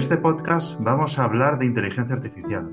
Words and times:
Este 0.00 0.16
podcast 0.16 0.80
vamos 0.80 1.18
a 1.18 1.24
hablar 1.24 1.58
de 1.58 1.66
inteligencia 1.66 2.16
artificial. 2.16 2.70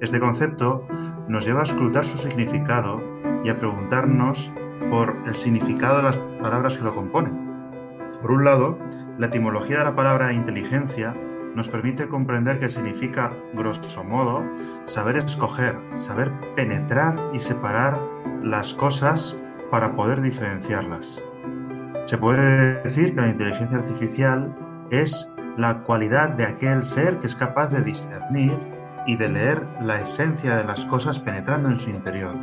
Este 0.00 0.20
concepto 0.20 0.86
nos 1.26 1.44
lleva 1.44 1.62
a 1.62 1.64
escrutar 1.64 2.06
su 2.06 2.16
significado 2.18 3.02
y 3.42 3.48
a 3.48 3.58
preguntarnos 3.58 4.52
por 4.88 5.16
el 5.26 5.34
significado 5.34 5.96
de 5.96 6.02
las 6.04 6.16
palabras 6.40 6.76
que 6.76 6.84
lo 6.84 6.94
componen. 6.94 7.34
Por 8.22 8.30
un 8.30 8.44
lado, 8.44 8.78
la 9.18 9.26
etimología 9.26 9.78
de 9.78 9.84
la 9.86 9.96
palabra 9.96 10.32
inteligencia 10.32 11.16
nos 11.56 11.68
permite 11.68 12.06
comprender 12.06 12.60
que 12.60 12.68
significa, 12.68 13.32
grosso 13.54 14.04
modo, 14.04 14.44
saber 14.84 15.16
escoger, 15.16 15.76
saber 15.96 16.30
penetrar 16.54 17.18
y 17.34 17.40
separar 17.40 18.00
las 18.44 18.72
cosas 18.72 19.36
para 19.72 19.96
poder 19.96 20.20
diferenciarlas. 20.20 21.20
Se 22.04 22.16
puede 22.16 22.80
decir 22.82 23.16
que 23.16 23.20
la 23.20 23.30
inteligencia 23.30 23.78
artificial 23.78 24.56
es 24.92 25.28
la 25.56 25.78
cualidad 25.78 26.30
de 26.30 26.44
aquel 26.44 26.84
ser 26.84 27.18
que 27.18 27.26
es 27.26 27.36
capaz 27.36 27.68
de 27.68 27.82
discernir 27.82 28.58
y 29.06 29.16
de 29.16 29.28
leer 29.28 29.62
la 29.80 30.00
esencia 30.00 30.56
de 30.56 30.64
las 30.64 30.84
cosas 30.86 31.18
penetrando 31.18 31.68
en 31.68 31.76
su 31.76 31.90
interior. 31.90 32.34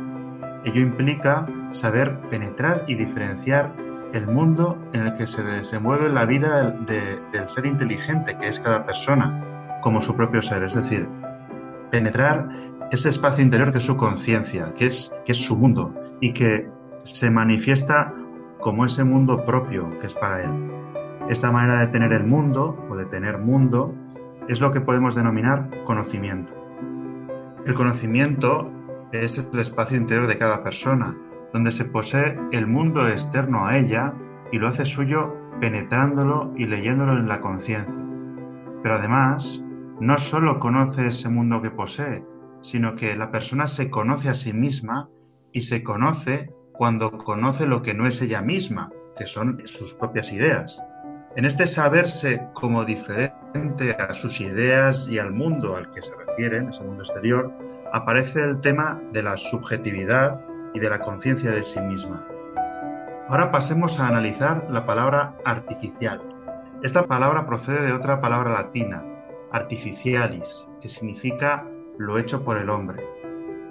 Ello 0.64 0.80
implica 0.80 1.46
saber 1.70 2.18
penetrar 2.30 2.84
y 2.86 2.94
diferenciar 2.94 3.72
el 4.14 4.26
mundo 4.26 4.78
en 4.92 5.02
el 5.02 5.14
que 5.14 5.26
se 5.26 5.42
desenvuelve 5.42 6.08
la 6.08 6.24
vida 6.24 6.70
del 6.70 7.48
ser 7.48 7.66
inteligente, 7.66 8.36
que 8.38 8.48
es 8.48 8.60
cada 8.60 8.86
persona, 8.86 9.78
como 9.82 10.00
su 10.00 10.16
propio 10.16 10.40
ser. 10.40 10.62
Es 10.62 10.74
decir, 10.74 11.08
penetrar 11.90 12.48
ese 12.90 13.08
espacio 13.08 13.44
interior 13.44 13.72
que 13.72 13.78
es 13.78 13.84
su 13.84 13.96
conciencia, 13.96 14.72
que 14.74 14.86
es, 14.86 15.12
que 15.24 15.32
es 15.32 15.44
su 15.44 15.56
mundo, 15.56 15.92
y 16.20 16.32
que 16.32 16.68
se 17.02 17.28
manifiesta 17.28 18.14
como 18.60 18.86
ese 18.86 19.04
mundo 19.04 19.44
propio 19.44 19.98
que 19.98 20.06
es 20.06 20.14
para 20.14 20.44
él. 20.44 20.70
Esta 21.28 21.50
manera 21.50 21.80
de 21.80 21.86
tener 21.86 22.12
el 22.12 22.24
mundo 22.24 22.76
o 22.90 22.96
de 22.96 23.06
tener 23.06 23.38
mundo 23.38 23.94
es 24.48 24.60
lo 24.60 24.70
que 24.70 24.82
podemos 24.82 25.14
denominar 25.14 25.70
conocimiento. 25.84 26.52
El 27.64 27.74
conocimiento 27.74 28.70
es 29.10 29.38
el 29.38 29.58
espacio 29.58 29.96
interior 29.96 30.26
de 30.26 30.36
cada 30.36 30.62
persona, 30.62 31.16
donde 31.54 31.70
se 31.70 31.86
posee 31.86 32.38
el 32.52 32.66
mundo 32.66 33.08
externo 33.08 33.66
a 33.66 33.78
ella 33.78 34.12
y 34.52 34.58
lo 34.58 34.68
hace 34.68 34.84
suyo 34.84 35.34
penetrándolo 35.60 36.52
y 36.56 36.66
leyéndolo 36.66 37.16
en 37.16 37.28
la 37.28 37.40
conciencia. 37.40 37.94
Pero 38.82 38.96
además, 38.96 39.62
no 40.00 40.18
solo 40.18 40.58
conoce 40.58 41.06
ese 41.06 41.30
mundo 41.30 41.62
que 41.62 41.70
posee, 41.70 42.22
sino 42.60 42.96
que 42.96 43.16
la 43.16 43.30
persona 43.30 43.66
se 43.66 43.88
conoce 43.88 44.28
a 44.28 44.34
sí 44.34 44.52
misma 44.52 45.08
y 45.52 45.62
se 45.62 45.82
conoce 45.82 46.52
cuando 46.72 47.12
conoce 47.12 47.66
lo 47.66 47.80
que 47.80 47.94
no 47.94 48.06
es 48.06 48.20
ella 48.20 48.42
misma, 48.42 48.90
que 49.16 49.26
son 49.26 49.62
sus 49.64 49.94
propias 49.94 50.32
ideas. 50.32 50.82
En 51.36 51.44
este 51.44 51.66
saberse 51.66 52.46
como 52.52 52.84
diferente 52.84 53.96
a 53.98 54.14
sus 54.14 54.40
ideas 54.40 55.08
y 55.08 55.18
al 55.18 55.32
mundo 55.32 55.76
al 55.76 55.90
que 55.90 56.00
se 56.00 56.14
refieren, 56.14 56.68
ese 56.68 56.84
mundo 56.84 57.02
exterior, 57.02 57.52
aparece 57.92 58.40
el 58.40 58.60
tema 58.60 59.02
de 59.12 59.24
la 59.24 59.36
subjetividad 59.36 60.40
y 60.74 60.78
de 60.78 60.88
la 60.88 61.00
conciencia 61.00 61.50
de 61.50 61.64
sí 61.64 61.80
misma. 61.80 62.24
Ahora 63.28 63.50
pasemos 63.50 63.98
a 63.98 64.06
analizar 64.06 64.64
la 64.70 64.86
palabra 64.86 65.34
artificial. 65.44 66.22
Esta 66.84 67.06
palabra 67.08 67.46
procede 67.46 67.84
de 67.84 67.92
otra 67.92 68.20
palabra 68.20 68.52
latina, 68.52 69.02
artificialis, 69.50 70.68
que 70.80 70.88
significa 70.88 71.66
lo 71.98 72.16
hecho 72.16 72.44
por 72.44 72.58
el 72.58 72.70
hombre. 72.70 73.04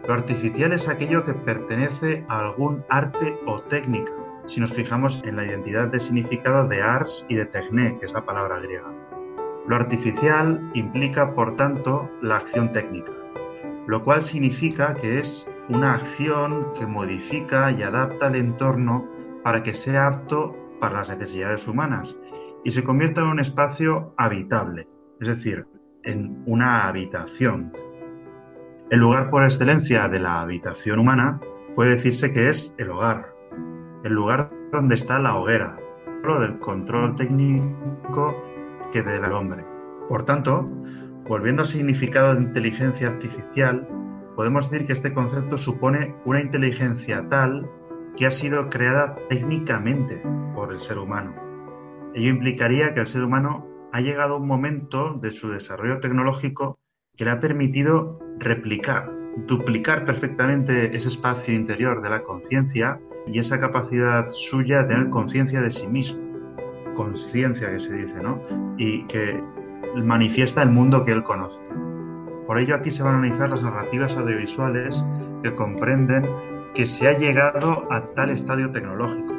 Lo 0.06 0.16
artificial 0.16 0.74
es 0.74 0.90
aquello 0.90 1.24
que 1.24 1.34
pertenece 1.34 2.26
a 2.28 2.40
algún 2.40 2.84
arte 2.90 3.38
o 3.46 3.62
técnica, 3.62 4.12
si 4.46 4.60
nos 4.60 4.74
fijamos 4.74 5.22
en 5.26 5.36
la 5.36 5.46
identidad 5.46 5.88
de 5.88 6.00
significado 6.00 6.68
de 6.68 6.82
ars 6.82 7.26
y 7.30 7.36
de 7.36 7.46
techne, 7.46 7.98
que 8.00 8.06
es 8.06 8.14
la 8.14 8.26
palabra 8.26 8.60
griega. 8.60 8.92
Lo 9.68 9.76
artificial 9.76 10.70
implica, 10.74 11.34
por 11.34 11.56
tanto, 11.56 12.10
la 12.22 12.38
acción 12.38 12.74
técnica, 12.74 13.14
lo 13.88 14.04
cual 14.04 14.22
significa 14.22 14.94
que 14.94 15.20
es 15.20 15.50
una 15.70 15.94
acción 15.96 16.74
que 16.78 16.86
modifica 16.86 17.72
y 17.72 17.84
adapta 17.84 18.28
el 18.28 18.36
entorno 18.36 19.08
para 19.44 19.64
que 19.64 19.74
sea 19.74 20.08
apto 20.08 20.56
para 20.80 20.98
las 20.98 21.10
necesidades 21.10 21.68
humanas 21.68 22.18
y 22.66 22.72
se 22.72 22.84
convierta 22.84 23.22
en 23.22 23.28
un 23.28 23.40
espacio 23.40 24.14
habitable, 24.18 24.88
es 25.22 25.28
decir, 25.28 25.66
en 26.04 26.44
una 26.46 26.88
habitación. 26.88 27.72
El 28.90 29.00
lugar 29.00 29.30
por 29.30 29.44
excelencia 29.44 30.10
de 30.10 30.20
la 30.20 30.42
habitación 30.42 31.00
humana 31.00 31.40
puede 31.76 31.96
decirse 31.96 32.32
que 32.32 32.50
es 32.50 32.76
el 32.78 32.92
hogar, 32.92 33.33
el 34.04 34.14
lugar 34.14 34.52
donde 34.72 34.96
está 34.96 35.20
la 35.20 35.36
hoguera, 35.38 35.78
del 36.40 36.58
control 36.60 37.16
técnico 37.16 38.34
que 38.92 39.02
del 39.02 39.34
hombre. 39.34 39.66
Por 40.08 40.24
tanto, 40.24 40.70
volviendo 41.28 41.64
al 41.64 41.68
significado 41.68 42.34
de 42.34 42.42
inteligencia 42.42 43.10
artificial, 43.10 43.88
podemos 44.36 44.70
decir 44.70 44.88
que 44.88 44.94
este 44.94 45.14
concepto 45.14 45.58
supone 45.58 46.16
una 46.26 46.40
inteligencia 46.40 47.28
tal 47.28 47.70
que 48.16 48.26
ha 48.26 48.32
sido 48.32 48.70
creada 48.70 49.16
técnicamente 49.28 50.22
por 50.56 50.72
el 50.72 50.80
ser 50.80 50.98
humano. 50.98 51.34
Ello 52.14 52.30
implicaría 52.30 52.94
que 52.94 53.02
el 53.02 53.08
ser 53.08 53.24
humano 53.24 53.68
ha 53.92 54.00
llegado 54.00 54.36
a 54.36 54.38
un 54.38 54.48
momento 54.48 55.16
de 55.16 55.32
su 55.32 55.50
desarrollo 55.50 56.00
tecnológico 56.00 56.80
que 57.18 57.26
le 57.26 57.32
ha 57.32 57.40
permitido 57.40 58.20
replicar, 58.40 59.12
duplicar 59.46 60.06
perfectamente 60.06 60.96
ese 60.96 61.10
espacio 61.10 61.54
interior 61.54 62.02
de 62.02 62.10
la 62.10 62.24
conciencia 62.24 63.00
y 63.28 63.40
esa 63.40 63.60
capacidad 63.60 64.30
suya 64.30 64.84
de 64.84 64.90
tener 64.90 65.10
conciencia 65.10 65.62
de 65.62 65.72
sí 65.72 65.88
mismo, 65.88 66.22
conciencia 66.96 67.72
que 67.72 67.80
se 67.80 67.94
dice, 67.94 68.22
¿no? 68.22 68.42
Y 68.78 69.06
que 69.06 69.42
manifiesta 69.96 70.62
el 70.64 70.70
mundo 70.70 71.04
que 71.04 71.12
él 71.12 71.24
conoce. 71.24 71.62
Por 72.48 72.58
ello 72.58 72.76
aquí 72.76 72.92
se 72.92 73.04
van 73.04 73.16
a 73.16 73.18
analizar 73.20 73.50
las 73.50 73.64
narrativas 73.64 74.16
audiovisuales 74.18 75.04
que 75.44 75.54
comprenden 75.56 76.28
que 76.74 76.86
se 76.86 77.08
ha 77.08 77.18
llegado 77.18 77.88
a 77.92 78.02
tal 78.14 78.30
estadio 78.30 78.72
tecnológico. 78.72 79.34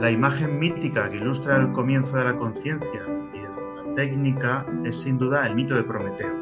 La 0.00 0.10
imagen 0.10 0.58
mítica 0.58 1.08
que 1.08 1.16
ilustra 1.16 1.56
el 1.56 1.72
comienzo 1.72 2.16
de 2.16 2.24
la 2.24 2.36
conciencia 2.36 3.02
y 3.34 3.38
de 3.38 3.48
la 3.48 3.94
técnica 3.94 4.66
es 4.84 5.00
sin 5.02 5.18
duda 5.18 5.46
el 5.46 5.54
mito 5.54 5.74
de 5.74 5.84
Prometeo. 5.84 6.32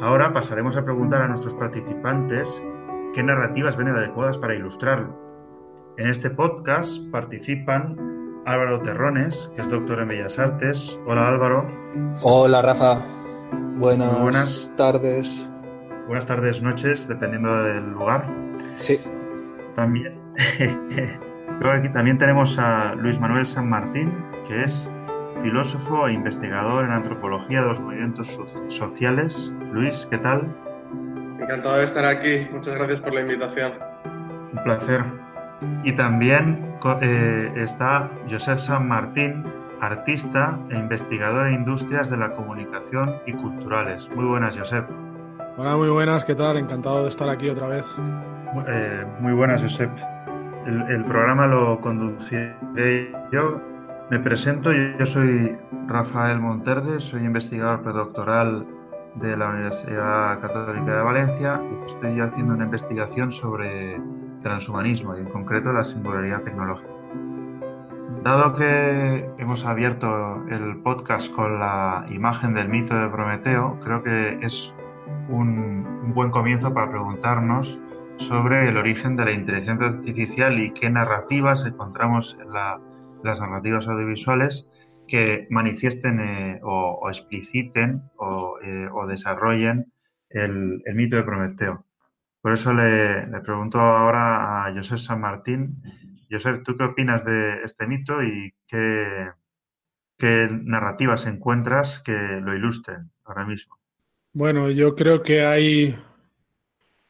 Ahora 0.00 0.32
pasaremos 0.32 0.76
a 0.76 0.84
preguntar 0.84 1.22
a 1.22 1.28
nuestros 1.28 1.54
participantes 1.54 2.62
qué 3.14 3.22
narrativas 3.22 3.76
ven 3.76 3.88
adecuadas 3.88 4.38
para 4.38 4.54
ilustrarlo. 4.54 5.27
En 5.98 6.08
este 6.08 6.30
podcast 6.30 7.02
participan 7.10 7.96
Álvaro 8.46 8.78
Terrones, 8.78 9.50
que 9.56 9.62
es 9.62 9.68
doctor 9.68 9.98
en 9.98 10.06
Bellas 10.06 10.38
Artes. 10.38 10.96
Hola 11.06 11.26
Álvaro. 11.26 11.68
Hola 12.22 12.62
Rafa. 12.62 13.00
Buenas, 13.78 14.20
buenas 14.20 14.70
tardes. 14.76 15.50
Buenas 16.06 16.24
tardes, 16.24 16.62
noches, 16.62 17.08
dependiendo 17.08 17.64
del 17.64 17.90
lugar. 17.90 18.24
Sí. 18.76 19.00
También, 19.74 20.16
aquí 21.64 21.88
también 21.92 22.16
tenemos 22.16 22.56
a 22.60 22.94
Luis 22.94 23.18
Manuel 23.18 23.44
San 23.44 23.68
Martín, 23.68 24.14
que 24.46 24.62
es 24.62 24.88
filósofo 25.42 26.06
e 26.06 26.12
investigador 26.12 26.84
en 26.84 26.92
antropología 26.92 27.62
de 27.62 27.66
los 27.66 27.80
movimientos 27.80 28.38
sociales. 28.68 29.52
Luis, 29.72 30.06
¿qué 30.12 30.18
tal? 30.18 30.46
Encantado 31.40 31.78
de 31.78 31.84
estar 31.84 32.04
aquí. 32.04 32.46
Muchas 32.52 32.76
gracias 32.76 33.00
por 33.00 33.14
la 33.14 33.22
invitación. 33.22 33.72
Un 34.52 34.62
placer. 34.62 35.27
Y 35.82 35.92
también 35.92 36.76
eh, 37.00 37.52
está 37.56 38.10
Josep 38.30 38.58
San 38.58 38.88
Martín, 38.88 39.44
artista 39.80 40.58
e 40.70 40.76
investigador 40.76 41.48
en 41.48 41.54
industrias 41.54 42.10
de 42.10 42.16
la 42.16 42.32
comunicación 42.32 43.16
y 43.26 43.32
culturales. 43.32 44.08
Muy 44.14 44.24
buenas, 44.24 44.56
Josep. 44.56 44.88
Hola, 45.56 45.76
muy 45.76 45.88
buenas, 45.88 46.24
¿qué 46.24 46.34
tal? 46.34 46.56
Encantado 46.56 47.02
de 47.02 47.08
estar 47.08 47.28
aquí 47.28 47.48
otra 47.48 47.66
vez. 47.68 47.86
Eh, 48.66 49.04
muy 49.20 49.32
buenas, 49.32 49.62
Josep. 49.62 49.90
El, 50.66 51.04
programa 51.04 51.46
lo 51.46 51.80
conduciré 51.80 53.12
yo. 53.32 53.60
Me 54.10 54.18
presento, 54.18 54.70
yo 54.72 55.06
soy 55.06 55.56
Rafael 55.86 56.38
Monterde, 56.40 57.00
soy 57.00 57.24
investigador 57.24 57.82
predoctoral 57.82 58.66
de 59.16 59.36
la 59.36 59.48
Universidad 59.48 60.40
Católica 60.40 60.96
de 60.96 61.02
Valencia 61.02 61.60
y 61.70 61.86
estoy 61.86 62.20
haciendo 62.20 62.54
una 62.54 62.64
investigación 62.64 63.32
sobre 63.32 63.98
transhumanismo 64.48 65.14
y 65.16 65.20
en 65.20 65.26
concreto 65.26 65.72
la 65.72 65.84
singularidad 65.84 66.42
tecnológica. 66.42 66.90
Dado 68.24 68.54
que 68.54 69.30
hemos 69.38 69.64
abierto 69.64 70.44
el 70.48 70.78
podcast 70.82 71.30
con 71.32 71.60
la 71.60 72.06
imagen 72.10 72.54
del 72.54 72.68
mito 72.68 72.94
de 72.94 73.08
Prometeo, 73.08 73.78
creo 73.80 74.02
que 74.02 74.38
es 74.42 74.74
un, 75.28 76.12
buen 76.14 76.30
comienzo 76.30 76.72
para 76.72 76.90
preguntarnos 76.90 77.78
sobre 78.16 78.68
el 78.68 78.76
origen 78.76 79.16
de 79.16 79.24
la 79.26 79.32
inteligencia 79.32 79.88
artificial 79.88 80.58
y 80.58 80.72
qué 80.72 80.90
narrativas 80.90 81.64
encontramos 81.66 82.36
en 82.40 82.52
las 82.52 83.40
narrativas 83.40 83.86
audiovisuales 83.86 84.68
que 85.06 85.46
manifiesten 85.50 86.20
eh, 86.20 86.60
o, 86.62 87.08
expliciten 87.08 88.02
eh, 88.64 88.88
o, 88.92 89.06
desarrollen 89.06 89.92
el, 90.30 90.82
mito 90.94 91.16
de 91.16 91.22
Prometeo. 91.22 91.84
Por 92.48 92.54
eso 92.54 92.72
le, 92.72 93.42
pregunto 93.42 93.78
ahora 93.78 94.64
a 94.64 94.74
José 94.74 94.96
San 94.96 95.20
Martín. 95.20 95.82
José, 96.30 96.62
¿tú 96.64 96.74
qué 96.78 96.84
opinas 96.84 97.22
de 97.22 97.62
este 97.62 97.86
mito 97.86 98.22
y 98.22 98.54
qué, 98.66 99.28
¿qué 100.16 100.48
narrativas 100.50 101.26
encuentras 101.26 101.98
que 101.98 102.16
lo 102.40 102.56
ilustren 102.56 103.10
ahora 103.24 103.44
mismo? 103.44 103.78
Bueno, 104.32 104.70
yo 104.70 104.94
creo 104.94 105.20
que 105.20 105.44
hay 105.44 105.94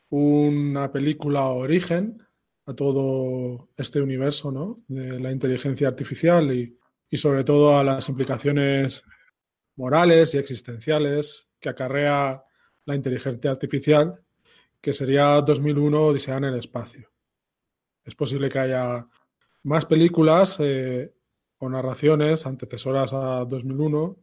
una 0.08 0.90
película 0.90 1.44
origen 1.44 2.20
a 2.66 2.74
todo 2.74 3.68
este 3.76 4.02
universo 4.02 4.50
¿no? 4.50 4.74
de 4.88 5.20
la 5.20 5.30
inteligencia 5.30 5.86
artificial 5.86 6.52
y, 6.52 6.76
y 7.08 7.16
sobre 7.16 7.44
todo 7.44 7.78
a 7.78 7.84
las 7.84 8.08
implicaciones 8.08 9.04
morales 9.76 10.34
y 10.34 10.38
existenciales 10.38 11.48
que 11.60 11.68
acarrea 11.68 12.42
la 12.86 12.96
inteligencia 12.96 13.52
artificial, 13.52 14.20
que 14.80 14.92
sería 14.92 15.40
2001 15.40 16.06
Odisea 16.06 16.36
en 16.36 16.44
el 16.44 16.58
espacio. 16.58 17.10
Es 18.04 18.14
posible 18.14 18.48
que 18.48 18.58
haya 18.58 19.06
más 19.64 19.86
películas 19.86 20.56
eh, 20.60 21.12
o 21.58 21.68
narraciones 21.68 22.46
antecesoras 22.46 23.12
a 23.12 23.44
2001 23.44 24.16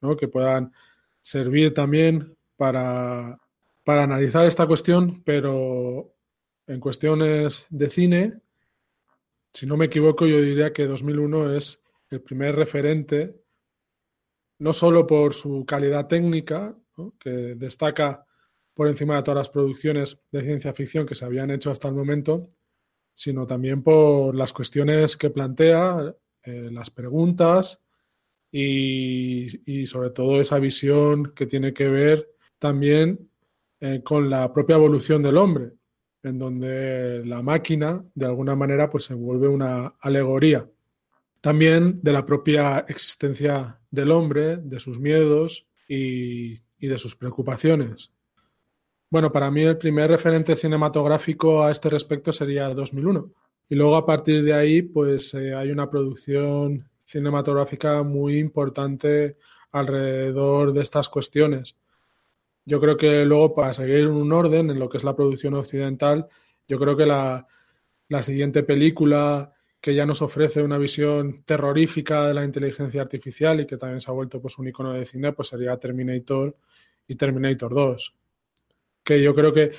¿no? 0.00 0.16
que 0.16 0.28
puedan 0.28 0.72
servir 1.20 1.74
también 1.74 2.36
para, 2.56 3.38
para 3.84 4.04
analizar 4.04 4.46
esta 4.46 4.66
cuestión, 4.66 5.22
pero 5.24 6.14
en 6.66 6.80
cuestiones 6.80 7.66
de 7.70 7.90
cine, 7.90 8.40
si 9.52 9.66
no 9.66 9.76
me 9.76 9.86
equivoco, 9.86 10.26
yo 10.26 10.40
diría 10.40 10.72
que 10.72 10.86
2001 10.86 11.54
es 11.54 11.82
el 12.10 12.20
primer 12.20 12.56
referente, 12.56 13.42
no 14.58 14.72
solo 14.72 15.06
por 15.06 15.32
su 15.32 15.64
calidad 15.66 16.06
técnica, 16.06 16.74
que 17.18 17.30
destaca 17.54 18.26
por 18.78 18.86
encima 18.86 19.16
de 19.16 19.24
todas 19.24 19.38
las 19.38 19.50
producciones 19.50 20.20
de 20.30 20.40
ciencia 20.40 20.72
ficción 20.72 21.04
que 21.04 21.16
se 21.16 21.24
habían 21.24 21.50
hecho 21.50 21.72
hasta 21.72 21.88
el 21.88 21.94
momento, 21.94 22.44
sino 23.12 23.44
también 23.44 23.82
por 23.82 24.36
las 24.36 24.52
cuestiones 24.52 25.16
que 25.16 25.30
plantea, 25.30 26.14
eh, 26.44 26.68
las 26.70 26.88
preguntas 26.88 27.82
y, 28.52 29.84
sobre 29.86 30.10
todo 30.10 30.40
esa 30.40 30.60
visión 30.60 31.32
que 31.34 31.46
tiene 31.46 31.72
que 31.72 31.88
ver 31.88 32.28
también 32.60 33.28
eh, 33.80 34.00
con 34.04 34.30
la 34.30 34.52
propia 34.52 34.76
evolución 34.76 35.22
del 35.22 35.38
hombre, 35.38 35.72
en 36.22 36.38
donde 36.38 37.24
la 37.24 37.42
máquina 37.42 38.04
de 38.14 38.26
alguna 38.26 38.54
manera 38.54 38.88
pues 38.88 39.06
se 39.06 39.14
vuelve 39.14 39.48
una 39.48 39.96
alegoría 39.98 40.70
también 41.40 41.98
de 42.00 42.12
la 42.12 42.24
propia 42.24 42.84
existencia 42.86 43.80
del 43.90 44.12
hombre, 44.12 44.58
de 44.58 44.78
sus 44.78 45.00
miedos 45.00 45.66
y, 45.88 46.60
de 46.78 46.98
sus 46.98 47.16
preocupaciones. 47.16 48.12
Bueno, 49.10 49.32
para 49.32 49.50
mí 49.50 49.62
el 49.62 49.78
primer 49.78 50.10
referente 50.10 50.54
cinematográfico 50.54 51.64
a 51.64 51.70
este 51.70 51.88
respecto 51.88 52.30
sería 52.30 52.68
2001. 52.68 53.32
Y 53.70 53.74
luego 53.74 53.96
a 53.96 54.04
partir 54.04 54.42
de 54.42 54.52
ahí, 54.52 54.82
pues 54.82 55.32
eh, 55.34 55.54
hay 55.54 55.70
una 55.70 55.88
producción 55.88 56.90
cinematográfica 57.04 58.02
muy 58.02 58.38
importante 58.38 59.38
alrededor 59.72 60.72
de 60.74 60.82
estas 60.82 61.08
cuestiones. 61.08 61.76
Yo 62.66 62.80
creo 62.80 62.98
que 62.98 63.24
luego, 63.24 63.54
para 63.54 63.72
seguir 63.72 64.08
un 64.08 64.30
orden 64.30 64.70
en 64.70 64.78
lo 64.78 64.90
que 64.90 64.98
es 64.98 65.04
la 65.04 65.16
producción 65.16 65.54
occidental, 65.54 66.28
yo 66.66 66.78
creo 66.78 66.94
que 66.94 67.06
la, 67.06 67.46
la 68.08 68.22
siguiente 68.22 68.62
película 68.62 69.54
que 69.80 69.94
ya 69.94 70.04
nos 70.04 70.20
ofrece 70.20 70.62
una 70.62 70.76
visión 70.76 71.44
terrorífica 71.44 72.26
de 72.26 72.34
la 72.34 72.44
inteligencia 72.44 73.00
artificial 73.00 73.60
y 73.60 73.66
que 73.66 73.78
también 73.78 74.00
se 74.00 74.10
ha 74.10 74.14
vuelto 74.14 74.40
pues, 74.42 74.58
un 74.58 74.68
icono 74.68 74.92
de 74.92 75.06
cine, 75.06 75.32
pues 75.32 75.48
sería 75.48 75.78
Terminator 75.78 76.54
y 77.06 77.14
Terminator 77.14 77.72
2. 77.72 78.17
Que 79.08 79.22
yo 79.22 79.34
creo 79.34 79.52
que 79.52 79.72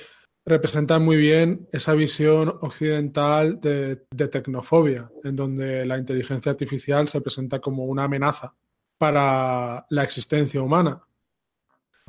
representan 0.44 1.04
muy 1.04 1.16
bien 1.16 1.68
esa 1.70 1.94
visión 1.94 2.48
occidental 2.62 3.60
de, 3.60 4.02
de, 4.10 4.28
tecnofobia, 4.28 5.08
en 5.22 5.36
donde 5.36 5.86
la 5.86 5.98
inteligencia 5.98 6.50
artificial 6.50 7.06
se 7.06 7.20
presenta 7.20 7.60
como 7.60 7.84
una 7.84 8.04
amenaza 8.04 8.52
para 8.98 9.86
la 9.90 10.02
existencia 10.02 10.60
humana. 10.60 11.00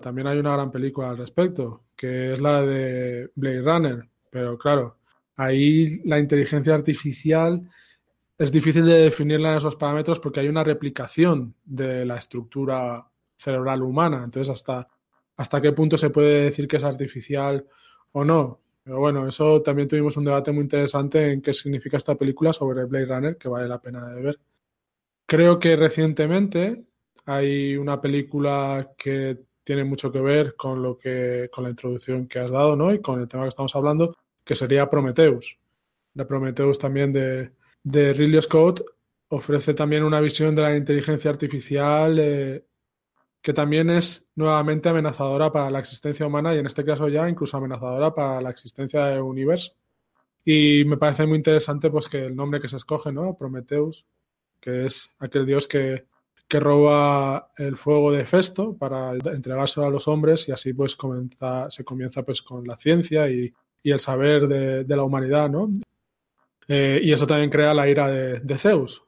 También 0.02 0.28
hay 0.28 0.40
una 0.40 0.54
gran 0.54 0.72
película 0.72 1.12
al 1.12 1.18
respecto, 1.18 1.84
que 1.96 2.34
es 2.34 2.42
la 2.42 2.64
de 2.64 3.30
Blade 3.36 3.62
Runner, 3.62 4.10
pero 4.32 4.58
claro, 4.58 4.98
Ahí 5.42 6.02
la 6.04 6.20
inteligencia 6.20 6.74
artificial 6.74 7.68
es 8.38 8.52
difícil 8.52 8.86
de 8.86 8.94
definirla 8.94 9.52
en 9.52 9.58
esos 9.58 9.76
parámetros 9.76 10.20
porque 10.20 10.40
hay 10.40 10.48
una 10.48 10.64
replicación 10.64 11.56
de 11.64 12.06
la 12.06 12.18
estructura 12.18 13.08
cerebral 13.38 13.82
humana. 13.82 14.22
Entonces, 14.24 14.50
hasta, 14.50 14.88
hasta 15.38 15.62
qué 15.62 15.72
punto 15.72 15.98
se 15.98 16.10
puede 16.10 16.44
decir 16.46 16.68
que 16.68 16.78
es 16.78 16.84
artificial 16.84 17.66
o 18.12 18.24
no. 18.24 18.60
Pero 18.84 19.00
bueno, 19.00 19.28
eso 19.28 19.62
también 19.62 19.88
tuvimos 19.88 20.18
un 20.18 20.26
debate 20.26 20.52
muy 20.52 20.64
interesante 20.64 21.32
en 21.32 21.42
qué 21.42 21.54
significa 21.54 21.98
esta 21.98 22.16
película 22.16 22.52
sobre 22.52 22.86
Blade 22.86 23.06
Runner, 23.06 23.38
que 23.38 23.48
vale 23.50 23.68
la 23.68 23.80
pena 23.80 24.08
de 24.10 24.22
ver. 24.22 24.40
Creo 25.26 25.60
que 25.60 25.76
recientemente 25.76 26.86
hay 27.26 27.78
una 27.78 28.02
película 28.02 28.92
que 28.98 29.38
tiene 29.64 29.84
mucho 29.84 30.12
que 30.12 30.20
ver 30.20 30.56
con 30.56 30.82
lo 30.82 30.98
que 30.98 31.50
con 31.52 31.64
la 31.64 31.70
introducción 31.70 32.28
que 32.28 32.40
has 32.40 32.52
dado, 32.52 32.76
¿no? 32.76 32.94
Y 32.94 33.00
con 33.00 33.22
el 33.22 33.28
tema 33.28 33.44
que 33.44 33.50
estamos 33.50 33.76
hablando, 33.76 34.18
que 34.44 34.56
sería 34.56 34.90
Prometheus. 34.90 35.58
La 36.16 36.28
Prometheus 36.28 36.80
también 36.80 37.14
de, 37.14 37.52
de 37.84 38.14
Ridley 38.14 38.42
Scott 38.42 38.84
ofrece 39.30 39.74
también 39.74 40.04
una 40.04 40.20
visión 40.20 40.56
de 40.56 40.62
la 40.62 40.76
inteligencia 40.76 41.32
artificial 41.32 42.20
eh, 42.20 42.66
que 43.42 43.54
también 43.54 43.90
es 43.90 44.28
nuevamente 44.36 44.90
amenazadora 44.90 45.52
para 45.52 45.72
la 45.72 45.80
existencia 45.80 46.28
humana 46.28 46.54
y 46.54 46.60
en 46.60 46.66
este 46.66 46.86
caso 46.86 47.08
ya 47.10 47.28
incluso 47.28 47.58
amenazadora 47.58 48.14
para 48.14 48.42
la 48.42 48.50
existencia 48.52 49.06
del 49.06 49.22
universo. 49.22 49.74
Y 50.46 50.84
me 50.86 50.98
parece 50.98 51.26
muy 51.26 51.38
interesante 51.38 51.90
pues 51.90 52.08
que 52.08 52.26
el 52.26 52.36
nombre 52.36 52.60
que 52.60 52.68
se 52.68 52.78
escoge, 52.78 53.12
¿no? 53.12 53.36
Prometheus, 53.38 54.06
que 54.60 54.86
es 54.86 55.12
aquel 55.20 55.46
dios 55.46 55.68
que, 55.68 56.06
que 56.48 56.60
roba 56.60 57.52
el 57.58 57.78
fuego 57.78 58.12
de 58.12 58.26
Festo 58.26 58.76
para 58.78 59.14
entregárselo 59.14 59.88
a 59.88 59.90
los 59.92 60.08
hombres 60.08 60.48
y 60.50 60.52
así 60.52 60.74
pues 60.74 60.96
comienza, 60.96 61.70
se 61.70 61.84
comienza 61.84 62.24
pues 62.24 62.42
con 62.42 62.66
la 62.68 62.78
ciencia 62.78 63.30
y, 63.30 63.54
y 63.84 63.92
el 63.92 64.00
saber 64.00 64.48
de, 64.48 64.96
la 64.96 65.04
humanidad, 65.04 65.50
¿no? 65.50 65.72
Eh, 66.68 67.00
y 67.04 67.12
eso 67.12 67.28
también 67.28 67.50
crea 67.50 67.74
la 67.74 67.90
ira 67.90 68.08
de, 68.08 68.58
Zeus. 68.58 69.04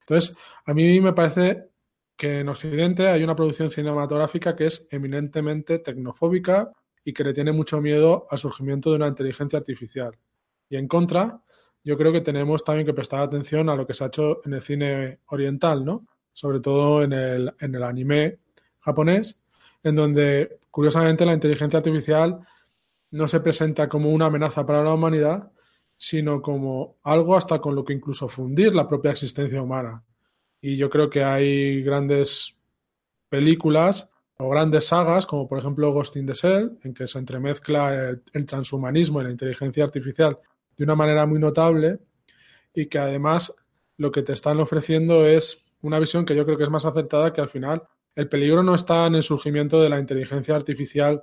Entonces, 0.00 0.36
a 0.64 0.74
mí 0.74 1.00
me 1.00 1.12
parece 1.12 1.69
que 2.20 2.40
en 2.40 2.50
Occidente 2.50 3.08
hay 3.08 3.24
una 3.24 3.34
producción 3.34 3.70
cinematográfica 3.70 4.54
que 4.54 4.66
es 4.66 4.86
eminentemente 4.90 5.78
tecnofóbica 5.78 6.70
y 7.02 7.14
que 7.14 7.24
le 7.24 7.32
tiene 7.32 7.50
mucho 7.50 7.80
miedo 7.80 8.26
al 8.30 8.36
surgimiento 8.36 8.90
de 8.90 8.96
una 8.96 9.08
inteligencia 9.08 9.58
artificial. 9.58 10.18
Y 10.68 10.76
en 10.76 10.86
contra, 10.86 11.40
yo 11.82 11.96
creo 11.96 12.12
que 12.12 12.20
tenemos 12.20 12.62
también 12.62 12.84
que 12.84 12.92
prestar 12.92 13.20
atención 13.20 13.70
a 13.70 13.74
lo 13.74 13.86
que 13.86 13.94
se 13.94 14.04
ha 14.04 14.08
hecho 14.08 14.42
en 14.44 14.52
el 14.52 14.60
cine 14.60 15.20
oriental, 15.28 15.82
¿no? 15.82 16.02
Sobre 16.34 16.60
todo 16.60 17.02
en 17.02 17.14
el, 17.14 17.54
en 17.58 17.74
el 17.74 17.82
anime 17.82 18.40
japonés, 18.80 19.40
en 19.82 19.96
donde, 19.96 20.58
curiosamente, 20.70 21.24
la 21.24 21.32
inteligencia 21.32 21.78
artificial 21.78 22.38
no 23.12 23.28
se 23.28 23.40
presenta 23.40 23.88
como 23.88 24.10
una 24.10 24.26
amenaza 24.26 24.66
para 24.66 24.84
la 24.84 24.92
humanidad, 24.92 25.50
sino 25.96 26.42
como 26.42 26.98
algo 27.02 27.34
hasta 27.34 27.62
con 27.62 27.74
lo 27.74 27.82
que 27.82 27.94
incluso 27.94 28.28
fundir 28.28 28.74
la 28.74 28.86
propia 28.86 29.12
existencia 29.12 29.62
humana. 29.62 30.04
Y 30.60 30.76
yo 30.76 30.90
creo 30.90 31.08
que 31.08 31.24
hay 31.24 31.82
grandes 31.82 32.56
películas 33.28 34.10
o 34.38 34.48
grandes 34.48 34.86
sagas, 34.86 35.26
como 35.26 35.46
por 35.46 35.58
ejemplo 35.58 35.92
Ghost 35.92 36.16
in 36.16 36.26
the 36.26 36.32
Shell, 36.32 36.78
en 36.82 36.94
que 36.94 37.06
se 37.06 37.18
entremezcla 37.18 38.10
el, 38.32 38.46
transhumanismo 38.46 39.20
y 39.20 39.24
la 39.24 39.30
inteligencia 39.30 39.84
artificial 39.84 40.38
de 40.76 40.84
una 40.84 40.94
manera 40.94 41.26
muy 41.26 41.38
notable 41.38 41.98
y 42.74 42.86
que 42.86 42.98
además 42.98 43.54
lo 43.98 44.10
que 44.10 44.22
te 44.22 44.32
están 44.32 44.58
ofreciendo 44.60 45.26
es 45.26 45.66
una 45.82 45.98
visión 45.98 46.24
que 46.24 46.34
yo 46.34 46.44
creo 46.44 46.56
que 46.56 46.64
es 46.64 46.70
más 46.70 46.86
acertada 46.86 47.32
que 47.32 47.40
al 47.40 47.48
final. 47.48 47.82
El 48.14 48.28
peligro 48.28 48.62
no 48.62 48.74
está 48.74 49.06
en 49.06 49.14
el 49.14 49.22
surgimiento 49.22 49.80
de 49.80 49.88
la 49.88 50.00
inteligencia 50.00 50.56
artificial 50.56 51.22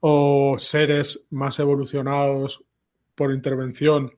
o 0.00 0.56
seres 0.58 1.28
más 1.30 1.58
evolucionados 1.60 2.64
por 3.14 3.32
intervención 3.32 4.10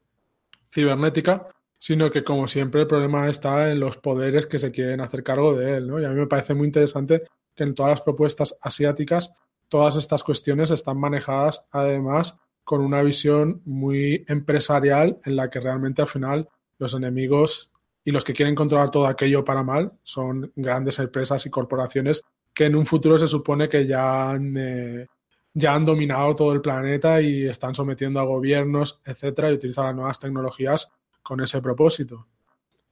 cibernética, 0.73 1.49
sino 1.87 2.11
que 2.11 2.25
como 2.25 2.49
siempre 2.49 2.81
el 2.81 2.89
problema 2.89 3.29
está 3.29 3.71
en 3.71 3.79
los 3.79 3.97
poderes 3.99 4.49
que 4.49 4.59
se 4.59 4.73
quieren 4.73 5.01
hacer 5.01 5.23
cargo 5.23 5.55
de 5.55 5.77
él. 5.77 5.89
Y 6.03 6.05
a 6.05 6.09
mí 6.09 6.17
me 6.17 6.27
parece 6.27 6.53
muy 6.53 6.67
interesante 6.67 7.23
que 7.55 7.63
en 7.63 7.77
todas 7.77 7.91
las 7.91 8.01
propuestas 8.01 8.59
asiáticas 8.61 9.33
todas 9.69 9.95
estas 9.95 10.25
cuestiones 10.25 10.73
están 10.73 10.99
manejadas 10.99 11.69
además 11.71 12.41
con 12.65 12.81
una 12.81 13.03
visión 13.03 13.63
muy 13.67 14.25
empresarial 14.27 15.21
en 15.25 15.37
la 15.37 15.49
que 15.49 15.61
realmente 15.61 16.03
al 16.03 16.09
final 16.09 16.49
los 16.77 16.93
enemigos 16.93 17.71
y 18.05 18.11
los 18.11 18.25
que 18.25 18.33
quieren 18.33 18.57
controlar 18.57 18.91
todo 18.91 19.07
aquello 19.07 19.45
para 19.45 19.63
mal 19.63 19.93
son 20.03 20.51
grandes 20.57 20.99
empresas 20.99 21.47
y 21.47 21.51
corporaciones 21.51 22.25
que 22.53 22.65
en 22.65 22.75
un 22.75 22.85
futuro 22.85 23.17
se 23.17 23.29
supone 23.29 23.69
que 23.69 23.87
ya 23.87 24.31
han 24.31 24.57
eh, 24.57 25.07
ya 25.55 25.73
han 25.73 25.85
dominado 25.85 26.35
todo 26.35 26.53
el 26.53 26.61
planeta 26.61 27.21
y 27.21 27.47
están 27.47 27.75
sometiendo 27.75 28.19
a 28.19 28.25
gobiernos, 28.25 29.01
etcétera, 29.05 29.53
y 29.53 29.55
utilizan 29.55 29.87
las 29.87 29.95
nuevas 29.95 30.19
tecnologías 30.19 30.93
con 31.27 31.41
ese 31.41 31.61
propósito. 31.61 32.29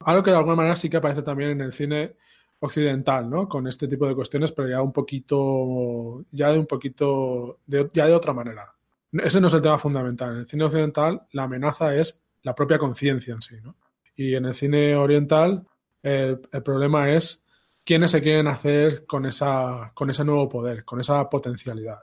Algo 0.00 0.24
que 0.24 0.32
de 0.32 0.36
alguna 0.36 0.56
manera 0.56 0.74
sí 0.74 0.90
que 0.90 0.96
aparece 0.96 1.22
también 1.22 1.50
en 1.50 1.60
el 1.60 1.72
cine 1.72 2.16
occidental, 2.58 3.30
¿no? 3.30 3.48
Con 3.48 3.68
este 3.68 3.86
tipo 3.86 4.08
de 4.08 4.14
cuestiones, 4.16 4.50
pero 4.50 4.68
ya 4.68 4.82
un 4.82 4.92
poquito, 4.92 6.24
ya 6.32 6.50
de 6.50 6.58
un 6.58 6.66
poquito, 6.66 7.60
ya 7.66 8.06
de 8.06 8.12
otra 8.12 8.32
manera. 8.32 8.74
Ese 9.12 9.40
no 9.40 9.46
es 9.46 9.54
el 9.54 9.62
tema 9.62 9.78
fundamental. 9.78 10.32
En 10.32 10.38
el 10.38 10.46
cine 10.48 10.64
occidental 10.64 11.22
la 11.30 11.44
amenaza 11.44 11.94
es 11.94 12.24
la 12.42 12.56
propia 12.56 12.76
conciencia 12.76 13.34
en 13.34 13.40
sí, 13.40 13.56
¿no? 13.62 13.76
Y 14.16 14.34
en 14.34 14.46
el 14.46 14.54
cine 14.54 14.96
oriental 14.96 15.64
el, 16.02 16.40
el 16.50 16.62
problema 16.64 17.10
es 17.10 17.46
quiénes 17.84 18.10
se 18.10 18.20
quieren 18.20 18.48
hacer 18.48 19.06
con, 19.06 19.26
esa, 19.26 19.92
con 19.94 20.10
ese 20.10 20.24
nuevo 20.24 20.48
poder, 20.48 20.84
con 20.84 20.98
esa 20.98 21.30
potencialidad. 21.30 22.00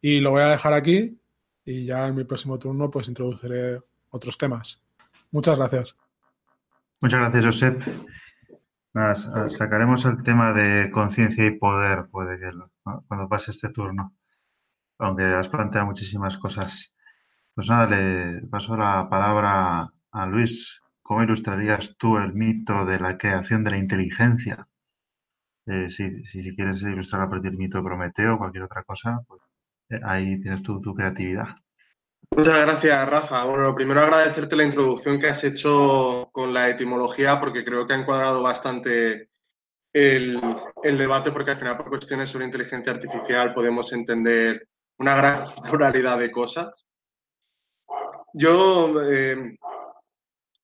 Y 0.00 0.20
lo 0.20 0.30
voy 0.30 0.42
a 0.42 0.48
dejar 0.48 0.72
aquí 0.72 1.18
y 1.66 1.84
ya 1.84 2.06
en 2.06 2.14
mi 2.14 2.24
próximo 2.24 2.58
turno 2.58 2.90
pues 2.90 3.08
introduciré 3.08 3.80
otros 4.10 4.38
temas. 4.38 4.83
Muchas 5.34 5.58
gracias. 5.58 5.96
Muchas 7.00 7.18
gracias, 7.18 7.44
Josep. 7.44 7.82
sacaremos 9.48 10.04
el 10.04 10.22
tema 10.22 10.52
de 10.52 10.92
conciencia 10.92 11.44
y 11.44 11.58
poder, 11.58 12.06
puede 12.08 12.38
que 12.38 12.50
cuando 13.08 13.28
pase 13.28 13.50
este 13.50 13.70
turno, 13.70 14.14
aunque 15.00 15.24
has 15.24 15.48
planteado 15.48 15.86
muchísimas 15.86 16.38
cosas. 16.38 16.94
Pues 17.52 17.68
nada, 17.68 17.88
le 17.88 18.46
paso 18.46 18.76
la 18.76 19.08
palabra 19.10 19.92
a 20.12 20.26
Luis. 20.26 20.80
¿Cómo 21.02 21.24
ilustrarías 21.24 21.96
tú 21.98 22.16
el 22.16 22.32
mito 22.32 22.86
de 22.86 23.00
la 23.00 23.18
creación 23.18 23.64
de 23.64 23.72
la 23.72 23.78
inteligencia? 23.78 24.68
Eh, 25.66 25.90
si, 25.90 26.22
si, 26.22 26.54
quieres 26.54 26.80
ilustrar 26.82 27.22
a 27.22 27.28
partir 27.28 27.50
del 27.50 27.58
mito 27.58 27.78
de 27.78 27.84
Prometeo 27.84 28.34
o 28.34 28.38
cualquier 28.38 28.64
otra 28.64 28.84
cosa, 28.84 29.20
pues 29.26 29.42
eh, 29.90 30.00
ahí 30.04 30.38
tienes 30.38 30.62
tu 30.62 30.94
creatividad. 30.94 31.56
Muchas 32.30 32.60
gracias, 32.60 33.08
Rafa. 33.08 33.44
Bueno, 33.44 33.74
primero 33.74 34.00
agradecerte 34.00 34.56
la 34.56 34.64
introducción 34.64 35.20
que 35.20 35.28
has 35.28 35.44
hecho 35.44 36.28
con 36.32 36.52
la 36.52 36.68
etimología, 36.68 37.38
porque 37.38 37.64
creo 37.64 37.86
que 37.86 37.92
ha 37.92 37.98
encuadrado 37.98 38.42
bastante 38.42 39.30
el, 39.92 40.40
debate, 40.82 41.30
porque 41.30 41.52
al 41.52 41.56
final 41.56 41.76
por 41.76 41.88
cuestiones 41.88 42.28
sobre 42.28 42.46
inteligencia 42.46 42.92
artificial 42.92 43.52
podemos 43.52 43.92
entender 43.92 44.68
una 44.98 45.16
gran 45.16 45.44
pluralidad 45.70 46.18
de 46.18 46.30
cosas. 46.30 46.84
Yo 48.32 49.00
eh, 49.02 49.56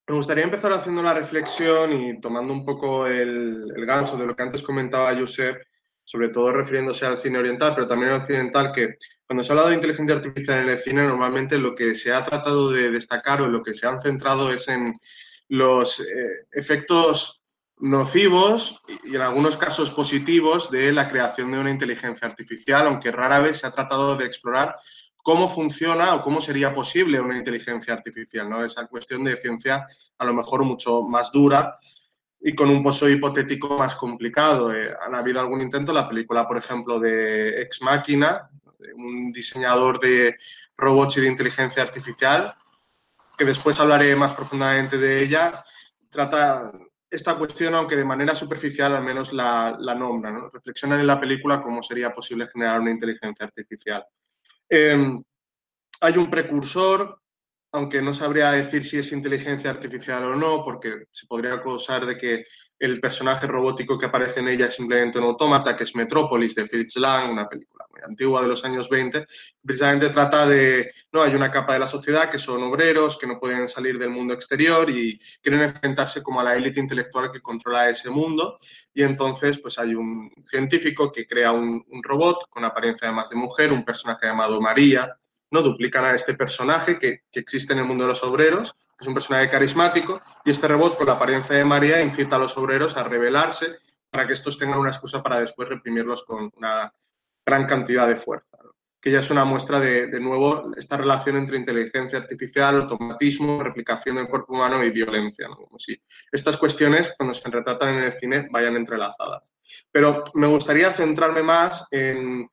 me 0.09 0.15
gustaría 0.15 0.43
empezar 0.43 0.73
haciendo 0.73 1.03
la 1.03 1.15
reflexión 1.15 1.93
y 1.93 2.21
tomando 2.21 2.53
un 2.53 2.65
poco 2.65 3.07
el, 3.07 3.73
el 3.77 3.87
gancho 3.87 4.17
de 4.17 4.27
lo 4.27 4.35
que 4.35 4.43
antes 4.43 4.63
comentaba 4.63 5.15
Josep, 5.15 5.63
sobre 6.03 6.31
todo 6.31 6.51
refiriéndose 6.51 7.07
al 7.07 7.19
cine 7.19 7.39
oriental, 7.39 7.75
pero 7.77 7.87
también 7.87 8.11
al 8.11 8.21
occidental, 8.21 8.73
que 8.73 8.97
cuando 9.31 9.45
se 9.45 9.53
ha 9.53 9.53
hablado 9.53 9.69
de 9.69 9.77
inteligencia 9.77 10.17
artificial 10.17 10.59
en 10.59 10.71
el 10.71 10.79
cine, 10.79 11.05
normalmente 11.05 11.57
lo 11.57 11.73
que 11.73 11.95
se 11.95 12.13
ha 12.13 12.25
tratado 12.25 12.73
de 12.73 12.91
destacar 12.91 13.41
o 13.41 13.47
lo 13.47 13.63
que 13.63 13.75
se 13.75 13.87
han 13.87 14.01
centrado 14.01 14.51
es 14.51 14.67
en 14.67 14.99
los 15.47 16.01
eh, 16.01 16.49
efectos 16.51 17.41
nocivos 17.77 18.83
y 19.05 19.15
en 19.15 19.23
algunos 19.23 19.57
casos 19.57 19.93
positivos 19.93 20.69
de 20.73 20.93
la 20.93 21.09
creación 21.09 21.53
de 21.53 21.61
una 21.61 21.71
inteligencia 21.71 22.27
artificial, 22.27 22.89
aunque 22.89 23.13
rara 23.13 23.39
vez 23.39 23.59
se 23.59 23.69
ha 23.69 23.71
tratado 23.71 24.17
de 24.17 24.27
explorar 24.27 24.75
cómo 25.23 25.49
funciona 25.49 26.17
o 26.17 26.23
cómo 26.23 26.41
sería 26.41 26.75
posible 26.75 27.21
una 27.21 27.39
inteligencia 27.39 27.95
artificial, 27.95 28.51
¿no? 28.51 28.65
Esa 28.65 28.89
cuestión 28.89 29.23
de 29.23 29.37
ciencia 29.37 29.87
a 30.19 30.25
lo 30.25 30.35
mejor 30.35 30.65
mucho 30.65 31.03
más 31.03 31.31
dura 31.31 31.77
y 32.41 32.53
con 32.53 32.69
un 32.69 32.83
pozo 32.83 33.09
hipotético 33.09 33.79
más 33.79 33.95
complicado. 33.95 34.75
Eh, 34.75 34.93
han 35.07 35.15
habido 35.15 35.39
algún 35.39 35.61
intento, 35.61 35.93
la 35.93 36.09
película, 36.09 36.49
por 36.49 36.59
ejemplo, 36.59 36.99
de 36.99 37.63
Ex 37.63 37.81
Máquina, 37.81 38.51
un 38.95 39.33
diseñador 39.33 39.99
de 40.01 40.37
robots 40.77 41.17
y 41.17 41.21
de 41.21 41.29
inteligencia 41.29 41.83
artificial, 41.83 42.55
que 43.37 43.45
después 43.45 43.79
hablaré 43.81 44.15
más 44.17 44.35
profundamente 44.35 44.99
de 44.99 45.23
ella, 45.23 45.65
trata 46.09 46.73
esta 47.11 47.37
cuestión, 47.37 47.75
aunque 47.75 47.97
de 47.97 48.05
manera 48.05 48.35
superficial 48.35 48.95
al 48.95 49.03
menos 49.03 49.33
la, 49.33 49.77
la 49.79 49.95
nombra. 49.95 50.31
¿no? 50.31 50.49
Reflexionan 50.49 51.01
en 51.01 51.07
la 51.07 51.19
película 51.19 51.63
cómo 51.63 51.83
sería 51.83 52.13
posible 52.13 52.47
generar 52.47 52.81
una 52.81 52.93
inteligencia 52.93 53.47
artificial. 53.47 54.05
Em, 54.69 55.23
hay 56.01 56.17
un 56.17 56.31
precursor, 56.31 57.21
aunque 57.73 58.01
no 58.01 58.15
sabría 58.15 58.53
decir 58.53 58.85
si 58.85 58.99
es 58.99 59.11
inteligencia 59.13 59.71
artificial 59.71 60.25
o 60.25 60.37
no, 60.37 60.65
porque 60.65 61.07
se 61.11 61.27
podría 61.27 61.55
acusar 61.55 62.07
de 62.07 62.17
que 62.17 62.45
el 62.81 62.99
personaje 62.99 63.47
robótico 63.47 63.99
que 63.99 64.07
aparece 64.07 64.41
en 64.41 64.49
ella 64.49 64.67
es 64.67 64.75
simplemente 64.75 65.19
un 65.19 65.25
autómata, 65.25 65.77
que 65.77 65.85
es 65.85 65.95
Metrópolis 65.95 66.55
de 66.55 66.65
Fritz 66.65 66.97
Lang, 66.97 67.31
una 67.31 67.47
película 67.47 67.85
muy 67.91 68.01
antigua 68.03 68.41
de 68.41 68.49
los 68.49 68.65
años 68.65 68.89
20. 68.89 69.27
Precisamente 69.63 70.09
trata 70.09 70.47
de, 70.47 70.91
no, 71.13 71.23
hay 71.23 71.35
una 71.35 71.51
capa 71.51 71.75
de 71.75 71.81
la 71.81 71.87
sociedad 71.87 72.31
que 72.31 72.39
son 72.39 72.63
obreros, 72.63 73.19
que 73.19 73.27
no 73.27 73.39
pueden 73.39 73.69
salir 73.69 73.99
del 73.99 74.09
mundo 74.09 74.33
exterior 74.33 74.89
y 74.89 75.19
quieren 75.43 75.61
enfrentarse 75.61 76.23
como 76.23 76.41
a 76.41 76.45
la 76.45 76.57
élite 76.57 76.81
intelectual 76.81 77.31
que 77.31 77.43
controla 77.43 77.91
ese 77.91 78.09
mundo. 78.09 78.57
Y 78.95 79.03
entonces, 79.03 79.59
pues 79.59 79.79
hay 79.79 79.95
un 79.95 80.31
científico 80.41 81.13
que 81.13 81.27
crea 81.27 81.53
un, 81.53 81.85
un 81.87 82.03
robot 82.03 82.49
con 82.49 82.65
apariencia 82.65 83.09
además 83.09 83.29
de 83.29 83.37
mujer, 83.37 83.75
un 83.75 83.85
personaje 83.85 84.27
llamado 84.27 84.59
María, 84.59 85.19
¿no? 85.51 85.63
Duplican 85.63 86.05
a 86.05 86.15
este 86.15 86.35
personaje 86.35 86.99
que, 86.99 87.23
que, 87.31 87.41
existe 87.41 87.73
en 87.73 87.81
el 87.81 87.85
mundo 87.85 88.05
de 88.05 88.09
los 88.09 88.23
obreros, 88.23 88.73
que 88.73 89.03
es 89.03 89.09
un 89.09 89.15
personaje 89.15 89.51
carismático, 89.51 90.21
y 90.45 90.51
este 90.51 90.69
robot 90.69 90.97
con 90.97 91.07
la 91.07 91.15
apariencia 91.15 91.57
de 91.57 91.65
María 91.65 92.01
incita 92.01 92.37
a 92.37 92.39
los 92.39 92.57
obreros 92.57 92.97
a 92.97 93.05
rebelarse 93.05 93.79
para 94.11 94.27
que 94.27 94.33
estos 94.33 94.59
tengan 94.59 94.79
una 94.79 94.91
excusa 94.91 95.23
para 95.23 95.41
después 95.41 95.69
reprimirlos 95.69 96.25
con 96.25 96.51
una 96.57 96.93
gran 97.47 97.67
cantidad 97.67 98.07
de 98.07 98.17
fuerza. 98.17 98.59
Que 99.01 99.11
ya 99.11 99.21
es 99.21 99.31
una 99.31 99.47
muestra 99.47 99.81
de, 99.81 100.09
de, 100.09 100.21
nuevo, 100.21 100.73
esta 100.77 100.99
relación 100.99 101.37
entre 101.37 101.57
inteligencia 101.57 102.19
artificial, 102.19 102.83
automatismo, 102.83 103.63
replicación 103.63 104.17
del 104.17 104.29
cuerpo 104.29 104.53
humano 104.53 104.85
y 104.85 104.91
violencia. 104.91 105.49
Como 105.49 105.79
si 105.79 105.99
estas 106.31 106.59
cuestiones, 106.59 107.15
cuando 107.17 107.35
se 107.35 107.49
retratan 107.49 107.95
en 107.95 108.05
el 108.05 108.13
cine, 108.13 108.49
vayan 108.51 108.77
entrelazadas. 108.77 109.55
Pero 109.91 110.23
me 110.35 110.49
gustaría 110.49 110.93
centrarme 110.93 111.43
más 111.43 111.89
en 111.91 112.51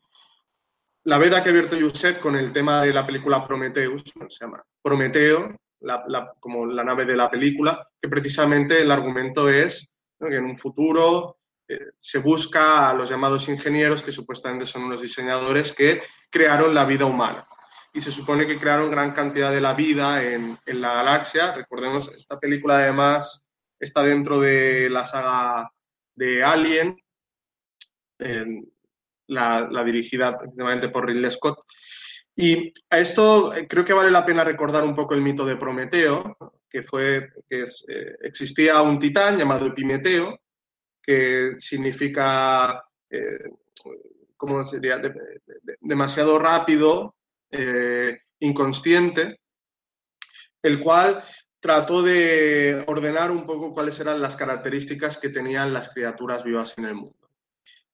la 1.08 1.18
veda 1.18 1.42
que 1.42 1.52
abierto 1.52 1.78
Josep 1.80 2.20
con 2.20 2.36
el 2.36 2.52
tema 2.52 2.82
de 2.82 2.92
la 2.92 3.06
película 3.06 3.48
Prometheus, 3.48 4.04
se 4.04 4.44
llama 4.44 4.62
Prometeo, 4.82 5.56
como 6.38 6.66
la 6.66 6.84
nave 6.84 7.06
de 7.06 7.16
la 7.16 7.30
película, 7.30 7.82
que 8.02 8.10
precisamente 8.10 8.82
el 8.82 8.92
argumento 8.92 9.48
es 9.48 9.90
que 10.20 10.36
en 10.36 10.44
un 10.44 10.58
futuro 10.58 11.38
eh, 11.66 11.92
se 11.96 12.20
busca 12.20 12.90
a 12.90 12.94
los 12.94 13.10
llamados 13.10 13.48
ingenieros, 13.48 14.02
que 14.02 14.12
supuestamente 14.12 14.66
son 14.66 14.84
unos 14.84 15.02
diseñadores 15.02 15.72
que 15.72 16.02
crearon 16.30 16.76
la 16.76 16.84
vida 16.84 17.06
humana. 17.06 17.48
Y 17.94 18.02
se 18.02 18.12
supone 18.12 18.46
que 18.46 18.60
crearon 18.60 18.92
gran 18.92 19.14
cantidad 19.14 19.52
de 19.52 19.62
la 19.62 19.74
vida 19.74 20.22
en, 20.22 20.58
en 20.66 20.82
la 20.82 20.94
galaxia. 20.96 21.54
Recordemos, 21.56 22.12
esta 22.14 22.38
película 22.38 22.80
además 22.80 23.46
está 23.80 24.04
dentro 24.04 24.42
de 24.42 24.90
la 24.90 25.06
saga 25.06 25.72
de 26.16 26.44
Alien. 26.44 26.98
La, 29.28 29.84
dirigida 29.84 30.38
precisamente 30.38 30.90
por 30.90 31.06
Ridley 31.06 31.32
Scott. 31.32 31.60
Y 32.36 32.72
a 32.90 33.00
esto 33.00 33.54
eh, 33.54 33.68
creo 33.68 33.84
que 33.84 33.94
vale 33.94 34.12
la 34.12 34.26
pena 34.26 34.44
recordar 34.44 34.84
un 34.84 34.94
poco 34.94 35.14
el 35.14 35.22
mito 35.22 35.46
de 35.46 35.56
Prometeo, 35.56 36.38
que 36.70 36.84
fue 36.84 37.30
que 37.50 37.64
eh, 37.64 38.16
existía 38.22 38.82
un 38.82 39.00
titán 39.00 39.38
llamado 39.38 39.66
Epimeteo, 39.66 40.40
que 41.02 41.54
significa, 41.58 42.84
eh, 43.10 43.50
¿cómo 44.36 44.64
sería?, 44.66 44.98
de, 44.98 45.10
de, 45.10 45.78
demasiado 45.82 46.38
rápido, 46.38 47.16
inconsciente, 48.40 49.40
el 50.62 50.82
cual 50.82 51.24
trató 51.60 52.04
de 52.04 52.84
ordenar 52.88 53.32
un 53.32 53.46
poco 53.46 53.74
cuáles 53.74 54.00
eran 54.00 54.22
las 54.22 54.36
características 54.36 55.18
que 55.18 55.30
tenían 55.30 55.74
las 55.74 55.90
criaturas 55.90 56.44
vivas 56.44 56.78
en 56.78 56.86
el 56.86 56.96
mundo. 56.96 57.27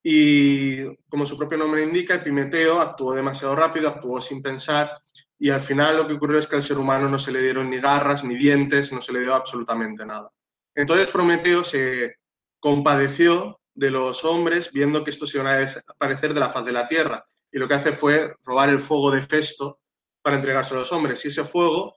Y 0.04 0.84
como 1.08 1.26
su 1.26 1.38
propio 1.38 1.58
nombre 1.58 1.82
indica, 1.82 2.16
Epimeteo 2.16 2.82
actuó 2.82 3.14
demasiado 3.14 3.56
rápido, 3.56 3.88
actuó 3.88 4.20
sin 4.20 4.42
pensar 4.42 4.92
y 5.40 5.50
al 5.50 5.62
final 5.62 5.98
lo 5.98 6.06
que 6.06 6.14
ocurrió 6.14 6.40
es 6.40 6.48
que 6.48 6.58
al 6.58 6.64
ser 6.64 6.78
humano 6.78 7.08
no 7.08 7.18
se 7.18 7.32
le 7.32 7.42
dieron 7.42 7.70
ni 7.70 7.80
garras, 7.80 8.24
ni 8.24 8.36
dientes, 8.36 8.92
no 8.92 9.02
se 9.02 9.14
le 9.14 9.22
dio 9.22 9.34
absolutamente 9.34 10.06
nada. 10.06 10.30
Entonces 10.76 11.08
Prometeo 11.08 11.64
se 11.64 12.18
compadeció 12.60 13.60
de 13.74 13.92
los 13.92 14.26
hombres 14.26 14.72
viendo 14.72 15.04
que 15.04 15.12
estos 15.12 15.34
iban 15.36 15.48
a 15.48 15.58
desaparecer 15.58 16.34
de 16.34 16.40
la 16.42 16.50
faz 16.50 16.66
de 16.66 16.74
la 16.74 16.88
tierra 16.88 17.26
y 17.52 17.58
lo 17.58 17.68
que 17.68 17.76
hace 17.76 17.94
fue 17.94 18.36
robar 18.44 18.70
el 18.70 18.80
fuego 18.80 19.12
de 19.12 19.22
Festo 19.22 19.80
para 20.22 20.36
entregarse 20.36 20.74
a 20.74 20.80
los 20.80 20.92
hombres 20.92 21.24
y 21.24 21.30
ese 21.30 21.44
fuego 21.44 21.96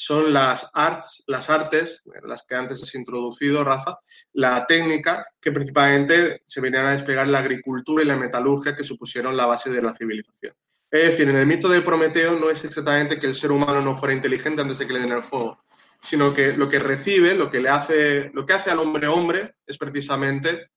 son 0.00 0.32
las 0.32 0.70
arts, 0.74 1.24
las 1.26 1.50
artes, 1.50 2.04
las 2.22 2.44
que 2.44 2.54
antes 2.54 2.80
has 2.80 2.94
introducido, 2.94 3.64
Rafa, 3.64 3.98
la 4.32 4.64
técnica 4.64 5.26
que 5.40 5.50
principalmente 5.50 6.42
se 6.44 6.60
venían 6.60 6.86
a 6.86 6.92
desplegar 6.92 7.26
la 7.26 7.40
agricultura 7.40 8.04
y 8.04 8.06
la 8.06 8.14
metalurgia 8.14 8.76
que 8.76 8.84
supusieron 8.84 9.36
la 9.36 9.46
base 9.46 9.70
de 9.70 9.82
la 9.82 9.92
civilización. 9.92 10.54
Es 10.88 11.02
decir, 11.02 11.28
en 11.28 11.34
el 11.34 11.46
mito 11.46 11.68
de 11.68 11.82
Prometeo 11.82 12.38
no 12.38 12.48
es 12.48 12.64
exactamente 12.64 13.18
que 13.18 13.26
el 13.26 13.34
ser 13.34 13.50
humano 13.50 13.82
no 13.82 13.96
fuera 13.96 14.14
inteligente 14.14 14.62
antes 14.62 14.78
de 14.78 14.86
que 14.86 14.92
le 14.92 15.00
den 15.00 15.10
el 15.10 15.22
fuego, 15.24 15.64
sino 16.00 16.32
que 16.32 16.52
lo 16.52 16.68
que 16.68 16.78
recibe, 16.78 17.34
lo 17.34 17.50
que 17.50 17.58
le 17.58 17.68
hace, 17.68 18.30
lo 18.32 18.46
que 18.46 18.52
hace 18.52 18.70
al 18.70 18.78
hombre 18.78 19.08
hombre 19.08 19.56
es 19.66 19.76
precisamente 19.78 20.70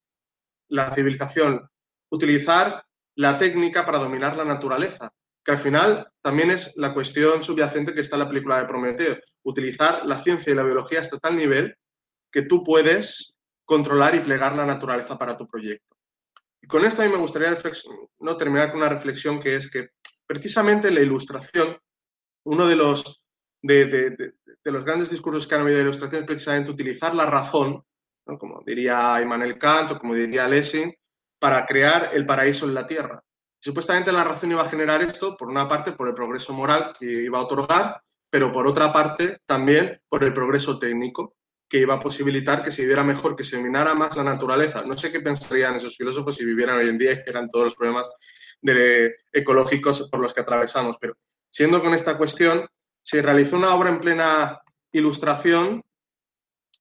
la 0.66 0.90
civilización, 0.90 1.70
utilizar 2.10 2.84
la 3.14 3.38
técnica 3.38 3.86
para 3.86 3.98
dominar 3.98 4.36
la 4.36 4.44
naturaleza, 4.44 5.12
que 5.44 5.50
al 5.50 5.58
final 5.58 6.08
también 6.20 6.50
es 6.50 6.76
la 6.76 6.92
cuestión 6.92 7.42
subyacente 7.42 7.94
que 7.94 8.00
está 8.00 8.16
en 8.16 8.20
la 8.20 8.28
película 8.28 8.58
de 8.58 8.66
Prometeo, 8.66 9.18
utilizar 9.42 10.06
la 10.06 10.18
ciencia 10.18 10.52
y 10.52 10.56
la 10.56 10.62
biología 10.62 11.00
hasta 11.00 11.18
tal 11.18 11.36
nivel 11.36 11.76
que 12.30 12.42
tú 12.42 12.62
puedes 12.62 13.34
controlar 13.64 14.14
y 14.14 14.20
plegar 14.20 14.54
la 14.54 14.66
naturaleza 14.66 15.18
para 15.18 15.36
tu 15.36 15.46
proyecto. 15.46 15.96
Y 16.60 16.66
con 16.66 16.84
esto 16.84 17.02
a 17.02 17.06
mí 17.06 17.10
me 17.10 17.18
gustaría 17.18 17.56
no, 18.20 18.36
terminar 18.36 18.70
con 18.70 18.80
una 18.80 18.88
reflexión 18.88 19.40
que 19.40 19.56
es 19.56 19.70
que 19.70 19.88
precisamente 20.26 20.90
la 20.90 21.00
ilustración, 21.00 21.76
uno 22.44 22.66
de 22.66 22.76
los, 22.76 23.24
de, 23.62 23.86
de, 23.86 24.34
los 24.64 24.84
grandes 24.84 25.10
discursos 25.10 25.46
que 25.46 25.54
han 25.54 25.62
habido 25.62 25.78
de 25.78 25.84
ilustración 25.84 26.22
es 26.22 26.26
precisamente 26.26 26.70
utilizar 26.70 27.14
la 27.14 27.26
razón 27.26 27.82
como 28.38 28.62
diría 28.64 29.20
Immanuel 29.20 29.58
Kant 29.58 29.92
o 29.92 29.98
como 29.98 30.14
diría 30.14 30.48
Lessing, 30.48 30.94
para 31.38 31.66
crear 31.66 32.10
el 32.12 32.24
paraíso 32.24 32.66
en 32.66 32.74
la 32.74 32.86
tierra. 32.86 33.22
Supuestamente 33.62 34.10
la 34.10 34.24
razón 34.24 34.50
iba 34.50 34.62
a 34.62 34.68
generar 34.68 35.02
esto, 35.02 35.36
por 35.36 35.48
una 35.48 35.68
parte, 35.68 35.92
por 35.92 36.08
el 36.08 36.14
progreso 36.14 36.52
moral 36.52 36.92
que 36.98 37.06
iba 37.06 37.38
a 37.38 37.42
otorgar, 37.42 38.02
pero 38.28 38.50
por 38.50 38.66
otra 38.66 38.92
parte, 38.92 39.38
también 39.46 40.00
por 40.08 40.24
el 40.24 40.32
progreso 40.32 40.78
técnico 40.78 41.36
que 41.68 41.78
iba 41.78 41.94
a 41.94 42.00
posibilitar 42.00 42.62
que 42.62 42.72
se 42.72 42.82
viviera 42.82 43.04
mejor, 43.04 43.36
que 43.36 43.44
se 43.44 43.56
dominara 43.56 43.94
más 43.94 44.16
la 44.16 44.24
naturaleza. 44.24 44.82
No 44.82 44.98
sé 44.98 45.10
qué 45.10 45.20
pensarían 45.20 45.76
esos 45.76 45.96
filósofos 45.96 46.36
si 46.36 46.44
vivieran 46.44 46.76
hoy 46.76 46.88
en 46.88 46.98
día 46.98 47.12
y 47.12 47.22
eran 47.26 47.48
todos 47.48 47.64
los 47.66 47.76
problemas 47.76 48.10
de, 48.60 49.14
ecológicos 49.32 50.08
por 50.10 50.20
los 50.20 50.34
que 50.34 50.40
atravesamos. 50.40 50.98
Pero 51.00 51.16
siendo 51.48 51.80
con 51.80 51.94
esta 51.94 52.18
cuestión, 52.18 52.66
se 53.00 53.22
realizó 53.22 53.56
una 53.56 53.74
obra 53.74 53.90
en 53.90 54.00
plena 54.00 54.60
ilustración 54.92 55.82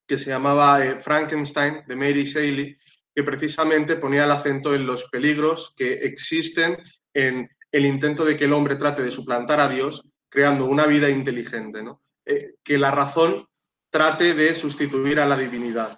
que 0.05 0.17
se 0.17 0.29
llamaba 0.29 0.83
eh, 0.85 0.97
Frankenstein 0.97 1.83
de 1.87 1.95
Mary 1.95 2.25
Shelley, 2.25 2.77
que 3.13 3.23
precisamente 3.23 3.95
ponía 3.95 4.23
el 4.23 4.31
acento 4.31 4.73
en 4.73 4.85
los 4.85 5.05
peligros 5.09 5.73
que 5.75 5.93
existen 5.93 6.77
en 7.13 7.49
el 7.71 7.85
intento 7.85 8.25
de 8.25 8.37
que 8.37 8.45
el 8.45 8.53
hombre 8.53 8.75
trate 8.75 9.03
de 9.03 9.11
suplantar 9.11 9.59
a 9.59 9.69
Dios 9.69 10.05
creando 10.29 10.65
una 10.65 10.85
vida 10.85 11.09
inteligente. 11.09 11.83
Eh, 12.25 12.55
que 12.63 12.77
la 12.77 12.91
razón 12.91 13.47
trate 13.89 14.33
de 14.33 14.53
sustituir 14.53 15.19
a 15.19 15.25
la 15.25 15.37
divinidad. 15.37 15.97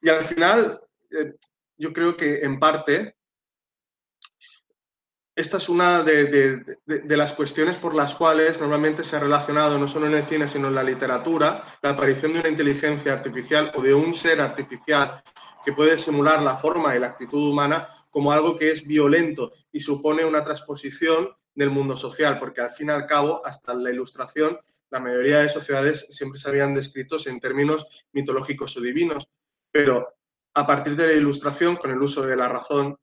Y 0.00 0.08
al 0.08 0.24
final, 0.24 0.80
eh, 1.10 1.34
yo 1.76 1.92
creo 1.92 2.16
que 2.16 2.40
en 2.40 2.58
parte, 2.58 3.16
esta 5.34 5.56
es 5.56 5.68
una 5.68 6.02
de, 6.02 6.62
las 6.86 7.32
cuestiones 7.32 7.78
por 7.78 7.94
las 7.94 8.14
cuales 8.14 8.60
normalmente 8.60 9.02
se 9.02 9.16
ha 9.16 9.20
relacionado, 9.20 9.78
no 9.78 9.88
solo 9.88 10.06
en 10.06 10.14
el 10.14 10.24
cine, 10.24 10.46
sino 10.46 10.68
en 10.68 10.74
la 10.74 10.84
literatura, 10.84 11.64
la 11.80 11.90
aparición 11.90 12.34
de 12.34 12.40
una 12.40 12.48
inteligencia 12.50 13.14
artificial 13.14 13.72
o 13.74 13.80
de 13.82 13.94
un 13.94 14.12
ser 14.12 14.40
artificial 14.40 15.22
que 15.64 15.72
puede 15.72 15.98
simular 15.98 16.42
la 16.42 16.56
forma 16.56 16.94
y 16.96 17.00
la 17.00 17.08
actitud 17.08 17.50
humana 17.50 17.86
como 18.10 18.32
algo 18.32 18.56
que 18.56 18.70
es 18.70 18.86
violento 18.86 19.52
y 19.72 19.80
supone 19.80 20.24
una 20.24 20.42
transposición 20.42 21.30
del 21.54 21.70
mundo 21.70 21.96
social, 21.96 22.38
porque 22.38 22.60
al 22.60 22.70
fin 22.70 22.88
y 22.88 22.92
al 22.92 23.06
cabo, 23.06 23.44
hasta 23.44 23.74
la 23.74 23.90
ilustración, 23.90 24.58
la 24.90 25.00
mayoría 25.00 25.40
de 25.40 25.48
sociedades 25.48 26.06
siempre 26.10 26.38
se 26.38 26.48
habían 26.48 26.74
descrito 26.74 27.16
en 27.26 27.40
términos 27.40 28.06
mitológicos 28.12 28.76
o 28.76 28.80
divinos, 28.80 29.28
pero 29.70 30.14
a 30.54 30.66
partir 30.66 30.96
de 30.96 31.06
la 31.06 31.12
ilustración, 31.14 31.76
con 31.76 31.90
el 31.90 32.02
uso 32.02 32.22
de 32.26 32.36
la 32.36 32.48
razón, 32.48 32.96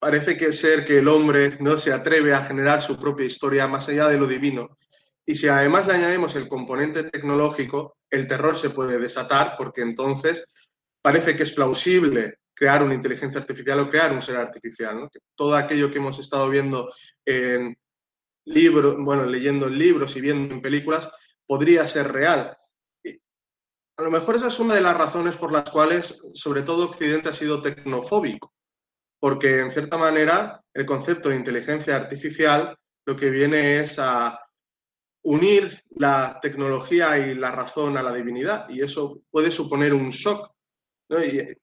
parece 0.00 0.36
que 0.36 0.52
ser 0.52 0.84
que 0.84 0.98
el 0.98 1.08
hombre 1.08 1.56
no 1.60 1.78
se 1.78 1.92
atreve 1.92 2.32
a 2.34 2.42
generar 2.42 2.82
su 2.82 2.98
propia 2.98 3.26
historia 3.26 3.68
más 3.68 3.88
allá 3.88 4.08
de 4.08 4.18
lo 4.18 4.26
divino. 4.26 4.76
Y 5.24 5.36
si 5.36 5.46
además 5.46 5.86
le 5.86 5.94
añadimos 5.94 6.34
el 6.34 6.48
componente 6.48 7.04
tecnológico, 7.04 7.98
el 8.08 8.26
terror 8.26 8.56
se 8.56 8.70
puede 8.70 8.98
desatar 8.98 9.54
porque 9.56 9.82
entonces 9.82 10.44
parece 11.02 11.36
que 11.36 11.44
es 11.44 11.52
plausible 11.52 12.38
crear 12.54 12.82
una 12.82 12.94
inteligencia 12.94 13.40
artificial 13.40 13.80
o 13.80 13.88
crear 13.88 14.12
un 14.12 14.20
ser 14.20 14.36
artificial. 14.36 15.08
Todo 15.34 15.56
aquello 15.56 15.90
que 15.90 15.98
hemos 15.98 16.18
estado 16.18 16.50
viendo 16.50 16.92
en 17.24 17.76
libros, 18.44 18.96
bueno, 18.98 19.24
leyendo 19.24 19.66
en 19.66 19.78
libros 19.78 20.14
y 20.16 20.20
viendo 20.20 20.54
en 20.54 20.60
películas, 20.60 21.08
podría 21.46 21.86
ser 21.86 22.12
real. 22.12 22.56
a 23.96 24.02
lo 24.02 24.10
mejor 24.10 24.36
esa 24.36 24.48
es 24.48 24.58
una 24.58 24.74
de 24.74 24.80
las 24.80 24.96
razones 24.96 25.36
por 25.36 25.52
las 25.52 25.68
cuales, 25.70 26.20
sobre 26.32 26.62
todo, 26.62 26.86
Occidente 26.86 27.28
ha 27.28 27.32
sido 27.32 27.60
tecnofóbico, 27.60 28.52
porque 29.18 29.60
en 29.60 29.70
cierta 29.70 29.98
manera 29.98 30.62
el 30.72 30.86
concepto 30.86 31.28
de 31.28 31.36
inteligencia 31.36 31.96
artificial 31.96 32.76
lo 33.06 33.16
que 33.16 33.30
viene 33.30 33.80
es 33.80 33.98
a 33.98 34.38
unir 35.22 35.82
la 35.90 36.38
tecnología 36.40 37.18
y 37.18 37.34
la 37.34 37.50
razón 37.50 37.96
a 37.96 38.02
la 38.02 38.12
divinidad, 38.12 38.68
y 38.68 38.80
eso 38.80 39.22
puede 39.30 39.50
suponer 39.50 39.92
un 39.92 40.10
shock. 40.10 40.50
Y 41.10 41.56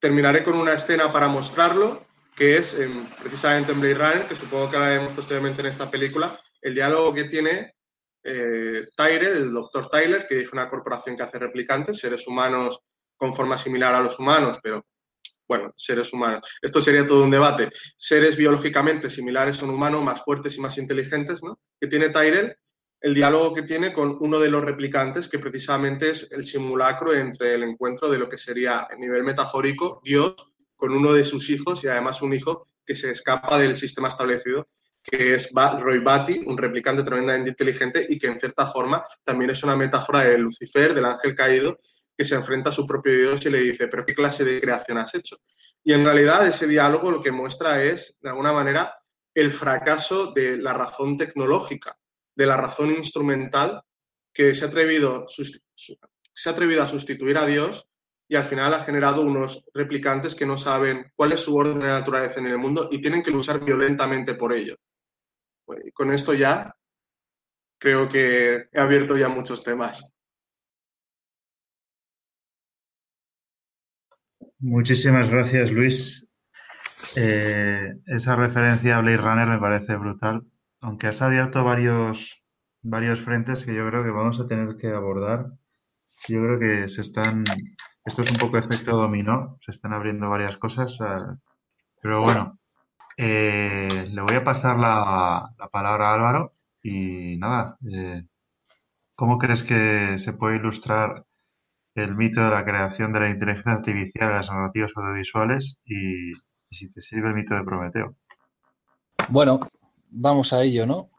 terminaré 0.00 0.42
con 0.42 0.56
una 0.56 0.74
escena 0.74 1.12
para 1.12 1.28
mostrarlo, 1.28 2.04
que 2.34 2.56
es 2.56 2.76
precisamente 3.22 3.72
en 3.72 3.80
Blade 3.80 3.94
Runner, 3.94 4.26
que 4.26 4.34
supongo 4.34 4.70
que 4.70 4.76
hablaremos 4.76 5.12
posteriormente 5.12 5.60
en 5.60 5.66
esta 5.66 5.90
película, 5.90 6.40
el 6.60 6.74
diálogo 6.74 7.14
que 7.14 7.24
tiene 7.24 7.74
eh, 8.22 8.88
Tyler, 8.96 9.32
el 9.32 9.52
doctor 9.52 9.88
Tyler, 9.88 10.26
que 10.26 10.40
es 10.40 10.52
una 10.52 10.68
corporación 10.68 11.16
que 11.16 11.22
hace 11.22 11.38
replicantes, 11.38 11.98
seres 11.98 12.26
humanos 12.26 12.80
con 13.16 13.34
forma 13.34 13.56
similar 13.56 13.94
a 13.94 14.00
los 14.00 14.18
humanos, 14.18 14.58
pero 14.62 14.84
bueno, 15.46 15.72
seres 15.74 16.12
humanos. 16.12 16.46
Esto 16.62 16.80
sería 16.80 17.04
todo 17.04 17.24
un 17.24 17.30
debate. 17.30 17.70
Seres 17.96 18.36
biológicamente 18.36 19.10
similares 19.10 19.60
a 19.60 19.64
un 19.64 19.72
humano, 19.72 20.00
más 20.00 20.22
fuertes 20.22 20.56
y 20.56 20.60
más 20.60 20.78
inteligentes, 20.78 21.42
¿no? 21.42 21.58
Que 21.80 21.88
tiene 21.88 22.10
Tyrell, 22.10 22.56
el 23.00 23.14
diálogo 23.14 23.54
que 23.54 23.62
tiene 23.62 23.92
con 23.92 24.18
uno 24.20 24.38
de 24.38 24.50
los 24.50 24.62
replicantes, 24.62 25.28
que 25.28 25.38
precisamente 25.38 26.10
es 26.10 26.30
el 26.32 26.44
simulacro 26.44 27.14
entre 27.14 27.54
el 27.54 27.62
encuentro 27.62 28.10
de 28.10 28.18
lo 28.18 28.28
que 28.28 28.36
sería 28.36 28.86
a 28.90 28.94
nivel 28.96 29.24
metafórico 29.24 30.00
Dios 30.04 30.34
con 30.76 30.92
uno 30.92 31.12
de 31.12 31.24
sus 31.24 31.48
hijos 31.50 31.82
y 31.82 31.88
además 31.88 32.20
un 32.20 32.34
hijo 32.34 32.66
que 32.84 32.94
se 32.94 33.10
escapa 33.10 33.58
del 33.58 33.76
sistema 33.76 34.08
establecido, 34.08 34.68
que 35.02 35.34
es 35.34 35.50
Roy 35.52 36.00
Batty, 36.00 36.42
un 36.46 36.58
replicante 36.58 37.02
tremendamente 37.02 37.50
inteligente 37.50 38.06
y 38.08 38.18
que 38.18 38.26
en 38.26 38.38
cierta 38.38 38.66
forma 38.66 39.02
también 39.24 39.50
es 39.50 39.62
una 39.62 39.76
metáfora 39.76 40.20
de 40.20 40.36
Lucifer, 40.36 40.92
del 40.92 41.06
ángel 41.06 41.34
caído, 41.34 41.78
que 42.16 42.24
se 42.24 42.34
enfrenta 42.34 42.68
a 42.68 42.72
su 42.72 42.86
propio 42.86 43.16
Dios 43.16 43.46
y 43.46 43.50
le 43.50 43.60
dice, 43.60 43.88
pero 43.88 44.04
¿qué 44.04 44.12
clase 44.12 44.44
de 44.44 44.60
creación 44.60 44.98
has 44.98 45.14
hecho? 45.14 45.38
Y 45.82 45.94
en 45.94 46.04
realidad 46.04 46.46
ese 46.46 46.66
diálogo 46.66 47.10
lo 47.10 47.20
que 47.20 47.32
muestra 47.32 47.82
es, 47.82 48.18
de 48.20 48.28
alguna 48.28 48.52
manera, 48.52 48.94
el 49.34 49.50
fracaso 49.50 50.32
de 50.32 50.58
la 50.58 50.74
razón 50.74 51.16
tecnológica 51.16 51.99
de 52.34 52.46
la 52.46 52.56
razón 52.56 52.90
instrumental 52.90 53.82
que 54.32 54.54
se 54.54 54.64
ha 54.64 54.68
atrevido, 54.68 55.26
se 55.28 56.48
ha 56.48 56.52
atrevido 56.52 56.82
a 56.82 56.88
sustituir 56.88 57.36
a 57.38 57.46
Dios 57.46 57.88
y 58.28 58.36
al 58.36 58.44
final 58.44 58.72
ha 58.74 58.84
generado 58.84 59.22
unos 59.22 59.64
replicantes 59.74 60.34
que 60.34 60.46
no 60.46 60.56
saben 60.56 61.10
cuál 61.16 61.32
es 61.32 61.40
su 61.40 61.56
orden 61.56 61.80
de 61.80 61.86
naturaleza 61.86 62.38
en 62.38 62.46
el 62.46 62.58
mundo 62.58 62.88
y 62.90 63.00
tienen 63.00 63.22
que 63.22 63.32
luchar 63.32 63.64
violentamente 63.64 64.34
por 64.34 64.52
ello. 64.52 64.76
con 65.94 66.12
esto 66.12 66.34
ya 66.34 66.74
creo 67.78 68.08
que 68.08 68.68
he 68.72 68.80
abierto 68.80 69.16
ya 69.16 69.28
muchos 69.28 69.64
temas. 69.64 70.12
Muchísimas 74.58 75.28
gracias, 75.28 75.70
Luis. 75.70 76.28
Eh, 77.16 77.94
esa 78.06 78.36
referencia 78.36 78.96
a 78.96 79.00
Blade 79.00 79.16
Runner 79.16 79.48
me 79.48 79.58
parece 79.58 79.96
brutal 79.96 80.44
aunque 80.80 81.06
has 81.06 81.22
abierto 81.22 81.64
varios, 81.64 82.42
varios 82.82 83.20
frentes 83.20 83.64
que 83.64 83.74
yo 83.74 83.86
creo 83.88 84.02
que 84.02 84.10
vamos 84.10 84.40
a 84.40 84.46
tener 84.46 84.76
que 84.76 84.88
abordar. 84.88 85.46
Yo 86.28 86.42
creo 86.42 86.58
que 86.58 86.88
se 86.88 87.02
están, 87.02 87.44
esto 88.04 88.22
es 88.22 88.30
un 88.30 88.38
poco 88.38 88.58
efecto 88.58 88.96
dominó, 88.96 89.58
se 89.64 89.72
están 89.72 89.92
abriendo 89.92 90.28
varias 90.28 90.56
cosas, 90.56 90.98
eh, 91.00 91.36
pero 92.02 92.22
bueno, 92.22 92.58
eh, 93.16 94.08
le 94.10 94.22
voy 94.22 94.36
a 94.36 94.44
pasar 94.44 94.78
la, 94.78 95.54
palabra 95.70 96.10
a 96.10 96.14
Álvaro 96.14 96.54
y 96.82 97.36
nada, 97.38 97.78
eh, 97.90 98.24
¿cómo 99.14 99.38
crees 99.38 99.62
que 99.62 100.18
se 100.18 100.32
puede 100.32 100.56
ilustrar 100.56 101.24
el 101.94 102.14
mito 102.16 102.42
de 102.42 102.50
la 102.50 102.64
creación 102.64 103.12
de 103.12 103.20
la 103.20 103.30
inteligencia 103.30 103.72
artificial 103.72 104.30
en 104.30 104.36
las 104.36 104.50
narrativas 104.50 104.92
audiovisuales 104.94 105.78
y, 105.84 106.30
y 106.30 106.76
si 106.76 106.90
te 106.92 107.02
sirve 107.02 107.28
el 107.28 107.34
mito 107.34 107.54
de 107.54 107.64
Prometeo? 107.64 108.14
Bueno, 109.28 109.60
vamos 110.10 110.52
a 110.52 110.62
ello, 110.62 110.86
¿no? 110.86 111.10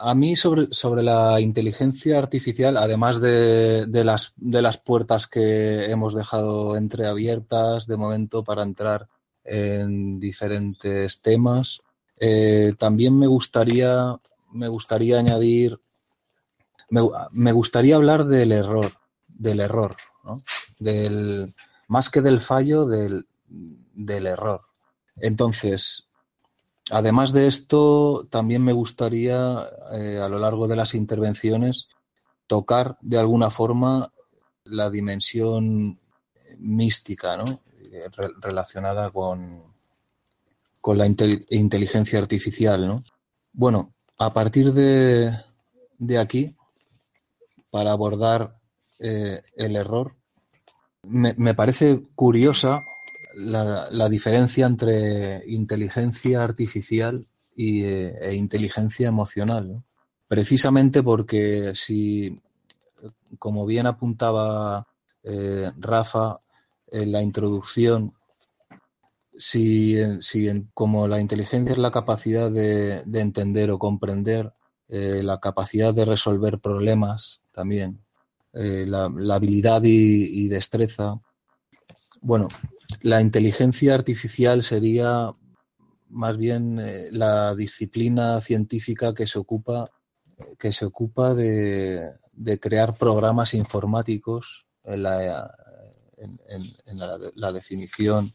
A 0.00 0.14
mí 0.14 0.36
sobre, 0.36 0.68
sobre 0.70 1.02
la 1.02 1.40
inteligencia 1.40 2.18
artificial, 2.18 2.76
además 2.76 3.20
de, 3.20 3.86
de, 3.86 4.04
las, 4.04 4.32
de 4.36 4.62
las 4.62 4.78
puertas 4.78 5.26
que 5.26 5.86
hemos 5.90 6.14
dejado 6.14 6.76
entreabiertas 6.76 7.86
de 7.86 7.96
momento 7.96 8.44
para 8.44 8.62
entrar 8.62 9.08
en 9.44 10.20
diferentes 10.20 11.20
temas, 11.20 11.80
eh, 12.18 12.74
también 12.78 13.18
me 13.18 13.26
gustaría, 13.26 14.16
me 14.52 14.68
gustaría 14.68 15.18
añadir, 15.18 15.80
me, 16.90 17.02
me, 17.32 17.52
gustaría 17.52 17.96
hablar 17.96 18.26
del 18.26 18.52
error, 18.52 18.92
del 19.26 19.60
error, 19.60 19.96
¿no? 20.24 20.42
del, 20.78 21.54
más 21.88 22.10
que 22.10 22.20
del 22.20 22.40
fallo, 22.40 22.86
del, 22.86 23.26
del 23.48 24.26
error. 24.26 24.62
Entonces, 25.16 26.07
Además 26.90 27.32
de 27.32 27.46
esto, 27.46 28.26
también 28.30 28.64
me 28.64 28.72
gustaría, 28.72 29.58
eh, 29.92 30.20
a 30.22 30.28
lo 30.28 30.38
largo 30.38 30.68
de 30.68 30.76
las 30.76 30.94
intervenciones, 30.94 31.88
tocar 32.46 32.96
de 33.02 33.18
alguna 33.18 33.50
forma 33.50 34.12
la 34.64 34.88
dimensión 34.90 35.98
mística, 36.58 37.36
¿no? 37.36 37.60
relacionada 38.40 39.10
con, 39.10 39.62
con 40.80 40.98
la 40.98 41.06
inteligencia 41.06 42.18
artificial. 42.18 42.86
¿no? 42.86 43.04
Bueno, 43.52 43.92
a 44.18 44.32
partir 44.32 44.72
de, 44.72 45.32
de 45.98 46.18
aquí, 46.18 46.56
para 47.70 47.92
abordar 47.92 48.58
eh, 48.98 49.42
el 49.56 49.76
error, 49.76 50.14
me, 51.02 51.34
me 51.36 51.54
parece 51.54 52.02
curiosa 52.14 52.84
la, 53.38 54.08
diferencia 54.08 54.66
entre 54.66 55.44
inteligencia 55.46 56.42
artificial 56.42 57.24
y, 57.56 57.84
eh, 57.84 58.16
e 58.20 58.34
inteligencia 58.34 59.08
emocional. 59.08 59.82
Precisamente 60.26 61.02
porque 61.02 61.72
si, 61.74 62.40
como 63.38 63.64
bien 63.64 63.86
apuntaba 63.86 64.86
eh, 65.22 65.70
Rafa 65.78 66.40
en 66.90 67.12
la 67.12 67.22
introducción, 67.22 68.14
si, 69.38 69.96
como 70.74 71.06
la 71.06 71.20
inteligencia 71.20 71.72
es 71.72 71.78
la 71.78 71.90
capacidad 71.90 72.50
de, 72.50 73.04
entender 73.14 73.70
o 73.70 73.78
comprender, 73.78 74.52
eh, 74.88 75.22
la 75.22 75.38
capacidad 75.38 75.94
de 75.94 76.04
resolver 76.04 76.58
problemas 76.58 77.42
también, 77.52 78.00
eh, 78.52 78.84
la, 78.86 79.04
habilidad 79.34 79.82
y, 79.84 80.48
destreza. 80.48 81.20
Bueno, 82.20 82.48
la 83.02 83.20
inteligencia 83.20 83.94
artificial 83.94 84.62
sería 84.62 85.34
más 86.08 86.36
bien 86.36 86.80
la 87.12 87.54
disciplina 87.54 88.40
científica 88.40 89.12
que 89.12 89.26
se 89.26 89.38
ocupa, 89.38 89.90
que 90.58 90.72
se 90.72 90.86
ocupa 90.86 91.34
de, 91.34 92.12
de 92.32 92.60
crear 92.60 92.94
programas 92.94 93.54
informáticos. 93.54 94.66
En 94.84 95.02
la, 95.02 95.52
en, 96.16 96.98
la, 97.34 97.52
definición 97.52 98.32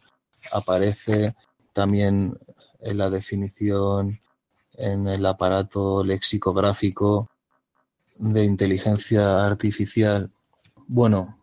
aparece 0.52 1.36
también 1.74 2.38
en 2.80 2.98
la 2.98 3.10
definición 3.10 4.12
en 4.74 5.08
el 5.08 5.26
aparato 5.26 6.04
lexicográfico 6.04 7.30
de 8.18 8.44
inteligencia 8.44 9.46
artificial. 9.46 10.32
Bueno, 10.88 11.43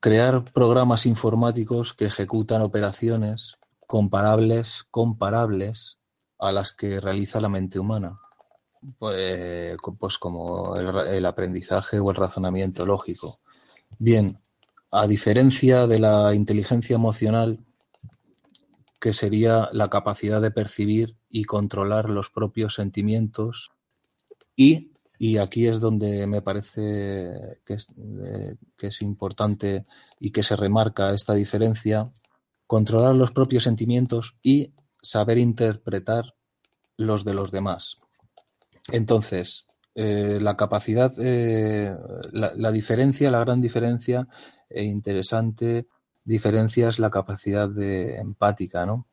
crear 0.00 0.44
programas 0.52 1.06
informáticos 1.06 1.94
que 1.94 2.06
ejecutan 2.06 2.62
operaciones 2.62 3.56
comparables, 3.86 4.84
comparables 4.90 5.98
a 6.38 6.52
las 6.52 6.72
que 6.72 7.00
realiza 7.00 7.40
la 7.40 7.48
mente 7.48 7.78
humana. 7.78 8.18
Pues, 8.98 9.76
pues 9.98 10.16
como 10.16 10.74
el, 10.76 11.26
aprendizaje 11.26 12.00
o 12.00 12.10
el 12.10 12.16
razonamiento 12.16 12.86
lógico. 12.86 13.40
Bien, 13.98 14.40
a 14.90 15.06
diferencia 15.06 15.86
de 15.86 15.98
la 15.98 16.34
inteligencia 16.34 16.94
emocional, 16.94 17.58
que 18.98 19.12
sería 19.12 19.68
la 19.72 19.88
capacidad 19.88 20.40
de 20.40 20.50
percibir 20.50 21.16
y 21.28 21.44
controlar 21.44 22.08
los 22.08 22.30
propios 22.30 22.74
sentimientos 22.74 23.70
y, 24.56 24.89
y 25.22 25.36
aquí 25.36 25.66
es 25.66 25.80
donde 25.80 26.26
me 26.26 26.40
parece 26.40 27.60
que 27.66 27.74
es, 27.74 29.02
importante 29.02 29.84
y 30.18 30.30
que 30.30 30.42
se 30.42 30.56
remarca 30.56 31.12
esta 31.12 31.34
diferencia, 31.34 32.10
controlar 32.66 33.14
los 33.14 33.30
propios 33.30 33.64
sentimientos 33.64 34.38
y 34.42 34.72
saber 35.02 35.36
interpretar 35.36 36.36
los 36.96 37.26
de 37.26 37.34
los 37.34 37.50
demás. 37.50 37.98
Entonces, 38.90 39.66
eh, 39.94 40.38
la 40.40 40.56
capacidad, 40.56 41.12
eh, 41.18 41.94
la, 42.32 42.72
diferencia, 42.72 43.30
la 43.30 43.40
gran 43.40 43.60
diferencia 43.60 44.26
e 44.70 44.84
interesante 44.84 45.86
diferencia 46.24 46.88
es 46.88 46.98
la 46.98 47.10
capacidad 47.10 47.68
de 47.68 48.16
empática, 48.16 48.86
¿no? 48.86 49.09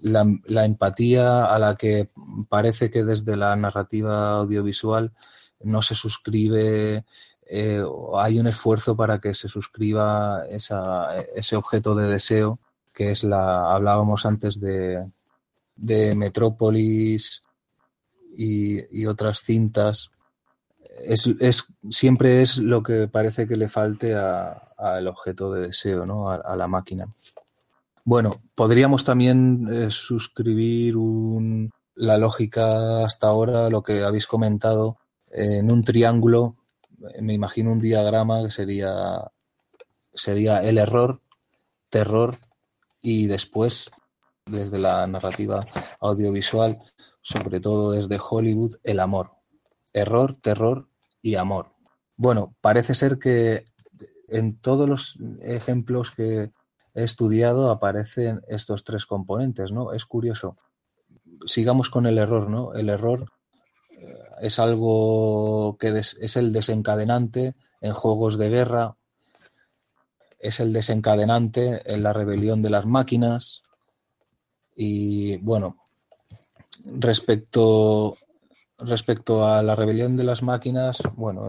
La, 0.00 0.64
empatía 0.64 1.44
a 1.46 1.58
la 1.58 1.76
que 1.76 2.08
parece 2.48 2.90
que 2.90 3.04
desde 3.04 3.36
la 3.36 3.54
narrativa 3.56 4.32
audiovisual 4.32 5.12
no 5.60 5.80
se 5.82 5.94
suscribe 5.94 7.04
eh, 7.46 7.84
hay 8.16 8.40
un 8.40 8.46
esfuerzo 8.46 8.96
para 8.96 9.20
que 9.20 9.34
se 9.34 9.48
suscriba 9.48 10.44
ese 10.48 11.56
objeto 11.56 11.94
de 11.94 12.08
deseo 12.08 12.58
que 12.92 13.10
es 13.10 13.24
la 13.24 13.74
hablábamos 13.74 14.26
antes 14.26 14.60
de, 14.60 15.04
Metrópolis 16.14 17.42
y, 18.36 19.06
otras 19.06 19.40
cintas, 19.40 20.10
es, 21.04 21.26
es, 21.40 21.64
siempre 21.90 22.42
es 22.42 22.58
lo 22.58 22.82
que 22.82 23.08
parece 23.08 23.48
que 23.48 23.56
le 23.56 23.68
falte 23.68 24.14
al 24.14 25.08
objeto 25.08 25.52
de 25.52 25.68
deseo, 25.68 26.06
¿no? 26.06 26.30
a, 26.30 26.56
la 26.56 26.68
máquina. 26.68 27.12
Bueno, 28.04 28.42
podríamos 28.54 29.04
también 29.04 29.68
eh, 29.70 29.90
suscribir 29.90 30.96
un, 30.96 31.70
la 31.94 32.18
lógica 32.18 33.04
hasta 33.04 33.28
ahora, 33.28 33.70
lo 33.70 33.82
que 33.82 34.02
habéis 34.02 34.26
comentado, 34.26 34.98
en 35.28 35.70
un 35.70 35.84
triángulo, 35.84 36.56
me 37.20 37.32
imagino 37.32 37.72
un 37.72 37.80
diagrama 37.80 38.42
que 38.42 38.50
sería, 38.50 39.30
sería 40.14 40.62
el 40.62 40.78
error, 40.78 41.20
terror 41.90 42.38
y 43.00 43.26
después, 43.26 43.90
desde 44.46 44.78
la 44.78 45.06
narrativa 45.06 45.66
audiovisual, 46.00 46.78
sobre 47.20 47.60
todo 47.60 47.92
desde 47.92 48.20
Hollywood, 48.20 48.74
el 48.82 49.00
amor. 49.00 49.32
Error, 49.92 50.34
terror 50.34 50.88
y 51.20 51.36
amor. 51.36 51.72
Bueno, 52.16 52.54
parece 52.60 52.94
ser 52.94 53.18
que 53.18 53.64
en 54.28 54.58
todos 54.58 54.88
los 54.88 55.18
ejemplos 55.42 56.10
que 56.10 56.50
estudiado 56.94 57.70
aparecen 57.70 58.42
estos 58.48 58.84
tres 58.84 59.06
componentes, 59.06 59.72
¿no? 59.72 59.92
Es 59.92 60.06
curioso. 60.06 60.56
Sigamos 61.46 61.90
con 61.90 62.06
el 62.06 62.18
error, 62.18 62.50
¿no? 62.50 62.74
El 62.74 62.88
error 62.88 63.32
eh, 63.90 64.18
es 64.40 64.58
algo 64.58 65.76
que 65.78 65.88
es 65.98 66.36
el 66.36 66.52
desencadenante 66.52 67.54
en 67.80 67.94
juegos 67.94 68.38
de 68.38 68.50
guerra, 68.50 68.96
es 70.38 70.60
el 70.60 70.72
desencadenante 70.72 71.82
en 71.92 72.02
la 72.02 72.12
rebelión 72.12 72.62
de 72.62 72.70
las 72.70 72.84
máquinas 72.84 73.62
y 74.74 75.36
bueno, 75.38 75.82
Respecto, 76.84 78.16
respecto 78.78 79.46
a 79.46 79.62
la 79.62 79.76
rebelión 79.76 80.16
de 80.16 80.24
las 80.24 80.42
máquinas, 80.42 81.00
bueno, 81.14 81.48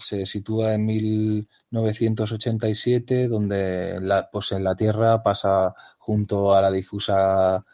se 0.00 0.26
sitúa 0.26 0.74
en 0.74 0.86
1987, 0.86 3.28
donde 3.28 3.98
la, 4.00 4.28
pues 4.30 4.52
en 4.52 4.64
la 4.64 4.74
Tierra 4.74 5.22
pasa 5.22 5.74
junto 5.98 6.54
a 6.54 6.60
la 6.60 6.70
difusa 6.70 7.64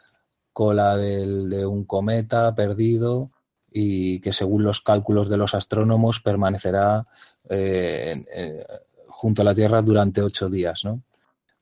cola 0.53 0.97
de 0.97 1.67
un 1.67 1.85
cometa 1.85 2.55
perdido 2.55 3.31
y 3.71 4.21
que 4.21 4.33
según 4.33 4.65
los 4.65 4.81
cálculos 4.81 5.29
de 5.29 5.37
los 5.37 5.55
astrónomos 5.55 6.21
permanecerá 6.21 7.07
eh, 7.49 8.65
junto 9.09 9.43
a 9.43 9.45
la 9.45 9.55
Tierra 9.55 9.83
durante 9.83 10.23
ocho 10.23 10.49
días, 10.49 10.85
¿no? 10.85 11.03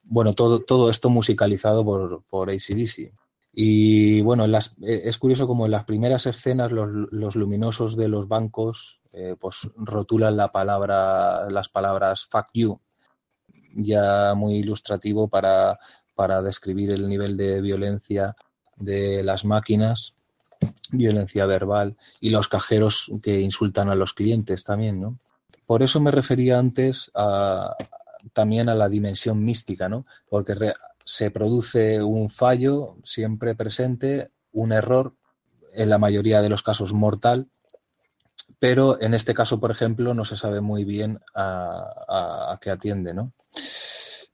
Bueno, 0.05 0.35
todo, 0.35 0.61
todo 0.61 0.91
esto 0.91 1.11
musicalizado 1.11 1.85
por, 1.85 2.23
por 2.25 2.51
ACDC. 2.51 3.13
Y 3.53 4.21
bueno, 4.21 4.47
eh, 4.47 5.03
es 5.05 5.19
curioso 5.19 5.47
como 5.47 5.65
en 5.65 5.71
las 5.71 5.85
primeras 5.85 6.27
escenas 6.27 6.73
los, 6.73 7.37
luminosos 7.37 7.97
de 7.97 8.09
los 8.09 8.27
bancos 8.27 9.01
eh, 9.17 9.37
pues 9.39 9.69
rotulan 9.77 10.37
la 10.37 10.51
palabra, 10.51 11.49
las 11.49 11.69
palabras 11.69 12.27
fuck 12.29 12.49
you, 12.53 12.81
ya 13.77 14.35
muy 14.35 14.57
ilustrativo 14.57 15.29
para, 15.29 15.79
para 16.15 16.43
describir 16.43 16.91
el 16.91 17.09
nivel 17.09 17.37
de 17.37 17.61
violencia 17.61 18.35
de 18.77 19.23
las 19.23 19.45
máquinas, 19.45 20.17
violencia 20.91 21.47
verbal 21.47 21.97
y 22.21 22.31
los 22.31 22.49
cajeros 22.49 23.11
que 23.23 23.41
insultan 23.41 23.89
a 23.89 23.95
los 23.95 24.15
clientes 24.15 24.65
también, 24.65 25.01
¿no? 25.01 25.19
Por 25.67 25.83
eso 25.83 26.01
me 26.01 26.11
refería 26.11 26.59
antes 26.59 27.11
a, 27.15 27.75
también 28.33 28.69
a 28.69 28.75
la 28.75 28.89
dimensión 28.89 29.45
mística, 29.45 29.89
¿no? 29.89 30.07
Porque 30.29 30.55
se 31.05 31.31
produce 31.31 32.03
un 32.03 32.31
fallo 32.31 32.97
siempre 33.05 33.55
presente, 33.55 34.31
un 34.53 34.73
error, 34.73 35.15
en 35.73 35.91
la 35.91 35.99
mayoría 35.99 36.43
de 36.43 36.49
los 36.49 36.63
casos 36.63 36.93
mortal, 36.93 37.49
pero 38.59 39.01
en 39.01 39.15
este 39.15 39.35
caso, 39.35 39.61
por 39.61 39.71
ejemplo, 39.71 40.15
no 40.15 40.25
se 40.25 40.37
sabe 40.37 40.61
muy 40.61 40.85
bien 40.85 41.21
a, 41.35 42.59
qué 42.61 42.71
atiende, 42.71 43.15
¿no? 43.15 43.33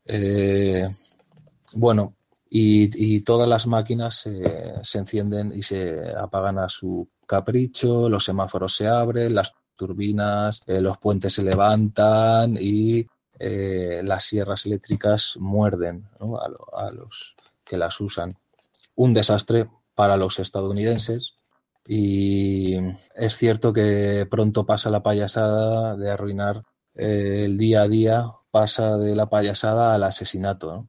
Eh, 0.04 0.88
bueno, 1.74 2.14
y, 2.48 3.20
todas 3.20 3.48
las 3.48 3.66
máquinas 3.66 4.26
se 4.82 4.98
encienden 4.98 5.52
y 5.54 5.62
se 5.62 6.14
apagan 6.16 6.58
a 6.58 6.68
su 6.68 7.08
capricho, 7.26 8.08
los 8.08 8.24
semáforos 8.24 8.74
se 8.74 8.88
abren, 8.88 9.34
las 9.36 9.54
turbinas, 9.80 10.60
eh, 10.66 10.80
los 10.80 10.98
puentes 10.98 11.32
se 11.32 11.42
levantan 11.42 12.58
y 12.60 13.06
eh, 13.38 14.02
las 14.04 14.24
sierras 14.24 14.66
eléctricas 14.66 15.36
muerden 15.38 16.08
a, 16.76 16.90
los 16.90 17.36
que 17.64 17.78
las 17.78 17.98
usan. 18.00 18.36
Un 18.96 19.14
desastre 19.14 19.70
para 19.94 20.18
los 20.18 20.38
estadounidenses 20.38 21.36
y 21.92 22.76
es 23.16 23.36
cierto 23.36 23.72
que 23.72 24.24
pronto 24.30 24.64
pasa 24.64 24.90
la 24.90 25.02
payasada 25.02 25.96
de 25.96 26.08
arruinar 26.08 26.62
eh, 26.94 27.42
el 27.46 27.58
día 27.58 27.82
a 27.82 27.88
día, 27.88 28.26
pasa 28.52 28.96
de 28.96 29.16
la 29.16 29.28
payasada 29.28 29.92
al 29.92 30.04
asesinato. 30.04 30.86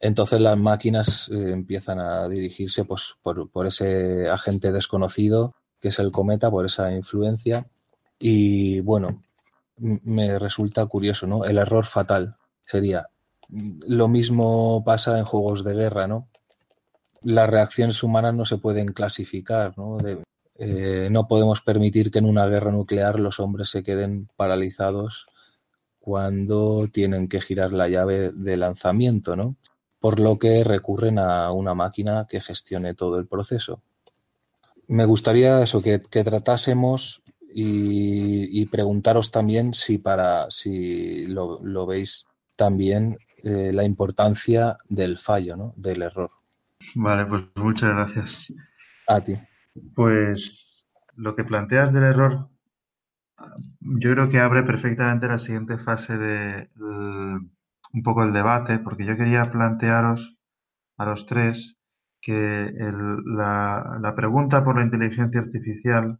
Entonces 0.00 0.40
las 0.40 0.56
máquinas 0.56 1.28
eh, 1.32 1.50
empiezan 1.50 1.98
a 1.98 2.28
dirigirse 2.28 2.84
pues, 2.84 3.16
por, 3.20 3.50
por, 3.50 3.66
ese 3.66 4.28
agente 4.28 4.70
desconocido 4.70 5.56
que 5.80 5.88
es 5.88 5.98
el 5.98 6.12
cometa, 6.12 6.52
por 6.52 6.66
esa 6.66 6.92
influencia. 6.92 7.66
Y 8.20 8.78
bueno, 8.78 9.24
me 9.76 10.38
resulta 10.38 10.86
curioso, 10.86 11.26
¿no? 11.26 11.46
El 11.46 11.58
error 11.58 11.84
fatal 11.84 12.36
sería. 12.64 13.08
Lo 13.48 14.06
mismo 14.06 14.84
pasa 14.84 15.18
en 15.18 15.24
juegos 15.24 15.64
de 15.64 15.74
guerra, 15.74 16.06
¿no? 16.06 16.28
Las 17.22 17.50
reacciones 17.50 18.02
humanas 18.02 18.34
no 18.34 18.44
se 18.44 18.58
pueden 18.58 18.88
clasificar, 18.88 19.76
¿no? 19.76 19.98
Eh, 20.60 21.08
no 21.10 21.28
podemos 21.28 21.60
permitir 21.60 22.10
que 22.10 22.18
en 22.18 22.26
una 22.26 22.46
guerra 22.46 22.72
nuclear 22.72 23.20
los 23.20 23.38
hombres 23.38 23.70
se 23.70 23.84
queden 23.84 24.28
paralizados 24.36 25.26
cuando 26.00 26.88
tienen 26.90 27.28
que 27.28 27.40
girar 27.40 27.72
la 27.72 27.88
llave 27.88 28.30
de 28.32 28.56
lanzamiento, 28.56 29.36
¿no? 29.36 29.56
Por 30.00 30.18
lo 30.18 30.38
que 30.38 30.64
recurren 30.64 31.18
a 31.18 31.52
una 31.52 31.74
máquina 31.74 32.26
que 32.28 32.40
gestione 32.40 32.94
todo 32.94 33.18
el 33.18 33.26
proceso. 33.26 33.82
Me 34.88 35.04
gustaría 35.04 35.62
eso, 35.62 35.82
que, 35.82 35.98
tratásemos 35.98 37.22
y, 37.52 38.64
preguntaros 38.66 39.30
también 39.30 39.74
si 39.74 39.98
para 39.98 40.50
si 40.50 41.26
lo, 41.26 41.86
veis 41.86 42.24
también 42.56 43.18
eh, 43.44 43.70
la 43.72 43.84
importancia 43.84 44.78
del 44.88 45.18
fallo, 45.18 45.56
¿no? 45.56 45.74
del 45.76 46.02
error. 46.02 46.30
Vale, 46.94 47.26
pues 47.26 47.44
muchas 47.56 47.90
gracias. 47.90 48.54
A 49.06 49.20
ti. 49.20 49.34
Pues 49.94 50.86
lo 51.14 51.34
que 51.34 51.44
planteas 51.44 51.92
del 51.92 52.04
error, 52.04 52.48
yo 53.80 54.12
creo 54.12 54.28
que 54.28 54.40
abre 54.40 54.62
perfectamente 54.62 55.28
la 55.28 55.38
siguiente 55.38 55.78
fase 55.78 56.16
de 56.16 56.70
un 57.92 58.02
poco 58.02 58.24
el 58.24 58.32
debate, 58.32 58.78
porque 58.78 59.06
yo 59.06 59.16
quería 59.16 59.50
plantearos 59.50 60.36
a 60.96 61.06
los 61.06 61.26
tres 61.26 61.76
que 62.20 62.72
la, 63.24 63.98
la, 64.00 64.14
pregunta 64.14 64.64
por 64.64 64.76
la 64.76 64.84
inteligencia 64.84 65.40
artificial 65.40 66.18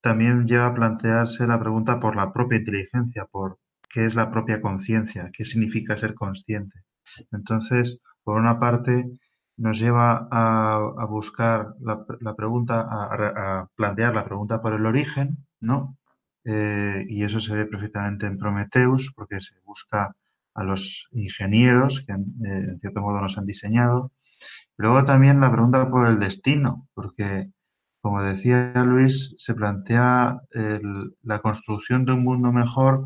también 0.00 0.46
lleva 0.46 0.66
a 0.66 0.74
plantearse 0.74 1.46
la 1.46 1.60
pregunta 1.60 2.00
por 2.00 2.16
la 2.16 2.32
propia 2.32 2.58
inteligencia, 2.58 3.26
por 3.26 3.58
qué 3.88 4.06
es 4.06 4.14
la 4.14 4.30
propia 4.30 4.60
conciencia, 4.60 5.30
qué 5.32 5.44
significa 5.44 5.96
ser 5.96 6.14
consciente. 6.14 6.80
Entonces, 7.32 8.00
por 8.22 8.40
una 8.40 8.58
parte, 8.58 9.04
nos 9.56 9.78
lleva 9.78 10.28
a, 10.30 11.06
buscar 11.08 11.74
la, 11.80 12.34
pregunta, 12.34 12.86
a, 12.90 13.68
plantear 13.76 14.14
la 14.14 14.24
pregunta 14.24 14.60
por 14.60 14.74
el 14.74 14.86
origen, 14.86 15.38
¿no? 15.60 15.96
Eh, 16.44 17.06
y 17.08 17.22
eso 17.24 17.40
se 17.40 17.54
ve 17.54 17.66
perfectamente 17.66 18.26
en 18.26 18.38
Prometheus, 18.38 19.12
porque 19.14 19.40
se 19.40 19.54
busca 19.64 20.14
a 20.54 20.62
los 20.64 21.08
ingenieros 21.12 22.04
que 22.06 22.12
eh, 22.12 22.16
en 22.42 22.78
cierto 22.78 23.00
modo 23.00 23.20
nos 23.20 23.38
han 23.38 23.46
diseñado. 23.46 24.12
Luego 24.76 25.04
también 25.04 25.40
la 25.40 25.52
pregunta 25.52 25.88
por 25.88 26.06
el 26.06 26.18
destino, 26.18 26.88
porque 26.94 27.50
como 28.00 28.22
decía 28.22 28.74
Luis, 28.84 29.34
se 29.38 29.54
plantea 29.54 30.38
la 31.22 31.38
construcción 31.40 32.04
de 32.04 32.12
un 32.12 32.22
mundo 32.22 32.52
mejor 32.52 33.04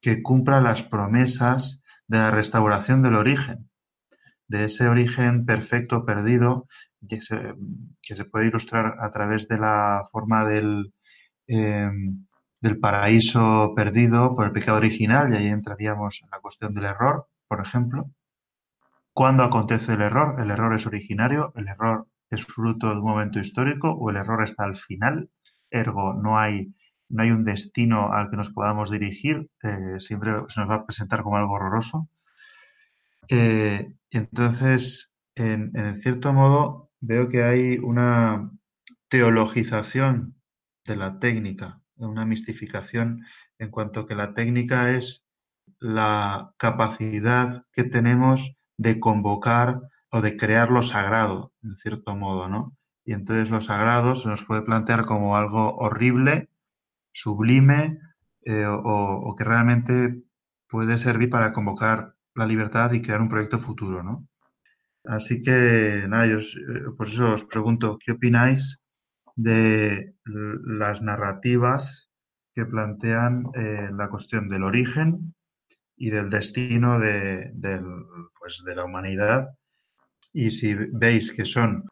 que 0.00 0.22
cumpla 0.22 0.60
las 0.60 0.84
promesas 0.84 1.82
de 2.06 2.18
la 2.18 2.30
restauración 2.30 3.02
del 3.02 3.16
origen 3.16 3.69
de 4.50 4.64
ese 4.64 4.88
origen 4.88 5.46
perfecto 5.46 6.04
perdido 6.04 6.66
que 7.08 7.20
se, 7.22 8.24
puede 8.24 8.48
ilustrar 8.48 8.96
a 9.00 9.10
través 9.12 9.46
de 9.46 9.58
la 9.58 10.08
forma 10.10 10.44
del, 10.44 10.92
em, 11.46 12.26
del 12.60 12.78
paraíso 12.80 13.72
perdido 13.76 14.34
por 14.34 14.46
el 14.46 14.52
pecado 14.52 14.78
original, 14.78 15.32
y 15.32 15.36
ahí 15.36 15.46
entraríamos 15.46 16.20
en 16.22 16.30
la 16.30 16.40
cuestión 16.40 16.74
del 16.74 16.84
error, 16.86 17.26
por 17.48 17.60
ejemplo. 17.60 18.10
¿Cuándo 19.12 19.44
acontece 19.44 19.92
el 19.94 20.02
error? 20.02 20.40
¿El 20.40 20.50
error 20.50 20.74
es 20.74 20.86
originario? 20.86 21.52
¿El 21.54 21.68
error 21.68 22.08
es 22.30 22.44
fruto 22.44 22.88
de 22.88 22.96
un 22.96 23.04
momento 23.04 23.38
histórico? 23.38 23.90
¿O 23.92 24.10
el 24.10 24.16
error 24.16 24.42
está 24.42 24.64
al 24.64 24.76
final? 24.76 25.30
Ergo, 25.70 26.14
no 26.14 26.38
hay, 26.38 26.74
no 27.08 27.22
hay 27.22 27.30
un 27.30 27.44
destino 27.44 28.12
al 28.12 28.30
que 28.30 28.36
nos 28.36 28.50
podamos 28.50 28.90
dirigir, 28.90 29.48
eh, 29.62 30.00
siempre 30.00 30.32
se 30.48 30.60
nos 30.60 30.70
va 30.70 30.74
a 30.76 30.86
presentar 30.86 31.22
como 31.22 31.36
algo 31.36 31.54
horroroso. 31.54 32.08
Eh, 33.30 33.94
entonces, 34.10 35.12
en, 35.36 35.72
cierto 36.02 36.32
modo, 36.32 36.90
veo 37.00 37.28
que 37.28 37.44
hay 37.44 37.78
una 37.78 38.50
teologización 39.08 40.34
de 40.84 40.96
la 40.96 41.18
técnica, 41.20 41.80
una 41.96 42.26
mistificación 42.26 43.24
en 43.58 43.70
cuanto 43.70 44.06
que 44.06 44.16
la 44.16 44.34
técnica 44.34 44.90
es 44.90 45.24
la 45.78 46.52
capacidad 46.56 47.64
que 47.72 47.84
tenemos 47.84 48.56
de 48.76 48.98
convocar 48.98 49.80
o 50.10 50.20
de 50.22 50.36
crear 50.36 50.70
lo 50.70 50.82
sagrado, 50.82 51.52
en 51.62 51.76
cierto 51.76 52.16
modo, 52.16 52.48
¿no? 52.48 52.76
Y 53.04 53.12
entonces 53.12 53.50
lo 53.50 53.60
sagrado 53.60 54.16
se 54.16 54.28
nos 54.28 54.44
puede 54.44 54.62
plantear 54.62 55.06
como 55.06 55.36
algo 55.36 55.76
horrible, 55.76 56.50
sublime, 57.12 57.98
eh, 58.44 58.66
o, 58.66 58.80
o, 58.82 59.36
que 59.36 59.44
realmente 59.44 60.22
puede 60.68 60.98
servir 60.98 61.30
para 61.30 61.52
convocar 61.52 62.14
la 62.40 62.46
libertad 62.46 62.92
y 62.92 63.02
crear 63.02 63.20
un 63.20 63.28
proyecto 63.28 63.58
futuro, 63.58 64.02
¿no? 64.02 64.26
Así 65.04 65.40
que, 65.40 66.04
nada, 66.08 66.26
yo 66.26 66.38
eh, 66.38 66.90
por 66.96 67.06
eso 67.06 67.34
os 67.34 67.44
pregunto, 67.44 67.98
¿qué 68.02 68.12
opináis 68.12 68.80
de 69.36 70.14
las 70.24 71.02
narrativas 71.02 72.10
que 72.54 72.64
plantean 72.66 73.44
eh, 73.54 73.88
la 73.92 74.08
cuestión 74.08 74.48
del 74.48 74.64
origen 74.64 75.34
y 75.96 76.10
del 76.10 76.28
destino 76.30 76.98
de, 76.98 77.52
pues, 78.38 78.62
de 78.64 78.74
la 78.74 78.84
humanidad? 78.84 79.48
Y 80.32 80.50
si 80.50 80.74
veis 80.74 81.32
que 81.32 81.44
son 81.44 81.84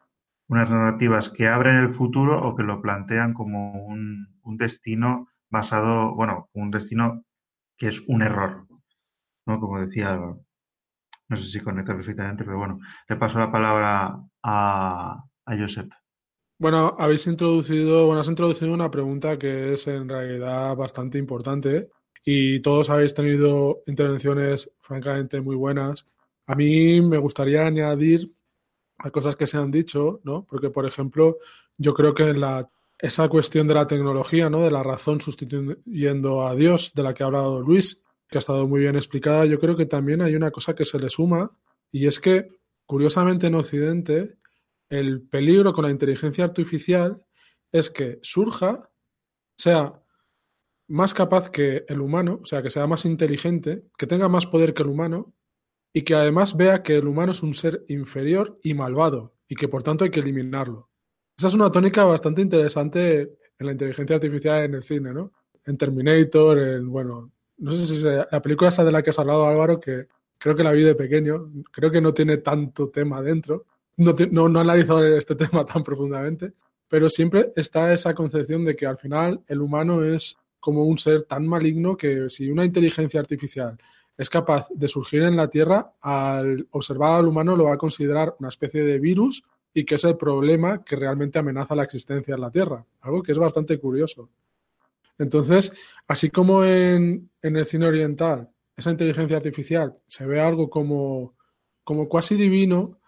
unas 0.47 0.69
narrativas 0.69 1.29
que 1.29 1.47
abren 1.47 1.77
el 1.77 1.89
futuro 1.89 2.41
o 2.41 2.55
que 2.55 2.63
lo 2.63 2.81
plantean 2.81 3.33
como 3.33 3.85
un, 3.85 4.27
un 4.41 4.57
destino 4.57 5.27
basado, 5.49 6.15
bueno, 6.15 6.49
un 6.53 6.71
destino 6.71 7.23
que 7.77 7.87
es 7.87 8.01
un 8.07 8.21
error, 8.21 8.68
como 9.57 9.79
decía 9.79 10.19
No 11.29 11.37
sé 11.37 11.45
si 11.45 11.61
conecta 11.61 11.95
perfectamente, 11.95 12.43
pero 12.43 12.57
bueno, 12.57 12.79
le 13.07 13.15
paso 13.15 13.39
la 13.39 13.51
palabra 13.51 14.19
a, 14.43 15.23
a 15.45 15.57
Josep. 15.57 15.89
Bueno, 16.59 16.97
habéis 16.99 17.25
introducido, 17.27 18.05
bueno, 18.05 18.19
has 18.19 18.27
introducido 18.27 18.73
una 18.73 18.91
pregunta 18.91 19.39
que 19.39 19.73
es 19.73 19.87
en 19.87 20.09
realidad 20.09 20.75
bastante 20.75 21.17
importante 21.17 21.89
y 22.25 22.59
todos 22.59 22.89
habéis 22.89 23.13
tenido 23.13 23.81
intervenciones 23.87 24.69
francamente 24.81 25.39
muy 25.39 25.55
buenas. 25.55 26.05
A 26.47 26.55
mí 26.55 26.99
me 27.01 27.17
gustaría 27.17 27.65
añadir 27.65 28.33
a 28.97 29.09
cosas 29.09 29.35
que 29.35 29.47
se 29.47 29.57
han 29.57 29.71
dicho, 29.71 30.19
¿no? 30.23 30.45
Porque, 30.45 30.69
por 30.69 30.85
ejemplo, 30.85 31.37
yo 31.77 31.93
creo 31.93 32.13
que 32.13 32.23
en 32.23 32.41
la, 32.41 32.69
esa 32.97 33.29
cuestión 33.29 33.65
de 33.67 33.75
la 33.75 33.87
tecnología, 33.87 34.49
¿no? 34.49 34.61
De 34.61 34.71
la 34.71 34.83
razón 34.83 35.21
sustituyendo 35.21 36.45
a 36.45 36.55
Dios, 36.55 36.93
de 36.93 37.03
la 37.03 37.13
que 37.13 37.23
ha 37.23 37.27
hablado 37.27 37.61
Luis, 37.61 38.03
que 38.29 38.37
ha 38.37 38.39
estado 38.39 38.67
muy 38.67 38.81
bien 38.81 38.95
explicada, 38.95 39.45
yo 39.45 39.59
creo 39.59 39.75
que 39.75 39.85
también 39.85 40.21
hay 40.21 40.35
una 40.35 40.51
cosa 40.51 40.75
que 40.75 40.85
se 40.85 40.99
le 40.99 41.09
suma 41.09 41.49
y 41.91 42.07
es 42.07 42.19
que, 42.19 42.47
curiosamente 42.85 43.47
en 43.47 43.55
Occidente, 43.55 44.37
el 44.89 45.21
peligro 45.21 45.73
con 45.73 45.85
la 45.85 45.91
inteligencia 45.91 46.43
artificial 46.43 47.23
es 47.71 47.89
que 47.89 48.19
surja, 48.21 48.89
sea 49.57 50.01
más 50.87 51.13
capaz 51.13 51.49
que 51.49 51.85
el 51.87 52.01
humano, 52.01 52.39
o 52.41 52.45
sea, 52.45 52.61
que 52.61 52.69
sea 52.69 52.87
más 52.87 53.05
inteligente, 53.05 53.83
que 53.97 54.07
tenga 54.07 54.27
más 54.27 54.45
poder 54.47 54.73
que 54.73 54.83
el 54.83 54.89
humano 54.89 55.35
y 55.93 56.03
que 56.03 56.15
además 56.15 56.55
vea 56.55 56.83
que 56.83 56.97
el 56.97 57.07
humano 57.07 57.31
es 57.31 57.43
un 57.43 57.53
ser 57.53 57.83
inferior 57.87 58.59
y 58.63 58.73
malvado 58.73 59.35
y 59.47 59.55
que 59.55 59.67
por 59.67 59.83
tanto 59.83 60.03
hay 60.03 60.11
que 60.11 60.19
eliminarlo. 60.19 60.89
Esa 61.37 61.47
es 61.47 61.53
una 61.53 61.71
tónica 61.71 62.03
bastante 62.03 62.41
interesante 62.41 63.21
en 63.21 63.65
la 63.65 63.71
inteligencia 63.71 64.15
artificial 64.15 64.63
en 64.63 64.73
el 64.75 64.83
cine, 64.83 65.13
¿no? 65.13 65.31
En 65.65 65.77
Terminator, 65.77 66.57
en, 66.59 66.89
bueno, 66.89 67.33
no 67.59 67.71
sé 67.73 67.85
si 67.85 68.03
la 68.03 68.41
película 68.41 68.69
esa 68.69 68.83
de 68.83 68.91
la 68.91 69.01
que 69.01 69.11
has 69.11 69.19
hablado, 69.19 69.47
Álvaro, 69.47 69.79
que 69.79 70.07
creo 70.37 70.55
que 70.55 70.63
la 70.63 70.71
vi 70.71 70.83
de 70.83 70.95
pequeño, 70.95 71.51
creo 71.71 71.91
que 71.91 72.01
no 72.01 72.13
tiene 72.13 72.37
tanto 72.37 72.89
tema 72.89 73.21
dentro, 73.21 73.65
no, 73.97 74.15
no, 74.31 74.49
no 74.49 74.59
analizado 74.61 75.05
este 75.05 75.35
tema 75.35 75.65
tan 75.65 75.83
profundamente, 75.83 76.53
pero 76.87 77.09
siempre 77.09 77.51
está 77.55 77.93
esa 77.93 78.13
concepción 78.13 78.65
de 78.65 78.75
que 78.75 78.85
al 78.85 78.97
final 78.97 79.41
el 79.47 79.61
humano 79.61 80.03
es 80.03 80.37
como 80.59 80.83
un 80.83 80.97
ser 80.97 81.23
tan 81.23 81.47
maligno 81.47 81.95
que 81.95 82.29
si 82.29 82.49
una 82.49 82.65
inteligencia 82.65 83.19
artificial 83.19 83.77
es 84.17 84.29
capaz 84.29 84.67
de 84.71 84.87
surgir 84.89 85.21
en 85.23 85.37
la 85.37 85.49
Tierra, 85.49 85.93
al 86.01 86.67
observar 86.71 87.19
al 87.19 87.27
humano 87.27 87.55
lo 87.55 87.65
va 87.65 87.75
a 87.75 87.77
considerar 87.77 88.35
una 88.39 88.49
especie 88.49 88.83
de 88.83 88.99
virus 88.99 89.43
y 89.73 89.85
que 89.85 89.95
es 89.95 90.03
el 90.03 90.17
problema 90.17 90.83
que 90.83 90.97
realmente 90.97 91.39
amenaza 91.39 91.75
la 91.75 91.83
existencia 91.83 92.35
en 92.35 92.41
la 92.41 92.51
Tierra, 92.51 92.83
algo 93.01 93.23
que 93.23 93.31
es 93.31 93.37
bastante 93.37 93.79
curioso. 93.79 94.29
Entonces, 95.19 95.73
así 96.07 96.31
como 96.31 96.63
en, 96.63 97.29
el 97.41 97.65
cine 97.65 97.85
oriental, 97.85 98.49
esa 98.75 98.89
inteligencia 98.89 99.37
artificial 99.37 99.93
se 100.07 100.25
ve 100.25 100.39
algo 100.39 100.69
como, 100.69 101.35
como 101.83 102.07
cuasi 102.07 102.35
divino, 102.35 102.99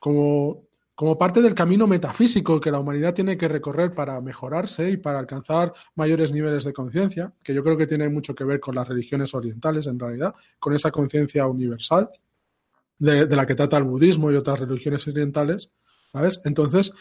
como, 0.00 0.66
como 0.96 1.16
parte 1.16 1.40
del 1.40 1.54
camino 1.54 1.86
metafísico 1.86 2.60
que 2.60 2.72
la 2.72 2.80
humanidad 2.80 3.14
tiene 3.14 3.38
que 3.38 3.46
recorrer 3.46 3.94
para 3.94 4.20
mejorarse 4.20 4.90
y 4.90 4.96
para 4.96 5.20
alcanzar 5.20 5.72
mayores 5.94 6.32
niveles 6.32 6.64
de 6.64 6.72
conciencia, 6.72 7.32
que 7.42 7.54
yo 7.54 7.62
creo 7.62 7.76
que 7.76 7.86
tiene 7.86 8.08
mucho 8.08 8.34
que 8.34 8.44
ver 8.44 8.58
con 8.58 8.74
las 8.74 8.88
religiones 8.88 9.32
orientales 9.32 9.86
en 9.86 9.98
realidad, 9.98 10.34
con 10.58 10.74
esa 10.74 10.90
conciencia 10.90 11.46
universal 11.46 12.10
de, 12.98 13.26
de, 13.26 13.36
la 13.36 13.46
que 13.46 13.54
trata 13.54 13.78
el 13.78 13.84
budismo 13.84 14.32
y 14.32 14.36
otras 14.36 14.58
religiones 14.58 15.06
orientales, 15.06 15.70
¿sabes? 16.12 16.42
Entonces, 16.44 16.92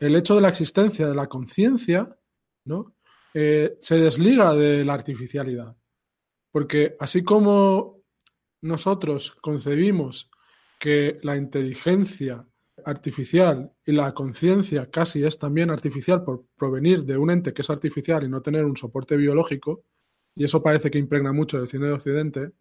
el 0.00 0.16
hecho 0.16 0.34
de 0.34 0.40
la 0.40 0.48
existencia 0.48 1.06
de 1.06 1.14
la 1.14 1.28
conciencia, 1.28 2.08
¿no? 2.64 2.94
Eh, 3.34 3.76
se 3.80 3.96
desliga 3.96 4.54
de 4.54 4.84
la 4.84 4.94
artificialidad. 4.94 5.76
Porque 6.50 6.96
así 6.98 7.22
como 7.22 8.02
nosotros 8.62 9.36
concebimos 9.40 10.30
que 10.78 11.18
la 11.22 11.36
inteligencia 11.36 12.46
artificial 12.84 13.72
y 13.84 13.92
la 13.92 14.14
conciencia 14.14 14.90
casi 14.90 15.24
es 15.24 15.38
también 15.38 15.70
artificial 15.70 16.22
por 16.22 16.46
provenir 16.56 17.04
de 17.04 17.16
un 17.16 17.30
ente 17.30 17.52
que 17.52 17.62
es 17.62 17.70
artificial 17.70 18.24
y 18.24 18.28
no 18.28 18.40
tener 18.40 18.64
un 18.64 18.76
soporte 18.76 19.16
biológico, 19.16 19.84
y 20.34 20.44
eso 20.44 20.62
parece 20.62 20.90
que 20.90 20.98
impregna 20.98 21.32
mucho 21.32 21.58
el 21.58 21.66
cine 21.66 21.86
de 21.86 21.92
Occidente, 21.92 22.52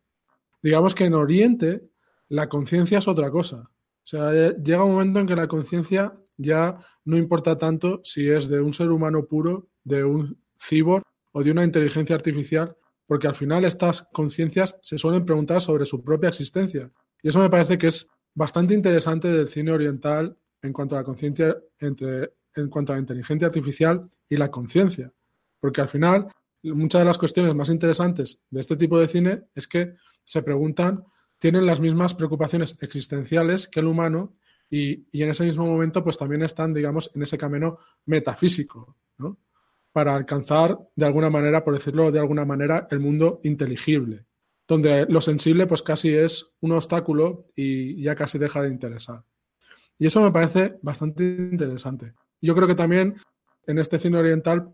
digamos 0.61 0.95
que 0.95 1.05
en 1.05 1.13
Oriente 1.13 1.83
la 2.29 2.49
conciencia 2.49 2.97
es 2.97 3.07
otra 3.07 3.29
cosa. 3.29 3.57
O 3.59 4.09
sea, 4.09 4.31
llega 4.53 4.83
un 4.83 4.93
momento 4.93 5.19
en 5.19 5.27
que 5.27 5.35
la 5.35 5.47
conciencia 5.47 6.17
ya 6.37 6.77
no 7.05 7.17
importa 7.17 7.57
tanto 7.57 8.01
si 8.03 8.29
es 8.29 8.47
de 8.47 8.61
un 8.61 8.73
ser 8.73 8.89
humano 8.89 9.25
puro, 9.25 9.69
de 9.83 10.03
un 10.03 10.41
cibor 10.59 11.03
o 11.31 11.43
de 11.43 11.51
una 11.51 11.63
inteligencia 11.63 12.15
artificial, 12.15 12.75
porque 13.05 13.27
al 13.27 13.35
final 13.35 13.65
estas 13.65 14.07
conciencias 14.11 14.77
se 14.81 14.97
suelen 14.97 15.25
preguntar 15.25 15.61
sobre 15.61 15.85
su 15.85 16.03
propia 16.03 16.29
existencia. 16.29 16.91
Y 17.21 17.29
eso 17.29 17.39
me 17.39 17.49
parece 17.49 17.77
que 17.77 17.87
es 17.87 18.09
bastante 18.33 18.73
interesante 18.73 19.27
del 19.29 19.47
cine 19.47 19.71
oriental 19.71 20.37
en 20.61 20.73
cuanto 20.73 20.95
a 20.95 20.99
la 20.99 21.03
conciencia 21.03 21.55
entre 21.79 22.33
en 22.55 22.69
cuanto 22.69 22.93
a 22.93 22.99
inteligencia 22.99 23.47
artificial 23.47 24.09
y 24.27 24.35
la 24.35 24.49
conciencia. 24.49 25.13
Porque 25.59 25.81
al 25.81 25.87
final, 25.87 26.27
muchas 26.63 27.01
de 27.01 27.05
las 27.05 27.17
cuestiones 27.17 27.53
más 27.55 27.69
interesantes 27.69 28.41
de 28.49 28.59
este 28.59 28.75
tipo 28.75 28.99
de 28.99 29.07
cine 29.07 29.43
es 29.55 29.67
que 29.67 29.93
se 30.23 30.41
preguntan, 30.41 31.03
tienen 31.37 31.65
las 31.65 31.79
mismas 31.79 32.13
preocupaciones 32.13 32.77
existenciales 32.81 33.67
que 33.67 33.79
el 33.79 33.87
humano 33.87 34.35
y, 34.69 35.05
en 35.13 35.29
ese 35.29 35.45
mismo 35.45 35.65
momento 35.65 36.03
pues 36.03 36.17
también 36.17 36.43
están, 36.43 36.73
digamos, 36.73 37.11
en 37.15 37.21
ese 37.21 37.37
camino 37.37 37.77
metafísico, 38.05 38.97
¿no? 39.17 39.37
Para 39.97 40.13
alcanzar 40.13 40.77
de 40.95 41.07
alguna 41.07 41.31
manera, 41.31 41.63
por 41.63 41.73
decirlo 41.73 42.11
de 42.11 42.19
alguna 42.19 42.45
manera, 42.45 42.87
el 42.91 42.99
mundo 42.99 43.39
inteligible, 43.41 44.27
donde 44.67 45.07
lo 45.09 45.21
sensible 45.21 45.65
pues 45.65 45.81
casi 45.81 46.13
es 46.13 46.51
un 46.59 46.73
obstáculo 46.73 47.47
y 47.55 47.99
ya 48.03 48.13
casi 48.13 48.37
deja 48.37 48.61
de 48.61 48.69
interesar. 48.69 49.23
Y 49.97 50.05
eso 50.05 50.21
me 50.21 50.31
parece 50.31 50.77
bastante 50.83 51.23
interesante. 51.23 52.13
Yo 52.39 52.53
creo 52.53 52.67
que 52.67 52.75
también 52.75 53.15
en 53.65 53.79
este 53.79 53.97
cine 53.97 54.19
oriental 54.19 54.71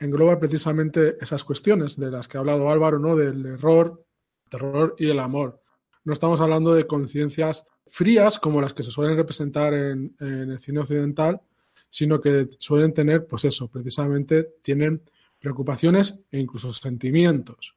engloba 0.00 0.40
precisamente 0.40 1.16
esas 1.20 1.44
cuestiones 1.44 1.96
de 1.96 2.10
las 2.10 2.26
que 2.26 2.36
ha 2.36 2.40
hablado 2.40 2.68
Álvaro, 2.68 2.98
¿no? 2.98 3.14
Del 3.14 3.46
error, 3.46 4.04
terror 4.48 4.96
y 4.98 5.10
el 5.10 5.20
amor. 5.20 5.60
No 6.02 6.12
estamos 6.12 6.40
hablando 6.40 6.74
de 6.74 6.88
conciencias 6.88 7.64
frías 7.86 8.40
como 8.40 8.60
las 8.60 8.74
que 8.74 8.82
se 8.82 8.90
suelen 8.90 9.16
representar 9.16 9.74
en, 9.74 10.16
en, 10.18 10.50
el 10.50 10.58
cine 10.58 10.80
occidental, 10.80 11.40
sino 11.88 12.20
que 12.20 12.48
suelen 12.58 12.92
tener, 12.92 13.26
pues 13.26 13.44
eso, 13.44 13.68
precisamente 13.68 14.54
tienen 14.62 15.02
preocupaciones 15.38 16.24
e 16.30 16.38
incluso 16.38 16.72
sentimientos. 16.72 17.76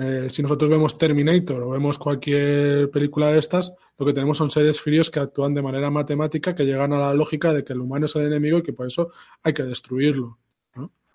Eh, 0.00 0.28
si 0.30 0.42
nosotros 0.42 0.70
vemos 0.70 0.96
Terminator 0.96 1.60
o 1.60 1.70
vemos 1.70 1.98
cualquier 1.98 2.88
película 2.88 3.32
de 3.32 3.40
estas, 3.40 3.74
lo 3.98 4.06
que 4.06 4.12
tenemos 4.12 4.36
son 4.36 4.48
seres 4.48 4.80
fríos 4.80 5.10
que 5.10 5.18
actúan 5.18 5.54
de 5.54 5.62
manera 5.62 5.90
matemática, 5.90 6.54
que 6.54 6.64
llegan 6.64 6.92
a 6.92 6.98
la 6.98 7.14
lógica 7.14 7.52
de 7.52 7.64
que 7.64 7.72
el 7.72 7.80
humano 7.80 8.06
es 8.06 8.14
el 8.14 8.26
enemigo 8.26 8.58
y 8.58 8.62
que 8.62 8.72
por 8.72 8.86
eso 8.86 9.10
hay 9.42 9.52
que 9.52 9.64
destruirlo. 9.64 10.38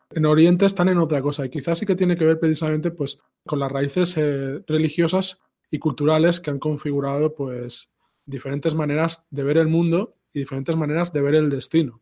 En 0.10 0.26
Oriente 0.26 0.66
están 0.66 0.90
en 0.90 0.98
otra 0.98 1.22
cosa 1.22 1.46
y 1.46 1.50
quizás 1.50 1.80
sí 1.80 1.86
que 1.86 1.96
tiene 1.96 2.16
que 2.16 2.26
ver 2.26 2.40
precisamente 2.40 2.92
pues, 2.92 3.20
con 3.46 3.58
las 3.58 3.72
raíces 3.72 4.16
eh, 4.18 4.62
religiosas 4.68 5.40
y 5.72 5.80
culturales 5.80 6.40
que 6.40 6.52
han 6.52 6.60
configurado 6.60 7.34
pues, 7.34 7.90
diferentes 8.26 8.76
maneras 8.76 9.26
de 9.30 9.44
ver 9.44 9.58
el 9.58 9.68
mundo 9.68 10.12
y 10.34 10.40
diferentes 10.40 10.76
maneras 10.76 11.14
de 11.14 11.22
ver 11.22 11.36
el 11.36 11.50
destino. 11.50 12.02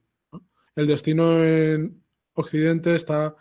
El 0.75 0.87
destino 0.87 1.43
en 1.43 2.01
Occidente 2.33 2.95
está 2.95 3.35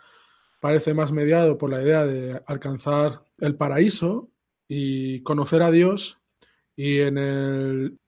parece 0.59 0.93
más 0.93 1.11
mediado 1.11 1.57
por 1.57 1.71
la 1.71 1.81
idea 1.81 2.05
de 2.05 2.39
alcanzar 2.45 3.23
el 3.39 3.55
paraíso 3.55 4.29
y 4.67 5.21
conocer 5.23 5.63
a 5.63 5.71
Dios 5.71 6.19
y 6.75 6.99
en 6.99 7.17
el, 7.17 7.99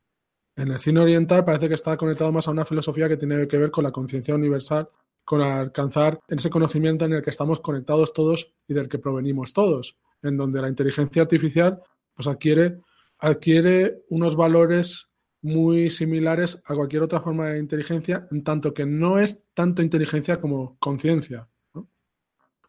en 0.55 0.71
el 0.71 0.79
cine 0.79 0.99
oriental 0.99 1.43
parece 1.43 1.67
que 1.67 1.73
está 1.73 1.97
conectado 1.97 2.31
más 2.31 2.47
a 2.47 2.51
una 2.51 2.63
filosofía 2.63 3.09
que 3.09 3.17
tiene 3.17 3.47
que 3.47 3.57
ver 3.57 3.71
con 3.71 3.83
la 3.83 3.91
conciencia 3.91 4.35
universal, 4.35 4.87
con 5.25 5.41
alcanzar 5.41 6.19
ese 6.27 6.49
conocimiento 6.49 7.05
en 7.05 7.13
el 7.13 7.21
que 7.23 7.31
estamos 7.31 7.59
conectados 7.59 8.13
todos 8.13 8.53
y 8.67 8.73
del 8.73 8.87
que 8.87 8.99
provenimos 8.99 9.51
todos, 9.51 9.97
en 10.21 10.37
donde 10.37 10.61
la 10.61 10.69
inteligencia 10.69 11.23
artificial 11.23 11.81
pues 12.13 12.27
adquiere, 12.27 12.81
adquiere 13.23 14.03
unos 14.09 14.35
valores 14.35 15.09
muy 15.41 15.89
similares 15.89 16.61
a 16.65 16.75
cualquier 16.75 17.03
otra 17.03 17.21
forma 17.21 17.49
de 17.49 17.59
inteligencia, 17.59 18.27
en 18.31 18.43
tanto 18.43 18.73
que 18.73 18.85
no 18.85 19.17
es 19.17 19.45
tanto 19.53 19.81
inteligencia 19.81 20.41
como 20.41 20.77
conciencia. 20.77 21.47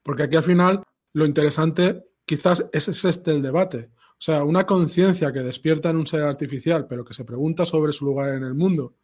Porque 0.04 0.22
aquí 0.22 0.36
al 0.36 0.44
final 0.44 0.84
lo 1.12 1.26
interesante 1.26 2.04
quizás 2.24 2.68
es, 2.72 3.04
este 3.04 3.32
el 3.32 3.42
debate. 3.42 3.90
O 3.96 4.20
sea, 4.20 4.44
una 4.44 4.64
conciencia 4.64 5.32
que 5.32 5.40
despierta 5.40 5.90
en 5.90 5.96
un 5.96 6.06
ser 6.06 6.22
artificial, 6.22 6.86
pero 6.86 7.04
que 7.04 7.14
se 7.14 7.24
pregunta 7.24 7.64
sobre 7.64 7.92
su 7.92 8.04
lugar 8.04 8.36
en 8.36 8.44
el 8.44 8.54
mundo 8.54 8.94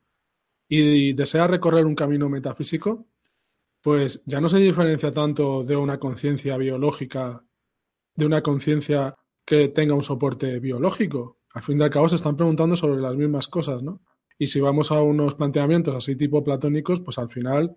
y 0.69 1.15
desea 1.15 1.49
recorrer 1.49 1.85
un 1.85 1.97
camino 1.97 2.29
metafísico, 2.29 3.09
pues 3.83 4.23
ya 4.25 4.41
no 4.41 4.49
se 4.49 4.59
diferencia 4.59 5.13
tanto 5.13 5.65
de 5.65 5.75
una 5.75 5.99
conciencia 5.99 6.57
biológica, 6.57 7.43
de 8.15 8.25
una 8.25 8.41
conciencia 8.41 9.17
que 9.45 9.67
tenga 9.71 9.95
un 9.95 10.05
soporte 10.05 10.61
biológico. 10.61 11.40
Al 11.55 11.63
fin 11.63 11.81
y 11.81 11.83
al 11.83 11.91
cabo 11.91 12.09
se 12.09 12.17
están 12.17 12.37
preguntando 12.37 12.77
sobre 12.77 13.01
las 13.01 13.17
mismas 13.17 13.49
cosas, 13.49 13.83
¿no? 13.83 14.01
Y 14.39 14.47
si 14.47 14.61
vamos 14.61 14.91
a 14.91 15.03
unos 15.03 15.35
planteamientos 15.35 15.95
así 15.95 16.17
tipo 16.17 16.43
platónicos, 16.43 17.01
pues 17.01 17.19
al 17.19 17.29
final 17.29 17.77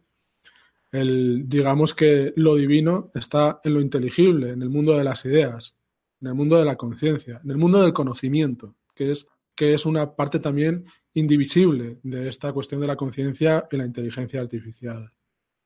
el, 0.91 1.43
digamos 1.47 1.93
que 1.93 2.33
lo 2.36 2.55
divino 2.55 3.12
está 3.13 3.59
en 3.63 3.73
lo 3.73 3.81
inteligible, 3.81 4.51
en 4.51 4.62
el 4.62 4.69
mundo 4.69 4.97
de 4.97 5.03
las 5.03 5.25
ideas, 5.25 5.75
en 6.21 6.27
el 6.27 6.36
mundo 6.36 6.57
de 6.57 6.65
la 6.65 6.77
conciencia, 6.77 7.41
en 7.43 7.51
el 7.51 7.57
mundo 7.57 7.81
del 7.81 7.93
conocimiento, 7.93 8.75
que 8.95 9.12
es, 9.12 9.27
que 9.55 9.73
es 9.73 9.86
una 9.86 10.15
parte 10.15 10.39
también 10.39 10.86
indivisible 11.13 11.99
de 12.03 12.29
esta 12.29 12.53
cuestión 12.53 12.79
de 12.79 12.88
la 12.88 12.95
conciencia 12.95 13.67
y 13.71 13.77
la 13.77 13.86
inteligencia 13.86 14.39
artificial. 14.39 15.12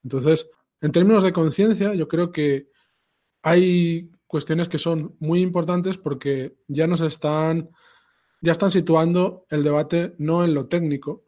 Entonces, 0.04 0.50
en 0.82 0.92
términos 0.92 1.24
de 1.24 1.34
conciencia, 1.34 1.94
yo 1.94 2.08
creo 2.08 2.32
que 2.32 2.70
hay 3.42 4.10
cuestiones 4.28 4.68
que 4.68 4.78
son 4.78 5.16
muy 5.20 5.42
importantes 5.42 5.98
porque 5.98 6.58
ya 6.68 6.88
nos 6.88 7.02
están, 7.02 7.70
ya 8.42 8.52
están 8.52 8.70
situando 8.70 9.46
el 9.50 9.64
debate 9.64 10.16
no 10.18 10.44
en 10.44 10.54
lo 10.54 10.68
técnico, 10.68 11.20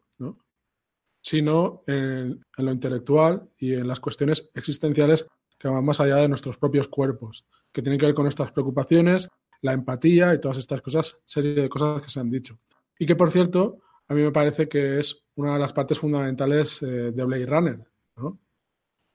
sino 1.22 1.82
en, 1.86 2.40
lo 2.56 2.72
intelectual 2.72 3.50
y 3.58 3.74
en 3.74 3.86
las 3.86 4.00
cuestiones 4.00 4.50
existenciales 4.54 5.26
que 5.58 5.68
van 5.68 5.84
más 5.84 6.00
allá 6.00 6.16
de 6.16 6.28
nuestros 6.28 6.56
propios 6.56 6.88
cuerpos, 6.88 7.46
que 7.70 7.82
tienen 7.82 8.00
que 8.00 8.06
ver 8.06 8.14
con 8.14 8.26
estas 8.26 8.50
preocupaciones, 8.52 9.28
la 9.60 9.74
empatía 9.74 10.32
y 10.32 10.40
todas 10.40 10.56
estas 10.56 10.80
cosas, 10.80 11.18
serie 11.24 11.54
de 11.54 11.68
cosas 11.68 12.00
que 12.00 12.08
se 12.08 12.20
han 12.20 12.30
dicho. 12.30 12.58
Y 12.98 13.04
que, 13.04 13.14
por 13.14 13.30
cierto, 13.30 13.80
a 14.08 14.14
mí 14.14 14.22
me 14.22 14.32
parece 14.32 14.68
que 14.68 14.98
es 14.98 15.22
una 15.34 15.54
de 15.54 15.58
las 15.58 15.74
partes 15.74 15.98
fundamentales 15.98 16.82
eh, 16.82 17.12
de 17.12 17.24
Blade 17.24 17.46
Runner. 17.46 17.84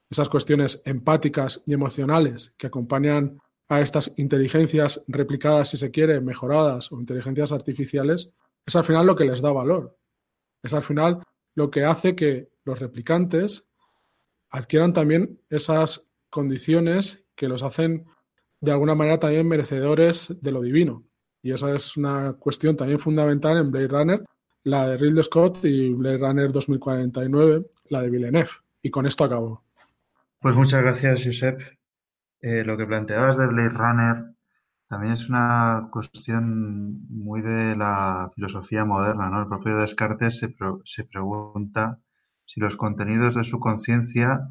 Esas 0.08 0.30
cuestiones 0.30 0.84
empáticas 0.86 1.64
y 1.66 1.74
emocionales 1.74 2.54
que 2.58 2.68
acompañan 2.68 3.40
a 3.68 3.82
estas 3.82 4.14
inteligencias 4.18 5.04
replicadas, 5.08 5.70
si 5.70 5.78
se 5.78 5.92
quiere, 5.92 6.22
mejoradas 6.22 6.92
o 6.92 7.00
inteligencias 7.00 7.52
artificiales, 7.52 8.32
es 8.66 8.76
al 8.76 8.84
final 8.84 9.06
lo 9.06 9.16
que 9.16 9.26
les 9.26 9.42
da 9.42 9.52
valor. 9.52 9.98
Es 10.62 10.74
al 10.74 10.84
final 10.84 11.24
lo 11.56 11.70
que 11.72 11.84
hace 11.84 12.16
que 12.16 12.50
los 12.64 12.80
replicantes 12.80 13.64
adquieran 14.50 14.94
también 14.94 15.40
esas 15.50 16.08
condiciones 16.30 17.26
que 17.36 17.48
los 17.48 17.64
hacen 17.64 18.06
de 18.62 18.72
alguna 18.72 18.96
manera 18.96 19.20
también 19.20 19.48
merecedores 19.48 20.34
de 20.42 20.52
lo 20.52 20.62
divino. 20.62 21.04
Y 21.42 21.52
esa 21.52 21.74
es 21.74 21.98
una 21.98 22.34
cuestión 22.34 22.76
también 22.76 23.00
fundamental 23.00 23.58
en 23.58 23.72
Blade 23.72 23.88
Runner, 23.88 24.26
la 24.64 24.90
de 24.90 24.98
Ridley 24.98 25.24
Scott 25.24 25.64
y 25.64 25.90
Blade 25.94 26.18
Runner 26.18 26.52
2049, 26.52 27.66
la 27.90 28.02
de 28.02 28.10
Villeneuve. 28.10 28.50
Y 28.82 28.90
con 28.90 29.06
esto 29.06 29.24
acabo. 29.24 29.64
Pues 30.40 30.56
muchas 30.56 30.82
gracias, 30.82 31.24
Josep. 31.24 31.62
Eh, 32.48 32.64
lo 32.64 32.78
que 32.78 32.86
planteabas 32.86 33.38
de 33.38 33.48
Blade 33.48 33.70
Runner 33.70 34.36
también 34.88 35.14
es 35.14 35.30
una 35.30 35.90
cuestión 35.92 37.08
muy 37.10 37.42
de 37.42 37.76
la 37.76 38.30
filosofía 38.36 38.86
moderna, 38.86 39.32
¿no? 39.32 39.42
El 39.42 39.48
propio 39.48 39.80
Descartes 39.80 40.38
se, 40.38 41.04
pregunta 41.06 42.00
si 42.46 42.60
los 42.60 42.78
contenidos 42.78 43.34
de 43.34 43.44
su 43.44 43.60
conciencia 43.60 44.42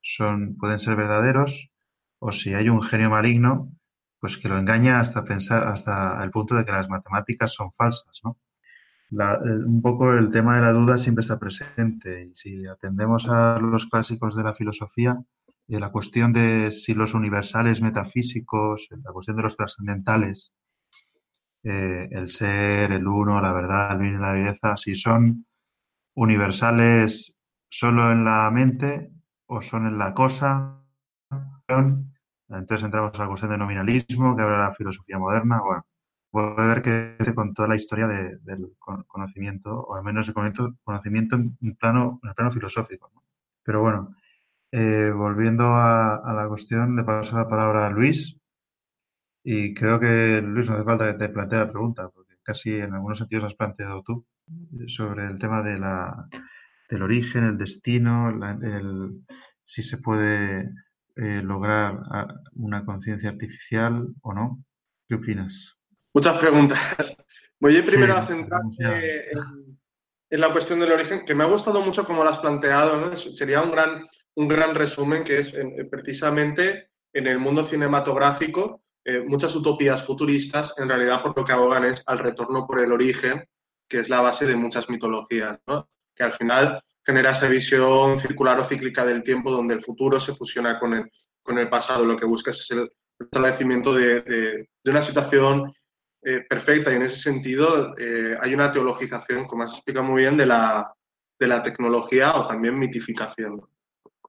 son, 0.00 0.56
pueden 0.58 0.78
ser 0.78 0.94
verdaderos 0.94 1.72
o 2.20 2.30
si 2.30 2.54
hay 2.54 2.68
un 2.68 2.82
genio 2.82 3.10
maligno, 3.10 3.72
pues 4.20 4.38
que 4.38 4.48
lo 4.48 4.56
engaña 4.56 5.00
hasta 5.00 5.24
pensar, 5.24 5.66
hasta 5.66 6.22
el 6.22 6.30
punto 6.30 6.54
de 6.54 6.64
que 6.64 6.70
las 6.70 6.88
matemáticas 6.88 7.52
son 7.52 7.72
falsas, 7.72 8.20
¿no? 8.22 8.38
un 9.10 9.82
poco 9.82 10.12
el 10.12 10.30
tema 10.30 10.54
de 10.54 10.62
la 10.62 10.72
duda 10.72 10.96
siempre 10.96 11.22
está 11.22 11.36
presente 11.36 12.26
y 12.26 12.34
si 12.36 12.64
atendemos 12.66 13.28
a 13.28 13.58
los 13.58 13.86
clásicos 13.86 14.36
de 14.36 14.44
la 14.44 14.54
filosofía, 14.54 15.18
la 15.78 15.90
cuestión 15.90 16.32
de 16.32 16.70
si 16.70 16.94
los 16.94 17.14
universales 17.14 17.80
metafísicos, 17.80 18.88
la 18.90 19.12
cuestión 19.12 19.36
de 19.36 19.42
los 19.44 19.56
trascendentales, 19.56 20.52
eh, 21.62 22.08
el 22.10 22.28
ser, 22.28 22.92
el 22.92 23.06
uno, 23.06 23.40
la 23.40 23.52
verdad, 23.52 23.92
el 23.92 23.98
bien 23.98 24.14
y 24.14 24.18
la 24.18 24.32
belleza, 24.32 24.76
si 24.76 24.96
son 24.96 25.46
universales 26.14 27.36
solo 27.68 28.10
en 28.10 28.24
la 28.24 28.50
mente 28.50 29.12
o 29.46 29.62
son 29.62 29.86
en 29.86 29.98
la 29.98 30.14
cosa. 30.14 30.82
Entonces 32.48 32.84
entramos 32.84 33.12
a 33.14 33.18
la 33.18 33.28
cuestión 33.28 33.52
de 33.52 33.58
nominalismo, 33.58 34.34
que 34.36 34.42
habla 34.42 34.58
la 34.58 34.74
filosofía 34.74 35.18
moderna. 35.18 35.60
Bueno, 35.60 35.86
puede 36.30 36.66
ver 36.66 36.82
que 36.82 37.34
con 37.34 37.54
toda 37.54 37.68
la 37.68 37.76
historia 37.76 38.08
del 38.08 38.76
conocimiento, 38.78 39.80
o 39.80 39.94
al 39.94 40.02
menos 40.02 40.28
el 40.28 40.34
conocimiento 40.34 41.36
en, 41.36 41.76
plano, 41.76 42.20
en 42.22 42.28
el 42.28 42.34
plano 42.34 42.52
filosófico. 42.52 43.12
Pero 43.62 43.82
bueno, 43.82 44.16
eh, 44.72 45.10
volviendo 45.14 45.64
a, 45.74 46.32
la 46.34 46.46
cuestión, 46.48 46.96
le 46.96 47.04
paso 47.04 47.36
la 47.36 47.48
palabra 47.48 47.86
a 47.86 47.90
Luis 47.90 48.36
Y 49.44 49.74
creo 49.74 49.98
que, 49.98 50.40
Luis, 50.42 50.68
no 50.68 50.74
hace 50.74 50.84
falta 50.84 51.12
que 51.12 51.18
te 51.18 51.28
plantee 51.28 51.58
la 51.58 51.70
pregunta, 51.70 52.08
porque 52.08 52.34
casi 52.42 52.74
en 52.74 52.94
algunos 52.94 53.18
sentidos 53.18 53.44
has 53.44 53.54
planteado 53.54 54.02
tú 54.02 54.26
sobre 54.86 55.26
el 55.26 55.38
tema 55.38 55.62
de 55.62 55.78
la, 55.78 56.28
del 56.88 57.02
origen, 57.02 57.44
el 57.44 57.58
destino, 57.58 58.30
el, 58.30 59.22
si 59.64 59.82
se 59.82 59.98
puede 59.98 60.70
eh, 61.16 61.42
lograr 61.42 61.98
una 62.54 62.84
conciencia 62.84 63.30
artificial 63.30 64.08
o 64.22 64.32
no. 64.34 64.64
¿Qué 65.08 65.14
opinas? 65.14 65.76
Muchas 66.12 66.38
preguntas. 66.38 67.16
Voy 67.60 67.76
a 67.76 67.84
primero 67.84 68.16
a 68.16 68.24
centrarme 68.24 68.74
en, 70.30 70.40
la 70.40 70.52
cuestión 70.52 70.80
del 70.80 70.92
origen, 70.92 71.24
que 71.24 71.34
me 71.34 71.44
ha 71.44 71.48
gustado 71.48 71.82
mucho 71.82 72.04
como 72.04 72.24
lo 72.24 72.30
has 72.30 72.38
planteado. 72.38 73.14
Sería 73.16 73.62
un 73.62 73.70
gran, 73.70 74.06
un 74.36 74.48
gran 74.48 74.74
resumen 74.74 75.24
que 75.24 75.38
es 75.38 75.54
precisamente 75.90 76.90
en 77.12 77.26
el 77.26 77.38
mundo 77.38 77.64
cinematográfico 77.64 78.82
eh, 79.02 79.20
muchas 79.20 79.56
utopías 79.56 80.04
futuristas 80.04 80.74
en 80.76 80.88
realidad 80.88 81.22
por 81.22 81.36
lo 81.36 81.44
que 81.44 81.52
abogan 81.52 81.84
es 81.84 82.02
al 82.06 82.18
retorno 82.18 82.66
por 82.66 82.80
el 82.80 82.92
origen, 82.92 83.48
que 83.88 84.00
es 84.00 84.10
la 84.10 84.20
base 84.20 84.46
de 84.46 84.56
muchas 84.56 84.90
mitologías, 84.90 85.58
que 86.14 86.22
al 86.22 86.32
final 86.32 86.82
genera 87.04 87.30
esa 87.30 87.48
visión 87.48 88.18
circular 88.18 88.60
o 88.60 88.64
cíclica 88.64 89.04
del 89.04 89.22
tiempo 89.22 89.50
donde 89.50 89.74
el 89.74 89.80
futuro 89.80 90.20
se 90.20 90.34
fusiona 90.34 90.78
con 90.78 90.92
el, 90.92 91.10
con 91.42 91.58
el 91.58 91.68
pasado. 91.70 92.04
Lo 92.04 92.14
que 92.14 92.26
busca 92.26 92.50
es 92.50 92.70
el 92.72 92.90
establecimiento 93.18 93.94
de, 93.94 94.68
una 94.84 95.02
situación 95.02 95.72
eh, 96.22 96.44
perfecta. 96.48 96.92
Y 96.92 96.96
en 96.96 97.02
ese 97.02 97.16
sentido 97.16 97.94
eh, 97.96 98.36
hay 98.38 98.52
una 98.52 98.70
teologización, 98.70 99.46
como 99.46 99.62
has 99.62 99.72
explicado 99.72 100.04
muy 100.04 100.22
bien, 100.22 100.36
de 100.36 100.44
la, 100.46 100.92
de 101.38 101.46
la 101.46 101.62
tecnología 101.62 102.36
o 102.36 102.46
también 102.46 102.78
mitificación, 102.78 103.62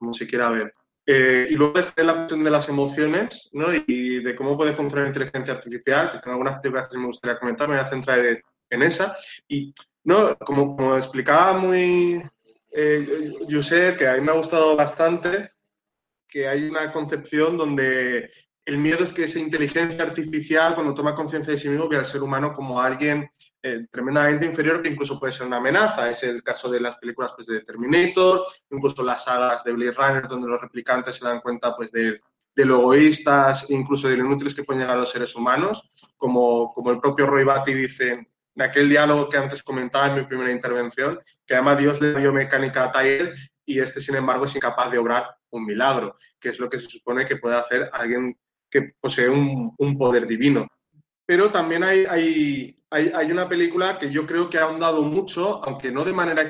como 0.02 0.12
se 0.12 0.26
quiera 0.26 0.50
ver. 0.50 0.74
Eh, 1.06 1.46
y 1.48 1.54
luego 1.54 1.74
la 1.96 2.14
cuestión 2.14 2.42
de 2.42 2.50
las 2.50 2.68
emociones 2.68 3.50
¿no? 3.52 3.68
y 3.72 4.20
de 4.20 4.34
cómo 4.34 4.56
puede 4.56 4.72
funcionar 4.72 5.04
la 5.04 5.10
inteligencia 5.10 5.54
artificial, 5.54 6.10
que 6.10 6.18
tengo 6.18 6.32
algunas 6.32 6.60
preguntas 6.60 6.88
que 6.88 6.98
me 6.98 7.06
gustaría 7.06 7.38
comentar, 7.38 7.68
me 7.68 7.76
voy 7.76 7.84
a 7.84 7.88
centrar 7.88 8.18
en, 8.18 8.82
esa. 8.82 9.16
Y 9.46 9.72
no, 10.02 10.36
como, 10.38 10.96
explicaba 10.96 11.56
muy 11.56 12.20
eh, 12.72 13.96
que 13.96 14.08
a 14.08 14.14
mí 14.14 14.20
me 14.22 14.32
ha 14.32 14.34
gustado 14.34 14.74
bastante 14.74 15.52
que 16.26 16.48
hay 16.48 16.64
una 16.64 16.90
concepción 16.90 17.56
donde 17.56 18.28
el 18.64 18.78
miedo 18.78 19.04
es 19.04 19.12
que 19.12 19.24
esa 19.24 19.38
inteligencia 19.38 20.02
artificial, 20.02 20.74
cuando 20.74 20.94
toma 20.94 21.14
conciencia 21.14 21.52
de 21.52 21.58
sí 21.58 21.68
mismo, 21.68 21.88
ve 21.88 21.98
al 21.98 22.06
ser 22.06 22.22
humano 22.22 22.54
como 22.54 22.80
alguien 22.80 23.30
eh, 23.62 23.86
tremendamente 23.90 24.46
inferior 24.46 24.82
que 24.82 24.88
incluso 24.88 25.18
puede 25.18 25.32
ser 25.32 25.46
una 25.46 25.58
amenaza. 25.58 26.10
Es 26.10 26.22
el 26.22 26.42
caso 26.42 26.70
de 26.70 26.80
las 26.80 26.96
películas 26.96 27.32
pues, 27.34 27.46
de 27.46 27.60
Terminator, 27.60 28.44
incluso 28.70 29.04
las 29.04 29.24
sagas 29.24 29.62
de 29.64 29.72
Blade 29.72 29.92
Runner, 29.92 30.28
donde 30.28 30.48
los 30.48 30.60
replicantes 30.60 31.16
se 31.16 31.24
dan 31.24 31.40
cuenta 31.40 31.76
pues, 31.76 31.92
de, 31.92 32.20
de 32.54 32.64
lo 32.64 32.80
egoístas, 32.80 33.70
incluso 33.70 34.08
de 34.08 34.16
lo 34.16 34.26
inútiles 34.26 34.54
que 34.54 34.64
pueden 34.64 34.82
llegar 34.82 34.98
los 34.98 35.10
seres 35.10 35.34
humanos, 35.36 35.90
como, 36.16 36.72
como 36.74 36.90
el 36.90 37.00
propio 37.00 37.26
Roy 37.26 37.44
Batty 37.44 37.72
dice 37.72 38.26
en 38.54 38.62
aquel 38.62 38.88
diálogo 38.88 39.28
que 39.28 39.38
antes 39.38 39.62
comentaba 39.62 40.08
en 40.08 40.16
mi 40.16 40.26
primera 40.26 40.52
intervención, 40.52 41.18
que 41.46 41.54
además 41.54 41.78
Dios 41.78 42.00
le 42.00 42.20
dio 42.20 42.32
mecánica 42.32 42.84
a 42.84 42.90
Tyler 42.90 43.34
y 43.64 43.80
este, 43.80 44.00
sin 44.00 44.16
embargo, 44.16 44.44
es 44.44 44.54
incapaz 44.54 44.90
de 44.90 44.98
obrar 44.98 45.36
un 45.50 45.64
milagro, 45.64 46.16
que 46.38 46.50
es 46.50 46.58
lo 46.58 46.68
que 46.68 46.78
se 46.78 46.90
supone 46.90 47.24
que 47.24 47.36
puede 47.36 47.56
hacer 47.56 47.88
alguien 47.92 48.36
que 48.68 48.94
posee 49.00 49.28
un, 49.28 49.74
poder 49.98 50.26
divino. 50.26 50.66
Pero 51.26 51.50
también 51.50 51.84
hay, 51.84 52.04
hay, 52.06 52.81
hay, 52.92 53.32
una 53.32 53.48
película 53.48 53.98
que 53.98 54.10
yo 54.10 54.26
creo 54.26 54.50
que 54.50 54.58
ha 54.58 54.64
ahondado 54.64 55.02
mucho, 55.02 55.64
aunque 55.64 55.90
no 55.90 56.04
de 56.04 56.12
manera, 56.12 56.48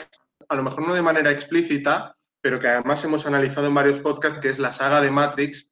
a 0.49 0.57
lo 0.57 0.63
mejor 0.63 0.87
no 0.87 0.95
de 0.95 1.03
manera 1.03 1.31
explícita, 1.31 2.17
pero 2.41 2.59
que 2.59 2.69
además 2.69 3.05
hemos 3.05 3.25
analizado 3.27 3.69
en 3.69 3.75
varios 3.75 4.01
podcasts, 4.01 4.41
que 4.41 4.49
es 4.49 4.59
la 4.59 4.73
saga 4.73 5.01
de 5.01 5.11
Matrix, 5.11 5.71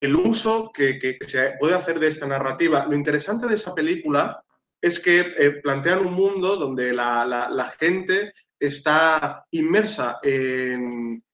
el 0.00 0.14
uso 0.14 0.70
que, 0.72 1.18
se 1.22 1.54
puede 1.58 1.74
hacer 1.74 1.98
de 1.98 2.08
esta 2.08 2.26
narrativa. 2.26 2.84
Lo 2.86 2.94
interesante 2.94 3.46
de 3.46 3.54
esa 3.54 3.74
película 3.74 4.44
es 4.80 5.00
que 5.00 5.20
eh, 5.20 5.50
plantean 5.62 6.06
un 6.06 6.12
mundo 6.12 6.56
donde 6.56 6.92
la, 6.92 7.74
gente 7.78 8.34
está 8.60 9.46
inmersa 9.52 10.18
en, 10.22 11.24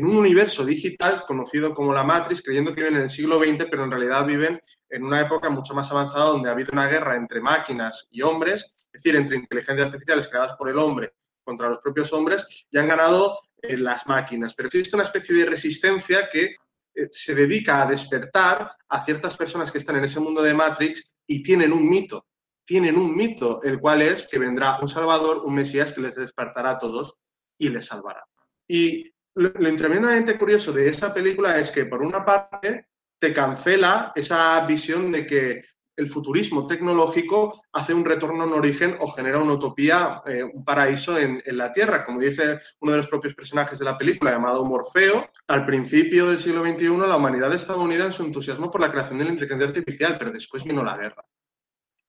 un 0.00 0.16
universo 0.16 0.64
digital 0.64 1.24
conocido 1.26 1.74
como 1.74 1.92
la 1.92 2.02
Matrix, 2.02 2.42
creyendo 2.42 2.74
que 2.74 2.80
viven 2.80 2.96
en 2.96 3.02
el 3.02 3.10
siglo 3.10 3.38
XX, 3.38 3.66
pero 3.70 3.84
en 3.84 3.90
realidad 3.90 4.26
viven 4.26 4.60
en 4.88 5.04
una 5.04 5.20
época 5.20 5.50
mucho 5.50 5.74
más 5.74 5.90
avanzada 5.90 6.26
donde 6.26 6.48
ha 6.48 6.52
habido 6.52 6.70
una 6.72 6.86
guerra 6.86 7.16
entre 7.16 7.40
máquinas 7.40 8.08
y 8.10 8.22
hombres, 8.22 8.74
es 8.76 8.92
decir, 8.92 9.16
entre 9.16 9.36
inteligencias 9.36 9.86
artificiales 9.86 10.28
creadas 10.28 10.54
por 10.54 10.68
el 10.68 10.78
hombre 10.78 11.12
contra 11.44 11.68
los 11.68 11.80
propios 11.80 12.12
hombres, 12.12 12.66
y 12.70 12.78
han 12.78 12.88
ganado 12.88 13.38
eh, 13.60 13.76
las 13.76 14.06
máquinas. 14.06 14.54
Pero 14.54 14.68
existe 14.68 14.96
una 14.96 15.04
especie 15.04 15.34
de 15.34 15.46
resistencia 15.46 16.28
que 16.30 16.56
eh, 16.94 17.08
se 17.10 17.34
dedica 17.34 17.82
a 17.82 17.86
despertar 17.86 18.70
a 18.88 19.04
ciertas 19.04 19.36
personas 19.36 19.70
que 19.70 19.78
están 19.78 19.96
en 19.96 20.04
ese 20.04 20.20
mundo 20.20 20.42
de 20.42 20.54
Matrix 20.54 21.12
y 21.26 21.42
tienen 21.42 21.72
un 21.72 21.88
mito 21.88 22.26
tienen 22.64 22.96
un 22.96 23.14
mito, 23.14 23.62
el 23.62 23.80
cual 23.80 24.02
es 24.02 24.26
que 24.28 24.38
vendrá 24.38 24.78
un 24.80 24.88
Salvador, 24.88 25.42
un 25.44 25.54
Mesías 25.54 25.92
que 25.92 26.00
les 26.00 26.14
despertará 26.14 26.70
a 26.70 26.78
todos 26.78 27.16
y 27.58 27.68
les 27.68 27.86
salvará. 27.86 28.24
Y 28.68 29.11
lo, 29.34 29.52
tremendamente 29.52 30.38
curioso 30.38 30.72
de 30.72 30.88
esa 30.88 31.12
película 31.12 31.58
es 31.58 31.70
que, 31.70 31.86
por 31.86 32.02
una 32.02 32.24
parte, 32.24 32.88
te 33.18 33.32
cancela 33.32 34.12
esa 34.14 34.64
visión 34.66 35.12
de 35.12 35.26
que 35.26 35.62
el 35.96 36.08
futurismo 36.08 36.66
tecnológico 36.66 37.62
hace 37.72 37.92
un 37.92 38.04
retorno 38.04 38.44
en 38.44 38.52
origen 38.52 38.96
o 39.00 39.08
genera 39.12 39.38
una 39.38 39.52
utopía, 39.52 40.22
eh, 40.26 40.42
un 40.42 40.64
paraíso 40.64 41.18
en, 41.18 41.42
en, 41.44 41.56
la 41.56 41.70
Tierra. 41.70 42.02
Como 42.02 42.20
dice 42.20 42.58
uno 42.80 42.92
de 42.92 42.98
los 42.98 43.08
propios 43.08 43.34
personajes 43.34 43.78
de 43.78 43.84
la 43.84 43.98
película, 43.98 44.32
llamado 44.32 44.64
Morfeo, 44.64 45.28
al 45.48 45.66
principio 45.66 46.28
del 46.28 46.40
siglo 46.40 46.64
XXI 46.64 46.96
la 47.06 47.16
humanidad 47.16 47.52
estaba 47.52 47.82
unida 47.82 48.06
en 48.06 48.12
su 48.12 48.24
entusiasmo 48.24 48.70
por 48.70 48.80
la 48.80 48.90
creación 48.90 49.18
de 49.18 49.24
la 49.24 49.30
inteligencia 49.30 49.68
artificial, 49.68 50.16
pero 50.18 50.32
después 50.32 50.64
vino 50.64 50.82
la 50.82 50.96
guerra. 50.96 51.24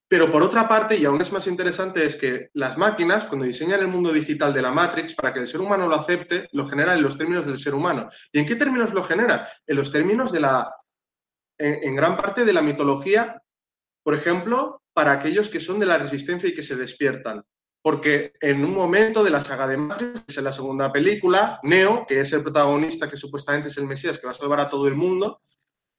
Pero 0.06 0.30
por 0.30 0.42
otra 0.42 0.68
parte, 0.68 0.96
y 0.96 1.04
aún 1.06 1.20
es 1.20 1.32
más 1.32 1.46
interesante, 1.46 2.04
es 2.04 2.16
que 2.16 2.50
las 2.52 2.76
máquinas, 2.76 3.24
cuando 3.24 3.46
diseñan 3.46 3.80
el 3.80 3.88
mundo 3.88 4.12
digital 4.12 4.52
de 4.52 4.62
la 4.62 4.70
Matrix, 4.70 5.14
para 5.14 5.32
que 5.32 5.40
el 5.40 5.46
ser 5.46 5.60
humano 5.60 5.88
lo 5.88 5.96
acepte, 5.96 6.48
lo 6.52 6.68
generan 6.68 6.98
en 6.98 7.02
los 7.02 7.16
términos 7.16 7.46
del 7.46 7.56
ser 7.56 7.74
humano. 7.74 8.08
¿Y 8.30 8.38
en 8.38 8.46
qué 8.46 8.54
términos 8.54 8.92
lo 8.92 9.02
generan? 9.02 9.44
En 9.66 9.76
los 9.76 9.90
términos 9.90 10.30
de 10.30 10.40
la, 10.40 10.70
en, 11.58 11.94
gran 11.94 12.16
parte 12.16 12.44
de 12.44 12.52
la 12.52 12.62
mitología, 12.62 13.42
por 14.02 14.14
ejemplo, 14.14 14.82
para 14.92 15.12
aquellos 15.12 15.48
que 15.48 15.60
son 15.60 15.80
de 15.80 15.86
la 15.86 15.98
resistencia 15.98 16.48
y 16.48 16.54
que 16.54 16.62
se 16.62 16.76
despiertan. 16.76 17.42
Porque 17.82 18.32
en 18.40 18.64
un 18.64 18.74
momento 18.74 19.24
de 19.24 19.30
la 19.30 19.42
saga 19.42 19.66
de 19.66 19.76
Matrix, 19.76 20.36
en 20.36 20.44
la 20.44 20.52
segunda 20.52 20.92
película, 20.92 21.60
Neo, 21.62 22.04
que 22.06 22.20
es 22.20 22.32
el 22.32 22.42
protagonista 22.42 23.08
que 23.08 23.16
supuestamente 23.16 23.68
es 23.68 23.76
el 23.78 23.86
Mesías 23.86 24.18
que 24.18 24.26
va 24.26 24.32
a 24.32 24.34
salvar 24.34 24.60
a 24.60 24.68
todo 24.68 24.86
el 24.86 24.94
mundo, 24.94 25.40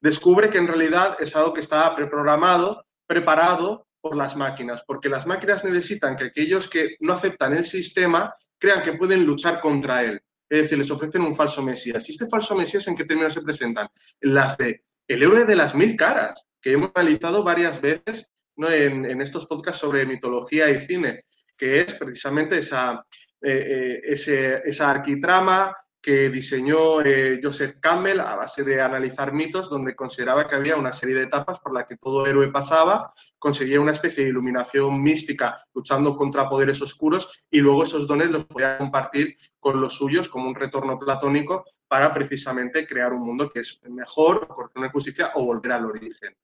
descubre 0.00 0.50
que 0.50 0.58
en 0.58 0.68
realidad 0.68 1.16
es 1.20 1.34
algo 1.36 1.52
que 1.52 1.60
está 1.60 1.94
preprogramado, 1.94 2.84
preparado 3.06 3.85
por 4.08 4.16
las 4.16 4.36
máquinas, 4.36 4.84
porque 4.86 5.08
las 5.08 5.26
máquinas 5.26 5.64
necesitan 5.64 6.14
que 6.14 6.24
aquellos 6.24 6.68
que 6.68 6.96
no 7.00 7.14
aceptan 7.14 7.54
el 7.54 7.64
sistema 7.64 8.32
crean 8.58 8.82
que 8.82 8.92
pueden 8.92 9.24
luchar 9.24 9.60
contra 9.60 10.02
él. 10.02 10.22
Es 10.48 10.62
decir, 10.62 10.78
les 10.78 10.90
ofrecen 10.90 11.22
un 11.22 11.34
falso 11.34 11.60
Mesías. 11.62 12.08
¿Y 12.08 12.12
este 12.12 12.28
falso 12.28 12.54
Mesías 12.54 12.86
en 12.86 12.96
qué 12.96 13.04
términos 13.04 13.32
se 13.32 13.42
presentan? 13.42 13.88
Las 14.20 14.56
de 14.56 14.84
el 15.08 15.22
héroe 15.22 15.44
de 15.44 15.56
las 15.56 15.74
mil 15.74 15.96
caras, 15.96 16.46
que 16.60 16.72
hemos 16.72 16.90
analizado 16.94 17.42
varias 17.42 17.80
veces 17.80 18.28
¿no? 18.56 18.70
en, 18.70 19.20
estos 19.20 19.46
podcasts 19.46 19.80
sobre 19.80 20.06
mitología 20.06 20.70
y 20.70 20.80
cine, 20.80 21.24
que 21.56 21.80
es 21.80 21.94
precisamente 21.94 22.58
esa, 22.58 23.04
eh, 23.42 24.02
eh, 24.04 24.62
esa 24.64 24.90
arquitrama 24.90 25.76
que 26.00 26.30
diseñó 26.30 27.00
eh, 27.02 27.40
Joseph 27.42 27.78
Campbell 27.80 28.20
a 28.20 28.36
base 28.36 28.62
de 28.62 28.80
analizar 28.80 29.32
mitos, 29.32 29.68
donde 29.68 29.96
consideraba 29.96 30.46
que 30.46 30.54
había 30.54 30.76
una 30.76 30.92
serie 30.92 31.16
de 31.16 31.24
etapas 31.24 31.58
por 31.60 31.74
las 31.74 31.84
que 31.84 31.96
todo 31.96 32.26
héroe 32.26 32.48
pasaba, 32.52 33.10
conseguía 33.38 33.80
una 33.80 33.92
especie 33.92 34.24
de 34.24 34.30
iluminación 34.30 35.02
mística 35.02 35.58
luchando 35.74 36.14
contra 36.14 36.48
poderes 36.48 36.80
oscuros 36.80 37.44
y 37.50 37.58
luego 37.60 37.82
esos 37.82 38.06
dones 38.06 38.30
los 38.30 38.44
podía 38.44 38.78
compartir 38.78 39.36
con 39.58 39.80
los 39.80 39.94
suyos 39.94 40.28
como 40.28 40.48
un 40.48 40.54
retorno 40.54 40.96
platónico 40.96 41.64
para 41.88 42.14
precisamente 42.14 42.86
crear 42.86 43.12
un 43.12 43.22
mundo 43.22 43.48
que 43.48 43.60
es 43.60 43.80
mejor, 43.88 44.46
con 44.48 44.70
una 44.76 44.90
justicia 44.90 45.32
o 45.34 45.44
volver 45.44 45.72
al 45.72 45.86
origen. 45.86 46.36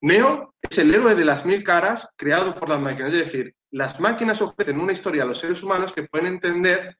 Neo 0.00 0.54
es 0.60 0.78
el 0.78 0.94
héroe 0.94 1.14
de 1.14 1.24
las 1.24 1.44
mil 1.44 1.64
caras 1.64 2.12
creado 2.16 2.54
por 2.54 2.68
las 2.68 2.80
máquinas, 2.80 3.12
es 3.12 3.24
decir, 3.26 3.56
las 3.70 3.98
máquinas 3.98 4.40
ofrecen 4.40 4.80
una 4.80 4.92
historia 4.92 5.24
a 5.24 5.26
los 5.26 5.38
seres 5.38 5.62
humanos 5.62 5.92
que 5.92 6.04
pueden 6.04 6.26
entender 6.26 6.96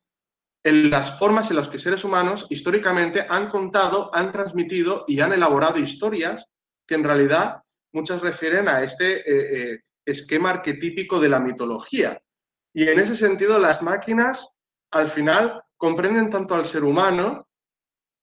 en 0.65 0.91
las 0.91 1.19
formas 1.19 1.51
en 1.51 1.57
las 1.57 1.69
que 1.69 1.79
seres 1.79 2.05
humanos 2.05 2.47
históricamente 2.51 3.27
han 3.29 3.49
contado, 3.49 4.11
han 4.15 4.33
transmitido 4.33 5.05
y 5.07 5.21
han 5.21 5.33
elaborado 5.33 5.79
historias 5.79 6.47
que 6.87 6.95
en 6.95 7.05
realidad 7.05 7.63
muchas 7.93 8.21
refieren 8.21 8.69
a 8.69 8.83
este 8.83 9.19
eh, 9.19 9.73
eh, 9.73 9.81
esquema 10.05 10.51
arquetípico 10.51 11.21
de 11.21 11.29
la 11.29 11.41
mitología. 11.41 12.21
Y 12.73 12.89
en 12.89 12.99
ese 12.99 13.17
sentido, 13.17 13.59
las 13.59 13.83
máquinas 13.83 14.51
al 14.91 15.07
final 15.09 15.63
comprenden 15.77 16.31
tanto 16.31 16.55
al 16.55 16.65
ser 16.65 16.85
humano 16.85 17.49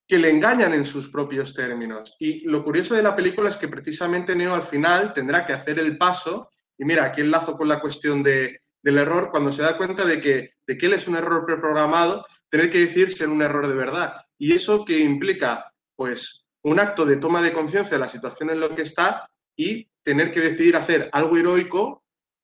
que 0.07 0.19
le 0.19 0.29
engañan 0.29 0.73
en 0.73 0.85
sus 0.85 1.09
propios 1.09 1.53
términos. 1.53 2.15
Y 2.19 2.41
lo 2.47 2.63
curioso 2.63 2.93
de 2.93 3.03
la 3.03 3.15
película 3.15 3.49
es 3.49 3.57
que 3.57 3.67
precisamente 3.67 4.35
Neo 4.35 4.53
al 4.53 4.63
final 4.63 5.13
tendrá 5.13 5.45
que 5.45 5.53
hacer 5.53 5.79
el 5.79 5.97
paso, 5.97 6.49
y 6.77 6.85
mira, 6.85 7.05
aquí 7.05 7.21
enlazo 7.21 7.55
con 7.55 7.67
la 7.67 7.79
cuestión 7.79 8.21
de, 8.21 8.61
del 8.85 8.99
error 8.99 9.29
cuando 9.31 9.51
se 9.51 9.63
da 9.63 9.77
cuenta 9.77 10.05
de 10.05 10.21
que, 10.21 10.51
de 10.67 10.77
que 10.77 10.85
él 10.85 10.93
es 10.93 11.07
un 11.07 11.15
error 11.15 11.43
preprogramado, 11.43 12.23
tener 12.49 12.69
que 12.69 12.85
decir 12.85 13.11
ser 13.11 13.29
un 13.29 13.41
error 13.41 13.67
de 13.67 13.73
verdad. 13.73 14.13
Y 14.37 14.53
eso 14.53 14.85
que 14.85 14.99
implica, 14.99 15.63
pues, 15.95 16.45
un 16.61 16.79
acto 16.79 17.03
de 17.03 17.17
toma 17.17 17.41
de 17.41 17.51
conciencia 17.51 17.97
de 17.97 17.99
la 17.99 18.09
situación 18.09 18.51
en 18.51 18.59
la 18.59 18.69
que 18.69 18.83
está, 18.83 19.27
y 19.55 19.89
tener 20.03 20.29
que 20.29 20.39
decidir 20.39 20.77
hacer 20.77 21.09
algo 21.13 21.35
heroico 21.35 22.03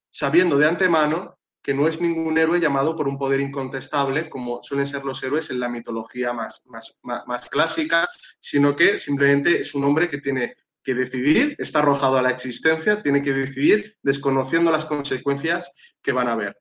sabiendo 0.10 0.58
de 0.58 0.68
antemano 0.68 1.38
que 1.62 1.76
no 1.76 1.88
es 1.88 2.02
ningún 2.02 2.39
héroe 2.39 2.60
llamado 2.60 2.96
por 2.96 3.08
un 3.08 3.20
poder 3.20 3.39
incontestable, 3.39 4.28
como 4.28 4.64
suelen 4.64 4.88
ser 4.88 5.06
los 5.06 5.22
héroes 5.22 5.52
en 5.52 5.60
la 5.60 5.70
mitología 5.70 6.34
más, 6.34 6.64
más, 6.66 7.00
más, 7.04 7.50
clásica, 7.50 8.10
sino 8.39 8.76
que 8.76 8.98
simplemente 8.98 9.62
es 9.62 9.76
un 9.76 9.84
hombre 9.84 10.10
que 10.10 10.18
tiene 10.18 10.56
que 10.84 10.93
decidir, 10.93 11.55
está 11.59 11.79
arrojado 11.79 12.17
a 12.17 12.21
la 12.21 12.32
existencia, 12.32 13.01
tiene 13.01 13.21
que 13.21 13.34
decidir 13.34 13.95
desconociendo 14.01 14.71
las 14.71 14.86
consecuencias 14.86 15.71
que 16.01 16.11
van 16.11 16.27
a 16.27 16.34
haber. 16.34 16.57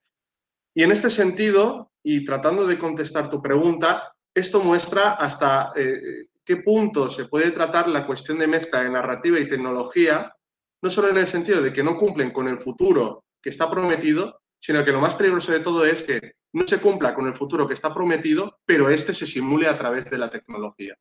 Y 0.74 0.82
en 0.82 0.92
este 0.92 1.10
sentido, 1.10 1.92
y 2.02 2.24
tratando 2.24 2.66
de 2.66 2.78
contestar 2.78 3.30
tu 3.30 3.42
pregunta, 3.42 4.14
esto 4.34 4.62
muestra 4.62 5.12
hasta 5.14 5.72
eh, 5.76 6.28
qué 6.44 6.58
punto 6.58 7.10
se 7.10 7.26
puede 7.26 7.50
tratar 7.50 7.88
la 7.88 8.06
cuestión 8.06 8.38
de 8.38 8.46
mezcla 8.46 8.82
de 8.82 8.90
narrativa 8.90 9.38
y 9.38 9.48
tecnología, 9.48 10.34
no 10.82 10.90
solo 10.90 11.08
en 11.08 11.18
el 11.18 11.26
sentido 11.26 11.60
de 11.60 11.72
que 11.72 11.82
no 11.82 11.96
cumplen 11.96 12.30
con 12.30 12.48
el 12.48 12.58
futuro 12.58 13.24
que 13.42 13.50
está 13.50 13.70
prometido, 13.70 14.40
sino 14.58 14.84
que 14.84 14.92
lo 14.92 15.00
más 15.00 15.14
peligroso 15.14 15.52
de 15.52 15.60
todo 15.60 15.84
es 15.84 16.02
que 16.02 16.34
no 16.52 16.66
se 16.66 16.78
cumpla 16.78 17.14
con 17.14 17.26
el 17.26 17.34
futuro 17.34 17.66
que 17.66 17.74
está 17.74 17.92
prometido, 17.92 18.58
pero 18.64 18.90
este 18.90 19.14
se 19.14 19.26
simule 19.26 19.66
a 19.66 19.78
través 19.78 20.10
de 20.10 20.18
la 20.18 20.28
tecnología. 20.28 20.96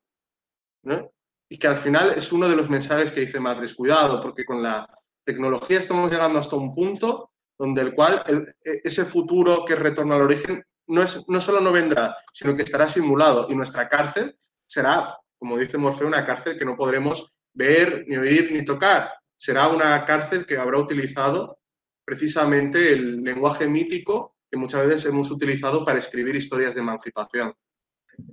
Y 1.50 1.58
que 1.58 1.68
al 1.68 1.78
final 1.78 2.14
es 2.16 2.32
uno 2.32 2.48
de 2.48 2.56
los 2.56 2.70
mensajes 2.70 3.12
que 3.12 3.22
dice 3.22 3.40
Matrix, 3.40 3.74
cuidado, 3.74 4.22
porque 4.22 4.46
con 4.46 4.62
la 4.62 4.88
tecnología 5.24 5.80
estamos 5.80 6.12
llegando 6.12 6.40
hasta 6.40 6.56
un 6.56 6.74
punto 6.74 7.32
donde 7.58 7.82
el 7.82 7.94
cual 7.94 8.56
e, 8.64 8.82
ese 8.84 9.04
futuro 9.04 9.66
que 9.66 9.76
retorna 9.76 10.16
al 10.16 10.22
origen 10.22 10.64
no, 10.88 11.04
es, 11.04 11.28
no 11.28 11.42
solo 11.42 11.60
no 11.60 11.72
vendrá, 11.72 12.16
sino 12.32 12.56
que 12.56 12.64
estará 12.64 12.88
simulado 12.88 13.48
y 13.50 13.56
nuestra 13.56 13.88
cárcel 13.88 14.38
será, 14.66 15.18
como 15.38 15.58
dice 15.58 15.78
Morfeo, 15.78 16.08
una 16.08 16.26
cárcel 16.26 16.58
que 16.58 16.66
no 16.66 16.76
podremos 16.76 17.34
ver, 17.54 18.06
ni 18.08 18.18
oír, 18.18 18.52
ni 18.52 18.64
tocar. 18.64 19.12
Será 19.36 19.68
una 19.68 20.06
cárcel 20.06 20.46
que 20.46 20.58
habrá 20.58 20.80
utilizado 20.80 21.60
precisamente 22.06 22.94
el 22.94 23.22
lenguaje 23.24 23.68
mítico 23.68 24.38
que 24.50 24.58
muchas 24.58 24.86
veces 24.88 25.06
hemos 25.06 25.30
utilizado 25.30 25.86
para 25.86 26.00
escribir 26.00 26.36
historias 26.36 26.74
de 26.74 26.82
emancipación. 26.82 27.54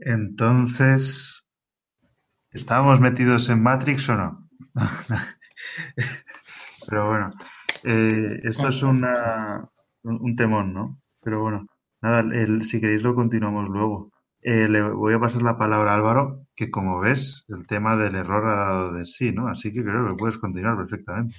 Entonces, 0.00 1.35
¿estábamos 2.56 3.00
metidos 3.00 3.48
en 3.48 3.62
Matrix 3.62 4.08
o 4.08 4.16
no? 4.16 4.48
Pero 6.88 7.06
bueno, 7.06 7.32
eh, 7.84 8.40
esto 8.44 8.68
es 8.68 8.82
un 8.82 10.36
temón, 10.36 10.72
¿no? 10.72 11.00
Pero 11.22 11.42
bueno, 11.42 11.66
nada, 12.00 12.24
si 12.64 12.80
queréis 12.80 13.02
lo 13.02 13.14
continuamos 13.14 13.68
luego. 13.68 14.10
Eh, 14.42 14.68
le 14.68 14.80
voy 14.82 15.14
a 15.14 15.18
pasar 15.18 15.42
la 15.42 15.58
palabra 15.58 15.92
a 15.92 15.94
Álvaro, 15.96 16.46
que 16.54 16.70
como 16.70 17.00
ves, 17.00 17.44
el 17.48 17.66
tema 17.66 17.96
del 17.96 18.14
error 18.14 18.48
ha 18.48 18.54
dado 18.54 18.92
de 18.92 19.04
sí, 19.04 19.32
¿no? 19.32 19.48
Así 19.48 19.72
que 19.72 19.82
creo 19.82 20.08
que 20.08 20.14
puedes 20.14 20.38
continuar 20.38 20.76
perfectamente. 20.76 21.34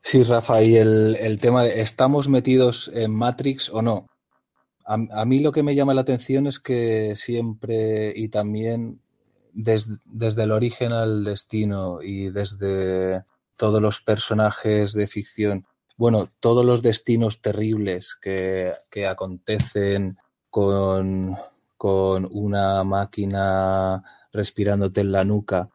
Sí, 0.00 0.22
Rafa, 0.22 0.62
y 0.62 0.76
el, 0.76 1.38
tema 1.40 1.64
de 1.64 1.82
¿estamos 1.82 2.28
metidos 2.28 2.90
en 2.94 3.14
Matrix 3.14 3.68
o 3.68 3.82
no? 3.82 4.06
A, 4.86 5.26
mí 5.26 5.40
lo 5.40 5.52
que 5.52 5.62
me 5.62 5.74
llama 5.74 5.92
la 5.92 6.00
atención 6.00 6.46
es 6.46 6.58
que 6.58 7.12
siempre 7.14 8.14
y 8.16 8.30
también 8.30 9.02
desde 9.64 10.42
el 10.42 10.52
origen 10.52 10.92
al 10.92 11.24
destino 11.24 12.00
y 12.02 12.30
desde 12.30 13.24
todos 13.56 13.82
los 13.82 14.00
personajes 14.00 14.92
de 14.92 15.06
ficción, 15.06 15.66
bueno, 15.96 16.30
todos 16.40 16.64
los 16.64 16.80
destinos 16.82 17.40
terribles 17.40 18.16
que, 18.20 18.74
acontecen 19.08 20.16
con, 20.48 21.36
con 21.76 22.28
una 22.30 22.84
máquina 22.84 24.02
respirándote 24.32 25.00
en 25.00 25.12
la 25.12 25.24
nuca 25.24 25.68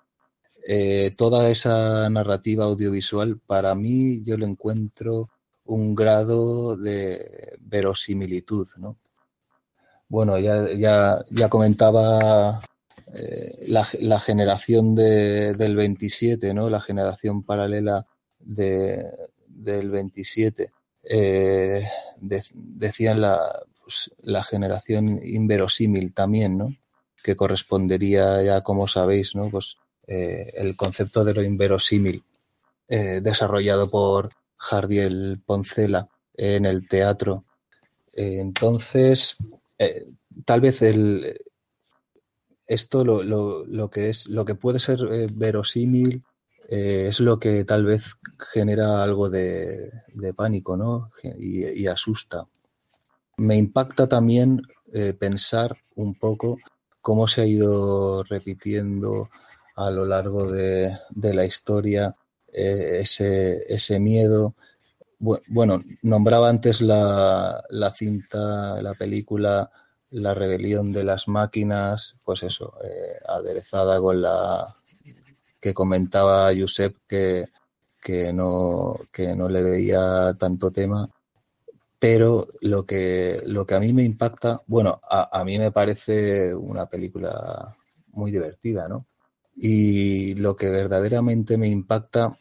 eh, 0.65 1.13
toda 1.17 1.49
esa 1.49 2.09
narrativa 2.09 2.63
audiovisual, 2.63 3.37
para 3.45 3.75
mí 3.75 4.23
yo 4.23 4.37
le 4.37 4.45
encuentro 4.45 5.29
un 5.65 5.93
grado 5.93 6.77
de 6.77 7.57
verosimilitud, 7.59 8.67
¿no? 8.77 8.97
Bueno, 10.07 10.37
ya, 10.39 10.71
ya, 10.73 11.19
ya 11.29 11.49
comentaba 11.49 12.61
eh, 13.15 13.65
la, 13.67 14.19
generación 14.19 14.95
de, 14.95 15.53
del 15.53 15.75
27, 15.75 16.51
¿no? 16.53 16.67
La 16.69 16.81
generación 16.81 17.43
paralela 17.43 18.07
de, 18.39 19.05
del 19.47 19.91
27. 19.91 20.71
Eh, 21.03 21.87
decían 22.19 23.21
la, 23.21 23.39
pues, 23.83 24.11
la 24.21 24.43
generación 24.43 25.21
inverosímil 25.23 26.11
también, 26.13 26.57
¿no? 26.57 26.67
Que 27.21 27.35
correspondería 27.35 28.41
ya, 28.41 28.61
como 28.61 28.87
sabéis, 28.87 29.35
¿no? 29.35 29.49
Pues 29.49 29.77
eh, 30.07 30.51
el 30.55 30.75
concepto 30.75 31.23
de 31.23 31.33
lo 31.33 31.43
inverosímil 31.43 32.23
desarrollado 32.85 33.89
por 33.89 34.29
Jardiel 34.55 35.41
Poncela 35.43 36.09
en 36.35 36.67
el 36.67 36.87
teatro. 36.87 37.43
Entonces, 38.11 39.35
tal 40.45 40.61
vez 40.61 40.83
el, 40.83 41.35
esto 42.67 43.03
lo, 43.03 43.23
lo, 43.23 43.89
que 43.89 44.09
es 44.09 44.27
lo 44.27 44.45
que 44.45 44.55
puede 44.55 44.79
ser 44.79 44.99
verosímil 45.33 46.23
es 46.69 47.19
lo 47.19 47.37
que 47.37 47.65
tal 47.65 47.85
vez 47.85 48.15
genera 48.51 49.03
algo 49.03 49.29
de, 49.29 49.91
pánico 50.35 50.77
¿no? 50.77 51.11
y, 51.21 51.85
asusta. 51.87 52.47
Me 53.37 53.57
impacta 53.57 54.07
también 54.07 54.61
pensar 55.19 55.77
un 55.95 56.15
poco 56.15 56.57
cómo 57.03 57.27
se 57.27 57.41
ha 57.41 57.45
ido 57.45 58.23
repitiendo 58.23 59.29
a 59.75 59.91
lo 59.91 60.05
largo 60.05 60.49
de, 60.49 60.97
la 61.15 61.45
historia 61.45 62.15
eh, 62.51 62.99
ese, 63.01 63.61
ese 63.67 63.99
miedo. 63.99 64.55
Bueno, 65.19 65.81
nombraba 66.01 66.49
antes 66.49 66.81
la, 66.81 67.63
la, 67.69 67.91
cinta, 67.91 68.81
la 68.81 68.93
película 68.93 69.69
La 70.13 70.33
rebelión 70.33 70.91
de 70.93 71.03
las 71.03 71.27
máquinas, 71.27 72.15
pues 72.23 72.43
eso, 72.43 72.75
eh, 72.83 73.17
aderezada 73.27 73.99
con 73.99 74.21
la 74.21 74.75
que 75.59 75.73
comentaba 75.73 76.51
Josep 76.55 76.97
que, 77.07 77.45
que, 78.01 78.31
no, 78.31 78.95
que 79.11 79.35
no 79.35 79.49
le 79.49 79.61
veía 79.63 80.35
tanto 80.37 80.71
tema. 80.71 81.09
Pero 81.99 82.47
lo 82.61 82.85
que, 82.85 83.41
lo 83.45 83.65
que 83.65 83.75
a 83.75 83.79
mí 83.79 83.93
me 83.93 84.03
impacta, 84.03 84.61
bueno, 84.67 84.99
a, 85.09 85.39
a 85.39 85.43
mí 85.43 85.57
me 85.57 85.71
parece 85.71 86.53
una 86.53 86.85
película 86.85 87.75
muy 88.11 88.31
divertida, 88.31 88.87
¿no? 88.87 89.07
Y 89.55 90.35
lo 90.35 90.55
que 90.55 90.69
verdaderamente 90.69 91.57
me 91.57 91.69
impacta 91.69 92.37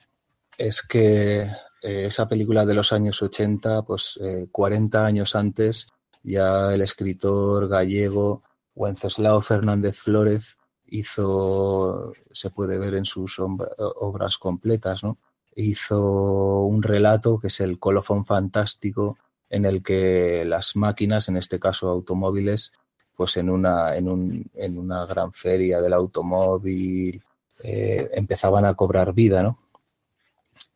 es 0.56 0.82
que 0.82 1.42
eh, 1.82 2.06
esa 2.06 2.28
película 2.28 2.64
de 2.64 2.74
los 2.74 2.92
años 2.92 3.20
80, 3.20 3.82
pues 3.82 4.18
40 4.50 4.98
eh, 4.98 5.04
años 5.04 5.34
antes, 5.34 5.88
ya 6.22 6.72
el 6.74 6.80
escritor 6.82 7.68
gallego 7.68 8.42
Wenceslao 8.74 9.40
Fernández 9.40 9.96
Flórez 9.98 10.56
hizo, 10.86 12.12
se 12.30 12.50
puede 12.50 12.78
ver 12.78 12.94
en 12.94 13.04
sus 13.04 13.38
obras 13.38 14.38
completas, 14.38 15.02
¿no? 15.02 15.18
Hizo 15.54 16.62
un 16.64 16.82
relato 16.82 17.38
que 17.38 17.48
es 17.48 17.60
el 17.60 17.78
colofón 17.78 18.24
fantástico 18.24 19.18
en 19.50 19.66
el 19.66 19.82
que 19.82 20.44
las 20.46 20.76
máquinas, 20.76 21.28
en 21.28 21.36
este 21.36 21.58
caso 21.58 21.88
automóviles, 21.88 22.72
pues 23.14 23.36
en 23.36 23.50
una, 23.50 23.96
en, 23.96 24.08
un, 24.08 24.50
en 24.54 24.78
una 24.78 25.04
gran 25.04 25.32
feria 25.32 25.80
del 25.80 25.92
automóvil 25.92 27.22
eh, 27.62 28.10
empezaban 28.14 28.64
a 28.64 28.74
cobrar 28.74 29.12
vida, 29.12 29.42
¿no? 29.42 29.58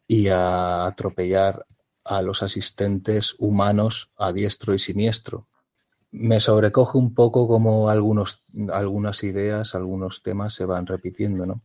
Y 0.06 0.28
a 0.28 0.86
atropellar 0.86 1.66
a 2.06 2.22
los 2.22 2.42
asistentes 2.42 3.34
humanos 3.38 4.10
a 4.16 4.32
diestro 4.32 4.74
y 4.74 4.78
siniestro. 4.78 5.46
Me 6.12 6.40
sobrecoge 6.40 6.98
un 6.98 7.14
poco 7.14 7.48
como 7.48 7.88
algunos, 7.88 8.44
algunas 8.72 9.22
ideas, 9.24 9.74
algunos 9.74 10.22
temas 10.22 10.54
se 10.54 10.64
van 10.64 10.86
repitiendo, 10.86 11.46
¿no? 11.46 11.62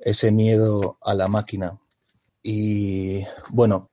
Ese 0.00 0.32
miedo 0.32 0.98
a 1.02 1.14
la 1.14 1.28
máquina. 1.28 1.78
Y 2.42 3.24
bueno, 3.50 3.90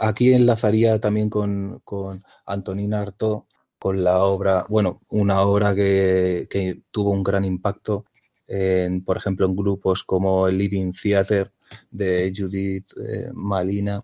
aquí 0.00 0.32
enlazaría 0.32 0.98
también 1.00 1.28
con, 1.30 1.80
con 1.84 2.24
Antonin 2.46 2.94
Artaud 2.94 3.44
con 3.84 4.02
la 4.02 4.24
obra, 4.24 4.64
bueno, 4.70 5.02
una 5.10 5.42
obra 5.42 5.74
que, 5.74 6.48
tuvo 6.90 7.10
un 7.10 7.22
gran 7.22 7.44
impacto, 7.44 8.06
en, 8.46 9.04
por 9.04 9.18
ejemplo, 9.18 9.44
en 9.44 9.54
grupos 9.54 10.04
como 10.04 10.48
el 10.48 10.56
Living 10.56 10.90
Theater 10.92 11.52
de 11.90 12.32
Judith 12.34 12.86
eh, 12.96 13.28
Malina 13.34 14.02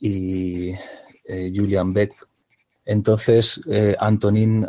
y 0.00 0.70
eh, 1.24 1.52
Julian 1.54 1.92
Beck. 1.92 2.14
Entonces, 2.84 3.62
eh, 3.70 3.94
Antonin 3.98 4.66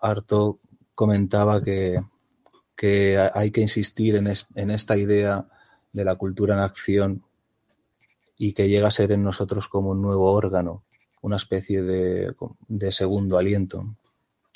Arto 0.00 0.60
comentaba 0.94 1.62
que, 1.62 2.00
hay 3.34 3.50
que 3.50 3.60
insistir 3.60 4.16
en, 4.16 4.32
en 4.54 4.70
esta 4.70 4.96
idea 4.96 5.46
de 5.92 6.04
la 6.04 6.14
cultura 6.14 6.54
en 6.54 6.60
acción 6.60 7.24
y 8.36 8.52
que 8.52 8.68
llega 8.68 8.88
a 8.88 8.92
ser 8.92 9.12
en 9.12 9.24
nosotros 9.24 9.68
como 9.68 9.90
un 9.90 10.00
nuevo 10.00 10.32
órgano 10.32 10.84
una 11.20 11.36
especie 11.36 11.82
de, 11.82 12.34
segundo 12.92 13.38
aliento. 13.38 13.96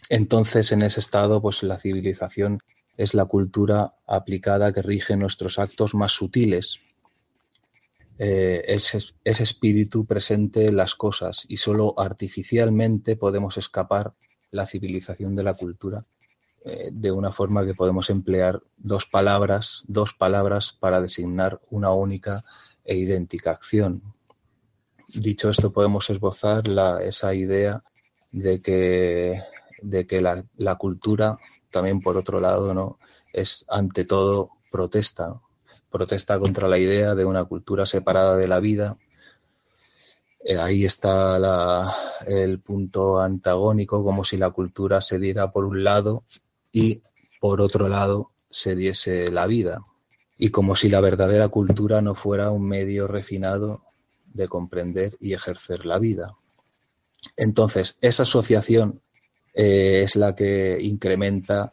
Entonces, 0.08 0.72
en 0.72 0.82
ese 0.82 1.00
estado, 1.00 1.40
pues 1.40 1.62
la 1.62 1.78
civilización 1.78 2.60
es 2.96 3.14
la 3.14 3.24
cultura 3.24 3.94
aplicada 4.06 4.72
que 4.72 4.82
rige 4.82 5.16
nuestros 5.16 5.58
actos 5.58 5.94
más 5.94 6.12
sutiles. 6.12 6.80
Eh, 8.24 8.62
es, 8.68 9.14
espíritu 9.24 10.06
presente 10.06 10.66
en 10.66 10.76
las 10.76 10.94
cosas 10.94 11.44
y 11.48 11.56
solo 11.56 11.92
artificialmente 11.98 13.16
podemos 13.16 13.58
escapar 13.58 14.14
la 14.52 14.64
civilización 14.64 15.34
de 15.34 15.42
la 15.42 15.54
cultura 15.54 16.06
eh, 16.64 16.90
de 16.92 17.10
una 17.10 17.32
forma 17.32 17.66
que 17.66 17.74
podemos 17.74 18.10
emplear 18.10 18.62
dos 18.76 19.06
palabras, 19.06 19.82
dos 19.88 20.14
palabras 20.14 20.72
para 20.72 21.00
designar 21.00 21.60
una 21.68 21.90
única 21.90 22.44
e 22.84 22.96
idéntica 22.96 23.50
acción. 23.50 24.14
Dicho 25.08 25.50
esto, 25.50 25.72
podemos 25.72 26.08
esbozar 26.08 26.62
esa 27.00 27.34
idea 27.34 27.82
de 28.30 28.62
que, 28.62 29.42
de 29.82 30.06
que 30.06 30.20
la, 30.20 30.76
cultura, 30.76 31.38
también 31.72 32.00
por 32.00 32.16
otro 32.16 32.38
lado, 32.38 32.72
¿no? 32.72 33.00
es 33.32 33.64
ante 33.68 34.04
todo 34.04 34.50
protesta, 34.70 35.40
protesta 35.93 36.38
contra 36.38 36.66
la 36.66 36.78
idea 36.78 37.14
de 37.14 37.24
una 37.24 37.45
cultura 37.45 37.86
separada 37.86 38.36
de 38.36 38.49
la 38.49 38.59
vida. 38.59 38.97
Eh, 40.45 40.59
ahí 40.59 40.84
está 40.84 41.95
el 42.26 42.59
punto 42.59 43.20
antagónico, 43.20 44.03
como 44.03 44.24
si 44.24 44.36
la 44.36 44.51
cultura 44.51 45.01
se 45.01 45.20
diera 45.20 45.53
por 45.53 45.64
un 45.64 45.84
lado 45.84 46.24
y 46.72 47.03
por 47.40 47.61
otro 47.61 47.88
lado 47.88 48.30
se 48.51 48.74
diese 48.74 49.30
la 49.30 49.47
vida. 49.47 49.84
Y 50.36 50.49
como 50.49 50.74
si 50.74 50.88
la 50.88 51.01
verdadera 51.01 51.49
cultura 51.49 52.01
no 52.01 52.16
fuera 52.16 52.51
un 52.51 52.66
medio 52.66 53.07
refinado 53.07 53.82
de 54.32 54.49
comprender 54.49 55.16
y 55.20 55.34
ejercer 55.34 55.86
la 55.86 55.99
vida. 55.99 56.34
Entonces, 57.36 57.97
esa 58.01 58.24
asociación 58.24 59.01
eh, 59.55 60.03
es 60.05 60.16
la 60.16 60.34
que 60.34 60.78
incrementa 60.80 61.72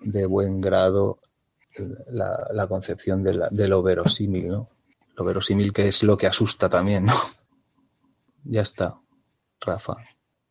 de 0.00 0.26
buen 0.26 0.60
grado 0.60 1.18
la, 2.08 2.66
concepción 2.66 3.22
de, 3.22 3.68
lo 3.68 3.82
verosímil, 3.82 4.48
¿no? 4.48 4.70
Lo 5.16 5.24
verosímil 5.24 5.72
que 5.72 5.88
es 5.88 6.02
lo 6.02 6.16
que 6.16 6.26
asusta 6.26 6.68
también, 6.68 7.06
¿no? 7.06 7.14
Ya 8.48 8.62
está, 8.62 8.96
Rafa. 9.60 9.96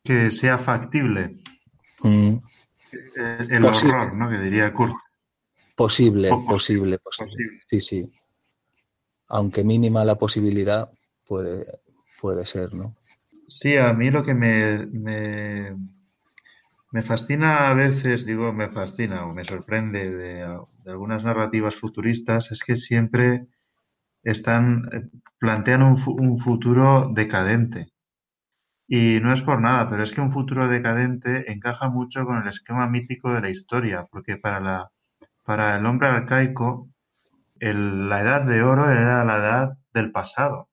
Que 0.04 0.30
sea 0.30 0.58
factible. 0.58 1.38
Mm. 2.02 2.36
El, 3.16 3.64
horror, 3.64 4.14
¿no? 4.14 4.28
Que 4.28 4.36
diría 4.36 4.70
Kurt. 4.74 4.94
Posible, 5.74 6.28
posible, 6.46 6.98
posible, 6.98 7.62
Sí, 7.68 7.80
sí. 7.80 8.12
Aunque 9.28 9.64
mínima 9.64 10.04
la 10.04 10.16
posibilidad, 10.16 10.90
puede, 11.26 11.64
puede 12.20 12.44
ser, 12.44 12.74
¿no? 12.74 12.94
Sí, 13.48 13.76
a 13.76 13.92
mí 13.92 14.10
lo 14.10 14.24
que 14.24 14.34
me, 14.34 14.86
me 14.86 15.74
fascina 17.02 17.68
a 17.68 17.74
veces, 17.74 18.26
digo, 18.26 18.52
me 18.52 18.68
fascina 18.68 19.26
o 19.26 19.34
me 19.34 19.44
sorprende 19.44 20.10
de, 20.10 20.42
algunas 20.86 21.24
narrativas 21.24 21.76
futuristas 21.76 22.52
es 22.52 22.62
que 22.62 22.76
siempre 22.76 23.46
están, 24.22 24.88
eh, 24.92 25.08
plantean 25.38 25.82
un, 25.82 26.38
futuro 26.38 27.10
decadente. 27.14 27.92
Y 28.88 29.20
no 29.20 29.32
es 29.32 29.42
por 29.42 29.60
nada, 29.60 29.90
pero 29.90 30.04
es 30.04 30.12
que 30.12 30.20
un 30.20 30.30
futuro 30.30 30.68
decadente 30.68 31.50
encaja 31.50 31.88
mucho 31.88 32.24
con 32.24 32.38
el 32.42 32.48
esquema 32.48 32.88
mítico 32.88 33.32
de 33.32 33.40
la 33.40 33.50
historia, 33.50 34.06
porque 34.10 34.36
para, 34.36 34.60
la, 34.60 34.90
para 35.44 35.76
el 35.76 35.86
hombre 35.86 36.08
arcaico, 36.08 36.88
la 37.60 38.20
edad 38.20 38.42
de 38.44 38.62
oro 38.62 38.90
era 38.90 39.24
la 39.24 39.36
edad 39.38 39.78
del 39.92 40.12
pasado. 40.12 40.68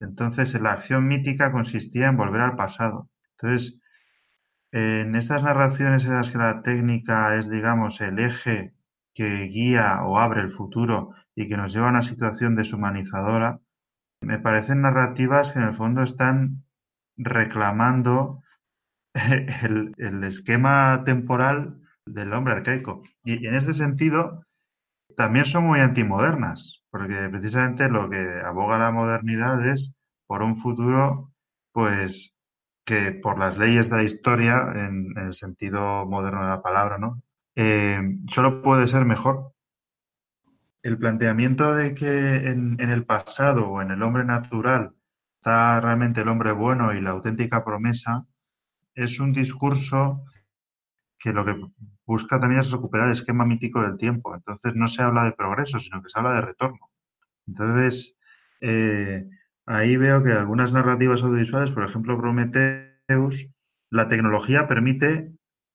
Entonces, 0.00 0.60
la 0.60 0.72
acción 0.72 1.08
mítica 1.08 1.52
consistía 1.52 2.08
en 2.08 2.16
volver 2.16 2.40
al 2.42 2.56
pasado. 2.56 3.08
Entonces, 3.32 3.80
en 4.76 5.14
estas 5.14 5.42
narraciones 5.42 6.04
en 6.04 6.12
las 6.12 6.30
que 6.30 6.36
la 6.36 6.60
técnica 6.60 7.34
es, 7.36 7.48
digamos, 7.48 8.02
el 8.02 8.18
eje 8.18 8.74
que 9.14 9.44
guía 9.44 10.02
o 10.04 10.18
abre 10.18 10.42
el 10.42 10.50
futuro 10.50 11.14
y 11.34 11.48
que 11.48 11.56
nos 11.56 11.72
lleva 11.72 11.86
a 11.86 11.90
una 11.90 12.02
situación 12.02 12.56
deshumanizadora, 12.56 13.58
me 14.20 14.38
parecen 14.38 14.82
narrativas 14.82 15.54
que 15.54 15.60
en 15.60 15.64
el 15.64 15.74
fondo 15.74 16.02
están 16.02 16.66
reclamando 17.16 18.42
el, 19.62 20.24
esquema 20.24 21.04
temporal 21.06 21.80
del 22.04 22.34
hombre 22.34 22.52
arcaico. 22.52 23.02
Y, 23.24 23.46
en 23.46 23.54
este 23.54 23.72
sentido, 23.72 24.44
también 25.16 25.46
son 25.46 25.64
muy 25.64 25.80
antimodernas, 25.80 26.84
porque 26.90 27.30
precisamente 27.30 27.88
lo 27.88 28.10
que 28.10 28.42
aboga 28.44 28.76
la 28.76 28.90
modernidad 28.90 29.66
es 29.66 29.96
por 30.26 30.42
un 30.42 30.54
futuro, 30.56 31.32
pues, 31.72 32.35
que 32.86 33.10
por 33.10 33.36
las 33.38 33.58
leyes 33.58 33.90
de 33.90 33.96
la 33.96 34.02
historia, 34.04 34.72
en, 34.74 35.12
el 35.18 35.32
sentido 35.34 36.06
moderno 36.06 36.42
de 36.42 36.48
la 36.50 36.62
palabra, 36.62 36.98
¿no? 36.98 37.20
Eh, 37.56 38.00
solo 38.28 38.62
puede 38.62 38.86
ser 38.86 39.04
mejor. 39.04 39.52
El 40.82 40.96
planteamiento 40.96 41.74
de 41.74 41.94
que 41.94 42.36
en, 42.36 42.78
el 42.80 43.04
pasado 43.04 43.68
o 43.68 43.82
en 43.82 43.90
el 43.90 44.02
hombre 44.04 44.24
natural 44.24 44.94
está 45.36 45.80
realmente 45.80 46.20
el 46.20 46.28
hombre 46.28 46.52
bueno 46.52 46.94
y 46.94 47.00
la 47.00 47.10
auténtica 47.10 47.64
promesa 47.64 48.24
es 48.94 49.18
un 49.18 49.32
discurso 49.32 50.22
que 51.18 51.32
lo 51.32 51.44
que 51.44 51.56
busca 52.06 52.38
también 52.38 52.60
es 52.60 52.70
recuperar 52.70 53.08
el 53.08 53.14
esquema 53.14 53.44
mítico 53.44 53.82
del 53.82 53.98
tiempo. 53.98 54.32
Entonces 54.32 54.76
no 54.76 54.86
se 54.86 55.02
habla 55.02 55.24
de 55.24 55.32
progreso, 55.32 55.80
sino 55.80 56.00
que 56.02 56.08
se 56.08 56.20
habla 56.20 56.34
de 56.34 56.42
retorno. 56.42 56.88
Entonces, 57.48 58.16
eh, 58.60 59.28
ahí 59.66 59.96
veo 59.96 60.22
que 60.22 60.32
algunas 60.32 60.72
narrativas 60.72 61.22
audiovisuales, 61.22 61.72
por 61.72 61.84
ejemplo, 61.84 62.16
Prometheus, 62.16 63.48
la 63.90 64.08
tecnología 64.08 64.66
permite 64.68 65.32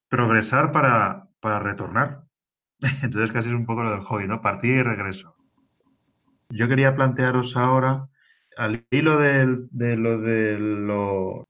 progresar 0.09 0.71
para, 0.71 1.29
retornar. 1.59 2.23
Entonces 3.03 3.31
casi 3.31 3.49
es 3.49 3.55
un 3.55 3.65
poco 3.65 3.83
lo 3.83 3.91
del 3.91 4.01
hobby, 4.01 4.27
¿no? 4.27 4.41
Partida 4.41 4.77
y 4.77 4.83
regreso. 4.83 5.35
Yo 6.49 6.67
quería 6.67 6.95
plantearos 6.95 7.55
ahora, 7.55 8.09
al 8.57 8.85
hilo 8.91 9.17
de, 9.19 9.45
lo 9.95 10.19
de 10.19 10.59
lo, 10.59 11.47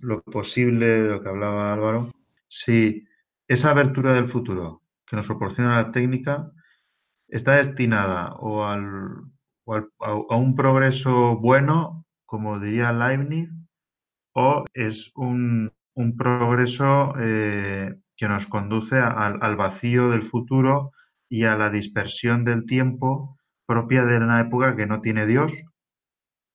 lo, 0.00 0.22
posible, 0.22 0.86
de 0.86 1.08
lo 1.08 1.22
que 1.22 1.28
hablaba 1.28 1.72
Álvaro, 1.72 2.10
si 2.48 3.06
esa 3.48 3.70
abertura 3.70 4.12
del 4.12 4.28
futuro 4.28 4.82
que 5.06 5.16
nos 5.16 5.26
proporciona 5.26 5.76
la 5.76 5.92
técnica 5.92 6.50
está 7.28 7.56
destinada 7.56 8.34
o 8.34 8.66
al 8.66 9.24
a, 9.66 10.36
un 10.36 10.54
progreso 10.54 11.36
bueno, 11.36 12.04
como 12.26 12.60
diría 12.60 12.92
Leibniz, 12.92 13.50
o 14.34 14.64
es 14.74 15.12
un, 15.14 15.72
progreso 16.18 17.14
eh, 17.20 17.94
que 18.16 18.28
nos 18.28 18.46
conduce 18.46 18.96
al 18.96 19.56
vacío 19.56 20.10
del 20.10 20.24
futuro 20.24 20.90
y 21.28 21.44
a 21.44 21.56
la 21.56 21.70
dispersión 21.70 22.44
del 22.44 22.66
tiempo 22.66 23.36
propia 23.66 24.04
de 24.04 24.18
una 24.18 24.40
época 24.40 24.76
que 24.76 24.86
no 24.86 25.00
tiene 25.00 25.26
Dios, 25.26 25.52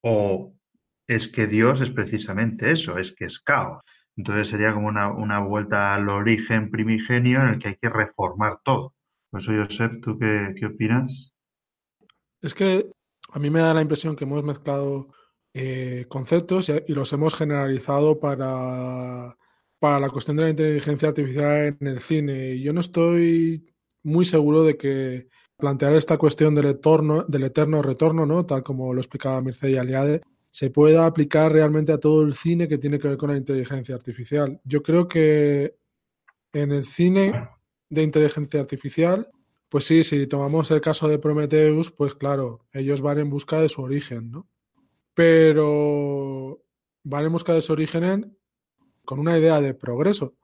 o 0.04 0.54
es 1.08 1.28
que 1.28 1.48
Dios 1.48 1.82
es 1.82 1.92
precisamente 1.92 2.72
eso, 2.72 2.98
es 2.98 3.14
que 3.14 3.26
es 3.26 3.40
caos. 3.40 3.84
Entonces 4.16 4.50
sería 4.50 4.74
como 4.74 4.88
una, 4.88 5.40
vuelta 5.40 5.96
al 5.96 6.10
origen 6.10 6.70
primigenio 6.70 7.42
en 7.42 7.48
el 7.48 7.60
que 7.60 7.70
hay 7.70 7.76
que 7.78 7.90
reformar 7.90 8.60
todo. 8.64 8.94
Por 9.32 9.42
eso, 9.42 9.54
Josep, 9.54 10.02
¿tú 10.02 10.20
qué, 10.20 10.54
qué 10.58 10.66
opinas? 10.66 11.34
Es 12.42 12.54
que 12.54 12.90
a 13.32 13.40
mí 13.40 13.50
me 13.50 13.60
da 13.60 13.74
la 13.74 13.82
impresión 13.82 14.16
que 14.16 14.26
hemos 14.26 14.44
mezclado 14.44 15.10
eh, 15.54 16.06
conceptos 16.10 16.70
y, 16.70 16.94
los 16.94 17.12
hemos 17.14 17.36
generalizado 17.36 18.20
para, 18.20 19.38
para 19.80 20.00
la 20.00 20.10
cuestión 20.10 20.38
de 20.38 20.44
la 20.44 20.50
inteligencia 20.50 21.10
artificial 21.10 21.78
en 21.80 21.88
el 21.88 22.00
cine. 22.00 22.52
Y 22.54 22.64
yo 22.64 22.74
no 22.74 22.82
estoy 22.82 23.74
muy 24.04 24.26
seguro 24.26 24.64
de 24.64 24.78
que 24.78 25.28
plantear 25.58 25.94
esta 25.96 26.18
cuestión 26.18 26.56
del, 26.56 26.68
eterno, 26.68 27.24
del 27.28 27.44
eterno 27.44 27.82
retorno, 27.82 28.26
¿no? 28.26 28.46
tal 28.46 28.64
como 28.64 28.94
lo 28.94 29.02
explicaba 29.02 29.42
Mercedes 29.42 29.78
Aliade, 29.78 30.22
se 30.52 30.70
pueda 30.70 31.06
aplicar 31.06 31.52
realmente 31.52 31.92
a 31.92 32.00
todo 32.00 32.24
el 32.24 32.34
cine 32.34 32.68
que 32.68 32.78
tiene 32.78 32.98
que 32.98 33.10
ver 33.10 33.18
con 33.18 33.32
la 33.32 33.38
inteligencia 33.38 33.96
artificial. 33.96 34.60
Yo 34.64 34.82
creo 34.82 35.08
que 35.08 35.76
en 36.54 36.72
el 36.72 36.86
cine 36.86 37.50
de 37.90 38.04
inteligencia 38.04 38.60
artificial 38.60 39.30
pues 39.70 39.86
sí, 39.86 40.04
si 40.04 40.26
tomamos 40.26 40.72
el 40.72 40.82
caso 40.82 41.08
de 41.08 41.20
Prometheus, 41.20 41.92
pues 41.92 42.16
claro, 42.16 42.66
ellos 42.74 43.02
van 43.02 43.20
en 43.20 43.30
busca 43.30 43.62
de 43.62 43.70
su 43.70 43.84
origen, 43.84 44.32
¿no? 44.32 44.48
Pero 45.14 46.64
van 47.04 47.26
en 47.26 47.32
busca 47.32 47.54
de 47.54 47.62
su 47.62 47.74
origen 47.74 48.36
con 49.06 49.20
una 49.20 49.38
idea 49.38 49.62
de 49.62 49.76
progreso. 49.76 50.36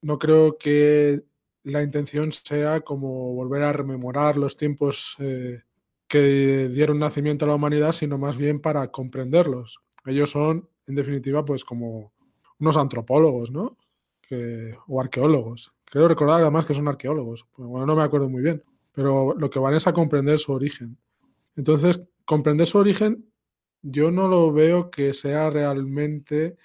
No 0.00 0.18
creo 0.18 0.56
que 0.56 1.22
la 1.62 1.82
intención 1.82 2.32
sea 2.32 2.80
como 2.80 3.34
volver 3.34 3.62
a 3.64 3.72
rememorar 3.72 4.38
los 4.38 4.56
tiempos 4.56 5.16
eh, 5.18 5.62
que 6.08 6.68
dieron 6.68 6.98
nacimiento 6.98 7.44
a 7.44 7.48
la 7.48 7.54
humanidad, 7.56 7.92
sino 7.92 8.16
más 8.16 8.38
bien 8.38 8.60
para 8.60 8.90
comprenderlos. 8.90 9.78
Ellos 10.06 10.30
son, 10.30 10.70
en 10.86 10.94
definitiva, 10.94 11.44
pues 11.44 11.66
como 11.66 12.12
unos 12.58 12.76
antropólogos, 12.78 13.50
¿no? 13.50 13.76
o 14.86 15.00
arqueólogos. 15.00 15.72
Creo 15.84 16.06
recordar 16.06 16.40
además 16.40 16.64
que 16.64 16.72
son 16.72 16.86
arqueólogos. 16.86 17.46
Bueno, 17.56 17.84
no 17.84 17.96
me 17.96 18.04
acuerdo 18.04 18.28
muy 18.28 18.42
bien 18.42 18.62
pero 18.92 19.34
lo 19.34 19.50
que 19.50 19.58
van 19.58 19.74
es 19.74 19.86
a 19.86 19.92
comprender 19.92 20.38
su 20.38 20.52
origen. 20.52 20.98
Entonces, 21.56 22.02
comprender 22.24 22.66
su 22.66 22.78
origen, 22.78 23.30
yo 23.82 24.10
no 24.10 24.28
lo 24.28 24.52
veo 24.52 24.90
que 24.90 25.12
sea 25.12 25.50
realmente 25.50 26.56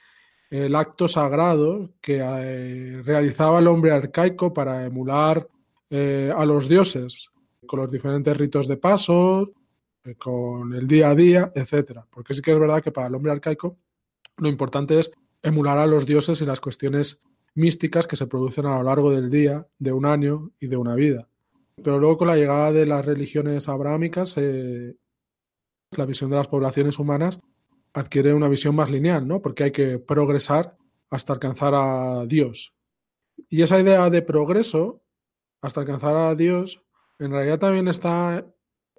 el 0.50 0.76
acto 0.76 1.08
sagrado 1.08 1.94
que 2.02 2.20
eh, 2.22 3.02
realizaba 3.04 3.60
el 3.60 3.68
hombre 3.68 3.92
arcaico 3.92 4.54
para 4.54 4.86
emular 4.86 5.48
eh, 5.90 6.32
a 6.36 6.46
los 6.46 6.70
dioses, 6.70 7.30
con 7.66 7.80
los 7.80 7.92
diferentes 7.92 8.38
ritos 8.38 8.68
de 8.68 8.78
paso, 8.78 9.52
eh, 10.04 10.16
con 10.16 10.74
el 10.74 10.88
día 10.88 11.10
a 11.10 11.16
día, 11.16 11.52
etcétera. 11.54 12.06
Porque 12.10 12.34
sí 12.34 12.42
que 12.42 12.52
es 12.52 12.60
verdad 12.60 12.82
que 12.84 12.92
para 12.92 13.08
el 13.08 13.16
hombre 13.16 13.32
arcaico 13.32 13.78
lo 14.38 14.48
importante 14.48 15.00
es 15.00 15.12
emular 15.42 15.78
a 15.78 15.88
los 15.88 16.06
dioses 16.06 16.42
y 16.42 16.46
las 16.46 16.60
cuestiones 16.60 17.22
místicas 17.54 18.08
que 18.08 18.16
se 18.16 18.28
producen 18.28 18.66
a 18.66 18.78
lo 18.78 18.84
largo 18.84 19.12
del 19.12 19.30
día, 19.30 19.66
de 19.80 19.94
un 19.94 20.06
año 20.06 20.52
y 20.60 20.68
de 20.68 20.78
una 20.78 20.96
vida. 20.96 21.28
Pero 21.84 22.00
luego 22.00 22.18
con 22.18 22.28
la 22.28 22.38
llegada 22.38 22.72
de 22.72 22.86
las 22.86 23.06
religiones 23.06 23.68
abrahámicas, 23.68 24.36
eh, 24.38 24.96
la 25.92 26.06
visión 26.06 26.30
de 26.30 26.38
las 26.38 26.48
poblaciones 26.48 27.00
humanas 27.00 27.40
adquiere 27.94 28.34
una 28.34 28.50
visión 28.50 28.76
más 28.76 28.92
lineal, 28.92 29.28
¿no? 29.28 29.42
Porque 29.42 29.66
hay 29.66 29.72
que 29.72 30.00
progresar 30.00 30.78
hasta 31.10 31.34
alcanzar 31.34 31.74
a 31.76 32.26
Dios. 32.26 32.74
Y 33.50 33.62
esa 33.62 33.80
idea 33.80 34.10
de 34.10 34.22
progreso 34.22 35.04
hasta 35.62 35.82
alcanzar 35.82 36.16
a 36.16 36.36
Dios 36.36 36.82
en 37.20 37.32
realidad 37.32 37.60
también 37.60 37.88
está 37.88 38.46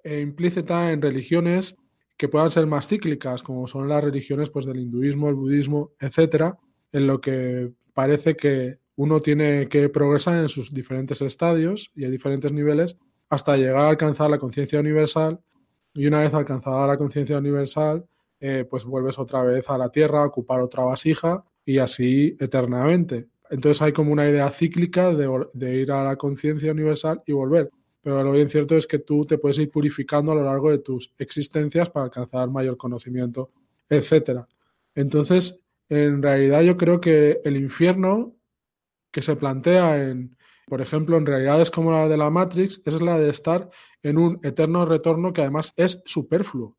eh, 0.03 0.21
implícita 0.21 0.91
en 0.91 1.01
religiones 1.01 1.75
que 2.17 2.27
puedan 2.27 2.49
ser 2.49 2.65
más 2.65 2.87
cíclicas, 2.87 3.43
como 3.43 3.67
son 3.67 3.87
las 3.87 4.03
religiones 4.03 4.49
pues, 4.49 4.65
del 4.65 4.79
hinduismo, 4.79 5.29
el 5.29 5.35
budismo, 5.35 5.91
etcétera, 5.99 6.57
en 6.91 7.05
lo 7.05 7.21
que 7.21 7.71
parece 7.93 8.35
que 8.35 8.79
uno 8.97 9.21
tiene 9.21 9.67
que 9.69 9.89
progresar 9.89 10.37
en 10.39 10.49
sus 10.49 10.73
diferentes 10.73 11.21
estadios 11.21 11.91
y 11.95 12.05
a 12.05 12.09
diferentes 12.09 12.51
niveles 12.51 12.97
hasta 13.29 13.55
llegar 13.55 13.85
a 13.85 13.89
alcanzar 13.89 14.29
la 14.29 14.39
conciencia 14.39 14.79
universal 14.79 15.39
y 15.93 16.07
una 16.07 16.21
vez 16.21 16.33
alcanzada 16.33 16.87
la 16.87 16.97
conciencia 16.97 17.37
universal, 17.37 18.05
eh, 18.39 18.65
pues 18.69 18.85
vuelves 18.85 19.17
otra 19.19 19.43
vez 19.43 19.69
a 19.69 19.77
la 19.77 19.89
tierra, 19.89 20.21
a 20.21 20.25
ocupar 20.25 20.61
otra 20.61 20.83
vasija 20.83 21.43
y 21.63 21.77
así 21.77 22.35
eternamente. 22.39 23.27
Entonces 23.49 23.81
hay 23.81 23.93
como 23.93 24.11
una 24.11 24.27
idea 24.27 24.49
cíclica 24.49 25.13
de, 25.13 25.45
de 25.53 25.75
ir 25.75 25.91
a 25.91 26.03
la 26.03 26.15
conciencia 26.15 26.71
universal 26.71 27.21
y 27.25 27.33
volver. 27.33 27.69
Pero 28.01 28.23
lo 28.23 28.31
bien 28.31 28.49
cierto 28.49 28.75
es 28.75 28.87
que 28.87 28.99
tú 28.99 29.25
te 29.25 29.37
puedes 29.37 29.59
ir 29.59 29.69
purificando 29.69 30.31
a 30.31 30.35
lo 30.35 30.43
largo 30.43 30.71
de 30.71 30.79
tus 30.79 31.13
existencias 31.17 31.89
para 31.89 32.05
alcanzar 32.05 32.49
mayor 32.49 32.77
conocimiento, 32.77 33.51
etcétera. 33.89 34.47
Entonces, 34.95 35.61
en 35.89 36.21
realidad 36.21 36.61
yo 36.61 36.75
creo 36.75 36.99
que 36.99 37.41
el 37.43 37.57
infierno 37.57 38.36
que 39.17 39.23
se 39.23 39.35
plantea 39.35 40.09
en, 40.09 40.37
por 40.67 40.79
ejemplo, 40.79 41.17
en 41.17 41.25
realidades 41.25 41.71
como 41.71 41.91
la 41.91 42.07
de 42.07 42.17
la 42.17 42.29
Matrix, 42.29 42.83
es 42.85 43.01
la 43.01 43.17
de 43.17 43.31
estar 43.31 43.67
en 44.03 44.19
un 44.19 44.39
eterno 44.43 44.85
retorno 44.85 45.33
que 45.33 45.41
además 45.41 45.73
es 45.75 46.03
superfluo, 46.05 46.77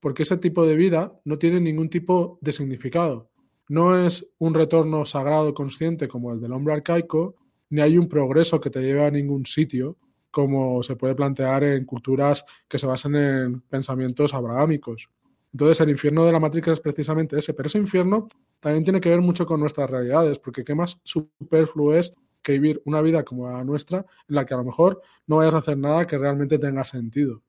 porque 0.00 0.22
ese 0.22 0.38
tipo 0.38 0.64
de 0.64 0.74
vida 0.74 1.20
no 1.26 1.36
tiene 1.36 1.60
ningún 1.60 1.90
tipo 1.90 2.38
de 2.40 2.54
significado. 2.54 3.30
No 3.68 3.94
es 3.94 4.32
un 4.38 4.54
retorno 4.54 5.04
sagrado 5.04 5.52
consciente 5.52 6.08
como 6.08 6.32
el 6.32 6.40
del 6.40 6.54
hombre 6.54 6.72
arcaico, 6.72 7.34
ni 7.68 7.82
hay 7.82 7.98
un 7.98 8.08
progreso 8.08 8.58
que 8.58 8.70
te 8.70 8.80
lleve 8.80 9.04
a 9.04 9.10
ningún 9.10 9.44
sitio, 9.44 9.98
como 10.30 10.82
se 10.82 10.96
puede 10.96 11.14
plantear 11.14 11.62
en 11.62 11.84
culturas 11.84 12.46
que 12.66 12.78
se 12.78 12.86
basan 12.86 13.16
en 13.16 13.60
pensamientos 13.60 14.32
abrahámicos. 14.32 15.10
Entonces 15.56 15.80
el 15.80 15.88
infierno 15.88 16.26
de 16.26 16.32
la 16.32 16.38
Matrix 16.38 16.68
es 16.68 16.80
precisamente 16.80 17.38
ese, 17.38 17.54
pero 17.54 17.68
ese 17.68 17.78
infierno 17.78 18.28
también 18.60 18.84
tiene 18.84 19.00
que 19.00 19.08
ver 19.08 19.22
mucho 19.22 19.46
con 19.46 19.58
nuestras 19.58 19.88
realidades, 19.88 20.38
porque 20.38 20.62
qué 20.62 20.74
más 20.74 21.00
superfluo 21.02 21.94
es 21.94 22.12
que 22.42 22.52
vivir 22.52 22.82
una 22.84 23.00
vida 23.00 23.24
como 23.24 23.50
la 23.50 23.64
nuestra, 23.64 24.04
en 24.28 24.34
la 24.34 24.44
que 24.44 24.52
a 24.52 24.58
lo 24.58 24.64
mejor 24.64 25.00
no 25.26 25.36
vayas 25.36 25.54
a 25.54 25.58
hacer 25.58 25.78
nada 25.78 26.06
que 26.06 26.18
realmente 26.18 26.58
tenga 26.58 26.84
sentido. 26.84 27.42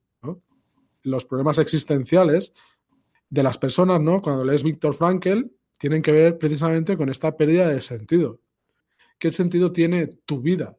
Los 1.03 1.25
problemas 1.25 1.59
existenciales 1.59 2.53
de 3.29 3.43
las 3.43 3.57
personas, 3.57 3.99
¿no? 3.99 4.21
cuando 4.21 4.45
lees 4.45 4.63
Víctor 4.63 4.93
Frankl, 4.93 5.41
tienen 5.77 6.01
que 6.01 6.13
ver 6.13 6.37
precisamente 6.37 6.95
con 6.95 7.09
esta 7.09 7.35
pérdida 7.35 7.67
de 7.67 7.81
sentido. 7.81 8.39
¿Qué 9.19 9.33
sentido 9.33 9.73
tiene 9.73 10.07
tu 10.07 10.39
vida? 10.39 10.77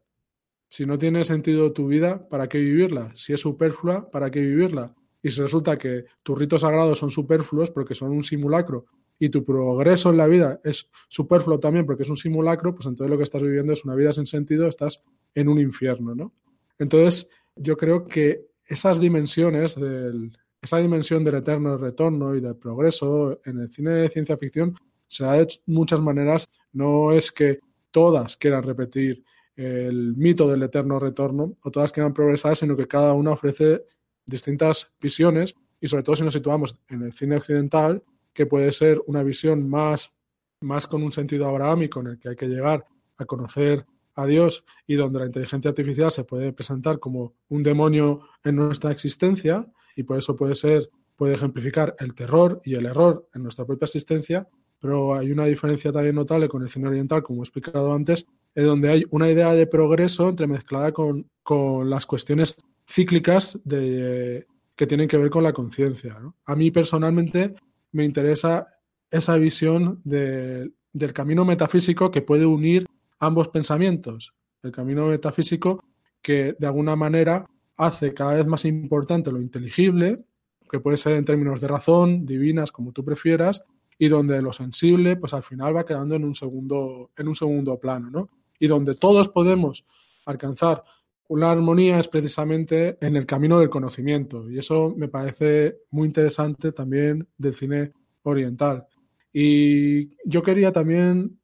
Si 0.67 0.83
no 0.87 0.97
tiene 0.97 1.23
sentido 1.23 1.73
tu 1.73 1.89
vida, 1.89 2.27
¿para 2.27 2.49
qué 2.49 2.57
vivirla? 2.57 3.11
Si 3.13 3.33
es 3.33 3.41
superflua, 3.41 4.09
¿para 4.09 4.31
qué 4.31 4.39
vivirla? 4.39 4.95
Y 5.21 5.31
si 5.31 5.41
resulta 5.41 5.77
que 5.77 6.05
tus 6.23 6.37
ritos 6.37 6.61
sagrados 6.61 6.97
son 6.97 7.11
superfluos 7.11 7.71
porque 7.71 7.95
son 7.95 8.11
un 8.11 8.23
simulacro 8.23 8.85
y 9.19 9.29
tu 9.29 9.43
progreso 9.43 10.09
en 10.09 10.17
la 10.17 10.27
vida 10.27 10.61
es 10.63 10.89
superfluo 11.09 11.59
también 11.59 11.85
porque 11.85 12.03
es 12.03 12.09
un 12.09 12.17
simulacro, 12.17 12.73
pues 12.73 12.87
entonces 12.87 13.11
lo 13.11 13.17
que 13.17 13.23
estás 13.23 13.41
viviendo 13.41 13.73
es 13.73 13.83
una 13.83 13.95
vida 13.95 14.13
sin 14.13 14.25
sentido, 14.25 14.67
estás 14.67 15.03
en 15.35 15.49
un 15.49 15.59
infierno, 15.59 16.15
¿no? 16.15 16.33
Entonces, 16.77 17.29
yo 17.55 17.75
creo 17.75 18.05
que 18.05 18.47
esas 18.65 18.99
dimensiones 18.99 19.75
del, 19.75 20.31
esa 20.61 20.77
dimensión 20.77 21.23
del 21.23 21.35
eterno 21.35 21.75
retorno 21.77 22.35
y 22.35 22.39
del 22.39 22.55
progreso 22.55 23.41
en 23.45 23.59
el 23.59 23.69
cine 23.69 23.91
de 23.91 24.09
ciencia 24.09 24.37
ficción 24.37 24.73
se 25.07 25.25
da 25.25 25.33
de 25.33 25.47
muchas 25.65 26.01
maneras. 26.01 26.47
No 26.71 27.11
es 27.11 27.31
que 27.31 27.59
todas 27.91 28.37
quieran 28.37 28.63
repetir 28.63 29.23
el 29.55 30.15
mito 30.15 30.47
del 30.47 30.63
eterno 30.63 30.99
retorno 30.99 31.57
o 31.61 31.71
todas 31.71 31.91
quieran 31.91 32.13
progresar, 32.13 32.55
sino 32.55 32.77
que 32.77 32.87
cada 32.87 33.13
una 33.13 33.31
ofrece 33.31 33.83
distintas 34.29 34.91
visiones 35.01 35.55
y 35.81 35.87
sobre 35.87 36.03
todo 36.03 36.15
si 36.15 36.23
nos 36.23 36.33
situamos 36.33 36.77
en 36.87 37.03
el 37.03 37.13
cine 37.13 37.37
occidental, 37.37 38.03
que 38.33 38.45
puede 38.45 38.71
ser 38.71 39.01
una 39.07 39.23
visión 39.23 39.69
más, 39.69 40.13
más 40.61 40.87
con 40.87 41.03
un 41.03 41.11
sentido 41.11 41.47
abrahámico 41.47 41.99
en 42.01 42.07
el 42.07 42.19
que 42.19 42.29
hay 42.29 42.35
que 42.35 42.47
llegar 42.47 42.85
a 43.17 43.25
conocer 43.25 43.85
a 44.15 44.25
Dios 44.25 44.65
y 44.85 44.95
donde 44.95 45.19
la 45.19 45.25
inteligencia 45.25 45.69
artificial 45.69 46.11
se 46.11 46.23
puede 46.23 46.51
presentar 46.51 46.99
como 46.99 47.35
un 47.47 47.63
demonio 47.63 48.21
en 48.43 48.55
nuestra 48.55 48.91
existencia 48.91 49.65
y 49.95 50.03
por 50.03 50.17
eso 50.17 50.35
puede 50.35 50.55
ser, 50.55 50.89
puede 51.15 51.33
ejemplificar 51.33 51.95
el 51.99 52.13
terror 52.13 52.61
y 52.63 52.75
el 52.75 52.85
error 52.85 53.27
en 53.33 53.43
nuestra 53.43 53.65
propia 53.65 53.85
existencia, 53.85 54.47
pero 54.79 55.15
hay 55.15 55.31
una 55.31 55.45
diferencia 55.45 55.91
también 55.91 56.15
notable 56.15 56.47
con 56.47 56.63
el 56.63 56.69
cine 56.69 56.87
oriental, 56.87 57.21
como 57.21 57.41
he 57.41 57.43
explicado 57.43 57.93
antes, 57.93 58.25
en 58.55 58.65
donde 58.65 58.89
hay 58.89 59.05
una 59.09 59.29
idea 59.29 59.53
de 59.53 59.67
progreso 59.67 60.29
entremezclada 60.29 60.91
con, 60.91 61.29
con 61.43 61.89
las 61.89 62.05
cuestiones 62.05 62.55
cíclicas 62.87 63.59
de, 63.63 64.47
que 64.75 64.87
tienen 64.87 65.07
que 65.07 65.17
ver 65.17 65.29
con 65.29 65.43
la 65.43 65.53
conciencia. 65.53 66.17
A 66.45 66.55
mí 66.55 66.71
personalmente 66.71 67.53
me 67.91 68.05
interesa 68.05 68.67
esa 69.11 69.35
visión 69.35 70.01
del 70.03 70.73
camino 71.13 71.45
metafísico 71.45 72.11
que 72.11 72.21
puede 72.21 72.45
unir 72.45 72.85
ambos 73.19 73.49
pensamientos. 73.49 74.33
El 74.63 74.71
camino 74.71 75.07
metafísico 75.07 75.83
que 76.21 76.55
de 76.57 76.67
alguna 76.67 76.95
manera 76.95 77.45
hace 77.77 78.13
cada 78.13 78.35
vez 78.35 78.47
más 78.47 78.65
importante 78.65 79.31
lo 79.31 79.41
inteligible, 79.41 80.23
que 80.69 80.79
puede 80.79 80.97
ser 80.97 81.13
en 81.13 81.25
términos 81.25 81.61
de 81.61 81.67
razón, 81.67 82.25
divinas, 82.25 82.71
como 82.71 82.91
tú 82.91 83.03
prefieras, 83.03 83.63
y 84.01 84.07
donde 84.07 84.41
lo 84.41 84.53
sensible, 84.53 85.17
pues 85.17 85.33
al 85.33 85.43
final 85.43 85.75
va 85.75 85.85
quedando 85.85 86.15
en 86.15 86.23
un 86.23 86.33
segundo, 86.33 87.11
en 87.17 87.27
un 87.27 87.35
segundo 87.35 87.77
plano, 87.77 88.09
¿no? 88.09 88.29
Y 88.57 88.67
donde 88.67 88.95
todos 88.95 89.27
podemos 89.27 89.85
alcanzar 90.25 90.83
una 91.27 91.51
armonía 91.51 91.99
es 91.99 92.07
precisamente 92.07 92.97
en 93.01 93.17
el 93.17 93.25
camino 93.25 93.59
del 93.59 93.69
conocimiento, 93.69 94.49
y 94.49 94.57
eso 94.57 94.95
me 94.95 95.09
parece 95.09 95.81
muy 95.91 96.07
interesante 96.07 96.71
también 96.71 97.27
del 97.37 97.53
cine 97.53 97.91
oriental. 98.23 98.87
Y 99.33 100.09
yo 100.25 100.41
quería 100.41 100.71
también 100.71 101.37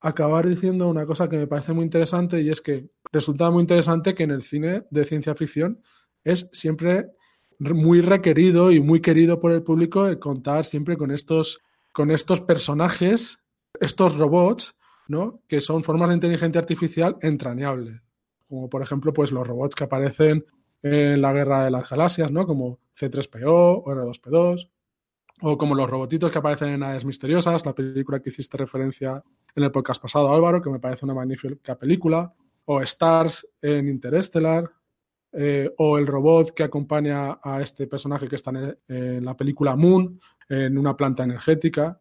acabar 0.00 0.48
diciendo 0.48 0.88
una 0.88 1.06
cosa 1.06 1.28
que 1.28 1.36
me 1.36 1.46
parece 1.46 1.72
muy 1.72 1.84
interesante 1.84 2.40
y 2.40 2.50
es 2.50 2.60
que 2.60 2.88
resulta 3.12 3.50
muy 3.50 3.60
interesante 3.60 4.14
que 4.14 4.24
en 4.24 4.32
el 4.32 4.42
cine 4.42 4.84
de 4.90 5.04
ciencia 5.04 5.34
ficción 5.34 5.80
es 6.24 6.50
siempre 6.52 7.10
muy 7.58 8.00
requerido 8.00 8.72
y 8.72 8.80
muy 8.80 9.00
querido 9.00 9.40
por 9.40 9.52
el 9.52 9.62
público 9.62 10.06
el 10.06 10.18
contar 10.18 10.64
siempre 10.64 10.96
con 10.96 11.10
estos 11.10 11.60
con 11.94 12.10
estos 12.10 12.40
personajes, 12.40 13.38
estos 13.80 14.18
robots, 14.18 14.74
¿no? 15.06 15.40
Que 15.46 15.60
son 15.60 15.84
formas 15.84 16.08
de 16.08 16.16
inteligencia 16.16 16.60
artificial 16.60 17.16
entrañables. 17.22 18.02
Como 18.48 18.68
por 18.68 18.82
ejemplo, 18.82 19.12
pues 19.12 19.30
los 19.30 19.46
robots 19.46 19.76
que 19.76 19.84
aparecen 19.84 20.44
en 20.82 21.22
la 21.22 21.32
Guerra 21.32 21.64
de 21.64 21.70
las 21.70 21.88
Galaxias, 21.88 22.32
¿no? 22.32 22.46
Como 22.46 22.80
C3PO 22.98 23.46
o 23.46 23.84
R2P2. 23.84 24.70
O 25.42 25.56
como 25.56 25.76
los 25.76 25.88
robotitos 25.88 26.32
que 26.32 26.38
aparecen 26.38 26.70
en 26.70 26.82
Aves 26.82 27.04
Misteriosas, 27.04 27.64
la 27.64 27.74
película 27.74 28.18
que 28.18 28.30
hiciste 28.30 28.56
referencia 28.56 29.22
en 29.54 29.62
el 29.62 29.70
podcast 29.70 30.02
pasado, 30.02 30.34
Álvaro, 30.34 30.60
que 30.60 30.70
me 30.70 30.80
parece 30.80 31.04
una 31.04 31.14
magnífica 31.14 31.76
película. 31.76 32.34
O 32.64 32.80
Stars 32.80 33.48
en 33.62 33.88
Interstellar. 33.88 34.68
Eh, 35.36 35.68
o 35.78 35.98
el 35.98 36.06
robot 36.06 36.52
que 36.52 36.62
acompaña 36.62 37.40
a 37.42 37.60
este 37.60 37.88
personaje 37.88 38.28
que 38.28 38.36
está 38.36 38.52
en, 38.86 39.24
la 39.24 39.36
película 39.36 39.74
Moon, 39.74 40.20
en 40.48 40.78
una 40.78 40.96
planta 40.96 41.24
energética. 41.24 42.00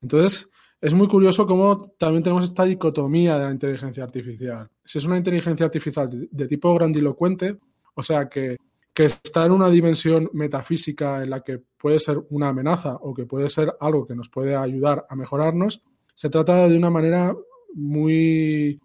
Entonces, 0.00 0.48
es 0.80 0.94
muy 0.94 1.06
curioso 1.06 1.46
cómo 1.46 1.90
también 1.98 2.22
tenemos 2.22 2.44
esta 2.44 2.64
dicotomía 2.64 3.38
de 3.38 3.44
la 3.44 3.50
inteligencia 3.50 4.04
artificial. 4.04 4.68
Si 4.84 4.98
es 4.98 5.04
una 5.04 5.18
inteligencia 5.18 5.66
artificial 5.66 6.08
de, 6.30 6.46
tipo 6.46 6.74
grandilocuente, 6.74 7.58
o 7.94 8.02
sea, 8.02 8.28
que, 8.28 8.56
que, 8.94 9.04
está 9.04 9.44
en 9.44 9.52
una 9.52 9.68
dimensión 9.68 10.30
metafísica 10.32 11.22
en 11.22 11.30
la 11.30 11.42
que 11.42 11.58
puede 11.58 11.98
ser 11.98 12.18
una 12.30 12.48
amenaza 12.48 12.94
o 12.94 13.12
que 13.12 13.26
puede 13.26 13.48
ser 13.48 13.74
algo 13.78 14.06
que 14.06 14.14
nos 14.14 14.28
puede 14.30 14.56
ayudar 14.56 15.06
a 15.08 15.14
mejorarnos, 15.16 15.82
se 16.14 16.30
trata 16.30 16.68
de 16.68 16.76
una 16.76 16.90
manera 16.90 17.34
muy 17.74 18.80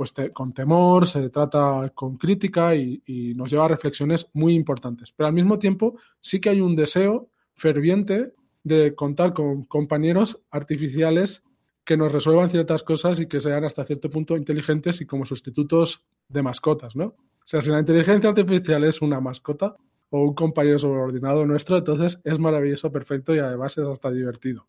pues 0.00 0.14
con 0.32 0.52
temor, 0.52 1.06
se 1.06 1.28
trata 1.28 1.92
con 1.94 2.16
crítica 2.16 2.74
y, 2.74 3.34
nos 3.36 3.50
lleva 3.50 3.66
a 3.66 3.68
reflexiones 3.68 4.30
muy 4.32 4.54
importantes. 4.54 5.12
Pero 5.14 5.26
al 5.26 5.34
mismo 5.34 5.58
tiempo 5.58 5.98
sí 6.18 6.40
que 6.40 6.48
hay 6.48 6.62
un 6.62 6.74
deseo 6.74 7.28
ferviente 7.60 8.32
de 8.64 8.94
contar 8.94 9.34
con 9.34 9.64
compañeros 9.64 10.40
artificiales 10.50 11.42
que 11.84 11.98
nos 11.98 12.10
resuelvan 12.10 12.48
ciertas 12.48 12.82
cosas 12.82 13.20
y 13.20 13.26
que 13.26 13.38
sean 13.40 13.64
hasta 13.64 13.84
cierto 13.84 14.08
punto 14.08 14.34
inteligentes 14.34 15.00
y 15.02 15.06
como 15.06 15.26
sustitutos 15.26 16.04
de 16.28 16.42
mascotas, 16.42 16.96
¿no? 16.96 17.04
O 17.04 17.44
sea, 17.44 17.60
si 17.60 17.68
la 17.70 17.80
inteligencia 17.80 18.30
artificial 18.30 18.84
es 18.84 19.02
una 19.02 19.20
mascota, 19.20 19.76
o 20.10 20.22
un 20.22 20.34
compañero 20.34 20.78
sobreordinado 20.78 21.46
nuestro, 21.46 21.78
entonces 21.78 22.20
es 22.24 22.38
maravilloso, 22.38 22.90
perfecto 22.90 23.34
y 23.34 23.38
además 23.38 23.78
es 23.78 23.86
hasta 23.86 24.10
divertido. 24.10 24.66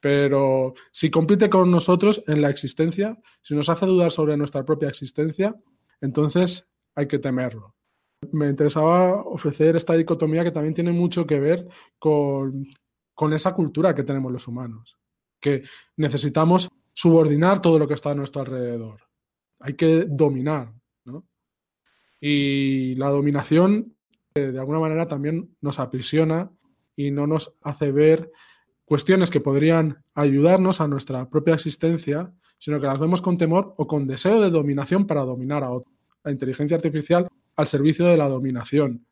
Pero 0.00 0.74
si 0.90 1.10
compite 1.10 1.48
con 1.48 1.70
nosotros 1.70 2.22
en 2.26 2.40
la 2.40 2.50
existencia, 2.50 3.18
si 3.42 3.54
nos 3.54 3.68
hace 3.68 3.86
dudar 3.86 4.10
sobre 4.10 4.36
nuestra 4.36 4.64
propia 4.64 4.88
existencia, 4.88 5.54
entonces 6.00 6.68
hay 6.94 7.06
que 7.06 7.18
temerlo. 7.18 7.73
Me 8.32 8.48
interesaba 8.48 9.22
ofrecer 9.22 9.76
esta 9.76 9.94
dicotomía 9.94 10.44
que 10.44 10.50
también 10.50 10.74
tiene 10.74 10.92
mucho 10.92 11.26
que 11.26 11.38
ver 11.38 11.68
con, 11.98 12.66
con 13.14 13.32
esa 13.32 13.54
cultura 13.54 13.94
que 13.94 14.02
tenemos 14.02 14.32
los 14.32 14.48
humanos, 14.48 14.98
que 15.40 15.62
necesitamos 15.96 16.68
subordinar 16.92 17.60
todo 17.60 17.78
lo 17.78 17.86
que 17.86 17.94
está 17.94 18.10
a 18.10 18.14
nuestro 18.14 18.42
alrededor. 18.42 19.00
Hay 19.60 19.74
que 19.74 20.04
dominar. 20.08 20.72
Y 22.20 22.94
la 22.94 23.10
dominación, 23.10 23.96
eh, 24.34 24.52
de 24.52 24.58
alguna 24.58 24.78
manera, 24.78 25.06
también 25.06 25.56
nos 25.60 25.78
aprisiona 25.78 26.50
y 26.96 27.10
no 27.10 27.26
nos 27.26 27.54
hace 27.62 27.92
ver 27.92 28.32
cuestiones 28.84 29.30
que 29.30 29.40
podrían 29.40 30.02
ayudarnos 30.14 30.80
a 30.80 30.88
nuestra 30.88 31.28
propia 31.28 31.54
existencia, 31.54 32.32
sino 32.58 32.80
que 32.80 32.86
las 32.86 32.98
vemos 32.98 33.20
con 33.20 33.36
temor 33.36 33.74
o 33.76 33.86
con 33.86 34.06
deseo 34.06 34.40
de 34.40 34.50
dominación 34.50 35.06
para 35.06 35.22
dominar 35.22 35.64
a 35.64 35.70
otros. 35.70 35.92
La 36.22 36.32
inteligencia 36.32 36.76
artificial 36.76 37.28
al 37.56 37.66
servicio 37.66 38.06
de 38.06 38.16
la 38.16 38.28
dominación. 38.28 39.06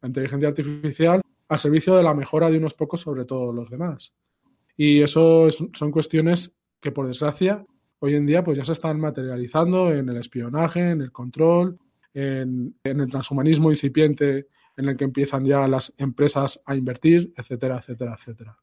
La 0.00 0.08
inteligencia 0.08 0.48
artificial 0.48 1.20
al 1.48 1.58
servicio 1.58 1.96
de 1.96 2.02
la 2.02 2.14
mejora 2.14 2.50
de 2.50 2.58
unos 2.58 2.74
pocos 2.74 3.00
sobre 3.00 3.24
todos 3.24 3.54
los 3.54 3.70
demás. 3.70 4.14
Y 4.76 5.02
eso 5.02 5.48
son 5.50 5.90
cuestiones 5.90 6.56
que, 6.80 6.90
por 6.90 7.06
desgracia, 7.06 7.64
hoy 8.00 8.14
en 8.14 8.26
día 8.26 8.42
pues 8.42 8.58
ya 8.58 8.64
se 8.64 8.72
están 8.72 8.98
materializando 9.00 9.92
en 9.92 10.08
el 10.08 10.16
espionaje, 10.16 10.90
en 10.90 11.00
el 11.00 11.12
control, 11.12 11.78
en, 12.12 12.74
en 12.82 13.00
el 13.00 13.10
transhumanismo 13.10 13.70
incipiente 13.70 14.48
en 14.76 14.88
el 14.88 14.96
que 14.96 15.04
empiezan 15.04 15.44
ya 15.44 15.68
las 15.68 15.94
empresas 15.98 16.62
a 16.66 16.74
invertir, 16.74 17.32
etcétera, 17.36 17.78
etcétera, 17.78 18.14
etcétera. 18.18 18.58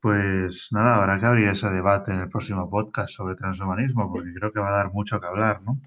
Pues 0.00 0.68
nada, 0.70 0.96
habrá 0.96 1.18
que 1.18 1.26
abrir 1.26 1.48
ese 1.48 1.68
debate 1.68 2.12
en 2.12 2.20
el 2.20 2.28
próximo 2.28 2.70
podcast 2.70 3.12
sobre 3.12 3.34
transhumanismo, 3.34 4.10
porque 4.10 4.32
creo 4.32 4.52
que 4.52 4.60
va 4.60 4.68
a 4.68 4.76
dar 4.76 4.92
mucho 4.92 5.20
que 5.20 5.26
hablar, 5.26 5.62
¿no? 5.62 5.78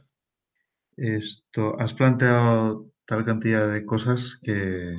Esto, 0.97 1.79
has 1.79 1.93
planteado 1.93 2.87
tal 3.05 3.23
cantidad 3.23 3.71
de 3.71 3.85
cosas 3.85 4.39
que, 4.41 4.95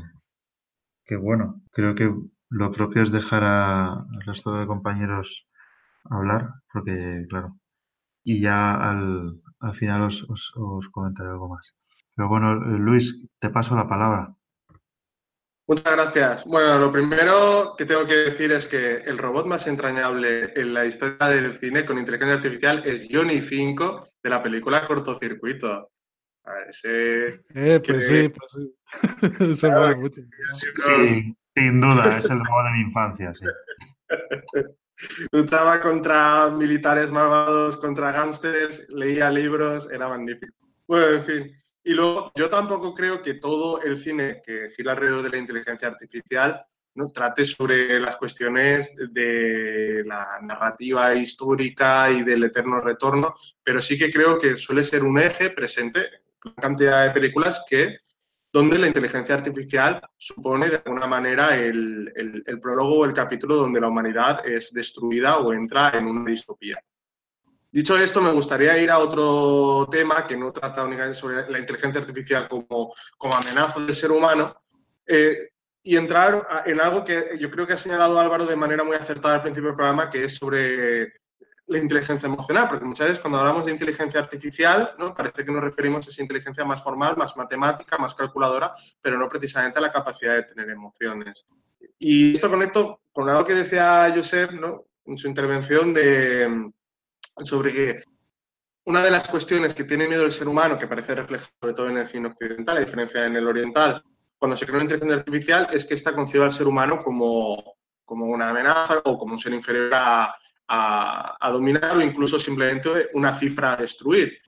que 1.06 1.16
bueno, 1.16 1.62
creo 1.72 1.94
que 1.94 2.12
lo 2.50 2.72
propio 2.72 3.02
es 3.02 3.10
dejar 3.12 3.42
al 3.44 4.06
resto 4.26 4.54
de 4.56 4.66
compañeros 4.66 5.46
hablar, 6.04 6.50
porque 6.72 7.26
claro, 7.30 7.58
y 8.24 8.40
ya 8.42 8.76
al, 8.76 9.40
al 9.60 9.74
final 9.74 10.02
os, 10.04 10.24
os, 10.30 10.52
os 10.56 10.88
comentaré 10.90 11.30
algo 11.30 11.48
más. 11.50 11.76
Pero 12.16 12.28
bueno, 12.28 12.54
Luis, 12.56 13.26
te 13.40 13.50
paso 13.50 13.76
la 13.76 13.88
palabra. 13.88 14.34
Muchas 15.66 15.92
gracias. 15.94 16.44
Bueno, 16.44 16.78
lo 16.78 16.92
primero 16.92 17.74
que 17.78 17.86
tengo 17.86 18.06
que 18.06 18.16
decir 18.16 18.52
es 18.52 18.68
que 18.68 18.96
el 18.96 19.16
robot 19.16 19.46
más 19.46 19.66
entrañable 19.66 20.52
en 20.54 20.74
la 20.74 20.84
historia 20.84 21.28
del 21.28 21.58
cine 21.58 21.86
con 21.86 21.98
inteligencia 21.98 22.34
artificial 22.34 22.82
es 22.84 23.08
Johnny 23.10 23.40
5 23.40 24.08
de 24.22 24.30
la 24.30 24.42
película 24.42 24.86
Cortocircuito. 24.86 25.90
Ese 26.68 27.40
eh, 27.54 27.80
pues 27.84 28.06
sí, 28.06 28.28
pues 28.28 28.50
sí. 28.50 29.54
Se 29.54 29.68
claro, 29.68 29.96
mucho. 29.96 30.20
Sí, 30.56 31.34
sin 31.56 31.80
duda, 31.80 32.18
es 32.18 32.26
el 32.26 32.44
robot 32.44 32.64
de 32.64 32.70
mi 32.72 32.80
infancia, 32.82 33.32
sí. 33.34 33.46
Luchaba 35.32 35.80
contra 35.80 36.50
militares 36.50 37.10
malvados, 37.10 37.78
contra 37.78 38.12
gángsters, 38.12 38.86
leía 38.90 39.30
libros, 39.30 39.90
era 39.90 40.10
magnífico. 40.10 40.54
Bueno, 40.86 41.08
en 41.08 41.22
fin. 41.22 41.63
Y 41.86 41.92
luego, 41.92 42.32
yo 42.34 42.48
tampoco 42.48 42.94
creo 42.94 43.20
que 43.20 43.34
todo 43.34 43.82
el 43.82 43.98
cine 43.98 44.40
que 44.44 44.70
gira 44.74 44.92
alrededor 44.92 45.22
de 45.22 45.28
la 45.28 45.36
inteligencia 45.36 45.88
artificial 45.88 46.64
¿no? 46.94 47.08
trate 47.08 47.44
sobre 47.44 48.00
las 48.00 48.16
cuestiones 48.16 48.96
de 49.12 50.02
la 50.06 50.38
narrativa 50.42 51.14
histórica 51.14 52.10
y 52.10 52.22
del 52.22 52.44
eterno 52.44 52.80
retorno, 52.80 53.34
pero 53.62 53.82
sí 53.82 53.98
que 53.98 54.10
creo 54.10 54.38
que 54.38 54.56
suele 54.56 54.82
ser 54.82 55.02
un 55.04 55.20
eje 55.20 55.50
presente 55.50 56.08
en 56.44 56.54
cantidad 56.54 57.04
de 57.04 57.10
películas 57.10 57.64
que 57.68 57.98
donde 58.50 58.78
la 58.78 58.86
inteligencia 58.86 59.34
artificial 59.34 60.00
supone 60.16 60.70
de 60.70 60.76
alguna 60.76 61.06
manera 61.06 61.56
el, 61.56 62.10
el, 62.14 62.42
el 62.46 62.60
prólogo 62.60 63.00
o 63.00 63.04
el 63.04 63.12
capítulo 63.12 63.56
donde 63.56 63.80
la 63.80 63.88
humanidad 63.88 64.46
es 64.46 64.72
destruida 64.72 65.38
o 65.38 65.52
entra 65.52 65.90
en 65.90 66.06
una 66.06 66.30
distopía. 66.30 66.78
Dicho 67.74 67.98
esto, 67.98 68.20
me 68.20 68.30
gustaría 68.30 68.78
ir 68.78 68.88
a 68.88 69.00
otro 69.00 69.88
tema 69.90 70.28
que 70.28 70.36
no 70.36 70.52
trata 70.52 70.84
únicamente 70.84 71.18
sobre 71.18 71.50
la 71.50 71.58
inteligencia 71.58 72.00
artificial 72.00 72.46
como, 72.48 72.94
como 73.18 73.34
amenaza 73.34 73.80
del 73.80 73.96
ser 73.96 74.12
humano 74.12 74.62
eh, 75.04 75.48
y 75.82 75.96
entrar 75.96 76.46
en 76.66 76.80
algo 76.80 77.04
que 77.04 77.36
yo 77.36 77.50
creo 77.50 77.66
que 77.66 77.72
ha 77.72 77.76
señalado 77.76 78.20
Álvaro 78.20 78.46
de 78.46 78.54
manera 78.54 78.84
muy 78.84 78.94
acertada 78.94 79.34
al 79.34 79.42
principio 79.42 79.70
del 79.70 79.76
programa, 79.76 80.08
que 80.08 80.22
es 80.22 80.36
sobre 80.36 81.14
la 81.66 81.78
inteligencia 81.78 82.28
emocional, 82.28 82.68
porque 82.68 82.84
muchas 82.84 83.08
veces 83.08 83.20
cuando 83.20 83.40
hablamos 83.40 83.66
de 83.66 83.72
inteligencia 83.72 84.20
artificial, 84.20 84.94
¿no? 84.96 85.12
parece 85.12 85.44
que 85.44 85.50
nos 85.50 85.64
referimos 85.64 86.06
a 86.06 86.10
esa 86.10 86.22
inteligencia 86.22 86.64
más 86.64 86.80
formal, 86.80 87.16
más 87.16 87.36
matemática, 87.36 87.98
más 87.98 88.14
calculadora, 88.14 88.72
pero 89.02 89.18
no 89.18 89.28
precisamente 89.28 89.80
a 89.80 89.82
la 89.82 89.90
capacidad 89.90 90.36
de 90.36 90.44
tener 90.44 90.70
emociones. 90.70 91.44
Y 91.98 92.34
esto 92.34 92.48
conecto 92.48 93.00
con 93.10 93.28
algo 93.28 93.44
que 93.44 93.54
decía 93.54 94.12
Josep 94.14 94.52
¿no? 94.52 94.84
en 95.06 95.18
su 95.18 95.26
intervención 95.26 95.92
de 95.92 96.70
sobre 97.42 97.72
que 97.72 98.02
una 98.86 99.02
de 99.02 99.10
las 99.10 99.28
cuestiones 99.28 99.74
que 99.74 99.84
tiene 99.84 100.06
miedo 100.06 100.24
el 100.24 100.32
ser 100.32 100.48
humano, 100.48 100.78
que 100.78 100.86
parece 100.86 101.14
reflejado 101.14 101.50
sobre 101.60 101.74
todo 101.74 101.88
en 101.88 101.98
el 101.98 102.06
cine 102.06 102.28
occidental, 102.28 102.76
a 102.76 102.80
diferencia 102.80 103.24
en 103.24 103.36
el 103.36 103.46
oriental, 103.46 104.02
cuando 104.36 104.56
se 104.56 104.66
crea 104.66 104.76
una 104.76 104.84
inteligencia 104.84 105.16
artificial, 105.16 105.68
es 105.72 105.84
que 105.84 105.94
está 105.94 106.12
concibe 106.12 106.44
al 106.44 106.52
ser 106.52 106.66
humano 106.66 107.00
como, 107.00 107.76
como 108.04 108.26
una 108.26 108.50
amenaza 108.50 109.00
o 109.04 109.16
como 109.16 109.32
un 109.32 109.38
ser 109.38 109.54
inferior 109.54 109.90
a, 109.94 110.34
a, 110.68 111.50
dominar 111.50 111.96
o 111.96 112.02
incluso 112.02 112.38
simplemente 112.38 113.08
una 113.14 113.34
cifra 113.34 113.72
a 113.72 113.76
destruir. 113.76 114.38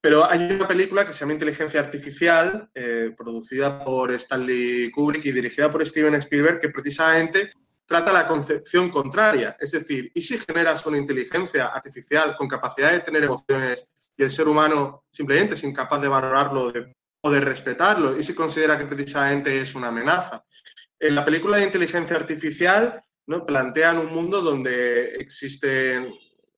Pero 0.00 0.28
hay 0.28 0.52
una 0.52 0.68
película 0.68 1.04
que 1.04 1.12
se 1.12 1.20
llama 1.20 1.32
Inteligencia 1.32 1.80
Artificial, 1.80 2.68
eh, 2.74 3.12
producida 3.16 3.84
por 3.84 4.12
Stanley 4.12 4.90
Kubrick 4.90 5.24
y 5.24 5.32
dirigida 5.32 5.70
por 5.70 5.84
Steven 5.84 6.14
Spielberg, 6.16 6.60
que 6.60 6.68
precisamente 6.68 7.50
trata 7.86 8.12
la 8.12 8.26
concepción 8.26 8.90
contraria. 8.90 9.56
Es 9.58 9.70
decir, 9.70 10.10
¿y 10.14 10.20
si 10.20 10.38
generas 10.38 10.84
una 10.86 10.98
inteligencia 10.98 11.66
artificial 11.66 12.36
con 12.36 12.48
capacidad 12.48 12.92
de 12.92 13.00
tener 13.00 13.24
emociones 13.24 13.86
y 14.16 14.24
el 14.24 14.30
ser 14.30 14.48
humano 14.48 15.04
simplemente 15.10 15.54
es 15.54 15.64
incapaz 15.64 16.02
de 16.02 16.08
valorarlo 16.08 16.72
o 17.20 17.30
de 17.30 17.40
respetarlo? 17.40 18.18
¿Y 18.18 18.22
si 18.22 18.34
considera 18.34 18.76
que 18.76 18.86
precisamente 18.86 19.60
es 19.60 19.74
una 19.74 19.88
amenaza? 19.88 20.44
En 20.98 21.14
la 21.14 21.24
película 21.24 21.58
de 21.58 21.64
inteligencia 21.64 22.16
artificial 22.16 23.00
¿no? 23.26 23.44
plantean 23.44 23.98
un 23.98 24.12
mundo 24.12 24.40
donde 24.40 25.16
existen 25.16 26.12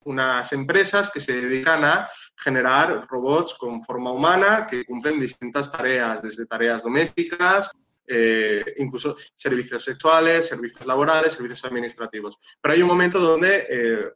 unas 0.05 0.53
empresas 0.53 1.11
que 1.11 1.21
se 1.21 1.41
dedican 1.41 1.85
a 1.85 2.09
generar 2.37 3.07
robots 3.09 3.55
con 3.55 3.83
forma 3.83 4.13
humana 4.13 4.67
que 4.69 4.85
cumplen 4.85 5.21
distintas 5.21 5.71
tareas, 5.71 6.23
desde 6.23 6.47
tareas 6.47 6.83
domésticas, 6.83 7.71
eh, 8.11 8.65
incluso 8.79 9.17
servicios 9.35 9.85
sexuales, 9.85 10.49
servicios 10.49 10.87
laborales, 10.87 11.35
servicios 11.35 11.63
administrativos. 11.67 12.39
Pero 12.61 12.75
hay 12.75 12.81
un 12.81 12.89
momento 12.89 13.19
donde 13.21 13.67
eh, 13.69 14.13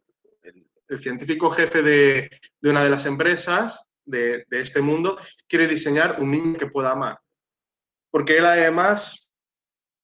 el, 0.89 0.99
científico 0.99 1.51
jefe 1.51 1.83
de, 1.83 2.31
una 2.63 2.85
de 2.85 2.91
las 2.91 3.05
empresas 3.05 3.91
de, 4.05 4.47
este 4.51 4.81
mundo 4.81 5.19
quiere 5.47 5.67
diseñar 5.67 6.21
un 6.21 6.31
niño 6.31 6.59
que 6.59 6.69
pueda 6.69 6.93
amar. 6.93 7.19
Porque 8.11 8.39
él 8.39 8.47
además 8.47 9.29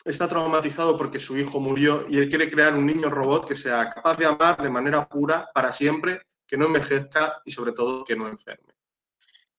está 0.05 0.29
traumatizado 0.29 0.97
porque 0.97 1.19
su 1.19 1.39
hijo 1.39 1.59
murió 1.59 2.07
y 2.09 2.19
él 2.19 2.29
quiere 2.29 2.51
crear 2.51 2.75
un 2.75 2.87
niño 2.87 3.09
robot 3.09 3.49
que 3.49 3.57
sea 3.57 3.89
capaz 3.89 4.17
de 4.19 4.27
amar 4.27 4.63
de 4.63 4.71
manera 4.71 5.07
pura 5.09 5.49
para 5.55 5.73
siempre, 5.73 6.23
que 6.47 6.57
no 6.57 6.67
envejezca 6.67 7.41
y 7.45 7.51
sobre 7.51 7.73
todo 7.73 8.05
que 8.05 8.17
no 8.17 8.29
enferme 8.29 8.68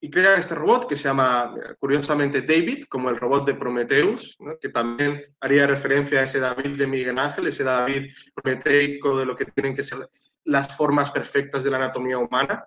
y 0.02 0.10
crean 0.10 0.40
este 0.40 0.56
robot 0.56 0.88
que 0.88 0.96
se 0.96 1.04
llama, 1.04 1.54
curiosamente, 1.78 2.42
David, 2.42 2.86
como 2.86 3.10
el 3.10 3.18
robot 3.18 3.46
de 3.46 3.56
Prometheus, 3.56 4.38
que 4.62 4.70
también 4.70 5.36
haría 5.42 5.68
referencia 5.68 6.22
a 6.22 6.24
ese 6.24 6.40
David 6.40 6.78
de 6.78 6.88
Miguel 6.88 7.20
Ángel, 7.20 7.48
ese 7.48 7.66
David 7.66 8.10
prometeico 8.34 9.18
de 9.18 9.26
lo 9.26 9.36
que 9.36 9.46
tienen 9.46 9.76
que 9.76 9.84
ser 9.84 10.10
las 10.46 10.76
formas 10.78 11.12
perfectas 11.12 11.64
de 11.64 11.72
la 11.72 11.78
anatomía 11.78 12.18
humana. 12.18 12.66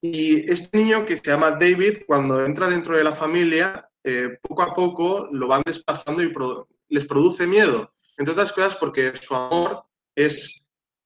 Y 0.00 0.50
este 0.50 0.76
niño 0.76 1.04
que 1.06 1.16
se 1.16 1.30
llama 1.30 1.52
David, 1.52 2.02
cuando 2.06 2.44
entra 2.44 2.68
dentro 2.68 2.96
de 2.96 3.04
la 3.04 3.12
familia, 3.12 3.88
eh, 4.02 4.36
poco 4.42 4.62
a 4.62 4.74
poco 4.74 5.28
lo 5.30 5.46
van 5.46 5.62
desplazando 5.64 6.22
y 6.22 6.32
les 6.88 7.06
produce 7.06 7.46
miedo. 7.46 7.94
Entre 8.18 8.32
otras 8.32 8.52
cosas 8.52 8.76
porque 8.76 9.14
su 9.16 9.34
amor 9.34 9.84
es 10.14 10.63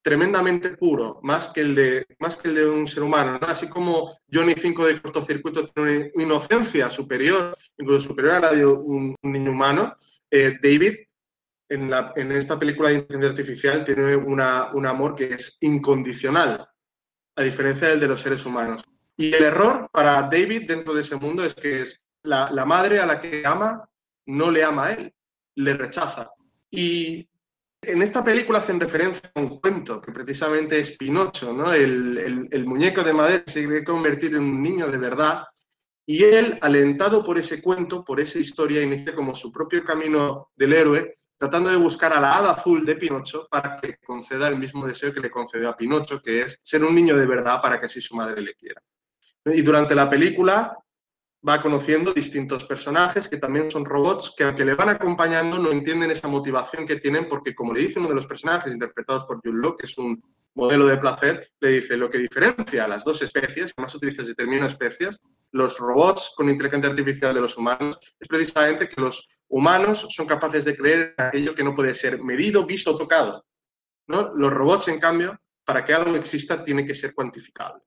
tremendamente 0.09 0.71
puro, 0.71 1.21
más 1.23 1.49
que 1.49 1.61
el 1.61 1.75
de, 1.75 2.07
más 2.19 2.39
que 2.39 2.49
el 2.49 2.55
de 2.55 2.67
un 2.67 2.87
ser 2.87 3.03
humano. 3.03 3.39
¿no? 3.39 3.47
Así 3.47 3.69
como 3.69 4.17
Johnny 4.33 4.55
5 4.55 4.87
de 4.87 5.03
cortocircuito 5.03 5.67
tiene 5.67 6.11
una 6.15 6.25
inocencia 6.25 6.89
superior, 6.89 7.55
incluso 7.77 8.09
superior 8.09 8.37
a 8.37 8.41
la 8.41 8.53
de 8.55 8.65
un, 8.65 9.15
un 9.21 9.33
niño 9.33 9.51
humano, 9.51 9.95
eh, 10.31 10.57
David 10.63 10.95
en, 11.69 11.91
la, 11.91 12.15
en, 12.17 12.33
esta 12.33 12.59
película 12.59 12.89
de 12.89 12.95
inteligencia 12.95 13.29
artificial 13.29 13.85
tiene 13.85 14.17
una, 14.17 14.73
un 14.73 14.87
amor 14.87 15.15
que 15.15 15.27
es 15.27 15.59
incondicional, 15.61 16.67
a 17.37 17.43
diferencia 17.43 17.89
del 17.89 18.01
de 18.01 18.09
los 18.09 18.23
seres 18.23 18.47
humanos. 18.47 18.83
Y 19.15 19.35
el 19.35 19.45
error 19.45 19.91
para 19.93 20.23
David 20.23 20.67
dentro 20.67 20.95
de 20.95 21.03
ese 21.03 21.17
mundo 21.17 21.45
es 21.45 21.55
que 21.55 21.83
es 21.83 22.01
la, 22.23 22.51
la 22.51 22.65
madre 22.65 22.99
a 22.99 23.05
la 23.05 23.21
que 23.21 23.43
ama 23.45 23.87
no 24.25 24.51
le 24.51 24.65
ama 24.65 24.87
a 24.87 24.93
él, 24.95 25.15
le 25.57 25.75
rechaza. 25.75 26.31
Y 26.71 27.28
en 27.83 28.03
esta 28.03 28.25
película 28.25 28.59
hacen 28.59 28.81
referencia 28.81 29.31
a 29.35 29.41
un 29.41 29.61
cuento 29.61 30.01
que 30.01 30.13
precisamente 30.13 30.79
es 30.79 30.97
Pinocho, 30.97 31.53
¿no? 31.53 31.73
El, 31.73 32.65
muñeco 32.67 33.03
de 33.03 33.13
madera 33.13 33.45
se 33.47 33.65
quiere 33.65 33.85
convertir 33.85 34.35
en 34.35 34.43
un 34.43 34.63
niño 34.63 34.89
de 34.89 34.99
verdad 34.99 35.45
y 36.05 36.25
él, 36.25 36.59
alentado 36.63 37.23
por 37.23 37.39
ese 37.39 37.61
cuento, 37.61 38.05
por 38.05 38.19
esa 38.21 38.39
historia, 38.39 38.83
inicia 38.83 39.15
como 39.15 39.35
su 39.35 39.53
propio 39.53 39.85
camino 39.85 40.51
del 40.57 40.73
héroe, 40.73 41.19
tratando 41.39 41.71
de 41.71 41.77
buscar 41.77 42.13
a 42.13 42.21
la 42.21 42.37
hada 42.37 42.53
azul 42.53 42.85
de 42.85 42.97
Pinocho 42.97 43.47
para 43.51 43.77
que 43.77 43.99
conceda 43.99 44.49
el 44.49 44.59
mismo 44.59 44.87
deseo 44.87 45.13
que 45.13 45.21
le 45.21 45.31
concedió 45.31 45.69
a 45.69 45.77
Pinocho, 45.77 46.21
que 46.21 46.43
es 46.43 46.59
ser 46.63 46.83
un 46.83 46.95
niño 46.95 47.17
de 47.17 47.27
verdad 47.27 47.61
para 47.61 47.79
que 47.79 47.87
así 47.87 48.01
su 48.01 48.17
madre 48.17 48.41
le 48.41 48.55
quiera. 48.55 48.83
Y 49.45 49.63
durante 49.63 49.95
la 49.95 50.09
película 50.09 50.77
va 51.49 51.61
conociendo 51.61 52.13
distintos 52.13 52.65
personajes 52.65 53.29
que 53.29 53.39
también 53.39 53.71
son 53.71 53.85
robots 53.85 54.35
que 54.37 54.45
aunque 54.45 54.65
le 54.65 54.75
van 54.75 54.91
acompañando 54.91 55.59
no 55.59 55.73
entienden 55.73 56.11
esa 56.11 56.29
motivación 56.29 56.87
que 56.87 56.97
tienen 56.97 57.27
porque 57.27 57.55
como 57.55 57.73
le 57.73 57.81
dice 57.81 57.99
uno 57.99 58.09
de 58.09 58.15
los 58.15 58.27
personajes 58.27 58.73
interpretados 58.73 59.25
por 59.25 59.41
Jules 59.43 59.63
Locke, 59.63 59.81
que 59.81 59.87
es 59.87 59.97
un 59.97 60.23
modelo 60.55 60.87
de 60.87 60.97
placer, 60.99 61.51
le 61.61 61.71
dice 61.71 61.97
lo 61.97 62.11
que 62.11 62.19
diferencia 62.19 62.85
a 62.85 62.89
las 62.89 63.05
dos 63.05 63.23
especies, 63.23 63.73
que 63.73 63.81
más 63.81 63.95
utiliza 63.95 64.23
ese 64.23 64.35
término 64.35 64.67
especies, 64.67 65.21
los 65.53 65.79
robots 65.79 66.33
con 66.37 66.49
inteligencia 66.49 66.91
artificial 66.91 67.33
de 67.33 67.41
los 67.41 67.57
humanos, 67.57 67.99
es 68.19 68.29
precisamente 68.29 68.89
que 68.89 69.01
los 69.01 69.29
humanos 69.49 70.07
son 70.11 70.27
capaces 70.27 70.65
de 70.65 70.77
creer 70.77 71.15
en 71.17 71.27
aquello 71.27 71.55
que 71.55 71.65
no 71.65 71.75
puede 71.75 71.95
ser 71.95 72.23
medido, 72.23 72.67
visto 72.67 72.91
o 72.91 72.99
tocado. 72.99 73.47
¿no? 74.09 74.35
Los 74.35 74.53
robots, 74.53 74.89
en 74.89 74.99
cambio, 74.99 75.41
para 75.65 75.85
que 75.85 75.95
algo 75.95 76.17
exista, 76.17 76.65
tiene 76.65 76.85
que 76.85 76.95
ser 76.95 77.15
cuantificable. 77.15 77.83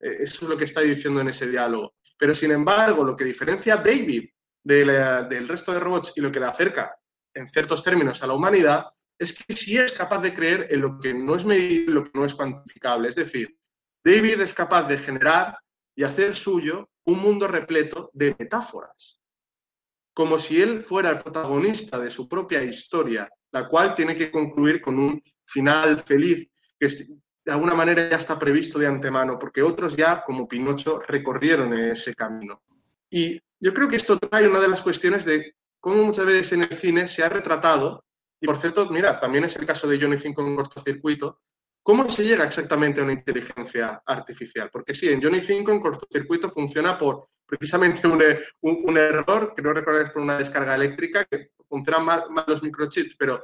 Eh, 0.00 0.18
eso 0.20 0.44
es 0.44 0.48
lo 0.48 0.56
que 0.56 0.64
está 0.64 0.82
diciendo 0.82 1.20
en 1.20 1.28
ese 1.28 1.48
diálogo. 1.48 1.94
Pero, 2.20 2.34
sin 2.34 2.50
embargo, 2.50 3.02
lo 3.02 3.16
que 3.16 3.24
diferencia 3.24 3.74
a 3.74 3.82
David 3.82 4.28
del 4.62 5.48
resto 5.48 5.72
de 5.72 5.80
robots 5.80 6.12
y 6.16 6.20
lo 6.20 6.30
que 6.30 6.38
le 6.38 6.46
acerca, 6.46 6.94
en 7.34 7.46
ciertos 7.46 7.82
términos, 7.82 8.22
a 8.22 8.26
la 8.26 8.34
humanidad, 8.34 8.88
es 9.18 9.32
que 9.32 9.56
sí 9.56 9.78
es 9.78 9.92
capaz 9.92 10.20
de 10.20 10.34
creer 10.34 10.68
en 10.70 10.82
lo 10.82 11.00
que 11.00 11.14
no 11.14 11.34
es 11.34 11.46
medible, 11.46 11.94
lo 11.94 12.04
que 12.04 12.10
no 12.12 12.26
es 12.26 12.34
cuantificable. 12.34 13.08
Es 13.08 13.14
decir, 13.14 13.56
David 14.04 14.42
es 14.42 14.52
capaz 14.52 14.86
de 14.86 14.98
generar 14.98 15.58
y 15.96 16.04
hacer 16.04 16.36
suyo 16.36 16.90
un 17.06 17.20
mundo 17.20 17.48
repleto 17.48 18.10
de 18.12 18.36
metáforas, 18.38 19.22
como 20.14 20.38
si 20.38 20.60
él 20.60 20.82
fuera 20.82 21.08
el 21.08 21.18
protagonista 21.18 21.98
de 21.98 22.10
su 22.10 22.28
propia 22.28 22.62
historia, 22.62 23.30
la 23.50 23.66
cual 23.66 23.94
tiene 23.94 24.14
que 24.14 24.30
concluir 24.30 24.82
con 24.82 24.98
un 24.98 25.22
final 25.46 26.02
feliz, 26.02 26.50
de 27.44 27.52
alguna 27.52 27.74
manera 27.74 28.08
ya 28.08 28.16
está 28.16 28.38
previsto 28.38 28.78
de 28.78 28.86
antemano, 28.86 29.38
porque 29.38 29.62
otros 29.62 29.96
ya, 29.96 30.22
como 30.22 30.46
Pinocho, 30.46 31.00
recorrieron 31.00 31.72
ese 31.74 32.14
camino. 32.14 32.62
Y 33.08 33.40
yo 33.58 33.74
creo 33.74 33.88
que 33.88 33.96
esto 33.96 34.18
trae 34.18 34.46
una 34.46 34.60
de 34.60 34.68
las 34.68 34.82
cuestiones 34.82 35.24
de 35.24 35.54
cómo 35.80 36.02
muchas 36.02 36.26
veces 36.26 36.52
en 36.52 36.62
el 36.62 36.72
cine 36.72 37.08
se 37.08 37.22
ha 37.22 37.28
retratado 37.28 38.04
y 38.40 38.46
por 38.46 38.56
cierto, 38.56 38.88
mira, 38.90 39.18
también 39.20 39.44
es 39.44 39.56
el 39.56 39.66
caso 39.66 39.86
de 39.86 40.00
Johnny 40.00 40.16
5 40.16 40.40
en 40.42 40.56
cortocircuito. 40.56 41.40
¿Cómo 41.82 42.08
se 42.08 42.24
llega 42.24 42.44
exactamente 42.44 43.00
a 43.00 43.04
una 43.04 43.12
inteligencia 43.12 44.02
artificial? 44.06 44.70
Porque 44.72 44.94
sí, 44.94 45.08
en 45.10 45.22
Johnny 45.22 45.40
5 45.40 45.70
en 45.70 45.80
cortocircuito 45.80 46.48
funciona 46.48 46.96
por 46.96 47.28
precisamente 47.46 48.06
un, 48.06 48.96
error, 48.96 49.52
que 49.54 49.62
no 49.62 49.72
recuerdo 49.72 50.12
por 50.12 50.22
una 50.22 50.38
descarga 50.38 50.74
eléctrica, 50.74 51.24
que 51.24 51.50
funcionan 51.68 52.04
mal, 52.04 52.44
los 52.46 52.62
microchips, 52.62 53.16
pero 53.18 53.42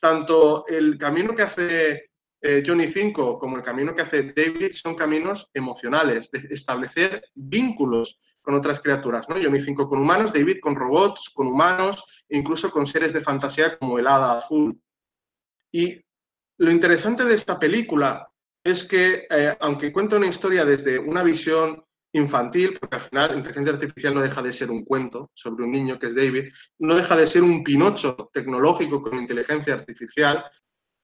tanto 0.00 0.64
el 0.66 0.96
camino 0.96 1.34
que 1.34 1.42
hace 1.42 2.07
eh, 2.40 2.62
Johnny 2.64 2.86
5 2.86 3.38
como 3.38 3.56
el 3.56 3.62
camino 3.62 3.94
que 3.94 4.02
hace 4.02 4.32
David 4.34 4.72
son 4.72 4.94
caminos 4.94 5.50
emocionales, 5.52 6.30
de 6.30 6.38
establecer 6.50 7.22
vínculos 7.34 8.20
con 8.40 8.54
otras 8.54 8.80
criaturas, 8.80 9.28
¿no? 9.28 9.36
Johnny 9.42 9.60
5 9.60 9.88
con 9.88 9.98
humanos, 9.98 10.32
David 10.32 10.58
con 10.60 10.74
robots, 10.74 11.30
con 11.34 11.48
humanos, 11.48 12.24
incluso 12.28 12.70
con 12.70 12.86
seres 12.86 13.12
de 13.12 13.20
fantasía 13.20 13.76
como 13.76 13.98
el 13.98 14.06
hada 14.06 14.38
azul. 14.38 14.80
Y 15.72 16.00
lo 16.58 16.70
interesante 16.70 17.24
de 17.24 17.34
esta 17.34 17.58
película 17.58 18.28
es 18.64 18.84
que, 18.84 19.26
eh, 19.30 19.56
aunque 19.60 19.92
cuenta 19.92 20.16
una 20.16 20.26
historia 20.26 20.64
desde 20.64 20.98
una 20.98 21.22
visión 21.22 21.84
infantil, 22.12 22.78
porque 22.78 22.96
al 22.96 23.02
final 23.02 23.36
inteligencia 23.36 23.74
artificial 23.74 24.14
no 24.14 24.22
deja 24.22 24.42
de 24.42 24.52
ser 24.52 24.70
un 24.70 24.84
cuento 24.84 25.30
sobre 25.34 25.64
un 25.64 25.72
niño 25.72 25.98
que 25.98 26.06
es 26.06 26.14
David, 26.14 26.50
no 26.78 26.94
deja 26.94 27.16
de 27.16 27.26
ser 27.26 27.42
un 27.42 27.62
pinocho 27.62 28.30
tecnológico 28.32 29.02
con 29.02 29.18
inteligencia 29.18 29.74
artificial, 29.74 30.44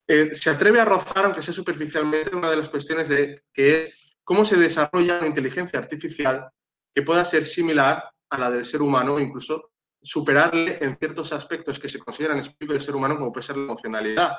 eh, 0.07 0.35
se 0.35 0.51
atreve 0.51 0.81
a 0.81 0.85
rozar, 0.85 1.25
aunque 1.25 1.43
sea 1.43 1.55
superficialmente, 1.55 2.37
una 2.37 2.51
de 2.51 2.57
las 2.57 2.69
cuestiones 2.69 3.09
de 3.09 3.43
que 3.53 3.83
es 3.83 4.17
cómo 4.23 4.45
se 4.45 4.57
desarrolla 4.57 5.19
una 5.19 5.27
inteligencia 5.27 5.79
artificial 5.79 6.49
que 6.95 7.03
pueda 7.03 7.25
ser 7.25 7.47
similar 7.47 8.05
a 8.31 8.39
la 8.39 8.51
del 8.51 8.65
ser 8.65 8.83
humano, 8.83 9.19
incluso 9.19 9.71
superarle 10.03 10.79
en 10.81 10.97
ciertos 10.99 11.33
aspectos 11.33 11.79
que 11.79 11.89
se 11.89 11.99
consideran 11.99 12.39
específicos 12.39 12.75
del 12.75 12.81
ser 12.81 12.97
humano, 12.97 13.17
como 13.17 13.33
puede 13.33 13.47
ser 13.47 13.57
la 13.57 13.65
emocionalidad. 13.65 14.37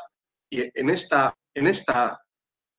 Y 0.50 0.70
en 0.80 0.90
esta, 0.90 1.36
en 1.56 1.68
esta, 1.68 2.22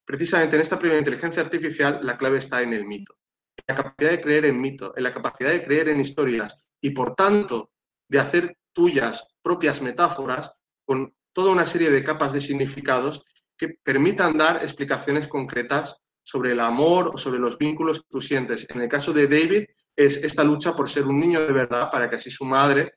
precisamente 0.04 0.54
en 0.54 0.62
esta 0.62 0.78
primera 0.78 0.98
inteligencia 0.98 1.42
artificial, 1.42 1.98
la 2.02 2.16
clave 2.16 2.38
está 2.38 2.62
en 2.62 2.72
el 2.72 2.84
mito. 2.84 3.16
En 3.56 3.64
la 3.74 3.82
capacidad 3.82 4.10
de 4.10 4.20
creer 4.20 4.46
en 4.46 4.60
mito, 4.60 4.96
en 4.96 5.02
la 5.02 5.10
capacidad 5.10 5.50
de 5.50 5.62
creer 5.62 5.88
en 5.88 6.00
historias 6.00 6.64
y, 6.80 6.90
por 6.90 7.14
tanto, 7.16 7.72
de 8.08 8.20
hacer 8.20 8.56
tuyas 8.72 9.34
propias 9.42 9.82
metáforas 9.82 10.52
con 10.84 11.12
toda 11.36 11.52
una 11.52 11.66
serie 11.66 11.90
de 11.90 12.02
capas 12.02 12.32
de 12.32 12.40
significados 12.40 13.22
que 13.58 13.68
permitan 13.68 14.38
dar 14.38 14.62
explicaciones 14.62 15.28
concretas 15.28 16.00
sobre 16.22 16.52
el 16.52 16.60
amor 16.60 17.10
o 17.12 17.18
sobre 17.18 17.38
los 17.38 17.58
vínculos 17.58 18.00
que 18.00 18.08
tú 18.10 18.22
sientes. 18.22 18.66
En 18.70 18.80
el 18.80 18.88
caso 18.88 19.12
de 19.12 19.28
David, 19.28 19.66
es 19.94 20.24
esta 20.24 20.42
lucha 20.42 20.74
por 20.74 20.88
ser 20.88 21.04
un 21.04 21.20
niño 21.20 21.46
de 21.46 21.52
verdad 21.52 21.90
para 21.90 22.08
que 22.08 22.16
así 22.16 22.30
su 22.30 22.46
madre 22.46 22.94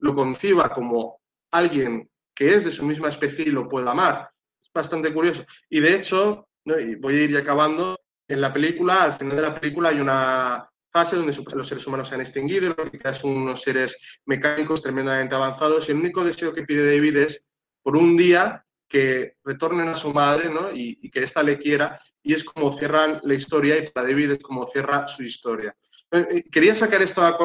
lo 0.00 0.14
conciba 0.14 0.68
como 0.68 1.22
alguien 1.52 2.06
que 2.34 2.54
es 2.54 2.66
de 2.66 2.70
su 2.70 2.84
misma 2.84 3.08
especie 3.08 3.46
y 3.46 3.50
lo 3.50 3.66
pueda 3.66 3.92
amar. 3.92 4.28
Es 4.62 4.70
bastante 4.74 5.10
curioso. 5.14 5.46
Y 5.70 5.80
de 5.80 5.94
hecho, 5.94 6.48
y 6.66 6.96
voy 6.96 7.16
a 7.16 7.22
ir 7.22 7.36
acabando, 7.38 7.98
en 8.28 8.42
la 8.42 8.52
película, 8.52 9.04
al 9.04 9.14
final 9.14 9.36
de 9.36 9.42
la 9.42 9.54
película 9.54 9.88
hay 9.88 10.00
una 10.00 10.70
fase 10.92 11.16
donde 11.16 11.34
los 11.54 11.66
seres 11.66 11.86
humanos 11.86 12.08
se 12.08 12.14
han 12.14 12.20
extinguido, 12.20 12.76
que 12.76 13.14
son 13.14 13.38
unos 13.38 13.62
seres 13.62 14.20
mecánicos 14.26 14.82
tremendamente 14.82 15.34
avanzados 15.34 15.88
y 15.88 15.92
el 15.92 15.98
único 15.98 16.22
deseo 16.22 16.52
que 16.52 16.64
pide 16.64 16.84
David 16.84 17.16
es 17.16 17.46
por 17.82 17.96
un 17.96 18.16
día 18.16 18.64
que 18.90 19.36
retornen 19.44 19.88
a 19.88 19.94
su 19.94 20.12
madre 20.12 20.50
¿no? 20.50 20.70
y, 20.74 21.08
que 21.10 21.22
ésta 21.22 21.42
le 21.44 21.56
quiera, 21.56 21.98
y 22.22 22.34
es 22.34 22.42
como 22.42 22.72
cierran 22.72 23.20
la 23.22 23.34
historia, 23.34 23.78
y 23.78 23.88
para 23.88 24.08
David 24.08 24.32
es 24.32 24.38
como 24.40 24.66
cierra 24.66 25.06
su 25.06 25.22
historia. 25.22 25.74
Eh, 26.10 26.26
eh, 26.28 26.44
quería 26.50 26.74
sacar 26.74 27.00
esto 27.00 27.22
a 27.22 27.38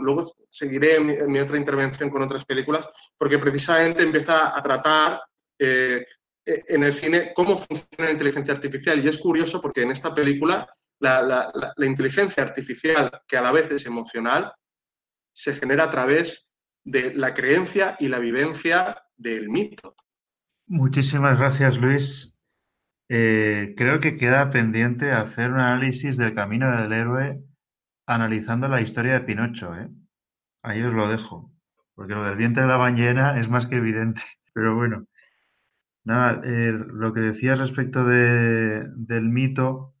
luego 0.00 0.32
seguiré 0.48 1.00
mi, 1.00 1.40
otra 1.40 1.58
intervención 1.58 2.08
con 2.08 2.22
otras 2.22 2.44
películas, 2.44 2.88
porque 3.18 3.38
precisamente 3.38 4.04
empieza 4.04 4.56
a 4.56 4.62
tratar 4.62 5.20
eh, 5.58 6.06
en 6.46 6.84
el 6.84 6.92
cine 6.92 7.32
cómo 7.34 7.58
funciona 7.58 8.06
la 8.06 8.12
inteligencia 8.12 8.54
artificial. 8.54 9.04
Y 9.04 9.08
es 9.08 9.18
curioso 9.18 9.60
porque 9.60 9.82
en 9.82 9.90
esta 9.90 10.14
película 10.14 10.72
la, 11.00 11.20
la 11.76 11.86
inteligencia 11.86 12.44
artificial, 12.44 13.10
que 13.26 13.36
a 13.36 13.42
la 13.42 13.50
vez 13.50 13.72
es 13.72 13.86
emocional, 13.86 14.52
se 15.32 15.52
genera 15.54 15.84
a 15.84 15.90
través 15.90 16.48
de 16.84 17.12
la 17.14 17.34
creencia 17.34 17.96
y 17.98 18.06
la 18.06 18.20
vivencia 18.20 19.02
del 19.22 19.48
mito. 19.48 19.94
Muchísimas 20.66 21.38
gracias, 21.38 21.78
Luis. 21.78 22.34
Eh, 23.08 23.74
creo 23.76 24.00
que 24.00 24.16
queda 24.16 24.50
pendiente 24.50 25.12
hacer 25.12 25.50
un 25.50 25.60
análisis 25.60 26.16
del 26.16 26.34
camino 26.34 26.70
del 26.80 26.92
héroe 26.92 27.42
analizando 28.06 28.68
la 28.68 28.80
historia 28.80 29.14
de 29.14 29.20
Pinocho. 29.20 29.76
¿eh? 29.76 29.88
Ahí 30.62 30.82
os 30.82 30.94
lo 30.94 31.08
dejo, 31.08 31.52
porque 31.94 32.14
lo 32.14 32.24
del 32.24 32.36
vientre 32.36 32.62
de 32.62 32.68
la 32.68 32.76
ballena 32.76 33.38
es 33.38 33.48
más 33.48 33.66
que 33.66 33.76
evidente. 33.76 34.22
Pero 34.54 34.74
bueno, 34.76 35.06
nada, 36.04 36.40
eh, 36.44 36.72
lo 36.72 37.12
que 37.12 37.20
decías 37.20 37.58
respecto 37.58 38.04
de, 38.04 38.84
del 38.96 39.28
mito 39.28 39.94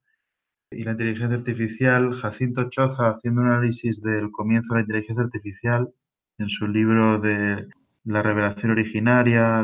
y 0.70 0.84
la 0.84 0.92
inteligencia 0.92 1.36
artificial, 1.36 2.14
Jacinto 2.14 2.70
Choza, 2.70 3.10
haciendo 3.10 3.42
un 3.42 3.48
análisis 3.48 4.00
del 4.00 4.30
comienzo 4.30 4.74
de 4.74 4.80
la 4.80 4.82
inteligencia 4.82 5.24
artificial 5.24 5.92
en 6.38 6.48
su 6.48 6.66
libro 6.66 7.18
de 7.18 7.68
La 8.04 8.22
revelación 8.22 8.72
originaria, 8.72 9.60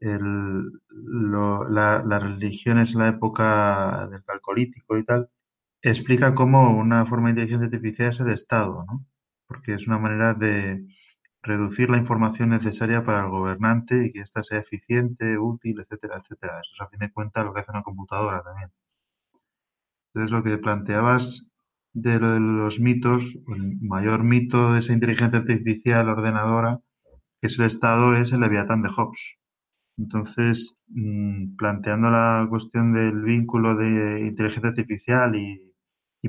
el, 0.00 0.72
la, 0.90 2.02
las 2.04 2.22
religiones 2.22 2.92
en 2.92 3.00
la 3.00 3.08
época 3.08 4.08
del 4.10 4.24
calcolítico 4.24 4.98
y 4.98 5.04
tal, 5.04 5.30
explica 5.82 6.34
cómo 6.34 6.76
una 6.78 7.06
forma 7.06 7.28
de 7.28 7.32
inteligencia 7.32 7.66
artificial 7.66 8.08
es 8.10 8.20
el 8.20 8.30
Estado, 8.30 8.84
¿no? 8.86 9.06
porque 9.46 9.74
es 9.74 9.86
una 9.86 9.98
manera 9.98 10.34
de 10.34 10.86
reducir 11.42 11.90
la 11.90 11.98
información 11.98 12.50
necesaria 12.50 13.04
para 13.04 13.20
el 13.24 13.30
gobernante 13.30 14.06
y 14.06 14.12
que 14.12 14.20
ésta 14.20 14.42
sea 14.42 14.58
eficiente, 14.60 15.38
útil, 15.38 15.80
etcétera, 15.80 16.18
etcétera. 16.18 16.60
Eso 16.60 16.72
es 16.74 16.80
a 16.80 16.88
fin 16.88 17.00
de 17.00 17.12
cuentas 17.12 17.44
lo 17.44 17.52
que 17.52 17.60
hace 17.60 17.72
una 17.72 17.82
computadora 17.82 18.42
también. 18.42 18.70
Entonces 20.14 20.32
lo 20.32 20.42
que 20.42 20.58
planteabas 20.58 21.52
de 21.92 22.18
lo 22.18 22.32
de 22.32 22.40
los 22.40 22.80
mitos, 22.80 23.24
el 23.48 23.78
mayor 23.80 24.24
mito 24.24 24.72
de 24.72 24.78
esa 24.78 24.92
inteligencia 24.94 25.40
artificial 25.40 26.08
ordenadora, 26.08 26.80
que 27.42 27.48
es 27.48 27.58
el 27.58 27.66
Estado, 27.66 28.14
es 28.16 28.32
el 28.32 28.40
Leviatán 28.40 28.82
de 28.82 28.88
Hobbes. 28.88 29.36
Entonces, 29.98 30.76
mm, 30.88 31.56
planteando 31.56 32.10
la 32.10 32.46
cuestión 32.48 32.94
del 32.94 33.22
vínculo 33.22 33.76
de 33.76 34.20
inteligencia 34.26 34.70
artificial 34.70 35.34
y, 35.36 35.60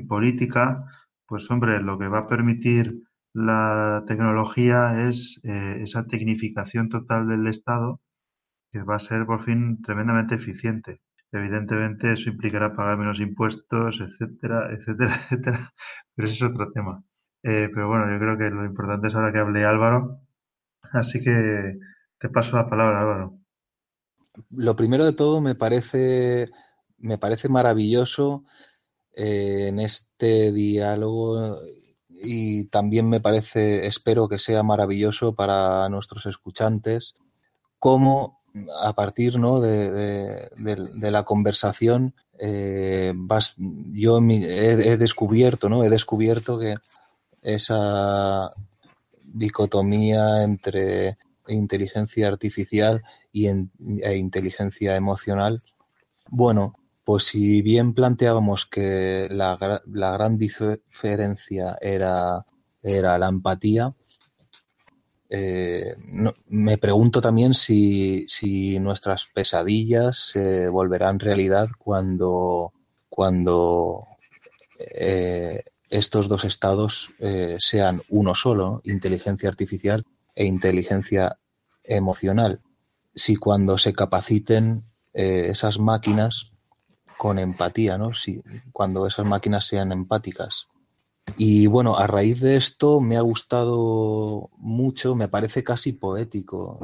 política, 0.08 0.84
pues 1.26 1.50
hombre, 1.50 1.80
lo 1.80 1.98
que 1.98 2.08
va 2.08 2.20
a 2.20 2.26
permitir 2.26 3.02
la 3.34 4.04
tecnología 4.08 5.08
es 5.08 5.40
eh, 5.44 5.78
esa 5.82 6.06
tecnificación 6.06 6.88
total 6.88 7.28
del 7.28 7.46
Estado 7.46 8.00
que 8.72 8.82
va 8.82 8.96
a 8.96 8.98
ser 9.00 9.26
por 9.26 9.42
fin 9.42 9.80
tremendamente 9.82 10.34
eficiente. 10.36 11.00
Evidentemente 11.32 12.12
eso 12.12 12.30
implicará 12.30 12.74
pagar 12.76 12.98
menos 12.98 13.20
impuestos, 13.20 14.00
etcétera, 14.00 14.72
etcétera, 14.72 15.14
etcétera, 15.14 15.60
pero 16.14 16.28
ese 16.28 16.36
es 16.36 16.42
otro 16.42 16.72
tema. 16.72 17.02
Eh, 17.44 17.70
pero 17.74 17.88
bueno, 17.88 18.10
yo 18.12 18.18
creo 18.18 18.38
que 18.38 18.50
lo 18.50 18.64
importante 18.64 19.08
es 19.08 19.14
ahora 19.14 19.32
que 19.32 19.38
hable 19.38 19.64
Álvaro, 19.64 20.23
así 20.94 21.20
que 21.20 21.78
te 22.18 22.28
paso 22.28 22.56
la 22.56 22.68
palabra, 22.68 23.00
Álvaro. 23.00 23.38
Lo 24.50 24.74
primero 24.74 25.04
de 25.04 25.12
todo 25.12 25.40
me 25.40 25.54
parece, 25.54 26.50
me 26.98 27.18
parece 27.18 27.48
maravilloso 27.48 28.44
eh, 29.14 29.66
en 29.68 29.78
este 29.78 30.50
diálogo 30.52 31.58
y 32.08 32.64
también 32.64 33.08
me 33.08 33.20
parece, 33.20 33.86
espero 33.86 34.28
que 34.28 34.38
sea 34.38 34.62
maravilloso 34.62 35.34
para 35.34 35.88
nuestros 35.88 36.26
escuchantes, 36.26 37.14
cómo 37.78 38.42
a 38.82 38.92
partir 38.94 39.38
¿no? 39.38 39.60
de, 39.60 40.48
la 41.00 41.24
conversación 41.24 42.14
eh, 42.38 43.12
yo 43.92 44.18
he, 44.18 44.96
descubierto, 44.96 45.68
¿no? 45.68 45.84
He 45.84 45.90
descubierto 45.90 46.58
que 46.58 46.76
esa 47.42 48.50
dicotomía 49.34 50.42
entre 50.42 51.18
inteligencia 51.48 52.28
artificial 52.28 53.02
y 53.32 53.48
e 53.48 54.16
inteligencia 54.16 54.96
emocional, 54.96 55.62
bueno, 56.30 56.74
pues 57.04 57.24
si 57.24 57.60
bien 57.60 57.92
planteábamos 57.92 58.64
que 58.66 59.28
la, 59.30 59.82
la 59.86 60.12
gran 60.12 60.38
diferencia 60.38 61.76
era, 61.80 62.46
era 62.82 63.18
la 63.18 63.28
empatía, 63.28 63.94
eh, 65.28 65.96
me 66.48 66.78
pregunto 66.78 67.20
también 67.20 67.54
si, 67.54 68.24
si, 68.28 68.78
nuestras 68.78 69.26
pesadillas 69.34 70.16
se 70.16 70.68
volverán 70.68 71.18
realidad 71.18 71.68
cuando, 71.76 72.72
cuando 73.08 74.06
eh, 74.78 75.64
estos 75.96 76.28
dos 76.28 76.44
estados 76.44 77.10
eh, 77.18 77.56
sean 77.58 78.00
uno 78.08 78.34
solo, 78.34 78.80
inteligencia 78.84 79.48
artificial 79.48 80.04
e 80.34 80.44
inteligencia 80.44 81.38
emocional. 81.82 82.60
Si 83.14 83.36
cuando 83.36 83.78
se 83.78 83.92
capaciten 83.92 84.84
esas 85.12 85.78
máquinas 85.78 86.50
con 87.16 87.38
empatía, 87.38 87.96
¿no? 87.96 88.12
Si, 88.12 88.42
cuando 88.72 89.06
esas 89.06 89.26
máquinas 89.26 89.66
sean 89.66 89.92
empáticas. 89.92 90.66
Y 91.36 91.66
bueno, 91.66 91.96
a 91.96 92.06
raíz 92.06 92.40
de 92.40 92.56
esto 92.56 93.00
me 93.00 93.16
ha 93.16 93.20
gustado 93.20 94.50
mucho, 94.56 95.14
me 95.14 95.28
parece 95.28 95.64
casi 95.64 95.92
poético 95.92 96.80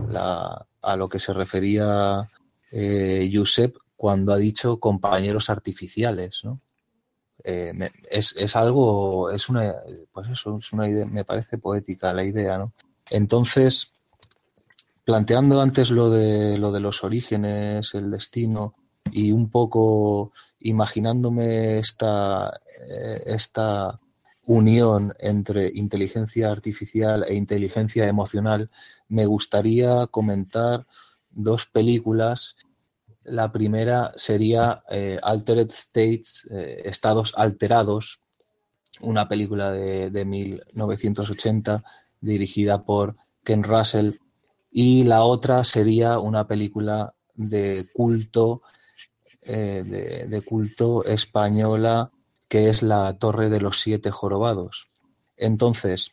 a 0.82 0.96
lo 0.96 1.08
que 1.08 1.18
se 1.18 1.32
refería 1.32 2.26
eh, 2.72 3.30
Josep 3.32 3.76
cuando 3.96 4.32
ha 4.32 4.36
dicho 4.36 4.80
compañeros 4.80 5.50
artificiales, 5.50 6.40
¿no? 6.44 6.60
Eh, 7.44 7.72
es, 8.10 8.34
es, 8.36 8.56
algo, 8.56 9.30
es 9.30 9.48
una, 9.48 9.74
pues 10.12 10.28
eso, 10.30 10.58
es 10.58 10.72
una 10.72 10.88
idea, 10.88 11.06
me 11.06 11.24
parece 11.24 11.58
poética 11.58 12.12
la 12.12 12.24
idea, 12.24 12.58
¿no? 12.58 12.72
Entonces, 13.10 13.92
planteando 15.04 15.60
antes 15.60 15.90
lo 15.90 16.10
de, 16.10 16.58
lo 16.58 16.72
de 16.72 16.80
los 16.80 17.02
orígenes, 17.02 17.94
el 17.94 18.10
destino, 18.10 18.74
y 19.12 19.32
un 19.32 19.50
poco 19.50 20.32
imaginándome 20.60 21.78
esta, 21.78 22.60
eh, 22.88 23.22
esta 23.26 23.98
unión 24.44 25.14
entre 25.18 25.70
inteligencia 25.74 26.50
artificial 26.50 27.24
e 27.26 27.34
inteligencia 27.34 28.06
emocional, 28.06 28.70
me 29.08 29.26
gustaría 29.26 30.06
comentar 30.06 30.86
dos 31.30 31.66
películas. 31.66 32.56
La 33.24 33.52
primera 33.52 34.12
sería 34.16 34.82
eh, 34.90 35.18
Altered 35.22 35.70
States, 35.70 36.48
eh, 36.50 36.82
Estados 36.84 37.34
Alterados, 37.36 38.20
una 39.00 39.28
película 39.28 39.72
de, 39.72 40.10
de 40.10 40.24
1980 40.24 41.84
dirigida 42.20 42.84
por 42.84 43.16
Ken 43.44 43.62
Russell. 43.62 44.12
Y 44.70 45.04
la 45.04 45.24
otra 45.24 45.64
sería 45.64 46.18
una 46.18 46.46
película 46.46 47.14
de 47.34 47.88
culto 47.92 48.62
eh, 49.42 50.26
de, 50.28 50.42
culto 50.42 51.02
española 51.04 52.10
que 52.46 52.68
es 52.68 52.82
la 52.82 53.16
Torre 53.16 53.48
de 53.48 53.60
los 53.60 53.80
Siete 53.80 54.10
Jorobados. 54.10 54.90
Entonces, 55.36 56.12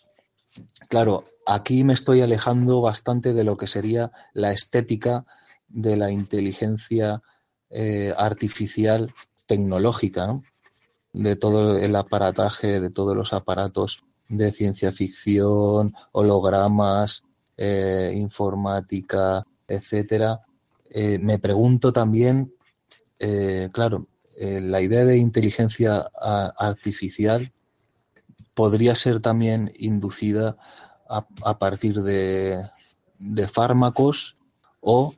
claro, 0.88 1.26
aquí 1.46 1.84
me 1.84 1.94
estoy 1.94 2.22
alejando 2.22 2.80
bastante 2.80 3.34
de 3.34 3.44
lo 3.44 3.58
que 3.58 3.68
sería 3.68 4.12
la 4.34 4.54
estética 4.54 5.26
de 5.68 5.96
la 5.96 6.12
inteligencia 6.12 7.22
eh, 7.70 8.14
artificial 8.18 9.14
tecnológica, 9.46 10.40
de 11.14 11.36
todo 11.36 11.78
el 11.78 11.96
aparataje, 11.96 12.80
de 12.80 12.90
todos 12.90 13.16
los 13.16 13.34
aparatos 13.34 14.04
de 14.30 14.52
ciencia 14.52 14.92
ficción, 14.92 15.94
hologramas, 16.12 17.24
eh, 17.56 18.14
informática, 18.16 19.46
etcétera. 19.68 20.42
me 21.20 21.40
pregunto 21.40 21.92
también 21.92 22.54
eh, 23.20 23.70
claro, 23.72 24.08
eh, 24.38 24.62
la 24.62 24.82
idea 24.82 25.06
de 25.06 25.18
inteligencia 25.18 26.10
artificial 26.58 27.52
podría 28.54 28.96
ser 28.96 29.22
también 29.22 29.72
inducida 29.78 30.58
a, 31.10 31.58
partir 31.58 32.02
de, 32.02 32.70
fármacos 33.52 34.38
o 34.82 35.16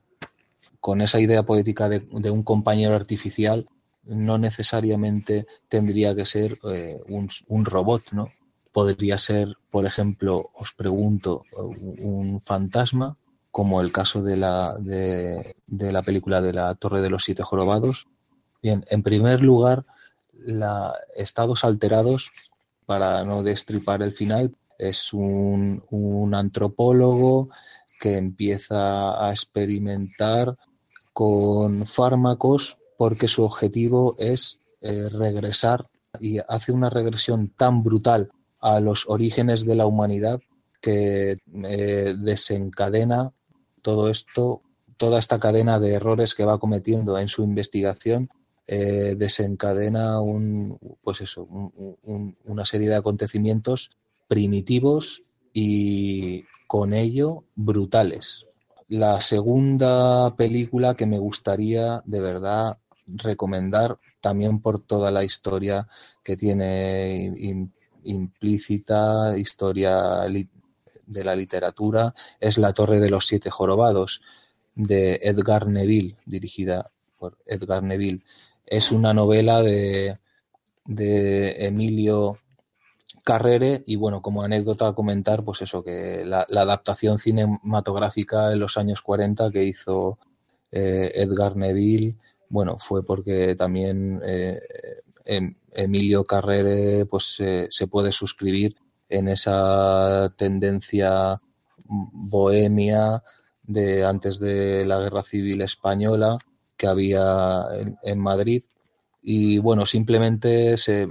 con 0.80 1.02
esa 1.02 1.20
idea 1.20 1.44
poética 1.44 1.90
de, 1.90 2.08
un 2.32 2.44
compañero 2.44 2.96
artificial 2.96 3.68
no 4.04 4.38
necesariamente 4.38 5.46
tendría 5.68 6.16
que 6.16 6.26
ser 6.26 6.58
eh, 6.72 7.00
un, 7.08 7.66
robot, 7.66 8.12
¿no? 8.14 8.30
Podría 8.72 9.18
ser, 9.18 9.56
por 9.70 9.86
ejemplo, 9.86 10.52
os 10.54 10.74
pregunto, 10.74 11.44
un 11.52 12.42
fantasma 12.42 13.18
como 13.52 13.82
el 13.82 13.92
caso 13.92 14.22
de 14.22 14.38
la, 14.38 14.76
de, 14.80 15.56
la 15.68 16.02
película 16.02 16.42
de 16.42 16.54
la 16.54 16.74
Torre 16.76 17.02
de 17.02 17.10
los 17.10 17.24
Siete 17.24 17.44
Jorobados. 17.44 18.08
Bien, 18.62 18.86
en 18.90 19.04
primer 19.04 19.42
lugar, 19.42 19.86
la, 20.34 20.94
Estados 21.16 21.64
Alterados, 21.64 22.32
para 22.86 23.24
no 23.24 23.44
destripar 23.44 24.02
el 24.02 24.14
final, 24.14 24.56
es 24.78 25.14
un, 25.14 25.84
un 25.90 26.34
antropólogo 26.36 27.50
que 28.00 28.18
empieza 28.18 29.24
a 29.24 29.32
experimentar 29.32 30.58
con 31.20 31.86
fármacos 31.86 32.78
porque 32.98 33.28
su 33.28 33.44
objetivo 33.44 34.16
es 34.20 34.62
eh, 34.80 35.10
regresar 35.10 35.90
y 36.22 36.38
hace 36.48 36.72
una 36.72 36.90
regresión 36.90 37.50
tan 37.50 37.84
brutal 37.84 38.32
a 38.62 38.80
los 38.80 39.04
orígenes 39.10 39.66
de 39.66 39.76
la 39.76 39.86
humanidad 39.86 40.40
que 40.80 41.40
eh, 41.66 42.16
desencadena 42.18 43.34
todo 43.82 44.08
esto, 44.08 44.62
toda 44.96 45.20
esta 45.20 45.41
cadena 45.41 45.78
de 45.78 45.91
errores 45.91 46.36
que 46.36 46.46
va 46.46 46.58
cometiendo 46.58 47.20
en 47.20 47.28
su 47.28 47.44
investigación 47.44 48.30
eh, 48.66 49.16
desencadena 49.18 50.22
un, 50.22 50.80
pues 51.04 51.20
eso, 51.20 51.50
una 52.46 52.66
serie 52.66 52.88
de 52.88 52.96
acontecimientos 52.96 53.91
primitivos 54.30 55.22
y 55.52 56.46
con 56.66 56.94
ello 56.94 57.44
brutales. 57.56 58.46
La 58.90 59.22
segunda 59.22 60.36
película 60.36 60.95
que 60.95 61.06
me 61.06 61.20
gustaría 61.20 62.02
de 62.06 62.22
verdad 62.22 62.80
recomendar, 63.06 63.99
también 64.20 64.61
por 64.61 64.80
toda 64.80 65.11
la 65.11 65.24
historia 65.24 65.88
que 66.24 66.36
tiene 66.36 67.32
implícita, 68.03 69.38
historia 69.38 70.24
de 71.06 71.24
la 71.24 71.36
literatura 71.36 72.16
es 72.40 72.57
La 72.57 72.74
Torre 72.74 72.99
de 72.99 73.11
los 73.11 73.28
Siete 73.28 73.52
Jorobados 73.52 74.22
de 74.74 75.20
Edgar 75.22 75.68
Neville, 75.68 76.16
dirigida 76.26 76.90
por 77.20 77.38
Edgar 77.45 77.84
Neville. 77.84 78.24
Es 78.66 78.91
una 78.91 79.14
novela 79.14 79.61
de, 79.61 80.18
de 80.86 81.68
Emilio 81.68 82.40
Carrere 83.30 83.84
y 83.86 83.96
bueno, 83.96 84.24
como 84.24 84.42
anécdota 84.42 84.88
a 84.88 84.94
comentar, 84.94 85.44
pues 85.44 85.62
eso, 85.62 85.84
que 85.84 86.26
la, 86.26 86.48
adaptación 86.50 87.20
cinematográfica 87.20 88.52
en 88.52 88.60
los 88.60 88.76
años 88.76 89.04
40 89.04 89.52
que 89.52 89.66
hizo 89.66 90.18
eh, 90.72 91.12
Edgar 91.14 91.56
Neville, 91.56 92.16
bueno, 92.50 92.78
fue 92.80 93.06
porque 93.06 93.54
también 93.54 94.20
eh, 94.26 94.60
em, 95.26 95.54
Emilio 95.74 96.24
Carrere 96.24 97.06
pues 97.06 97.38
se 97.70 97.88
puede 97.88 98.12
suscribir 98.12 98.76
en 99.10 99.28
esa 99.28 100.34
tendencia 100.36 101.40
bohemia 101.86 103.22
de 103.62 104.06
antes 104.06 104.40
de 104.40 104.88
la 104.88 105.02
guerra 105.02 105.22
civil 105.22 105.62
española 105.62 106.40
que 106.76 106.88
había 106.88 107.64
en, 108.02 108.20
Madrid. 108.20 108.64
Y 109.22 109.60
bueno 109.60 109.86
simplemente 109.86 110.80
se 110.80 111.08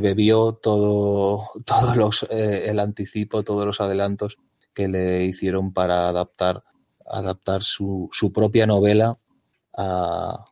bebió 0.00 0.54
todo, 0.54 1.50
los, 1.96 2.24
eh, 2.30 2.66
el 2.68 2.78
anticipo, 2.80 3.42
todos 3.42 3.66
los 3.66 3.80
adelantos 3.80 4.38
que 4.72 4.88
le 4.88 5.24
hicieron 5.24 5.72
para 5.72 6.08
adaptar, 6.08 6.62
adaptar 7.06 7.62
su, 7.62 8.08
su 8.12 8.32
propia 8.32 8.66
novela 8.66 9.18
a, 9.76 10.44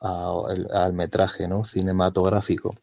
al 0.00 0.92
metraje 0.92 1.46
¿no? 1.46 1.64
cinematográfico. 1.64 2.74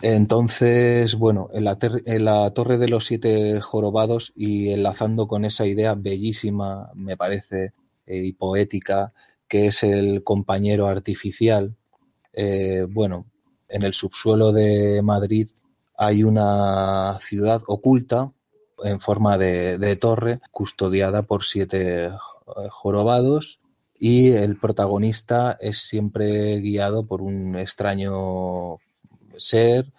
Entonces, 0.00 1.16
bueno, 1.16 1.48
en 1.52 1.64
la, 1.64 1.78
en 1.80 2.24
la, 2.24 2.50
Torre 2.50 2.78
de 2.78 2.88
los 2.88 3.04
Siete 3.06 3.60
Jorobados 3.60 4.32
y 4.34 4.70
enlazando 4.70 5.26
con 5.26 5.44
esa 5.44 5.66
idea 5.66 5.94
bellísima, 5.94 6.90
me 6.94 7.16
parece, 7.16 7.72
eh, 8.06 8.24
y 8.24 8.32
poética, 8.32 9.12
que 9.48 9.66
es 9.66 9.82
el 9.82 10.24
compañero 10.24 10.86
artificial, 10.86 11.76
eh, 12.32 12.86
bueno, 12.88 13.26
en 13.72 13.82
el 13.82 13.94
subsuelo 13.94 14.52
de 14.52 15.02
Madrid 15.02 15.48
hay 15.96 16.24
una 16.24 17.18
ciudad 17.20 17.62
oculta 17.66 18.32
en 18.84 19.00
forma 19.00 19.38
de, 19.38 19.96
torre 19.96 20.40
custodiada 20.50 21.22
por 21.22 21.44
siete 21.44 22.06
eh, 22.06 22.10
jorobados 22.70 23.60
y 23.98 24.32
el 24.32 24.56
protagonista 24.56 25.56
es 25.60 25.78
siempre 25.78 26.58
guiado 26.58 27.06
por 27.06 27.22
un 27.22 27.56
extraño 27.56 28.78
ser, 29.36 29.92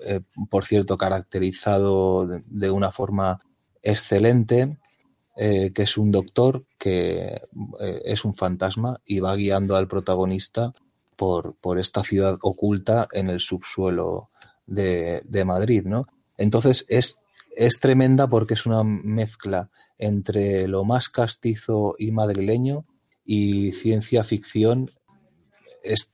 eh, 0.00 0.20
por 0.50 0.64
cierto, 0.64 0.98
caracterizado 0.98 2.26
de, 2.26 2.70
una 2.70 2.92
forma 2.92 3.40
excelente, 3.82 4.76
eh, 5.36 5.72
que 5.74 5.82
es 5.82 5.96
un 5.96 6.12
doctor 6.12 6.64
que 6.78 7.40
es 8.04 8.24
un 8.24 8.34
fantasma 8.34 9.00
y 9.06 9.20
va 9.20 9.34
guiando 9.34 9.76
al 9.76 9.88
protagonista 9.88 10.74
por, 11.18 11.56
por 11.56 11.80
esta 11.80 12.04
ciudad 12.04 12.38
oculta 12.42 13.08
en 13.10 13.28
el 13.28 13.40
subsuelo 13.40 14.30
de, 14.66 15.20
de 15.24 15.44
Madrid, 15.44 15.82
¿no? 15.84 16.06
Entonces 16.36 16.86
es, 16.88 17.24
es 17.56 17.80
tremenda 17.80 18.28
porque 18.28 18.54
es 18.54 18.64
una 18.64 18.84
mezcla 18.84 19.68
entre 19.98 20.68
lo 20.68 20.84
más 20.84 21.08
castizo 21.08 21.96
y 21.98 22.12
madrileño 22.12 22.84
y 23.24 23.72
ciencia 23.72 24.22
ficción 24.22 24.92
es 25.82 26.12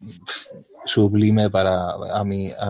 sublime 0.87 1.51
para 1.51 1.93
a 1.93 2.25
mi, 2.25 2.51
a 2.51 2.69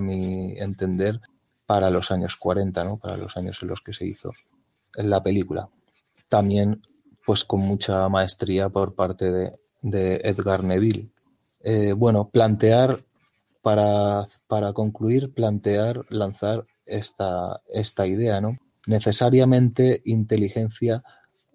entender 0.64 1.20
para 1.66 1.88
los 1.90 2.10
años 2.10 2.36
40, 2.36 2.82
¿no? 2.82 2.96
para 2.98 3.16
los 3.16 3.36
años 3.36 3.62
en 3.62 3.68
los 3.68 3.80
que 3.80 3.92
se 3.92 4.06
hizo 4.06 4.32
la 4.94 5.22
película. 5.22 5.68
También 6.28 6.82
pues 7.24 7.44
con 7.44 7.60
mucha 7.60 8.08
maestría 8.08 8.68
por 8.68 8.94
parte 8.94 9.30
de 9.30 10.20
Edgar 10.24 10.64
Neville. 10.64 11.13
Eh, 11.64 11.92
bueno, 11.92 12.28
plantear, 12.28 13.04
para, 13.62 14.24
para 14.46 14.72
concluir, 14.72 15.32
plantear, 15.32 16.04
lanzar 16.10 16.66
esta, 16.86 17.62
esta 17.66 18.06
idea, 18.06 18.40
¿no? 18.40 18.58
Necesariamente 18.86 20.02
inteligencia 20.04 21.02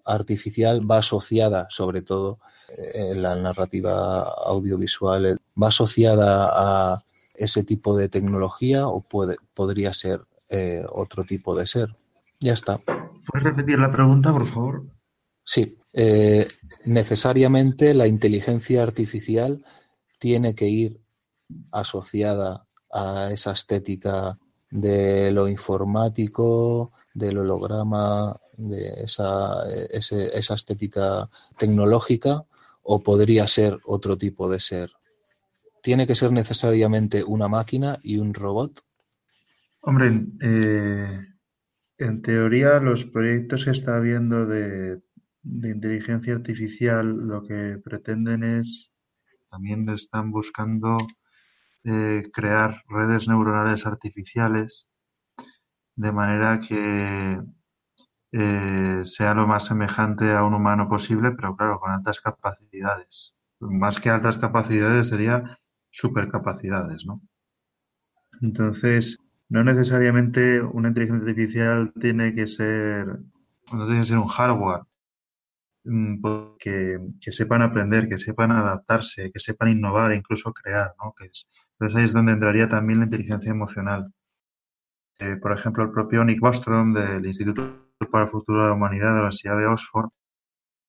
artificial 0.04 0.90
va 0.90 0.98
asociada, 0.98 1.68
sobre 1.70 2.02
todo, 2.02 2.40
en 2.76 3.22
la 3.22 3.36
narrativa 3.36 4.22
audiovisual 4.22 5.38
va 5.60 5.68
asociada 5.68 6.50
a 6.52 7.04
ese 7.34 7.64
tipo 7.64 7.96
de 7.96 8.08
tecnología 8.08 8.86
o 8.86 9.00
puede, 9.00 9.36
podría 9.54 9.92
ser 9.92 10.20
eh, 10.48 10.84
otro 10.90 11.24
tipo 11.24 11.56
de 11.56 11.66
ser. 11.66 11.96
Ya 12.40 12.54
está. 12.54 12.78
¿Puedes 12.78 13.44
repetir 13.44 13.78
la 13.78 13.90
pregunta, 13.92 14.32
por 14.32 14.46
favor? 14.46 14.84
Sí. 15.44 15.76
Eh, 15.92 16.46
necesariamente 16.84 17.94
la 17.94 18.06
inteligencia 18.06 18.82
artificial 18.82 19.64
tiene 20.20 20.54
que 20.54 20.68
ir 20.68 21.00
asociada 21.72 22.66
a 22.92 23.30
esa 23.32 23.52
estética 23.52 24.38
de 24.70 25.32
lo 25.32 25.48
informático, 25.48 26.92
del 27.12 27.38
holograma, 27.38 28.36
de 28.56 29.02
esa, 29.02 29.64
estética 30.54 31.28
tecnológica, 31.58 32.44
o 32.82 33.02
podría 33.02 33.48
ser 33.48 33.78
otro 33.84 34.16
tipo 34.16 34.48
de 34.48 34.60
ser? 34.60 34.92
¿Tiene 35.82 36.06
que 36.06 36.14
ser 36.14 36.30
necesariamente 36.30 37.24
una 37.24 37.48
máquina 37.48 37.98
y 38.02 38.18
un 38.18 38.34
robot? 38.34 38.84
Hombre, 39.80 40.26
eh, 40.42 41.26
en 41.98 42.22
teoría 42.22 42.80
los 42.80 43.06
proyectos 43.06 43.64
que 43.64 43.70
está 43.70 43.96
habiendo 43.96 44.46
de, 44.46 45.00
inteligencia 45.42 46.34
artificial 46.34 47.06
lo 47.06 47.42
que 47.46 47.78
pretenden 47.82 48.44
es, 48.44 48.89
también 49.50 49.88
están 49.88 50.30
buscando 50.30 50.96
eh, 51.84 52.22
crear 52.32 52.82
redes 52.88 53.28
neuronales 53.28 53.86
artificiales 53.86 54.88
de 55.96 56.12
manera 56.12 56.58
que 56.58 57.40
eh, 58.32 59.00
sea 59.04 59.34
lo 59.34 59.46
más 59.46 59.64
semejante 59.66 60.30
a 60.32 60.44
un 60.44 60.54
humano 60.54 60.88
posible, 60.88 61.32
pero 61.32 61.56
claro, 61.56 61.80
con 61.80 61.90
altas 61.90 62.20
capacidades. 62.20 63.34
Más 63.60 64.00
que 64.00 64.10
altas 64.10 64.38
capacidades 64.38 65.08
sería 65.08 65.58
supercapacidades, 65.90 67.04
¿no? 67.04 67.20
Entonces, 68.40 69.18
no 69.48 69.64
necesariamente 69.64 70.62
una 70.62 70.88
inteligencia 70.88 71.28
artificial 71.28 71.92
tiene 72.00 72.34
que 72.34 72.46
ser, 72.46 73.06
no 73.72 73.84
tiene 73.84 74.00
que 74.00 74.06
ser 74.06 74.18
un 74.18 74.28
hardware, 74.28 74.82
que, 76.58 76.98
que 77.20 77.32
sepan 77.32 77.62
aprender, 77.62 78.08
que 78.08 78.18
sepan 78.18 78.52
adaptarse, 78.52 79.30
que 79.32 79.40
sepan 79.40 79.70
innovar 79.70 80.12
e 80.12 80.16
incluso 80.16 80.52
crear, 80.52 80.94
¿no? 81.02 81.14
Que 81.16 81.26
es, 81.26 81.48
entonces 81.72 81.96
ahí 81.96 82.04
es 82.04 82.12
donde 82.12 82.32
entraría 82.32 82.68
también 82.68 83.00
la 83.00 83.06
inteligencia 83.06 83.50
emocional. 83.50 84.12
Eh, 85.18 85.36
por 85.36 85.52
ejemplo, 85.52 85.84
el 85.84 85.90
propio 85.92 86.24
Nick 86.24 86.40
Bostrom 86.40 86.94
del 86.94 87.26
Instituto 87.26 87.90
para 88.10 88.24
el 88.24 88.30
Futuro 88.30 88.62
de 88.62 88.68
la 88.68 88.74
Humanidad 88.74 89.08
de 89.08 89.12
la 89.12 89.18
Universidad 89.20 89.58
de 89.58 89.66
Oxford, 89.66 90.10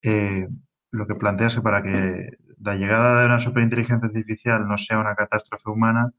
eh, 0.04 0.48
lo 0.92 1.08
que 1.08 1.16
plantea 1.16 1.48
es 1.48 1.56
que 1.56 1.62
para 1.62 1.84
que 1.84 2.38
la 2.60 2.76
llegada 2.76 3.22
de 3.22 3.26
una 3.28 3.40
superinteligencia 3.40 4.08
artificial 4.08 4.68
no 4.68 4.78
sea 4.78 5.00
una 5.00 5.16
catástrofe 5.16 5.70
humana, 5.70 6.12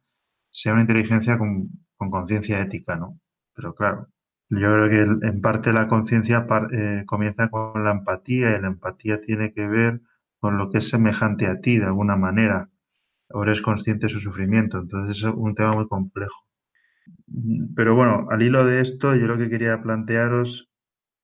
sea 0.51 0.73
una 0.74 0.82
inteligencia 0.82 1.39
con 1.39 1.70
conciencia 2.11 2.61
ética, 2.61 2.97
¿no? 2.97 3.19
Pero 3.55 3.74
claro, 3.74 4.09
yo 4.61 4.69
creo 4.70 4.89
que 4.91 5.27
en 5.27 5.41
parte 5.41 5.73
la 5.73 5.89
conciencia 5.89 6.47
eh, 6.73 7.05
comienza 7.07 7.49
con 7.49 7.85
la 7.85 7.93
empatía 7.93 8.57
y 8.57 8.61
la 8.61 8.69
empatía 8.69 9.20
tiene 9.23 9.53
que 9.55 9.66
ver 9.66 10.03
con 10.39 10.59
lo 10.59 10.70
que 10.70 10.79
es 10.79 10.89
semejante 10.91 11.47
a 11.47 11.61
ti 11.61 11.79
de 11.79 11.87
alguna 11.87 12.16
manera, 12.16 12.69
o 13.31 13.45
eres 13.45 13.62
consciente 13.62 14.07
de 14.07 14.12
su 14.12 14.20
sufrimiento. 14.20 14.79
Entonces 14.79 15.19
es 15.19 15.24
un 15.24 15.55
tema 15.55 15.73
muy 15.73 15.89
complejo. 15.89 16.47
Pero 17.74 17.95
bueno, 17.95 18.27
al 18.31 18.43
hilo 18.43 18.66
de 18.66 18.81
esto, 18.81 19.15
yo 19.15 19.27
lo 19.27 19.39
que 19.39 19.49
quería 19.49 19.83
plantearos 19.83 20.70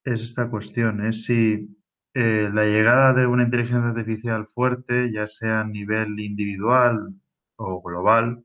es 0.05 0.23
esta 0.23 0.49
cuestión, 0.49 1.05
es 1.05 1.25
si 1.25 1.77
eh, 2.15 2.51
la 2.53 2.65
llegada 2.65 3.13
de 3.13 3.27
una 3.27 3.43
inteligencia 3.43 3.91
artificial 3.91 4.47
fuerte, 4.47 5.13
ya 5.13 5.27
sea 5.27 5.61
a 5.61 5.65
nivel 5.65 6.19
individual 6.19 7.15
o 7.57 7.83
global, 7.83 8.43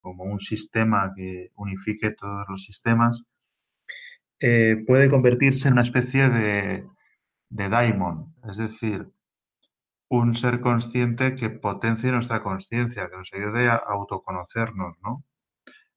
como 0.00 0.24
un 0.24 0.40
sistema 0.40 1.12
que 1.14 1.52
unifique 1.54 2.10
todos 2.10 2.44
los 2.48 2.64
sistemas, 2.64 3.24
eh, 4.46 4.84
puede 4.86 5.08
convertirse 5.08 5.68
en 5.68 5.74
una 5.74 5.82
especie 5.82 6.28
de, 6.28 6.86
de 7.48 7.68
daimon, 7.70 8.34
es 8.46 8.58
decir, 8.58 9.08
un 10.08 10.34
ser 10.34 10.60
consciente 10.60 11.34
que 11.34 11.48
potencie 11.48 12.12
nuestra 12.12 12.42
conciencia, 12.42 13.08
que 13.08 13.16
nos 13.16 13.32
ayude 13.32 13.68
a 13.68 13.76
autoconocernos, 13.76 14.96
¿no? 15.02 15.24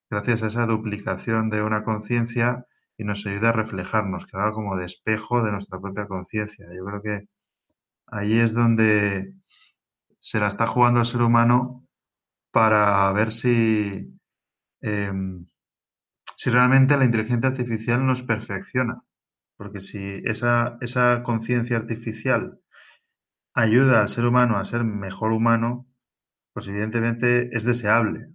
Gracias 0.09 0.43
a 0.43 0.47
esa 0.47 0.65
duplicación 0.65 1.49
de 1.49 1.61
una 1.61 1.83
conciencia, 1.83 2.65
y 2.97 3.03
nos 3.03 3.25
ayuda 3.25 3.49
a 3.49 3.51
reflejarnos, 3.51 4.25
que 4.25 4.37
haga 4.37 4.53
como 4.53 4.77
de 4.77 4.85
espejo 4.85 5.43
de 5.43 5.51
nuestra 5.51 5.79
propia 5.79 6.07
conciencia. 6.07 6.65
Yo 6.73 6.85
creo 6.85 7.01
que 7.01 7.27
ahí 8.07 8.39
es 8.39 8.53
donde 8.53 9.33
se 10.19 10.39
la 10.39 10.47
está 10.47 10.65
jugando 10.65 11.01
el 11.01 11.05
ser 11.05 11.21
humano 11.21 11.85
para 12.51 13.11
ver 13.11 13.31
si, 13.31 14.19
em, 14.81 15.45
si 16.37 16.51
realmente 16.51 16.95
la 16.97 17.05
inteligencia 17.05 17.49
artificial 17.49 18.05
nos 18.05 18.21
perfecciona. 18.21 19.01
Porque 19.57 19.81
si 19.81 20.21
esa, 20.25 20.77
esa 20.81 21.23
conciencia 21.23 21.77
artificial 21.77 22.61
ayuda 23.55 24.01
al 24.01 24.07
ser 24.07 24.25
humano 24.25 24.57
a 24.57 24.65
ser 24.65 24.83
mejor 24.83 25.31
humano, 25.31 25.87
pues 26.53 26.67
evidentemente 26.67 27.49
es 27.55 27.63
deseable. 27.63 28.29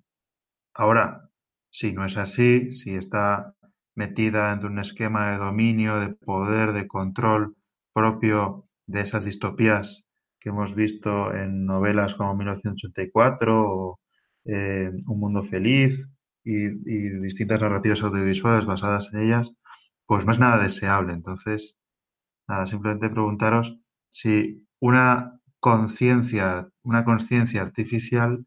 Ahora, 0.74 1.30
si 1.70 1.92
no 1.92 2.04
es 2.04 2.16
así, 2.16 2.72
si 2.72 2.96
está 2.96 3.54
metida 3.94 4.50
dentro 4.50 4.68
de 4.68 4.74
un 4.74 4.80
esquema 4.80 5.30
de 5.30 5.38
dominio, 5.38 6.00
de 6.00 6.08
poder, 6.08 6.72
de 6.72 6.88
control 6.88 7.56
propio 7.92 8.66
de 8.86 9.02
esas 9.02 9.24
distopías 9.24 10.06
que 10.40 10.48
hemos 10.48 10.74
visto 10.74 11.32
en 11.32 11.66
novelas 11.66 12.16
como 12.16 12.34
1984 12.34 13.62
o 13.64 14.00
eh, 14.44 14.90
Un 15.06 15.20
Mundo 15.20 15.42
Feliz 15.44 16.08
y, 16.44 16.68
distintas 17.20 17.60
narrativas 17.60 18.02
audiovisuales 18.02 18.66
basadas 18.66 19.10
en 19.12 19.20
ellas, 19.20 19.54
pues 20.06 20.26
no 20.26 20.32
es 20.32 20.38
nada 20.38 20.62
deseable. 20.62 21.12
Entonces, 21.12 21.76
nada, 22.48 22.66
simplemente 22.66 23.10
preguntaros 23.10 23.78
si 24.10 24.66
una 24.80 25.40
conciencia, 25.60 26.68
una 26.82 27.04
conciencia 27.04 27.62
artificial 27.62 28.46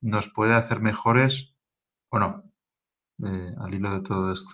nos 0.00 0.28
puede 0.28 0.54
hacer 0.54 0.80
mejores 0.80 1.54
¿O 2.10 2.18
no? 2.18 2.42
Eh, 3.24 3.54
al 3.58 3.74
hilo 3.74 3.94
de 3.94 4.00
todo 4.00 4.32
esto. 4.32 4.52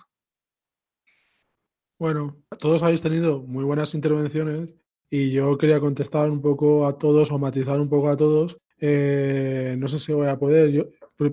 Bueno, 1.97 2.35
todos 2.59 2.83
habéis 2.83 3.01
tenido 3.01 3.39
muy 3.41 3.63
buenas 3.63 3.93
intervenciones 3.93 4.73
y 5.09 5.31
yo 5.31 5.57
quería 5.57 5.79
contestar 5.79 6.29
un 6.29 6.41
poco 6.41 6.85
a 6.87 6.97
todos 6.97 7.31
o 7.31 7.39
matizar 7.39 7.79
un 7.79 7.87
poco 7.87 8.09
a 8.09 8.17
todos. 8.17 8.57
Eh, 8.79 9.75
no 9.77 9.87
sé 9.87 9.99
si 9.99 10.11
voy 10.11 10.27
a 10.27 10.37
poder, 10.37 10.71
yo, 10.71 10.83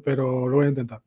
pero 0.04 0.48
lo 0.48 0.56
voy 0.56 0.66
a 0.66 0.68
intentar. 0.68 1.02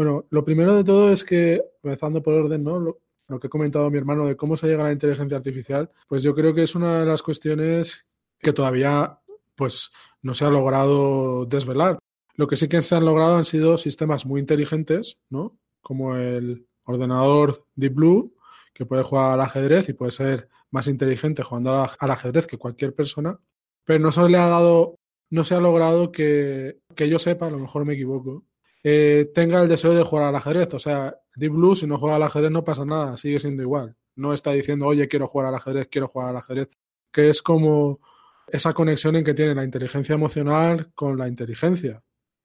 Bueno, 0.00 0.24
lo 0.30 0.46
primero 0.46 0.74
de 0.76 0.82
todo 0.82 1.12
es 1.12 1.22
que, 1.22 1.62
empezando 1.82 2.22
por 2.22 2.32
orden, 2.32 2.64
¿no? 2.64 2.80
Lo, 2.80 3.38
que 3.38 3.48
ha 3.48 3.50
comentado 3.50 3.90
mi 3.90 3.98
hermano 3.98 4.24
de 4.24 4.34
cómo 4.34 4.56
se 4.56 4.66
llega 4.66 4.82
a 4.82 4.86
la 4.86 4.94
inteligencia 4.94 5.36
artificial, 5.36 5.90
pues 6.08 6.22
yo 6.22 6.34
creo 6.34 6.54
que 6.54 6.62
es 6.62 6.74
una 6.74 7.00
de 7.00 7.04
las 7.06 7.22
cuestiones 7.22 8.06
que 8.38 8.54
todavía 8.54 9.18
pues 9.54 9.92
no 10.22 10.32
se 10.32 10.46
ha 10.46 10.48
logrado 10.48 11.44
desvelar. 11.44 11.98
Lo 12.34 12.46
que 12.46 12.56
sí 12.56 12.66
que 12.66 12.80
se 12.80 12.94
han 12.94 13.04
logrado 13.04 13.36
han 13.36 13.44
sido 13.44 13.76
sistemas 13.76 14.24
muy 14.24 14.40
inteligentes, 14.40 15.18
¿no? 15.28 15.58
Como 15.82 16.16
el 16.16 16.66
ordenador 16.84 17.62
Deep 17.74 17.92
Blue, 17.92 18.34
que 18.72 18.86
puede 18.86 19.02
jugar 19.02 19.34
al 19.34 19.42
ajedrez 19.42 19.90
y 19.90 19.92
puede 19.92 20.12
ser 20.12 20.48
más 20.70 20.88
inteligente 20.88 21.42
jugando 21.42 21.86
al 22.00 22.10
ajedrez 22.10 22.46
que 22.46 22.56
cualquier 22.56 22.94
persona, 22.94 23.38
pero 23.84 23.98
no 23.98 24.10
se 24.10 24.26
le 24.26 24.38
ha 24.38 24.46
dado, 24.46 24.98
no 25.28 25.44
se 25.44 25.56
ha 25.56 25.60
logrado 25.60 26.10
que, 26.10 26.78
que 26.96 27.06
yo 27.06 27.18
sepa, 27.18 27.48
a 27.48 27.50
lo 27.50 27.58
mejor 27.58 27.84
me 27.84 27.92
equivoco, 27.92 28.46
eh, 28.82 29.30
tenga 29.34 29.62
el 29.62 29.68
deseo 29.68 29.94
de 29.94 30.02
jugar 30.02 30.26
al 30.26 30.36
ajedrez. 30.36 30.72
O 30.74 30.78
sea, 30.78 31.16
Deep 31.34 31.52
Blue, 31.52 31.74
si 31.74 31.86
no 31.86 31.98
juega 31.98 32.16
al 32.16 32.22
ajedrez, 32.22 32.50
no 32.50 32.64
pasa 32.64 32.84
nada, 32.84 33.16
sigue 33.16 33.38
siendo 33.38 33.62
igual. 33.62 33.96
No 34.16 34.32
está 34.32 34.52
diciendo, 34.52 34.86
oye, 34.86 35.08
quiero 35.08 35.26
jugar 35.26 35.48
al 35.48 35.54
ajedrez, 35.54 35.88
quiero 35.90 36.08
jugar 36.08 36.28
al 36.28 36.36
ajedrez, 36.36 36.70
que 37.12 37.28
es 37.28 37.42
como 37.42 38.00
esa 38.48 38.72
conexión 38.72 39.16
en 39.16 39.24
que 39.24 39.34
tiene 39.34 39.54
la 39.54 39.64
inteligencia 39.64 40.14
emocional 40.14 40.90
con 40.94 41.16
la 41.16 41.28
inteligencia, 41.28 42.02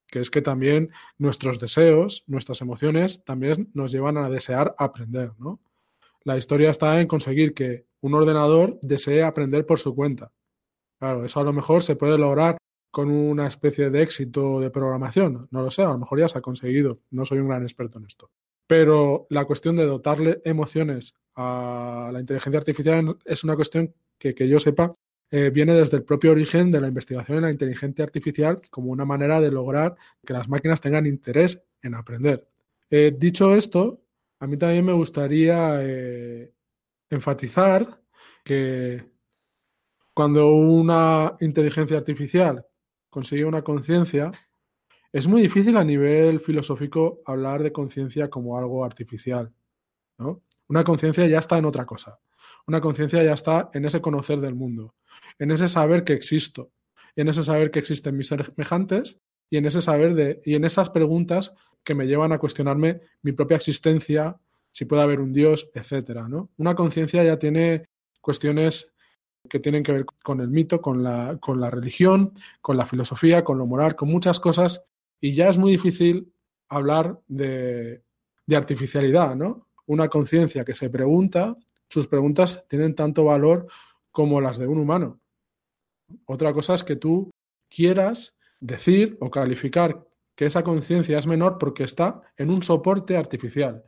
que 0.08 0.20
es 0.20 0.30
que 0.30 0.42
también 0.42 0.92
nuestros 1.18 1.60
deseos, 1.60 2.24
nuestras 2.28 2.62
emociones, 2.62 3.24
también 3.24 3.72
nos 3.74 3.92
llevan 3.92 4.18
a 4.18 4.30
desear 4.30 4.76
aprender, 4.78 5.32
¿no? 5.40 5.60
La 6.24 6.38
historia 6.38 6.72
está 6.72 7.00
en 7.00 7.08
conseguir 7.08 7.54
que 7.54 7.86
un 8.02 8.16
ordenador 8.16 8.80
desee 8.82 9.24
aprender 9.24 9.66
por 9.66 9.80
su 9.80 9.94
cuenta. 9.94 10.32
Claro, 10.98 11.24
eso 11.24 11.40
a 11.40 11.44
lo 11.44 11.54
mejor 11.54 11.84
se 11.84 11.96
puede 11.96 12.18
lograr 12.18 12.58
con 12.96 13.12
una 13.12 13.46
especie 13.46 13.90
de 13.90 14.04
éxito 14.04 14.62
de 14.62 14.70
programación. 14.70 15.50
No 15.52 15.62
lo 15.62 15.70
sé, 15.70 15.82
a 15.82 15.90
lo 15.90 15.98
mejor 15.98 16.18
ya 16.18 16.30
se 16.30 16.38
ha 16.38 16.42
conseguido. 16.42 17.02
No 17.12 17.26
soy 17.26 17.40
un 17.40 17.50
gran 17.50 17.62
experto 17.64 18.00
en 18.00 18.06
esto. 18.06 18.32
Pero 18.68 19.28
la 19.30 19.44
cuestión 19.44 19.76
de 19.76 19.86
dotarle 19.86 20.42
emociones 20.46 21.14
a 21.36 22.10
la 22.14 22.22
inteligencia 22.22 22.58
artificial 22.58 23.18
es 23.26 23.44
una 23.44 23.58
cuestión 23.58 23.94
que, 24.18 24.34
que 24.34 24.48
yo 24.48 24.60
sepa, 24.60 24.96
eh, 25.30 25.50
viene 25.50 25.74
desde 25.74 25.98
el 25.98 26.06
propio 26.06 26.32
origen 26.32 26.72
de 26.72 26.80
la 26.80 26.88
investigación 26.88 27.40
en 27.40 27.44
la 27.44 27.52
inteligencia 27.52 28.06
artificial 28.06 28.62
como 28.72 28.92
una 28.92 29.04
manera 29.04 29.42
de 29.42 29.52
lograr 29.52 29.98
que 30.26 30.32
las 30.32 30.48
máquinas 30.48 30.80
tengan 30.80 31.06
interés 31.06 31.66
en 31.82 31.96
aprender. 31.96 32.48
Eh, 32.90 33.14
dicho 33.18 33.54
esto, 33.58 34.06
a 34.40 34.48
mí 34.48 34.56
también 34.56 34.86
me 34.86 34.94
gustaría 34.94 35.80
eh, 35.82 36.54
enfatizar 37.10 38.00
que 38.42 39.04
cuando 40.14 40.54
una 40.54 41.36
inteligencia 41.42 41.98
artificial 41.98 42.66
conseguir 43.16 43.46
una 43.46 43.62
conciencia, 43.62 44.30
es 45.14 45.26
muy 45.26 45.42
difícil 45.42 45.78
a 45.78 45.86
nivel 45.86 46.42
filosófico 46.42 47.22
hablar 47.26 47.64
de 47.64 47.72
conciencia 47.72 48.30
como 48.30 48.58
algo 48.58 48.84
artificial. 48.84 49.54
¿no? 50.18 50.42
Una 50.68 50.84
conciencia 50.84 51.26
ya 51.26 51.40
está 51.40 51.58
en 51.58 51.64
otra 51.64 51.86
cosa. 51.86 52.20
Una 52.68 52.82
conciencia 52.82 53.24
ya 53.24 53.32
está 53.32 53.70
en 53.74 53.86
ese 53.86 54.02
conocer 54.02 54.42
del 54.42 54.54
mundo, 54.54 54.96
en 55.40 55.52
ese 55.52 55.70
saber 55.70 56.04
que 56.04 56.12
existo, 56.12 56.72
en 57.16 57.30
ese 57.30 57.42
saber 57.42 57.72
que 57.72 57.80
existen 57.80 58.18
mis 58.18 58.28
semejantes 58.28 59.22
y 59.50 59.56
en 59.56 59.66
ese 59.66 59.80
saber 59.82 60.14
de 60.14 60.42
y 60.44 60.56
en 60.56 60.66
esas 60.66 60.90
preguntas 60.90 61.54
que 61.86 61.96
me 61.96 62.08
llevan 62.08 62.34
a 62.34 62.38
cuestionarme 62.38 63.00
mi 63.22 63.32
propia 63.32 63.56
existencia, 63.56 64.36
si 64.72 64.84
puede 64.84 65.04
haber 65.04 65.22
un 65.22 65.32
Dios, 65.32 65.70
etcétera, 65.74 66.28
¿no? 66.28 66.50
Una 66.58 66.76
conciencia 66.76 67.24
ya 67.24 67.40
tiene 67.40 67.88
cuestiones 68.20 68.92
que 69.48 69.60
tienen 69.60 69.84
que 69.84 69.92
ver 69.92 70.06
con 70.24 70.42
el 70.42 70.50
mito, 70.50 70.82
con 70.82 71.04
la, 71.04 71.38
con 71.40 71.60
la 71.60 71.70
religión, 71.70 72.34
con 72.62 72.78
la 72.78 72.86
filosofía, 72.86 73.44
con 73.44 73.58
lo 73.58 73.66
moral, 73.66 73.96
con 73.96 74.10
muchas 74.10 74.40
cosas, 74.40 74.84
y 75.20 75.34
ya 75.34 75.48
es 75.50 75.58
muy 75.58 75.72
difícil 75.72 76.32
hablar 76.70 77.20
de, 77.28 78.04
de 78.46 78.56
artificialidad, 78.56 79.36
¿no? 79.36 79.68
Una 79.88 80.08
conciencia 80.10 80.66
que 80.66 80.74
se 80.74 80.90
pregunta, 80.90 81.56
sus 81.90 82.08
preguntas 82.08 82.66
tienen 82.68 82.96
tanto 82.96 83.24
valor 83.24 83.68
como 84.12 84.42
las 84.42 84.58
de 84.58 84.68
un 84.68 84.80
humano. 84.80 85.20
Otra 86.26 86.54
cosa 86.54 86.74
es 86.74 86.84
que 86.84 86.96
tú 86.96 87.32
quieras 87.70 88.36
decir 88.60 89.18
o 89.20 89.30
calificar 89.30 90.06
que 90.36 90.46
esa 90.46 90.64
conciencia 90.64 91.18
es 91.18 91.28
menor 91.28 91.58
porque 91.58 91.84
está 91.84 92.22
en 92.38 92.50
un 92.50 92.62
soporte 92.62 93.16
artificial. 93.16 93.84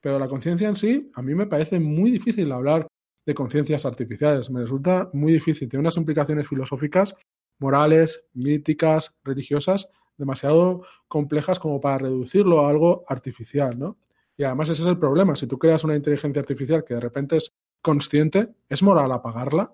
Pero 0.00 0.18
la 0.18 0.28
conciencia 0.28 0.68
en 0.68 0.76
sí, 0.76 1.10
a 1.14 1.22
mí 1.22 1.34
me 1.34 1.46
parece 1.46 1.78
muy 1.78 2.10
difícil 2.10 2.50
hablar 2.52 2.86
de 3.30 3.34
conciencias 3.34 3.86
artificiales. 3.86 4.50
Me 4.50 4.60
resulta 4.60 5.08
muy 5.12 5.32
difícil. 5.32 5.68
Tiene 5.68 5.82
unas 5.82 5.96
implicaciones 5.96 6.48
filosóficas, 6.48 7.14
morales, 7.58 8.26
míticas, 8.34 9.18
religiosas, 9.22 9.88
demasiado 10.16 10.82
complejas 11.06 11.60
como 11.60 11.80
para 11.80 11.98
reducirlo 11.98 12.66
a 12.66 12.70
algo 12.70 13.04
artificial, 13.06 13.78
¿no? 13.78 13.98
Y 14.36 14.44
además 14.44 14.70
ese 14.70 14.82
es 14.82 14.88
el 14.88 14.98
problema. 14.98 15.36
Si 15.36 15.46
tú 15.46 15.58
creas 15.58 15.84
una 15.84 15.94
inteligencia 15.94 16.40
artificial 16.40 16.84
que 16.84 16.94
de 16.94 17.00
repente 17.00 17.36
es 17.36 17.54
consciente, 17.80 18.54
¿es 18.68 18.82
moral 18.82 19.12
apagarla? 19.12 19.70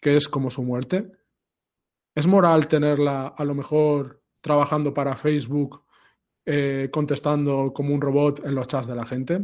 Que 0.00 0.16
es 0.16 0.28
como 0.28 0.50
su 0.50 0.62
muerte. 0.62 1.04
¿Es 2.14 2.26
moral 2.26 2.66
tenerla 2.66 3.28
a 3.28 3.44
lo 3.44 3.54
mejor 3.54 4.22
trabajando 4.40 4.92
para 4.92 5.16
Facebook, 5.16 5.84
eh, 6.44 6.88
contestando 6.92 7.72
como 7.72 7.94
un 7.94 8.00
robot 8.00 8.44
en 8.44 8.54
los 8.54 8.66
chats 8.66 8.88
de 8.88 8.96
la 8.96 9.06
gente? 9.06 9.40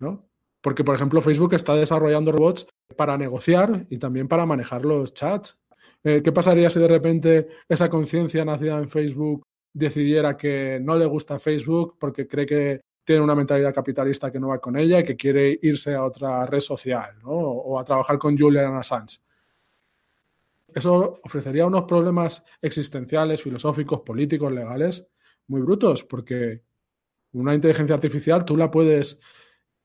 ¿No? 0.00 0.28
Porque, 0.64 0.82
por 0.82 0.94
ejemplo, 0.94 1.20
Facebook 1.20 1.52
está 1.52 1.74
desarrollando 1.74 2.32
robots 2.32 2.66
para 2.96 3.18
negociar 3.18 3.84
y 3.90 3.98
también 3.98 4.28
para 4.28 4.46
manejar 4.46 4.86
los 4.86 5.12
chats. 5.12 5.58
Eh, 6.02 6.22
¿Qué 6.24 6.32
pasaría 6.32 6.70
si 6.70 6.80
de 6.80 6.88
repente 6.88 7.48
esa 7.68 7.90
conciencia 7.90 8.46
nacida 8.46 8.78
en 8.78 8.88
Facebook 8.88 9.42
decidiera 9.74 10.38
que 10.38 10.80
no 10.80 10.96
le 10.96 11.04
gusta 11.04 11.38
Facebook 11.38 11.96
porque 12.00 12.26
cree 12.26 12.46
que 12.46 12.80
tiene 13.04 13.20
una 13.20 13.34
mentalidad 13.34 13.74
capitalista 13.74 14.32
que 14.32 14.40
no 14.40 14.48
va 14.48 14.58
con 14.58 14.78
ella 14.78 15.00
y 15.00 15.04
que 15.04 15.16
quiere 15.16 15.58
irse 15.60 15.94
a 15.94 16.02
otra 16.02 16.46
red 16.46 16.60
social 16.60 17.10
¿no? 17.22 17.32
o 17.32 17.78
a 17.78 17.84
trabajar 17.84 18.16
con 18.16 18.34
Julian 18.34 18.74
Assange? 18.74 19.18
Eso 20.74 21.20
ofrecería 21.22 21.66
unos 21.66 21.84
problemas 21.84 22.42
existenciales, 22.62 23.42
filosóficos, 23.42 24.00
políticos, 24.00 24.50
legales 24.50 25.06
muy 25.48 25.60
brutos, 25.60 26.04
porque 26.04 26.62
una 27.32 27.54
inteligencia 27.54 27.96
artificial 27.96 28.46
tú 28.46 28.56
la 28.56 28.70
puedes 28.70 29.20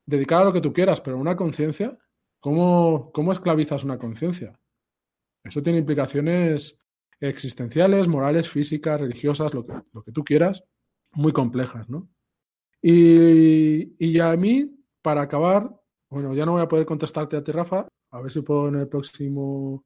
dedicar 0.09 0.41
a 0.41 0.45
lo 0.45 0.53
que 0.53 0.61
tú 0.61 0.73
quieras, 0.73 0.99
pero 1.01 1.17
una 1.17 1.35
conciencia, 1.35 1.97
¿cómo, 2.39 3.11
¿cómo 3.13 3.31
esclavizas 3.31 3.83
una 3.83 3.99
conciencia? 3.99 4.59
Eso 5.43 5.61
tiene 5.61 5.79
implicaciones 5.79 6.77
existenciales, 7.19 8.07
morales, 8.07 8.49
físicas, 8.49 8.99
religiosas, 8.99 9.53
lo 9.53 9.65
que, 9.65 9.73
lo 9.93 10.03
que 10.03 10.11
tú 10.11 10.23
quieras, 10.23 10.63
muy 11.11 11.31
complejas, 11.31 11.89
¿no? 11.89 12.09
Y, 12.81 13.93
y 13.99 14.19
a 14.19 14.35
mí, 14.35 14.71
para 15.01 15.21
acabar, 15.21 15.69
bueno, 16.09 16.33
ya 16.33 16.45
no 16.45 16.53
voy 16.53 16.61
a 16.61 16.67
poder 16.67 16.85
contestarte 16.85 17.37
a 17.37 17.43
ti, 17.43 17.51
Rafa, 17.51 17.87
a 18.11 18.21
ver 18.21 18.31
si 18.31 18.41
puedo 18.41 18.67
en 18.69 18.75
el 18.75 18.87
próximo, 18.87 19.85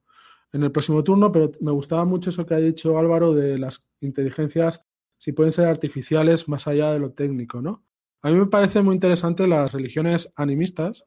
en 0.54 0.64
el 0.64 0.72
próximo 0.72 1.04
turno, 1.04 1.32
pero 1.32 1.52
me 1.60 1.72
gustaba 1.72 2.06
mucho 2.06 2.30
eso 2.30 2.46
que 2.46 2.54
ha 2.54 2.60
dicho 2.60 2.98
Álvaro 2.98 3.34
de 3.34 3.58
las 3.58 3.86
inteligencias, 4.00 4.86
si 5.18 5.34
pueden 5.34 5.52
ser 5.52 5.68
artificiales 5.68 6.48
más 6.48 6.68
allá 6.68 6.94
de 6.94 7.00
lo 7.00 7.12
técnico, 7.12 7.62
¿no? 7.62 7.84
A 8.24 8.30
mí 8.30 8.40
me 8.40 8.46
parece 8.46 8.82
muy 8.82 8.96
interesante 8.96 9.46
las 9.48 9.74
religiones 9.74 10.32
animistas. 10.38 11.06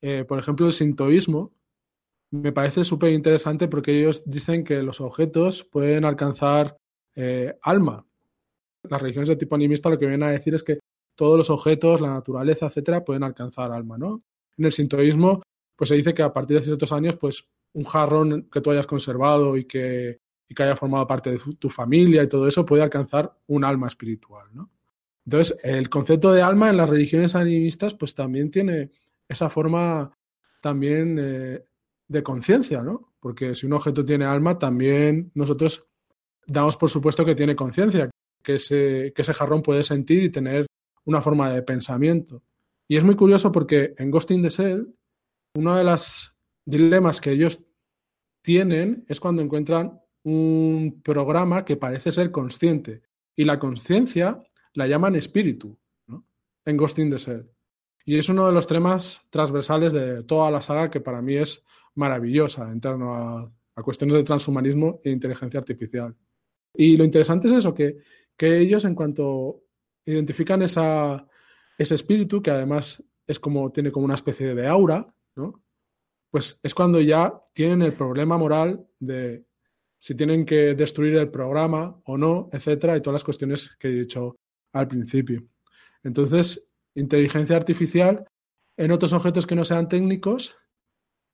Eh, 0.00 0.24
por 0.24 0.38
ejemplo, 0.38 0.66
el 0.66 0.72
sintoísmo. 0.72 1.52
Me 2.30 2.52
parece 2.52 2.84
súper 2.84 3.12
interesante 3.12 3.66
porque 3.66 3.98
ellos 3.98 4.22
dicen 4.24 4.62
que 4.62 4.80
los 4.82 5.00
objetos 5.00 5.64
pueden 5.64 6.04
alcanzar 6.04 6.76
eh, 7.16 7.58
alma. 7.62 8.06
Las 8.84 9.02
religiones 9.02 9.28
de 9.28 9.36
tipo 9.36 9.56
animista 9.56 9.90
lo 9.90 9.98
que 9.98 10.06
vienen 10.06 10.28
a 10.28 10.30
decir 10.30 10.54
es 10.54 10.62
que 10.62 10.78
todos 11.16 11.36
los 11.36 11.50
objetos, 11.50 12.00
la 12.00 12.14
naturaleza, 12.14 12.66
etcétera, 12.66 13.04
pueden 13.04 13.24
alcanzar 13.24 13.72
alma, 13.72 13.98
¿no? 13.98 14.22
En 14.56 14.64
el 14.66 14.72
sintoísmo, 14.72 15.42
pues 15.76 15.88
se 15.88 15.96
dice 15.96 16.14
que 16.14 16.22
a 16.22 16.32
partir 16.32 16.58
de 16.58 16.64
ciertos 16.64 16.92
años, 16.92 17.16
pues 17.16 17.44
un 17.72 17.84
jarrón 17.84 18.48
que 18.52 18.60
tú 18.60 18.70
hayas 18.70 18.86
conservado 18.86 19.56
y 19.56 19.64
que, 19.64 20.20
y 20.48 20.54
que 20.54 20.62
haya 20.62 20.76
formado 20.76 21.06
parte 21.08 21.30
de 21.32 21.40
tu 21.58 21.68
familia 21.70 22.22
y 22.22 22.28
todo 22.28 22.46
eso 22.46 22.64
puede 22.64 22.84
alcanzar 22.84 23.36
un 23.48 23.64
alma 23.64 23.88
espiritual, 23.88 24.46
¿no? 24.52 24.70
Entonces, 25.26 25.58
el 25.62 25.88
concepto 25.88 26.32
de 26.32 26.42
alma 26.42 26.70
en 26.70 26.76
las 26.76 26.88
religiones 26.88 27.34
animistas, 27.34 27.94
pues 27.94 28.14
también 28.14 28.50
tiene 28.50 28.90
esa 29.28 29.48
forma 29.48 30.12
también 30.60 31.18
eh, 31.18 31.64
de 32.08 32.22
conciencia, 32.22 32.82
¿no? 32.82 33.14
Porque 33.20 33.54
si 33.54 33.66
un 33.66 33.72
objeto 33.72 34.04
tiene 34.04 34.26
alma, 34.26 34.58
también 34.58 35.30
nosotros 35.34 35.86
damos 36.46 36.76
por 36.76 36.90
supuesto 36.90 37.24
que 37.24 37.34
tiene 37.34 37.56
conciencia, 37.56 38.10
que 38.42 38.54
ese, 38.54 39.12
que 39.14 39.22
ese 39.22 39.32
jarrón 39.32 39.62
puede 39.62 39.82
sentir 39.82 40.22
y 40.22 40.30
tener 40.30 40.66
una 41.06 41.22
forma 41.22 41.50
de 41.50 41.62
pensamiento. 41.62 42.42
Y 42.86 42.96
es 42.96 43.04
muy 43.04 43.16
curioso 43.16 43.50
porque 43.50 43.94
en 43.96 44.10
Ghost 44.10 44.30
in 44.30 44.42
the 44.42 44.50
Shell, 44.50 44.94
uno 45.54 45.76
de 45.76 45.84
los 45.84 46.34
dilemas 46.66 47.20
que 47.20 47.32
ellos 47.32 47.62
tienen 48.42 49.04
es 49.08 49.20
cuando 49.20 49.40
encuentran 49.40 50.00
un 50.22 51.00
programa 51.02 51.64
que 51.64 51.76
parece 51.76 52.10
ser 52.10 52.30
consciente. 52.30 53.02
Y 53.36 53.44
la 53.44 53.58
conciencia 53.58 54.42
la 54.74 54.86
llaman 54.86 55.16
espíritu 55.16 55.78
¿no? 56.06 56.26
en 56.64 56.76
Ghost 56.76 56.96
the 56.96 57.16
Shell. 57.16 57.50
Y 58.04 58.18
es 58.18 58.28
uno 58.28 58.46
de 58.46 58.52
los 58.52 58.66
temas 58.66 59.22
transversales 59.30 59.92
de 59.92 60.24
toda 60.24 60.50
la 60.50 60.60
saga 60.60 60.90
que 60.90 61.00
para 61.00 61.22
mí 61.22 61.36
es 61.36 61.64
maravillosa 61.94 62.70
en 62.70 62.80
torno 62.80 63.14
a, 63.14 63.52
a 63.76 63.82
cuestiones 63.82 64.14
de 64.14 64.24
transhumanismo 64.24 65.00
e 65.02 65.10
inteligencia 65.10 65.58
artificial. 65.58 66.14
Y 66.74 66.96
lo 66.96 67.04
interesante 67.04 67.46
es 67.46 67.54
eso, 67.54 67.72
que, 67.72 67.98
que 68.36 68.58
ellos 68.58 68.84
en 68.84 68.94
cuanto 68.94 69.62
identifican 70.04 70.62
esa, 70.62 71.26
ese 71.78 71.94
espíritu, 71.94 72.42
que 72.42 72.50
además 72.50 73.02
es 73.26 73.38
como, 73.38 73.70
tiene 73.72 73.90
como 73.90 74.04
una 74.04 74.14
especie 74.14 74.54
de 74.54 74.66
aura, 74.66 75.06
¿no? 75.36 75.62
Pues 76.30 76.58
es 76.62 76.74
cuando 76.74 77.00
ya 77.00 77.32
tienen 77.52 77.82
el 77.82 77.92
problema 77.92 78.36
moral 78.36 78.86
de 78.98 79.46
si 79.98 80.14
tienen 80.14 80.44
que 80.44 80.74
destruir 80.74 81.16
el 81.16 81.30
programa 81.30 82.00
o 82.04 82.18
no, 82.18 82.50
etcétera, 82.52 82.96
y 82.96 83.00
todas 83.00 83.14
las 83.14 83.24
cuestiones 83.24 83.76
que 83.78 83.88
he 83.88 83.92
dicho 83.92 84.36
al 84.74 84.88
principio. 84.88 85.42
Entonces, 86.02 86.68
inteligencia 86.94 87.56
artificial 87.56 88.26
en 88.76 88.92
otros 88.92 89.12
objetos 89.12 89.46
que 89.46 89.54
no 89.54 89.64
sean 89.64 89.88
técnicos, 89.88 90.56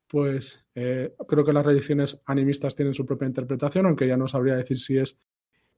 pues 0.06 0.68
eh, 0.74 1.14
creo 1.26 1.44
que 1.44 1.52
las 1.52 1.66
religiones 1.66 2.22
animistas 2.26 2.74
tienen 2.76 2.94
su 2.94 3.04
propia 3.04 3.26
interpretación, 3.26 3.86
aunque 3.86 4.06
ya 4.06 4.16
no 4.16 4.28
sabría 4.28 4.54
decir 4.54 4.78
si 4.78 4.98
es 4.98 5.18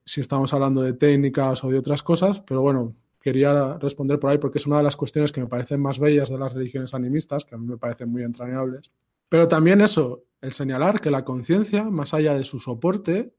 si 0.05 0.21
estamos 0.21 0.53
hablando 0.53 0.83
de 0.83 0.95
técnicas 0.95 1.63
o 1.63 1.71
de 1.71 1.79
otras 1.79 2.03
cosas, 2.03 2.41
pero 2.41 2.61
bueno, 2.61 2.97
quería 3.21 3.79
responder 3.79 4.19
por 4.19 4.31
ahí 4.31 4.39
porque 4.39 4.59
es 4.59 4.67
una 4.67 4.79
de 4.79 4.83
las 4.83 4.97
cuestiones 4.97 5.31
que 5.31 5.41
me 5.41 5.47
parecen 5.47 5.81
más 5.81 6.01
bellas 6.01 6.29
de 6.29 6.39
las 6.39 6.53
religiones 6.53 6.93
animistas, 6.93 7.45
que 7.45 7.55
a 7.55 7.59
mí 7.59 7.67
me 7.67 7.79
parecen 7.79 8.11
muy 8.11 8.23
entrañables. 8.23 8.91
Pero 9.29 9.47
también 9.47 9.81
eso, 9.81 10.25
el 10.41 10.53
señalar 10.53 11.01
que 11.01 11.11
la 11.11 11.25
conciencia, 11.25 11.85
más 11.85 12.15
allá 12.15 12.35
de 12.35 12.45
su 12.45 12.59
soporte, 12.59 13.37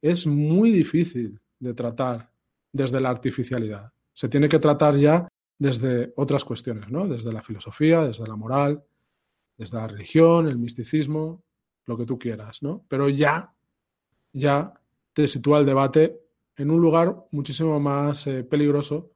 es 0.00 0.26
muy 0.26 0.70
difícil 0.70 1.38
de 1.58 1.74
tratar 1.74 2.30
desde 2.76 3.00
la 3.00 3.10
artificialidad. 3.10 3.92
Se 4.12 4.28
tiene 4.28 4.48
que 4.48 4.58
tratar 4.58 4.96
ya 4.96 5.26
desde 5.58 6.12
otras 6.16 6.44
cuestiones, 6.44 6.90
¿no? 6.90 7.08
Desde 7.08 7.32
la 7.32 7.42
filosofía, 7.42 8.02
desde 8.02 8.26
la 8.26 8.36
moral, 8.36 8.84
desde 9.56 9.78
la 9.78 9.88
religión, 9.88 10.46
el 10.46 10.58
misticismo, 10.58 11.42
lo 11.86 11.96
que 11.96 12.04
tú 12.04 12.18
quieras, 12.18 12.62
¿no? 12.62 12.84
Pero 12.88 13.08
ya, 13.08 13.52
ya 14.32 14.72
te 15.12 15.26
sitúa 15.26 15.58
el 15.60 15.66
debate 15.66 16.20
en 16.56 16.70
un 16.70 16.80
lugar 16.80 17.16
muchísimo 17.30 17.80
más 17.80 18.26
eh, 18.26 18.44
peligroso 18.44 19.12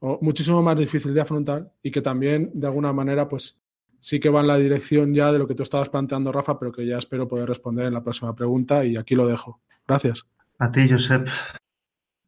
o 0.00 0.18
muchísimo 0.22 0.62
más 0.62 0.78
difícil 0.78 1.12
de 1.12 1.20
afrontar 1.20 1.72
y 1.82 1.90
que 1.90 2.00
también, 2.00 2.50
de 2.54 2.66
alguna 2.66 2.92
manera, 2.92 3.28
pues 3.28 3.60
sí 3.98 4.18
que 4.18 4.30
va 4.30 4.40
en 4.40 4.46
la 4.46 4.56
dirección 4.56 5.12
ya 5.12 5.32
de 5.32 5.38
lo 5.38 5.46
que 5.46 5.54
tú 5.54 5.62
estabas 5.62 5.88
planteando, 5.88 6.32
Rafa, 6.32 6.58
pero 6.58 6.72
que 6.72 6.86
ya 6.86 6.98
espero 6.98 7.28
poder 7.28 7.48
responder 7.48 7.86
en 7.86 7.94
la 7.94 8.02
próxima 8.02 8.34
pregunta 8.34 8.84
y 8.84 8.96
aquí 8.96 9.14
lo 9.14 9.26
dejo. 9.26 9.60
Gracias. 9.86 10.26
A 10.58 10.70
ti, 10.70 10.88
Josep. 10.88 11.28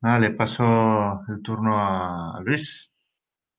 Le 0.02 0.30
paso 0.30 1.22
el 1.28 1.42
turno 1.42 1.78
a 1.78 2.40
Luis. 2.44 2.90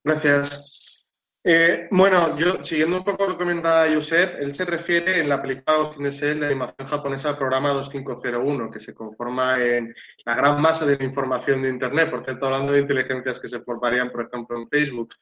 Gracias. 0.02 1.06
Eh, 1.46 1.88
bueno, 1.90 2.34
yo 2.36 2.62
siguiendo 2.62 2.96
un 2.96 3.04
poco 3.04 3.26
lo 3.26 3.32
que 3.32 3.44
comentaba 3.44 3.86
Josep, 3.92 4.40
él 4.40 4.54
se 4.54 4.64
refiere 4.64 5.20
en 5.20 5.28
la 5.28 5.42
película 5.42 5.76
Ghost 5.76 5.98
in 5.98 6.08
the 6.08 6.34
de 6.34 6.46
animación 6.46 6.88
japonesa 6.88 7.30
al 7.30 7.36
programa 7.36 7.70
2501, 7.74 8.70
que 8.70 8.78
se 8.78 8.94
conforma 8.94 9.62
en 9.62 9.94
la 10.24 10.34
gran 10.36 10.60
masa 10.60 10.86
de 10.86 10.96
la 10.96 11.04
información 11.04 11.60
de 11.60 11.68
Internet, 11.68 12.10
por 12.10 12.24
cierto, 12.24 12.46
hablando 12.46 12.72
de 12.72 12.80
inteligencias 12.80 13.38
que 13.38 13.48
se 13.48 13.60
formarían, 13.60 14.10
por 14.10 14.26
ejemplo, 14.26 14.58
en 14.58 14.68
Facebook. 14.70 15.14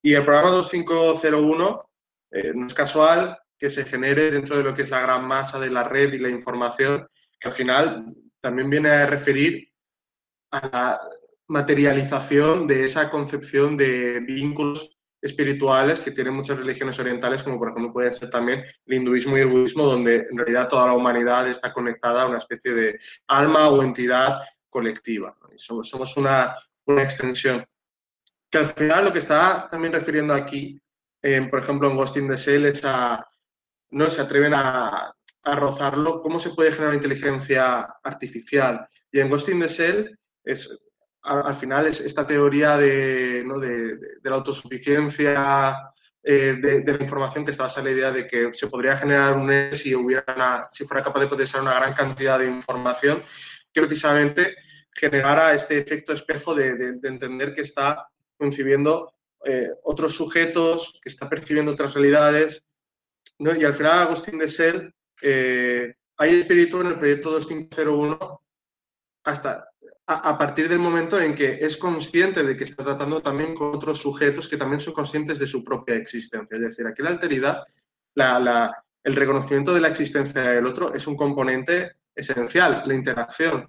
Y 0.00 0.14
el 0.14 0.24
programa 0.24 0.50
2501 0.50 1.90
eh, 2.30 2.52
no 2.54 2.66
es 2.66 2.74
casual 2.74 3.38
que 3.58 3.68
se 3.68 3.84
genere 3.84 4.30
dentro 4.30 4.56
de 4.56 4.64
lo 4.64 4.72
que 4.72 4.82
es 4.82 4.90
la 4.90 5.00
gran 5.00 5.26
masa 5.26 5.58
de 5.60 5.70
la 5.70 5.84
red 5.84 6.10
y 6.12 6.18
la 6.18 6.30
información, 6.30 7.06
que 7.38 7.48
al 7.48 7.54
final 7.54 8.14
también 8.40 8.70
viene 8.70 8.88
a 8.88 9.06
referir 9.06 9.70
a 10.50 10.68
la 10.68 11.00
materialización 11.48 12.66
de 12.66 12.84
esa 12.84 13.10
concepción 13.10 13.76
de 13.76 14.20
vínculos 14.20 14.96
espirituales 15.20 16.00
que 16.00 16.10
tienen 16.10 16.34
muchas 16.34 16.58
religiones 16.58 16.98
orientales, 16.98 17.42
como 17.42 17.58
por 17.58 17.70
ejemplo 17.70 17.92
puede 17.92 18.12
ser 18.12 18.30
también 18.30 18.62
el 18.86 18.94
hinduismo 18.94 19.36
y 19.36 19.40
el 19.40 19.48
budismo, 19.48 19.86
donde 19.86 20.26
en 20.30 20.36
realidad 20.36 20.68
toda 20.68 20.86
la 20.86 20.94
humanidad 20.94 21.48
está 21.48 21.72
conectada 21.72 22.22
a 22.22 22.26
una 22.26 22.38
especie 22.38 22.72
de 22.72 22.98
alma 23.28 23.68
o 23.68 23.82
entidad 23.82 24.40
colectiva. 24.68 25.36
Somos, 25.56 25.88
somos 25.88 26.16
una, 26.16 26.54
una, 26.84 27.02
extensión. 27.02 27.64
Que 28.50 28.58
al 28.58 28.66
final 28.66 29.06
lo 29.06 29.12
que 29.12 29.20
está 29.20 29.68
también 29.70 29.92
refiriendo 29.92 30.34
aquí, 30.34 30.80
por 31.50 31.58
ejemplo, 31.58 31.90
en 31.90 31.96
Ghost 31.96 32.16
in 32.18 32.28
the 32.28 32.36
Shell, 32.36 32.66
es 32.66 32.84
a, 32.84 33.26
no 33.90 34.10
se 34.10 34.20
atreven 34.20 34.54
a, 34.54 35.12
a 35.42 35.56
rozarlo, 35.56 36.20
cómo 36.20 36.38
se 36.38 36.50
puede 36.50 36.72
generar 36.72 36.94
inteligencia 36.94 37.80
artificial. 38.02 38.86
Y 39.10 39.20
en 39.20 39.30
Ghost 39.30 39.48
in 39.48 39.60
the 39.60 39.68
Shell 39.68 40.18
es 40.46 40.80
al, 41.26 41.54
final 41.54 41.86
es 41.86 42.00
esta 42.00 42.26
teoría 42.26 42.76
de, 42.76 43.44
la 44.22 44.36
autosuficiencia 44.36 45.76
eh, 46.22 46.56
de, 46.60 46.92
la 46.92 47.02
información 47.02 47.44
que 47.44 47.50
estaba 47.50 47.68
esa 47.68 47.82
la 47.82 47.90
idea 47.90 48.12
de 48.12 48.26
que 48.26 48.52
se 48.52 48.68
podría 48.68 48.96
generar 48.96 49.36
un 49.36 49.50
E 49.50 49.74
si, 49.74 49.94
hubiera 49.94 50.68
si 50.70 50.84
fuera 50.84 51.02
capaz 51.02 51.20
de 51.20 51.26
procesar 51.26 51.62
una 51.62 51.74
gran 51.74 51.92
cantidad 51.94 52.38
de 52.38 52.46
información 52.46 53.22
que 53.72 53.80
precisamente 53.80 54.56
generara 54.92 55.54
este 55.54 55.78
efecto 55.78 56.12
espejo 56.12 56.54
de, 56.54 56.70
entender 57.02 57.52
que 57.52 57.62
está 57.62 58.08
concibiendo 58.38 59.12
eh, 59.44 59.70
otros 59.82 60.14
sujetos, 60.14 60.98
que 61.02 61.08
está 61.08 61.28
percibiendo 61.28 61.72
otras 61.72 61.94
realidades. 61.94 62.64
Y 63.38 63.64
al 63.64 63.74
final 63.74 63.98
Agustín 63.98 64.38
de 64.38 64.48
Sel, 64.48 64.94
eh, 65.20 65.94
hay 66.16 66.40
espíritu 66.40 66.80
en 66.80 66.86
el 66.88 66.98
proyecto 66.98 67.32
2501 67.32 68.42
hasta 69.24 69.68
a, 70.08 70.38
partir 70.38 70.68
del 70.68 70.78
momento 70.78 71.20
en 71.20 71.34
que 71.34 71.58
es 71.60 71.76
consciente 71.76 72.44
de 72.44 72.56
que 72.56 72.64
está 72.64 72.84
tratando 72.84 73.20
también 73.20 73.54
con 73.54 73.74
otros 73.74 73.98
sujetos 73.98 74.46
que 74.46 74.56
también 74.56 74.80
son 74.80 74.94
conscientes 74.94 75.38
de 75.38 75.48
su 75.48 75.64
propia 75.64 75.96
existencia. 75.96 76.56
Es 76.56 76.62
decir, 76.62 76.86
aquí 76.86 77.02
la 77.02 77.10
alteridad, 77.10 77.64
el 78.14 79.16
reconocimiento 79.16 79.74
de 79.74 79.80
la 79.80 79.88
existencia 79.88 80.42
del 80.42 80.66
otro 80.66 80.94
es 80.94 81.06
un 81.08 81.16
componente 81.16 81.96
esencial, 82.14 82.84
la 82.86 82.94
interacción, 82.94 83.68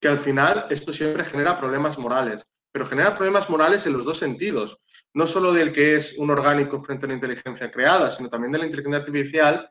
que 0.00 0.08
al 0.08 0.18
final 0.18 0.66
esto 0.70 0.92
siempre 0.92 1.24
genera 1.24 1.58
problemas 1.58 1.98
morales, 1.98 2.46
pero 2.72 2.86
genera 2.86 3.14
problemas 3.14 3.50
morales 3.50 3.86
en 3.86 3.92
los 3.92 4.04
dos 4.06 4.18
sentidos, 4.18 4.80
no 5.12 5.26
solo 5.26 5.52
del 5.52 5.70
que 5.70 5.94
es 5.94 6.16
un 6.16 6.30
orgánico 6.30 6.80
frente 6.80 7.04
a 7.04 7.08
una 7.08 7.14
inteligencia 7.14 7.70
creada, 7.70 8.10
sino 8.10 8.30
también 8.30 8.52
de 8.52 8.58
la 8.58 8.64
inteligencia 8.64 9.00
artificial 9.00 9.68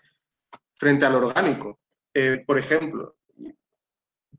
frente 0.76 1.06
al 1.06 1.16
orgánico. 1.16 1.80
Eh, 2.14 2.44
por 2.46 2.60
ejemplo, 2.60 3.16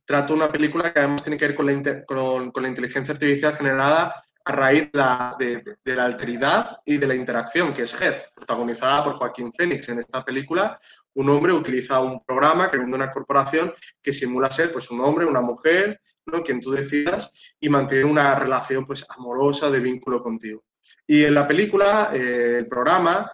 trato 0.05 0.35
una 0.35 0.51
película 0.51 0.93
que 0.93 0.99
además 0.99 1.23
tiene 1.23 1.37
que 1.37 1.49
ver 1.49 1.55
con 1.55 1.66
la, 1.66 2.05
con, 2.05 2.62
la 2.62 2.69
inteligencia 2.69 3.15
artificial 3.15 3.55
generada 3.55 4.15
a 4.45 4.53
raíz 4.53 4.91
de, 4.93 5.62
la 5.85 6.05
alteridad 6.05 6.79
y 6.85 6.97
de 6.97 7.07
la 7.07 7.15
interacción, 7.15 7.73
que 7.73 7.83
es 7.83 8.01
Her, 8.01 8.31
protagonizada 8.35 9.05
por 9.05 9.15
Joaquín 9.15 9.53
Phoenix. 9.53 9.89
En 9.89 10.01
esta 10.01 10.24
película, 10.24 10.79
un 11.15 11.29
hombre 11.29 11.53
utiliza 11.53 12.01
un 12.01 12.24
programa 12.24 12.70
que 12.70 12.77
viene 12.77 12.91
de 12.91 12.97
una 12.97 13.11
corporación 13.11 13.73
que 14.03 14.12
simula 14.12 14.51
ser 14.51 14.73
pues, 14.73 14.91
un 14.91 15.01
hombre, 15.01 15.27
una 15.27 15.41
mujer, 15.41 16.01
¿no? 16.27 16.43
quien 16.43 16.61
tú 16.61 16.73
decidas, 16.73 17.31
y 17.61 17.69
mantiene 17.69 18.05
una 18.05 18.35
relación 18.35 18.85
pues, 18.85 19.07
amorosa 19.16 19.70
de 19.70 19.79
vínculo 19.79 20.20
contigo. 20.20 20.65
Y 21.07 21.24
en 21.24 21.35
la 21.35 21.47
película, 21.47 22.11
eh, 22.12 22.57
el 22.59 22.66
programa 22.66 23.31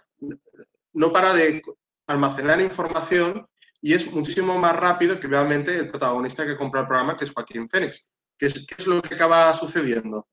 no 0.93 1.11
para 1.11 1.33
de 1.33 1.61
almacenar 2.07 2.61
información 2.61 3.47
y 3.81 3.93
es 3.93 4.11
muchísimo 4.11 4.57
más 4.57 4.75
rápido 4.75 5.19
que 5.19 5.27
realmente 5.27 5.75
el 5.75 5.87
protagonista 5.87 6.45
que 6.45 6.57
compra 6.57 6.81
el 6.81 6.87
programa, 6.87 7.15
que 7.15 7.25
es 7.25 7.31
Joaquín 7.31 7.69
Phoenix. 7.69 8.07
¿Qué 8.37 8.45
es, 8.45 8.87
lo 8.87 9.01
que 9.01 9.15
acaba 9.15 9.51
sucediendo? 9.53 10.27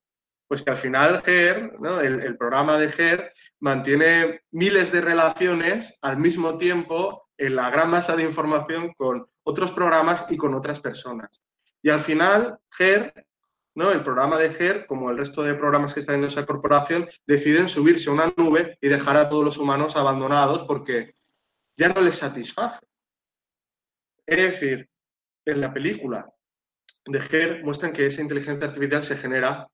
Pues 0.48 0.62
que 0.62 0.70
al 0.70 0.76
final 0.76 1.22
GER, 1.22 1.72
el, 2.02 2.36
programa 2.36 2.76
de 2.76 2.90
GER, 2.90 3.32
mantiene 3.60 4.42
miles 4.52 4.92
de 4.92 5.00
relaciones 5.00 5.98
al 6.02 6.16
mismo 6.18 6.56
tiempo 6.56 7.28
en 7.36 7.56
la 7.56 7.68
gran 7.70 7.90
masa 7.90 8.14
de 8.14 8.22
información 8.22 8.92
con 8.94 9.26
otros 9.42 9.72
programas 9.72 10.26
y 10.30 10.36
con 10.36 10.54
otras 10.54 10.80
personas. 10.80 11.42
Y 11.82 11.90
al 11.90 12.00
final, 12.00 12.58
GER, 12.70 13.12
¿no? 13.74 13.90
el 13.90 14.02
programa 14.02 14.38
de 14.38 14.50
GER, 14.50 14.86
como 14.86 15.10
el 15.10 15.16
resto 15.16 15.42
de 15.42 15.54
programas 15.54 15.94
que 15.94 16.00
están 16.00 16.16
en 16.16 16.24
esa 16.24 16.46
corporación, 16.46 17.08
deciden 17.26 17.68
subirse 17.68 18.08
a 18.08 18.12
una 18.12 18.32
nube 18.36 18.78
y 18.80 18.88
dejar 18.88 19.16
a 19.16 19.28
todos 19.28 19.44
los 19.44 19.58
humanos 19.58 19.96
abandonados 19.96 20.62
porque 20.62 21.14
ya 21.76 21.88
no 21.88 22.00
les 22.00 22.16
satisface. 22.16 22.85
Es 24.26 24.36
decir, 24.36 24.88
en 25.44 25.60
la 25.60 25.72
película 25.72 26.28
de 27.06 27.18
Her 27.18 27.64
muestran 27.64 27.92
que 27.92 28.06
esa 28.06 28.20
inteligencia 28.20 28.66
artificial 28.66 29.02
se 29.02 29.16
genera 29.16 29.68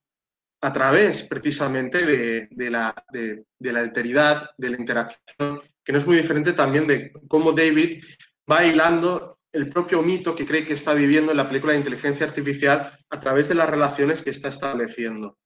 a 0.61 0.73
través 0.73 1.25
precisamente 1.25 2.05
de, 2.05 2.71
la, 2.71 2.95
de, 3.11 3.45
la, 3.59 3.81
alteridad, 3.81 4.51
de 4.57 4.71
la 4.71 4.79
interacción, 4.79 5.61
que 5.83 5.93
no 5.93 5.99
es 5.99 6.07
muy 6.07 6.17
diferente 6.17 6.53
también 6.53 6.87
de 6.87 7.13
cómo 7.27 7.53
David 7.53 8.05
va 8.51 8.65
hilando 8.65 9.41
el 9.51 9.69
propio 9.69 10.03
mito 10.03 10.37
que 10.37 10.47
cree 10.47 10.65
que 10.65 10.75
está 10.75 10.95
viviendo 10.95 11.33
en 11.33 11.39
la 11.39 11.49
película 11.49 11.73
de 11.73 11.81
inteligencia 11.81 12.27
artificial 12.27 12.97
a 13.11 13.21
través 13.21 13.49
de 13.49 13.57
las 13.57 13.69
relaciones 13.69 14.23
que 14.23 14.31
está 14.31 14.49
estableciendo. 14.49 15.37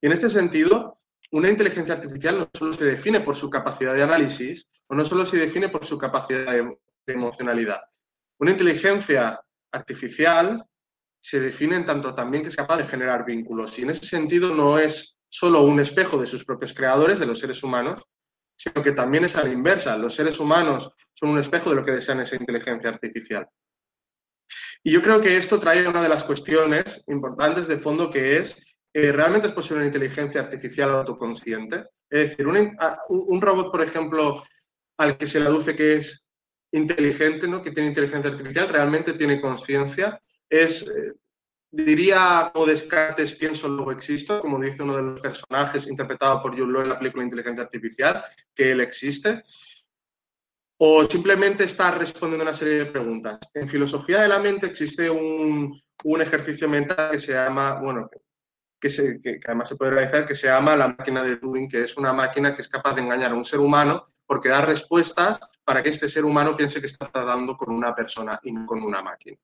Y 0.00 0.06
en 0.06 0.12
este 0.12 0.30
sentido, 0.30 1.00
una 1.32 1.50
inteligencia 1.50 1.94
artificial 1.94 2.38
no 2.38 2.50
solo 2.56 2.72
se 2.72 2.84
define 2.84 3.20
por 3.20 3.34
su 3.34 3.50
capacidad 3.50 3.94
de 3.94 4.04
análisis 4.04 4.68
o 4.86 4.94
no 4.94 5.04
solo 5.04 5.26
se 5.26 5.36
define 5.36 5.68
por 5.68 5.84
su 5.84 5.98
capacidad 5.98 6.52
de 6.52 6.78
emocionalidad, 7.12 7.80
una 8.38 8.50
inteligencia 8.50 9.40
artificial 9.72 10.64
se 11.20 11.40
define 11.40 11.76
en 11.76 11.86
tanto 11.86 12.14
también 12.14 12.42
que 12.42 12.50
es 12.50 12.56
capaz 12.56 12.76
de 12.76 12.84
generar 12.84 13.24
vínculos. 13.24 13.78
Y 13.78 13.82
en 13.82 13.90
ese 13.90 14.06
sentido 14.06 14.54
no 14.54 14.78
es 14.78 15.16
solo 15.28 15.62
un 15.62 15.80
espejo 15.80 16.18
de 16.18 16.26
sus 16.26 16.44
propios 16.44 16.74
creadores, 16.74 17.18
de 17.18 17.26
los 17.26 17.38
seres 17.38 17.62
humanos, 17.62 18.02
sino 18.56 18.82
que 18.82 18.92
también 18.92 19.24
es 19.24 19.36
a 19.36 19.42
la 19.42 19.50
inversa. 19.50 19.96
Los 19.96 20.14
seres 20.14 20.38
humanos 20.38 20.90
son 21.12 21.30
un 21.30 21.38
espejo 21.38 21.70
de 21.70 21.76
lo 21.76 21.84
que 21.84 21.92
desean 21.92 22.20
esa 22.20 22.36
inteligencia 22.36 22.90
artificial. 22.90 23.48
Y 24.82 24.92
yo 24.92 25.00
creo 25.00 25.20
que 25.20 25.36
esto 25.36 25.58
trae 25.58 25.88
una 25.88 26.02
de 26.02 26.08
las 26.08 26.24
cuestiones 26.24 27.02
importantes 27.06 27.66
de 27.66 27.78
fondo 27.78 28.10
que 28.10 28.36
es, 28.36 28.76
eh, 28.92 29.10
¿realmente 29.10 29.48
es 29.48 29.54
posible 29.54 29.78
una 29.78 29.86
inteligencia 29.86 30.42
artificial 30.42 30.90
autoconsciente? 30.90 31.86
Es 32.10 32.30
decir, 32.30 32.46
un, 32.46 33.40
robot, 33.40 33.72
por 33.72 33.82
ejemplo, 33.82 34.42
al 34.98 35.16
que 35.16 35.26
se 35.26 35.40
le 35.40 35.46
aduce 35.46 35.74
que 35.74 35.96
es 35.96 36.23
inteligente, 36.74 37.48
¿no? 37.48 37.62
que 37.62 37.70
tiene 37.70 37.88
inteligencia 37.88 38.30
artificial, 38.30 38.68
realmente 38.68 39.14
tiene 39.14 39.40
conciencia, 39.40 40.20
es, 40.48 40.82
eh, 40.82 41.14
diría 41.70 42.50
como 42.52 42.66
Descartes, 42.66 43.32
pienso, 43.32 43.68
luego 43.68 43.92
existo, 43.92 44.40
como 44.40 44.60
dice 44.60 44.82
uno 44.82 44.96
de 44.96 45.02
los 45.02 45.20
personajes 45.20 45.86
interpretado 45.86 46.42
por 46.42 46.58
Jules 46.58 46.82
en 46.82 46.88
la 46.88 46.98
película 46.98 47.24
Inteligencia 47.24 47.64
Artificial, 47.64 48.22
que 48.54 48.72
él 48.72 48.80
existe 48.80 49.42
o 50.78 51.04
simplemente 51.04 51.64
está 51.64 51.92
respondiendo 51.92 52.44
una 52.44 52.54
serie 52.54 52.74
de 52.74 52.86
preguntas. 52.86 53.38
En 53.54 53.68
filosofía 53.68 54.22
de 54.22 54.28
la 54.28 54.38
mente 54.38 54.66
existe 54.66 55.08
un, 55.08 55.80
ejercicio 56.20 56.68
mental 56.68 57.12
que 57.12 57.18
se 57.18 57.32
llama, 57.32 57.80
bueno, 57.80 58.10
que, 58.88 59.40
además 59.46 59.68
se 59.68 59.76
puede 59.76 59.92
realizar, 59.92 60.26
que 60.26 60.34
se 60.34 60.48
llama 60.48 60.76
la 60.76 60.88
máquina 60.88 61.22
de 61.22 61.36
Turing, 61.36 61.68
que 61.68 61.82
es 61.82 61.96
una 61.96 62.12
máquina 62.12 62.54
que 62.54 62.62
es 62.62 62.68
capaz 62.68 62.94
de 62.94 63.02
engañar 63.02 63.32
a 63.32 63.34
un 63.34 63.44
ser 63.44 63.60
humano 63.60 64.04
porque 64.26 64.48
da 64.48 64.62
respuestas 64.62 65.38
para 65.64 65.82
que 65.82 65.90
este 65.90 66.08
ser 66.08 66.24
humano 66.24 66.56
piense 66.56 66.80
que 66.80 66.86
está 66.86 67.10
tratando 67.10 67.56
con 67.56 67.74
una 67.74 67.94
persona 67.94 68.38
y 68.42 68.52
no 68.52 68.66
con 68.66 68.82
una 68.82 69.02
máquina. 69.02 69.36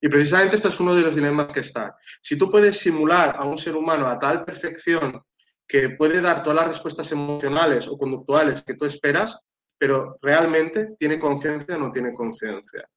Y 0.00 0.08
precisamente 0.08 0.56
esto 0.56 0.68
es 0.68 0.78
uno 0.80 0.94
de 0.94 1.02
los 1.02 1.14
dilemas 1.14 1.52
que 1.52 1.60
está. 1.60 1.96
Si 2.20 2.38
tú 2.38 2.50
puedes 2.50 2.78
simular 2.78 3.36
a 3.36 3.44
un 3.44 3.58
ser 3.58 3.74
humano 3.74 4.06
a 4.06 4.18
tal 4.18 4.44
perfección 4.44 5.22
que 5.66 5.90
puede 5.90 6.20
dar 6.20 6.42
todas 6.42 6.60
las 6.60 6.68
respuestas 6.68 7.10
emocionales 7.12 7.88
o 7.88 7.98
conductuales 7.98 8.62
que 8.62 8.74
tú 8.74 8.84
esperas, 8.84 9.40
pero 9.76 10.18
realmente 10.22 10.96
tiene 10.98 11.18
conciencia 11.18 11.76
o 11.76 11.78
no 11.78 11.92
tiene 11.92 12.14
conciencia. 12.14 12.88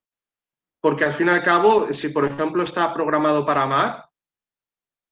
Porque 0.79 1.05
al 1.05 1.13
fin 1.13 1.27
y 1.27 1.31
al 1.31 1.43
cabo, 1.43 1.91
si 1.93 2.09
por 2.09 2.25
ejemplo 2.25 2.63
está 2.63 2.93
programado 2.93 3.45
para 3.45 3.63
amar, 3.63 4.10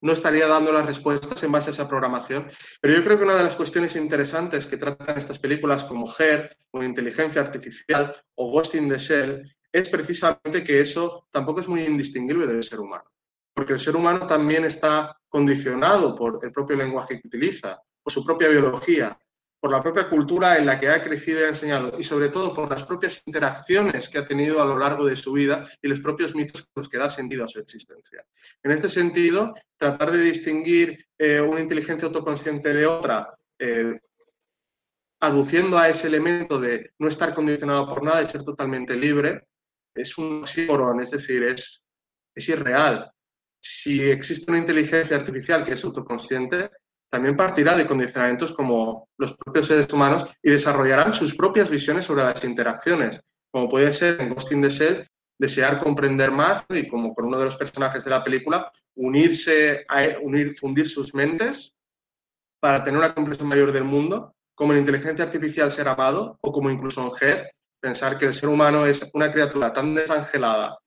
no 0.01 0.13
estaría 0.13 0.47
dando 0.47 0.71
las 0.71 0.85
respuestas 0.85 1.41
en 1.43 1.51
base 1.51 1.69
a 1.69 1.73
esa 1.73 1.87
programación. 1.87 2.47
Pero 2.81 2.95
yo 2.95 3.03
creo 3.03 3.17
que 3.17 3.23
una 3.23 3.35
de 3.35 3.43
las 3.43 3.55
cuestiones 3.55 3.95
interesantes 3.95 4.65
que 4.65 4.77
tratan 4.77 5.17
estas 5.17 5.39
películas 5.39 5.83
como 5.83 6.11
Her, 6.17 6.55
o 6.71 6.83
Inteligencia 6.83 7.41
Artificial, 7.41 8.15
o 8.35 8.51
Ghost 8.51 8.75
in 8.75 8.89
the 8.89 8.97
Shell, 8.97 9.43
es 9.71 9.89
precisamente 9.89 10.63
que 10.63 10.79
eso 10.79 11.27
tampoco 11.31 11.59
es 11.59 11.67
muy 11.67 11.83
indistinguible 11.83 12.47
del 12.47 12.63
ser 12.63 12.79
humano. 12.79 13.05
Porque 13.53 13.73
el 13.73 13.79
ser 13.79 13.95
humano 13.95 14.25
también 14.25 14.65
está 14.65 15.17
condicionado 15.27 16.15
por 16.15 16.39
el 16.43 16.51
propio 16.51 16.77
lenguaje 16.77 17.19
que 17.19 17.27
utiliza, 17.27 17.79
por 18.01 18.13
su 18.13 18.23
propia 18.23 18.47
biología, 18.47 19.17
por 19.59 19.71
la 19.71 19.83
propia 19.83 20.07
cultura 20.07 20.57
en 20.57 20.65
la 20.65 20.79
que 20.79 20.89
ha 20.89 21.03
crecido 21.03 21.41
y 21.41 21.43
ha 21.43 21.49
enseñado 21.49 21.93
y 21.99 22.03
sobre 22.03 22.29
todo 22.29 22.53
por 22.53 22.69
las 22.69 22.83
propias 22.83 23.21
interacciones 23.25 24.07
que 24.07 24.17
ha 24.17 24.25
tenido 24.25 24.61
a 24.61 24.65
lo 24.65 24.77
largo 24.77 25.05
de 25.05 25.15
su 25.15 25.33
vida 25.33 25.67
y 25.81 25.87
los 25.87 25.99
propios 25.99 26.33
mitos 26.33 26.63
con 26.63 26.71
los 26.81 26.89
que 26.89 26.97
da 26.97 27.09
sentido 27.09 27.43
a 27.43 27.47
su 27.47 27.59
existencia. 27.59 28.25
En 28.63 28.71
este 28.71 28.87
sentido, 28.87 29.53
tratar 29.75 30.11
de 30.11 30.21
distinguir 30.21 31.05
eh, 31.17 31.41
una 31.41 31.59
inteligencia 31.59 32.07
autoconsciente 32.07 32.73
de 32.73 32.85
otra, 32.87 33.35
eh, 33.59 33.99
aduciendo 35.19 35.77
a 35.77 35.89
ese 35.89 36.07
elemento 36.07 36.59
de 36.59 36.93
no 36.97 37.09
estar 37.09 37.33
condicionado 37.33 37.87
por 37.87 38.03
nada 38.03 38.21
y 38.21 38.27
ser 38.27 38.43
totalmente 38.43 38.95
libre, 38.95 39.47
es 39.93 40.17
un 40.17 40.43
oxímoron, 40.43 41.01
es 41.01 41.11
decir, 41.11 41.43
es, 41.43 41.83
es 42.33 42.47
irreal. 42.47 43.11
Si 43.61 44.01
existe 44.09 44.49
una 44.49 44.61
inteligencia 44.61 45.17
artificial 45.17 45.65
que 45.65 45.73
es 45.73 45.83
autoconsciente, 45.83 46.69
también 47.09 47.35
partirá 47.35 47.75
de 47.75 47.85
condicionamientos 47.85 48.53
como 48.53 49.09
los 49.17 49.33
propios 49.33 49.67
seres 49.67 49.91
humanos 49.91 50.25
y 50.43 50.51
desarrollarán 50.51 51.13
sus 51.13 51.35
propias 51.35 51.69
visiones 51.69 52.05
sobre 52.05 52.23
las 52.23 52.43
interacciones, 52.43 53.19
como 53.51 53.67
puede 53.67 53.91
ser 53.93 54.21
en 54.21 54.29
Ghost 54.29 54.51
in 54.51 54.61
the 54.61 54.69
Shell, 54.69 55.07
desear 55.39 55.79
comprender 55.79 56.31
más 56.31 56.65
y 56.69 56.87
como 56.87 57.15
con 57.15 57.25
uno 57.25 57.39
de 57.39 57.45
los 57.45 57.55
personajes 57.55 58.03
de 58.03 58.11
la 58.11 58.23
película, 58.23 58.71
unirse, 58.95 59.85
a, 59.87 60.19
unir, 60.21 60.53
fundir 60.53 60.87
sus 60.87 61.15
mentes 61.15 61.73
para 62.59 62.83
tener 62.83 62.99
una 62.99 63.13
comprensión 63.13 63.47
mayor 63.47 63.71
del 63.71 63.85
mundo, 63.85 64.35
como 64.53 64.73
en 64.73 64.79
inteligencia 64.79 65.23
artificial 65.23 65.71
ser 65.71 65.87
amado 65.87 66.37
o 66.41 66.51
como 66.51 66.69
incluso 66.69 67.01
en 67.01 67.11
Her, 67.19 67.51
pensar 67.81 68.17
que 68.17 68.25
el 68.25 68.33
ser 68.33 68.49
humano 68.49 68.85
es 68.85 69.09
una 69.13 69.31
criatura 69.31 69.71
tan 69.71 69.95
desangelada 69.95 70.77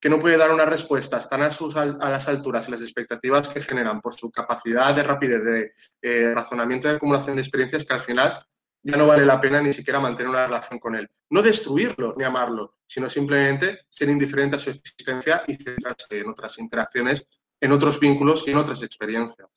que 0.00 0.08
no 0.08 0.18
puede 0.18 0.38
dar 0.38 0.50
unas 0.50 0.68
respuestas 0.68 1.28
tan 1.28 1.42
a, 1.42 1.50
sus, 1.50 1.76
a 1.76 1.84
las 1.84 2.26
alturas 2.26 2.66
y 2.66 2.70
las 2.70 2.80
expectativas 2.80 3.48
que 3.48 3.60
generan 3.60 4.00
por 4.00 4.14
su 4.14 4.30
capacidad 4.30 4.94
de 4.94 5.02
rapidez 5.02 5.44
de 5.44 5.72
eh, 6.00 6.32
razonamiento 6.34 6.88
y 6.88 6.90
de 6.90 6.96
acumulación 6.96 7.36
de 7.36 7.42
experiencias 7.42 7.84
que 7.84 7.92
al 7.92 8.00
final 8.00 8.44
ya 8.82 8.96
no 8.96 9.06
vale 9.06 9.26
la 9.26 9.38
pena 9.38 9.60
ni 9.60 9.74
siquiera 9.74 10.00
mantener 10.00 10.30
una 10.30 10.46
relación 10.46 10.78
con 10.78 10.94
él. 10.94 11.08
No 11.28 11.42
destruirlo 11.42 12.14
ni 12.16 12.24
amarlo, 12.24 12.76
sino 12.86 13.10
simplemente 13.10 13.80
ser 13.90 14.08
indiferente 14.08 14.56
a 14.56 14.58
su 14.58 14.70
existencia 14.70 15.42
y 15.46 15.56
centrarse 15.56 16.18
en 16.18 16.28
otras 16.28 16.58
interacciones, 16.58 17.26
en 17.60 17.72
otros 17.72 18.00
vínculos 18.00 18.48
y 18.48 18.52
en 18.52 18.56
otras 18.56 18.82
experiencias. 18.82 19.48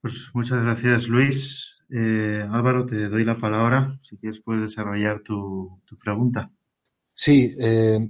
Pues 0.00 0.30
muchas 0.34 0.60
gracias, 0.64 1.06
Luis. 1.06 1.84
Eh, 1.90 2.44
Álvaro, 2.50 2.84
te 2.84 3.08
doy 3.08 3.24
la 3.24 3.38
palabra. 3.38 4.00
Si 4.02 4.16
quieres, 4.16 4.40
puedes 4.40 4.62
desarrollar 4.62 5.20
tu, 5.20 5.80
tu 5.84 5.96
pregunta. 5.96 6.50
Sí, 7.12 7.54
eh, 7.60 8.00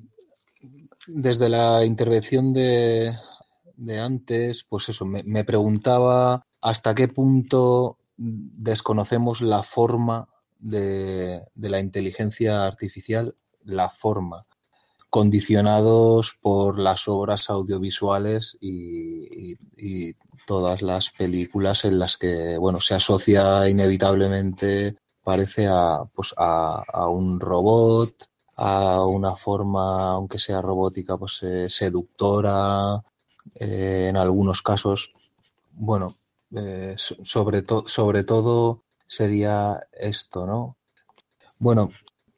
desde 1.07 1.49
la 1.49 1.85
intervención 1.85 2.53
de, 2.53 3.15
antes, 4.01 4.65
pues 4.69 4.89
eso, 4.89 5.05
me, 5.05 5.45
preguntaba 5.45 6.47
hasta 6.61 6.95
qué 6.95 7.09
punto 7.09 7.99
desconocemos 8.17 9.41
la 9.41 9.63
forma 9.63 10.29
de, 10.59 11.43
la 11.57 11.81
inteligencia 11.81 12.67
artificial, 12.67 13.35
la 13.65 13.89
forma, 13.89 14.47
condicionados 15.11 16.37
por 16.41 16.79
las 16.79 17.09
obras 17.09 17.51
audiovisuales 17.51 18.57
y, 18.61 19.57
todas 20.47 20.81
las 20.81 21.11
películas 21.11 21.85
en 21.85 21.99
las 21.99 22.17
que, 22.17 22.57
bueno, 22.57 22.81
se 22.81 22.95
asocia 22.95 23.69
inevitablemente, 23.69 24.97
parece 25.23 25.69
a, 25.69 26.03
pues 26.15 26.35
a 26.37 27.07
un 27.09 27.39
robot, 27.39 28.32
a 28.65 29.05
una 29.05 29.35
forma, 29.35 30.13
aunque 30.13 30.39
sea 30.39 30.63
robótica, 30.63 31.19
pues 31.19 31.43
eh, 31.43 31.69
seductora, 31.69 33.03
eh, 33.57 34.07
en 34.09 34.17
algunos 34.17 34.63
casos, 34.63 35.13
bueno, 35.73 36.17
eh, 36.55 36.95
sobre, 36.97 37.65
sobre 37.87 38.23
todo 38.23 38.85
sería 39.09 39.81
esto, 39.93 40.47
¿no? 40.47 40.77
Bueno, 41.59 41.91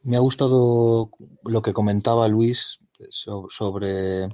me 0.05 0.17
ha 0.17 0.21
gustado 0.21 1.11
lo 1.45 1.61
que 1.61 1.75
comentaba 1.75 2.27
Luis 2.27 2.79
sobre 3.11 4.29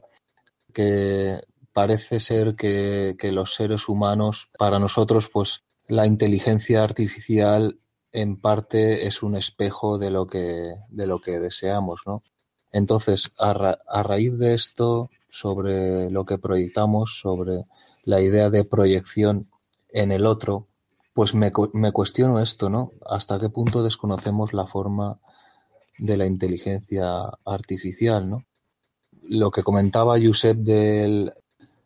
que 0.72 1.40
parece 1.72 2.20
ser 2.20 2.54
que, 2.54 3.16
que 3.18 3.32
los 3.32 3.54
seres 3.56 3.88
humanos, 3.88 4.48
para 4.56 4.78
nosotros, 4.78 5.28
pues 5.28 5.64
la 5.88 6.06
inteligencia 6.06 6.84
artificial 6.84 7.80
en 8.12 8.40
parte 8.40 9.06
es 9.06 9.22
un 9.22 9.36
espejo 9.36 9.98
de 9.98 10.10
lo 10.10 10.26
que, 10.26 10.74
de 10.88 11.06
lo 11.06 11.20
que 11.20 11.38
deseamos, 11.38 12.02
¿no? 12.06 12.22
Entonces, 12.72 13.32
a, 13.38 14.02
raíz 14.02 14.38
de 14.38 14.54
esto, 14.54 15.10
sobre 15.28 16.10
lo 16.10 16.24
que 16.24 16.38
proyectamos, 16.38 17.18
sobre 17.20 17.64
la 18.04 18.20
idea 18.20 18.50
de 18.50 18.64
proyección 18.64 19.48
en 19.88 20.12
el 20.12 20.26
otro, 20.26 20.66
pues 21.14 21.34
me, 21.34 21.52
me 21.72 21.92
cuestiono 21.92 22.40
esto, 22.40 22.70
¿no? 22.70 22.92
¿Hasta 23.06 23.38
qué 23.40 23.48
punto 23.48 23.82
desconocemos 23.82 24.52
la 24.52 24.66
forma 24.66 25.18
de 25.98 26.16
la 26.16 26.26
inteligencia 26.26 27.30
artificial, 27.44 28.28
¿no? 28.28 28.44
Lo 29.22 29.50
que 29.50 29.62
comentaba 29.62 30.18
Josep 30.20 30.58
del 30.58 31.32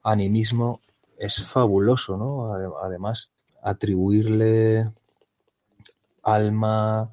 animismo 0.03 0.81
es 1.19 1.43
fabuloso, 1.43 2.17
¿no? 2.17 2.53
Además, 2.83 3.31
atribuirle 3.63 4.91
alma 6.25 7.11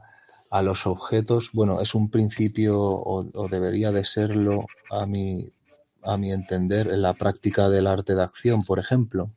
a 0.50 0.62
los 0.62 0.86
objetos, 0.86 1.52
bueno, 1.54 1.80
es 1.80 1.96
un 1.96 2.10
principio 2.10 2.78
o, 2.80 3.48
debería 3.50 3.92
de 3.92 4.04
serlo 4.04 4.66
a 4.90 5.06
mi, 5.06 5.50
a 6.04 6.18
mi 6.18 6.32
entender 6.32 6.88
en 6.88 7.02
la 7.02 7.14
práctica 7.14 7.70
del 7.70 7.88
arte 7.88 8.16
de 8.16 8.24
acción, 8.24 8.64
por 8.64 8.80
ejemplo. 8.80 9.32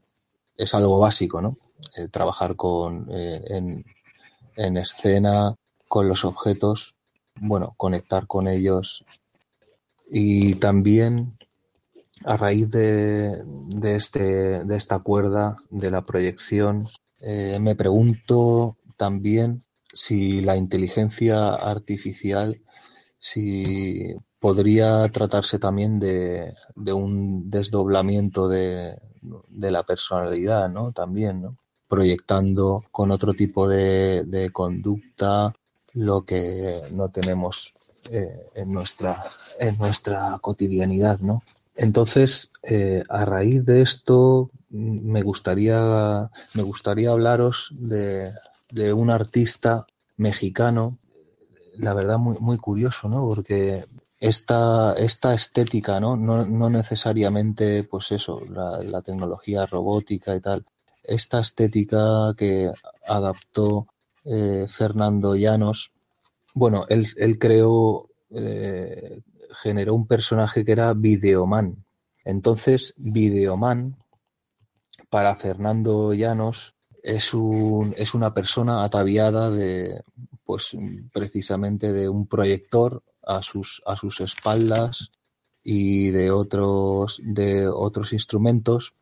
Es 0.57 0.75
algo 0.75 0.99
básico, 0.99 1.41
¿no? 1.41 1.57
Eh, 1.97 2.09
trabajar 2.09 2.57
con, 2.57 3.09
eh, 3.11 3.43
en, 3.47 3.85
en 4.57 4.77
escena 4.77 5.55
con 5.89 6.09
los 6.09 6.25
objetos, 6.25 6.95
bueno, 7.41 7.75
conectar 7.77 8.27
con 8.27 8.49
ellos 8.49 9.05
y 10.11 10.55
también 10.57 11.37
a 12.25 12.37
raíz 12.37 12.71
de, 12.71 13.43
de, 13.45 13.97
este, 13.97 14.65
de 14.65 14.77
esta 14.77 14.99
cuerda 15.01 15.57
de 15.71 15.91
la 15.91 16.03
proyección, 16.03 16.89
eh, 17.21 17.59
me 17.61 17.75
pregunto 17.75 18.77
también 18.97 19.65
si 19.93 20.41
la 20.41 20.57
inteligencia 20.57 21.55
artificial 21.55 22.61
si 23.25 24.15
podría 24.39 25.09
tratarse 25.09 25.59
también 25.59 25.99
de, 25.99 26.53
un 26.93 27.49
desdoblamiento 27.51 28.47
de, 28.47 28.95
la 29.49 29.83
personalidad, 29.85 30.69
¿no? 30.69 30.93
También, 30.93 31.41
¿no? 31.41 31.57
Proyectando 31.89 32.85
con 32.91 33.11
otro 33.11 33.33
tipo 33.33 33.67
de, 33.67 34.51
conducta 34.53 35.55
lo 35.95 36.27
que 36.27 36.83
no 36.91 37.09
tenemos 37.09 37.73
eh, 38.11 38.51
en, 38.55 38.71
nuestra, 38.71 39.25
en 39.59 39.79
nuestra 39.79 40.39
cotidianidad, 40.43 41.21
¿no? 41.21 41.43
Entonces, 41.77 42.53
eh, 42.63 43.03
a 43.09 43.25
raíz 43.25 43.65
de 43.65 43.81
esto, 43.81 44.51
me 44.69 45.23
gustaría, 45.23 46.31
me 46.53 46.63
gustaría 46.63 47.11
hablaros 47.11 47.71
de, 47.73 48.31
de 48.75 48.93
un 48.93 49.11
artista 49.11 49.87
mexicano, 50.17 50.99
la 51.79 51.95
verdad 51.95 52.19
muy, 52.19 52.37
muy 52.41 52.57
curioso, 52.57 53.09
¿no? 53.09 53.27
Porque 53.29 53.85
esta, 54.19 54.95
esta 54.95 55.33
estética, 55.33 56.01
¿no? 56.01 56.17
¿no? 56.17 56.45
No, 56.45 56.71
necesariamente, 56.71 57.85
pues 57.85 58.11
eso, 58.13 58.41
la, 58.51 59.03
tecnología 59.03 59.67
robótica 59.67 60.35
y 60.35 60.41
tal, 60.41 60.65
esta 61.03 61.41
estética 61.41 62.35
que 62.37 62.73
adaptó 63.07 63.87
eh, 64.25 64.67
Fernando 64.69 65.37
Llanos, 65.37 65.93
bueno, 66.55 66.87
él, 66.89 67.07
él 67.17 67.39
creó, 67.39 68.09
eh, 68.31 69.23
generó 69.63 69.95
un 69.95 70.07
personaje 70.07 70.65
que 70.65 70.73
era 70.73 70.95
Videoman. 70.95 71.85
Entonces, 72.25 72.95
Videoman, 72.97 73.97
para 75.11 75.37
Fernando 75.37 76.13
Llanos, 76.15 76.75
es, 77.05 77.35
un, 77.35 77.95
es 77.99 78.15
una 78.15 78.33
persona 78.33 78.83
ataviada 78.83 79.51
de, 79.51 80.03
pues 80.45 80.75
precisamente 81.13 81.93
de 81.93 82.09
un 82.09 82.27
proyector 82.27 83.03
a 83.23 83.43
sus, 83.43 83.83
a 83.85 83.97
sus 83.97 84.21
espaldas 84.21 85.11
y 85.63 86.11
de 86.11 86.31
otros, 86.31 87.21
de 87.23 87.69
otros 87.69 88.15
instrumentos. 88.15 88.95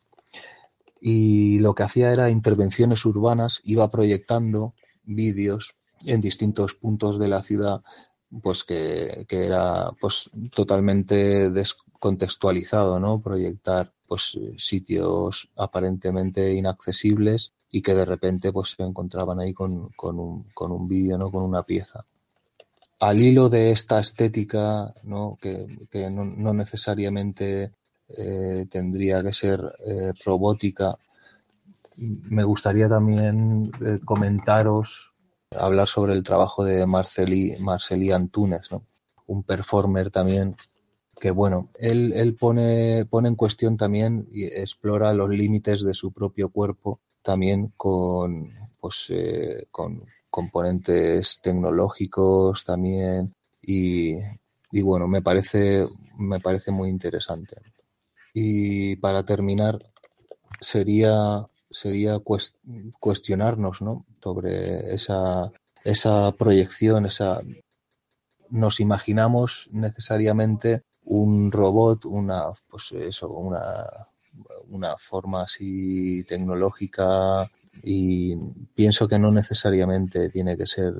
Y 0.99 1.59
lo 1.59 1.73
que 1.73 1.83
hacía 1.83 2.11
era 2.11 2.29
intervenciones 2.29 3.05
urbanas, 3.05 3.61
iba 3.63 3.89
proyectando 3.89 4.73
vídeos 5.03 5.75
en 6.05 6.19
distintos 6.19 6.75
puntos 6.75 7.17
de 7.19 7.29
la 7.29 7.41
ciudad, 7.41 7.83
pues 8.41 8.65
que, 8.65 9.25
que 9.29 9.45
era 9.45 9.91
pues 9.99 10.29
totalmente 10.53 11.49
descontextualizado, 11.51 12.99
¿no? 12.99 13.21
Proyectar 13.21 13.93
pues 14.05 14.37
sitios 14.57 15.49
aparentemente 15.55 16.53
inaccesibles 16.53 17.52
y 17.73 17.81
que 17.81 17.93
de 17.93 18.05
repente 18.05 18.53
pues 18.53 18.75
se 18.77 18.83
encontraban 18.83 19.41
ahí 19.41 19.53
con, 19.53 19.89
con 19.89 20.17
un, 20.17 20.43
con 20.53 20.71
un 20.71 20.87
vídeo, 20.87 21.17
¿no? 21.17 21.29
Con 21.29 21.43
una 21.43 21.63
pieza 21.63 22.05
al 23.03 23.19
hilo 23.19 23.49
de 23.49 23.71
esta 23.71 23.99
estética, 23.99 24.93
¿no? 25.03 25.37
que, 25.41 25.67
no, 26.09 26.53
necesariamente 26.53 27.73
eh, 28.07 28.65
tendría 28.69 29.21
que 29.21 29.33
ser 29.33 29.59
eh, 29.85 30.13
robótica, 30.23 30.97
me 31.97 32.45
gustaría 32.45 32.87
también 32.87 33.71
eh, 33.85 33.99
comentaros, 34.05 35.11
hablar 35.59 35.87
sobre 35.89 36.13
el 36.13 36.23
trabajo 36.23 36.63
de 36.63 36.87
Marceli, 36.87 37.57
Marceli 37.59 38.11
Antunes, 38.11 38.71
¿no? 38.71 38.83
un 39.27 39.43
performer 39.43 40.09
también 40.09 40.55
que 41.19 41.31
bueno, 41.31 41.69
él, 41.79 42.13
él 42.13 42.35
pone, 42.35 43.05
pone 43.05 43.27
en 43.27 43.35
cuestión 43.35 43.75
también 43.75 44.27
y 44.31 44.45
explora 44.45 45.13
los 45.13 45.29
límites 45.29 45.83
de 45.83 45.93
su 45.93 46.13
propio 46.13 46.49
cuerpo 46.49 47.01
también 47.23 47.73
con, 47.77 48.51
pues, 48.79 49.11
con, 49.71 50.05
componentes 50.33 51.39
tecnológicos 51.41 52.65
también 52.65 53.35
y, 53.61 54.15
bueno, 54.81 55.07
me 55.07 55.21
parece, 55.21 55.87
me 56.17 56.39
parece 56.39 56.71
muy 56.71 56.89
interesante. 56.89 57.55
Y 58.33 58.95
para 58.95 59.23
terminar, 59.23 59.79
sería, 60.59 61.47
sería 61.69 62.17
cuestionarnos 62.99 63.83
¿no? 63.83 64.05
sobre 64.23 64.95
esa, 64.95 65.51
esa 65.83 66.31
proyección, 66.31 67.05
esa... 67.05 67.41
Nos 68.49 68.79
imaginamos 68.79 69.69
necesariamente 69.71 70.81
un 71.05 71.51
robot, 71.51 72.05
una, 72.05 72.45
pues 72.69 72.91
eso, 72.91 73.29
una, 73.29 73.85
una 74.73 74.97
forma 74.97 75.43
así 75.43 76.23
tecnológica 76.23 77.49
y 77.81 78.35
pienso 78.75 79.07
que 79.07 79.19
no 79.19 79.31
necesariamente 79.31 80.29
tiene 80.29 80.57
que 80.57 80.67
ser, 80.67 80.93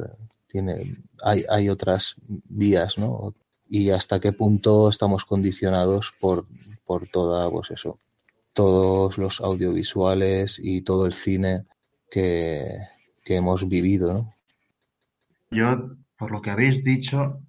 tiene, 0.48 0.98
hay, 1.24 1.44
hay 1.50 1.70
otras 1.70 2.16
vías, 2.28 2.98
¿no? 2.98 3.34
Y 3.68 3.90
hasta 3.90 4.20
qué 4.20 4.32
punto 4.32 4.90
estamos 4.90 5.26
condicionados 5.26 6.14
por, 6.20 6.45
por 6.86 7.08
toda, 7.08 7.50
pues 7.50 7.72
eso, 7.72 8.00
todos 8.54 9.18
los 9.18 9.41
audiovisuales 9.41 10.60
y 10.62 10.82
todo 10.82 11.06
el 11.06 11.14
cine 11.14 11.66
que, 12.10 12.66
que 13.24 13.36
hemos 13.36 13.68
vivido, 13.68 14.14
¿no? 14.14 14.34
Yo, 15.52 15.98
por 16.18 16.32
lo 16.32 16.41
que 16.41 16.52
habéis 16.52 16.84
dicho, 16.84 17.40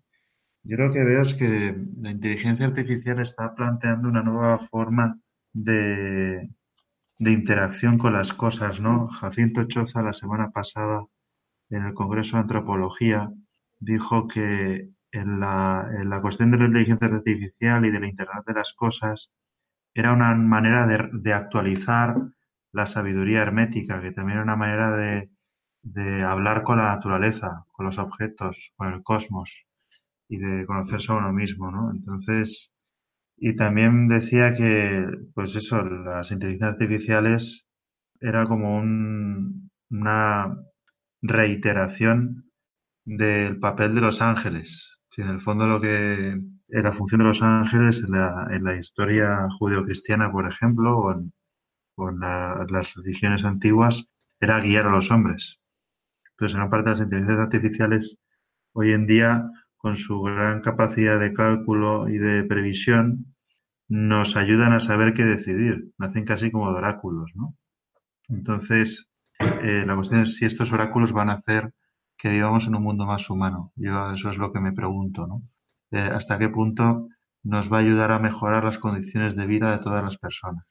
yo 0.63 0.77
lo 0.77 0.93
que 0.93 1.05
veo 1.05 1.23
es 1.23 1.35
que 1.35 1.77
la 2.01 2.11
inteligencia 2.11 2.67
artificial 2.67 3.21
está 3.21 3.55
planteando 3.55 4.09
una 4.09 4.23
nueva 4.23 4.67
forma 4.71 5.19
de, 5.55 6.51
interacción 7.19 7.99
con 7.99 8.13
las 8.13 8.35
cosas, 8.35 8.81
¿no? 8.81 9.09
Jacinto 9.09 9.65
Choza 9.65 10.03
la 10.03 10.13
semana 10.13 10.51
pasada 10.51 11.07
en 11.71 11.85
el 11.87 11.95
Congreso 11.95 12.37
de 12.37 12.43
Antropología 12.43 13.31
dijo 13.79 14.29
que 14.29 14.91
en 15.13 15.41
la, 15.41 15.89
en 15.93 16.11
la 16.11 16.21
cuestión 16.21 16.51
de 16.51 16.59
la 16.59 16.67
inteligencia 16.67 17.09
artificial 17.09 17.87
y 17.87 17.91
de 17.91 18.01
la 18.01 18.09
Internet 18.09 18.45
de 18.47 18.55
las 18.55 18.75
cosas 18.75 19.33
era 19.95 20.13
una 20.13 20.35
manera 20.35 20.87
de, 20.87 21.09
de 21.13 21.33
actualizar 21.33 22.17
la 22.73 22.87
sabiduría 22.87 23.43
hermética, 23.43 24.01
que 24.03 24.13
también 24.13 24.39
era 24.39 24.45
una 24.45 24.57
manera 24.57 24.97
de, 24.97 25.31
de 25.83 26.23
hablar 26.25 26.63
con 26.65 26.79
la 26.79 26.87
naturaleza, 26.87 27.67
con 27.73 27.87
los 27.87 27.99
objetos, 27.99 28.73
con 28.77 28.93
el 28.93 29.03
cosmos 29.03 29.67
y 30.29 30.39
de 30.39 30.67
conocerse 30.67 31.13
a 31.13 31.17
uno 31.17 31.33
mismo, 31.33 31.71
¿no? 31.71 31.93
Entonces, 31.93 32.74
y 33.37 33.57
también 33.57 34.09
decía 34.09 34.55
que, 34.55 35.07
pues 35.35 35.57
eso, 35.57 35.83
las 35.83 36.31
inteligencias 36.31 36.75
artificiales 36.75 37.67
era 38.21 38.47
como 38.47 38.77
un, 38.77 39.71
una 39.91 40.57
reiteración 41.23 42.51
del 43.05 43.59
papel 43.59 43.95
de 43.95 44.01
los 44.01 44.23
ángeles. 44.23 44.99
Si 45.11 45.23
en 45.23 45.29
el 45.29 45.41
fondo 45.41 45.67
lo 45.67 45.81
que 45.81 46.39
la 46.69 46.93
función 46.93 47.21
de 47.21 47.27
los 47.27 47.43
ángeles 47.43 48.03
en 48.03 48.13
la, 48.13 48.49
en 48.51 48.65
la 48.65 48.77
historia 48.77 49.47
judeocristiana, 49.59 50.31
por 50.33 50.49
ejemplo, 50.49 50.99
o 50.99 52.11
en, 52.11 52.21
las 52.21 52.95
religiones 52.95 53.45
antiguas, 53.45 54.09
era 54.41 54.61
guiar 54.61 54.87
a 54.87 54.91
los 54.91 55.11
hombres. 55.11 55.61
Entonces, 56.33 56.59
en 56.59 56.69
parte 56.69 56.91
de 56.91 56.91
las 56.91 57.01
inteligencias 57.01 57.39
artificiales 57.39 58.19
hoy 58.73 58.93
en 58.93 59.07
día 59.07 59.45
con 59.85 59.97
su 59.97 60.23
gran 60.23 60.63
capacidad 60.63 61.21
de 61.21 61.35
cálculo 61.35 62.09
y 62.09 62.17
de 62.17 62.43
previsión, 62.45 63.37
nos 63.87 64.35
ayudan 64.35 64.73
a 64.73 64.81
saber 64.81 65.13
qué 65.13 65.25
decidir. 65.25 65.93
Nacen 65.99 66.25
casi 66.25 66.51
como 66.51 66.71
de 66.73 66.79
oráculos, 66.79 67.33
¿no? 67.35 67.55
Entonces, 68.31 69.11
eh, 69.39 69.85
la 69.87 69.95
cuestión 69.95 70.23
es 70.23 70.37
si 70.37 70.47
estos 70.47 70.73
oráculos 70.73 71.13
van 71.13 71.29
a 71.29 71.35
hacer 71.35 71.75
que 72.17 72.31
vivamos 72.31 72.67
en 72.67 72.77
un 72.77 72.83
mundo 72.83 73.05
más 73.05 73.29
humano. 73.29 73.73
Yo 73.77 74.13
eso 74.13 74.31
es 74.31 74.39
lo 74.39 74.51
que 74.51 74.59
me 74.59 74.73
pregunto, 74.73 75.27
¿no? 75.27 75.43
Eh, 75.91 75.99
¿Hasta 76.01 76.39
qué 76.39 76.49
punto 76.49 77.09
nos 77.43 77.71
va 77.71 77.77
a 77.77 77.81
ayudar 77.81 78.11
a 78.13 78.19
mejorar 78.21 78.65
las 78.65 78.79
condiciones 78.79 79.37
de 79.37 79.45
vida 79.45 79.71
de 79.71 79.81
todas 79.81 80.03
las 80.03 80.17
personas? 80.17 80.67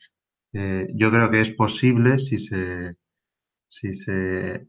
Eh, 0.54 0.88
yo 0.96 1.12
creo 1.12 1.30
que 1.30 1.42
es 1.42 1.52
posible 1.52 2.18
si 2.18 2.40
se, 2.40 2.96
si 3.68 3.94
se 3.94 4.68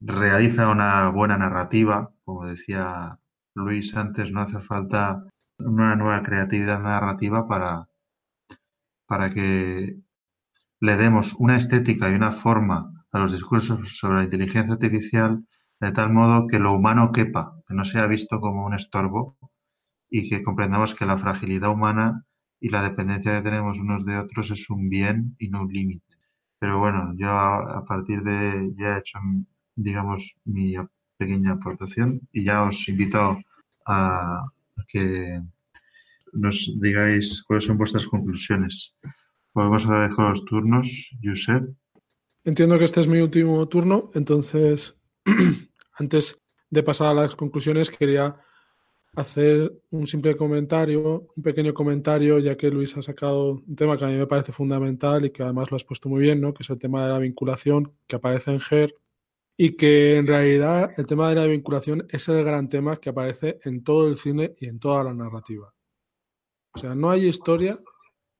realiza 0.00 0.68
una 0.68 1.08
buena 1.08 1.38
narrativa, 1.38 2.12
como 2.22 2.46
decía 2.46 3.18
Luis 3.56 3.96
antes, 3.96 4.30
no 4.32 4.42
hace 4.42 4.60
falta 4.60 5.24
una 5.58 5.96
nueva 5.96 6.22
creatividad 6.22 6.78
narrativa 6.78 7.48
para, 7.48 7.88
para 9.06 9.30
que 9.30 9.96
le 10.80 10.96
demos 10.96 11.34
una 11.38 11.56
estética 11.56 12.10
y 12.10 12.14
una 12.14 12.32
forma 12.32 12.92
a 13.10 13.18
los 13.18 13.32
discursos 13.32 13.96
sobre 13.96 14.18
la 14.18 14.24
inteligencia 14.24 14.74
artificial 14.74 15.46
de 15.80 15.92
tal 15.92 16.12
modo 16.12 16.46
que 16.46 16.58
lo 16.58 16.74
humano 16.74 17.12
quepa, 17.12 17.54
que 17.66 17.74
no 17.74 17.84
sea 17.84 18.06
visto 18.06 18.40
como 18.40 18.66
un 18.66 18.74
estorbo 18.74 19.38
y 20.10 20.28
que 20.28 20.42
comprendamos 20.42 20.94
que 20.94 21.06
la 21.06 21.16
fragilidad 21.16 21.70
humana 21.70 22.24
y 22.60 22.68
la 22.68 22.82
dependencia 22.82 23.36
que 23.36 23.48
tenemos 23.50 23.78
unos 23.78 24.04
de 24.04 24.18
otros 24.18 24.50
es 24.50 24.68
un 24.68 24.90
bien 24.90 25.34
y 25.38 25.48
no 25.48 25.62
un 25.62 25.72
límite. 25.72 26.14
Pero 26.58 26.78
bueno, 26.78 27.14
yo 27.16 27.30
a 27.30 27.84
partir 27.86 28.22
de 28.22 28.74
ya 28.76 28.96
he 28.96 28.98
hecho, 28.98 29.18
digamos, 29.74 30.36
mi 30.44 30.74
pequeña 31.16 31.52
aportación 31.52 32.20
y 32.32 32.44
ya 32.44 32.62
os 32.62 32.88
invito 32.88 33.38
a 33.86 34.46
que 34.88 35.40
nos 36.32 36.78
digáis 36.80 37.42
cuáles 37.44 37.64
son 37.64 37.78
vuestras 37.78 38.06
conclusiones. 38.06 38.96
Volvemos 39.54 39.88
a 39.88 40.02
dejar 40.02 40.28
los 40.30 40.44
turnos, 40.44 41.10
Josep. 41.22 41.64
Entiendo 42.44 42.78
que 42.78 42.84
este 42.84 43.00
es 43.00 43.08
mi 43.08 43.18
último 43.18 43.66
turno, 43.68 44.10
entonces, 44.14 44.94
antes 45.98 46.40
de 46.70 46.82
pasar 46.82 47.08
a 47.08 47.22
las 47.22 47.34
conclusiones, 47.34 47.90
quería 47.90 48.36
hacer 49.16 49.72
un 49.90 50.06
simple 50.06 50.36
comentario, 50.36 51.28
un 51.34 51.42
pequeño 51.42 51.72
comentario, 51.72 52.38
ya 52.38 52.56
que 52.56 52.70
Luis 52.70 52.96
ha 52.96 53.02
sacado 53.02 53.62
un 53.66 53.74
tema 53.74 53.96
que 53.96 54.04
a 54.04 54.08
mí 54.08 54.16
me 54.16 54.26
parece 54.26 54.52
fundamental 54.52 55.24
y 55.24 55.30
que 55.30 55.42
además 55.42 55.70
lo 55.70 55.76
has 55.76 55.84
puesto 55.84 56.08
muy 56.08 56.20
bien, 56.20 56.40
¿no? 56.40 56.52
que 56.52 56.62
es 56.62 56.70
el 56.70 56.78
tema 56.78 57.06
de 57.06 57.12
la 57.12 57.18
vinculación 57.18 57.94
que 58.06 58.16
aparece 58.16 58.52
en 58.52 58.60
GER 58.60 58.94
y 59.56 59.76
que 59.76 60.16
en 60.16 60.26
realidad 60.26 60.92
el 60.96 61.06
tema 61.06 61.30
de 61.30 61.36
la 61.36 61.46
vinculación 61.46 62.06
es 62.10 62.28
el 62.28 62.44
gran 62.44 62.68
tema 62.68 62.98
que 62.98 63.10
aparece 63.10 63.58
en 63.64 63.82
todo 63.82 64.06
el 64.06 64.16
cine 64.16 64.54
y 64.58 64.66
en 64.66 64.78
toda 64.78 65.02
la 65.02 65.14
narrativa. 65.14 65.72
O 66.74 66.78
sea, 66.78 66.94
no 66.94 67.10
hay 67.10 67.26
historia 67.26 67.80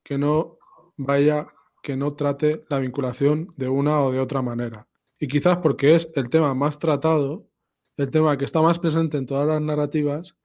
que 0.05 0.19
no 0.19 0.59
vaya, 0.97 1.47
que 1.83 1.97
no 1.97 2.11
trate 2.13 2.65
la 2.69 2.79
vinculación 2.79 3.55
de 3.57 3.69
una 3.69 4.03
o 4.03 4.13
de 4.13 4.21
otra 4.21 4.43
manera. 4.43 4.87
Y 5.19 5.27
quizás 5.29 5.57
porque 5.59 5.95
es 5.95 6.13
el 6.15 6.29
tema 6.29 6.53
más 6.55 6.79
tratado, 6.79 7.49
el 7.97 8.11
tema 8.11 8.37
que 8.37 8.45
está 8.45 8.61
más 8.61 8.79
presente 8.79 9.17
en 9.17 9.25
todas 9.25 9.49
las 9.49 9.63
narrativas, 9.63 10.37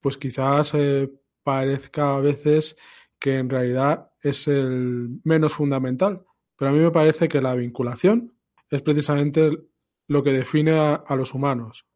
pues 0.00 0.16
quizás 0.16 0.72
eh, 0.74 1.10
parezca 1.42 2.14
a 2.14 2.20
veces 2.20 2.76
que 3.18 3.38
en 3.38 3.50
realidad 3.50 4.12
es 4.22 4.46
el 4.46 5.20
menos 5.24 5.54
fundamental. 5.54 6.24
Pero 6.56 6.70
a 6.70 6.74
mí 6.74 6.78
me 6.78 6.92
parece 6.92 7.28
que 7.28 7.40
la 7.40 7.54
vinculación 7.54 8.32
es 8.70 8.82
precisamente 8.82 9.69
lo 10.10 10.24
que 10.24 10.32
define 10.32 10.72
a, 10.72 11.14
los 11.14 11.34
humanos. 11.34 11.86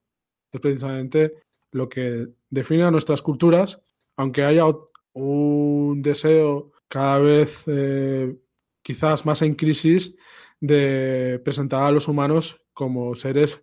Es 0.52 0.60
precisamente 0.60 1.34
lo 1.72 1.88
que 1.88 2.28
define 2.48 2.84
a 2.84 2.92
nuestras 2.92 3.22
culturas, 3.22 3.80
aunque 4.16 4.44
haya 4.44 4.66
un 5.14 6.00
deseo 6.00 6.70
cada 6.86 7.18
vez 7.18 7.64
eh, 7.66 8.32
quizás 8.82 9.26
más 9.26 9.42
en 9.42 9.56
crisis 9.56 10.16
de 10.60 11.40
presentar 11.44 11.82
a 11.82 11.90
los 11.90 12.06
humanos 12.06 12.62
como 12.72 13.16
seres 13.16 13.60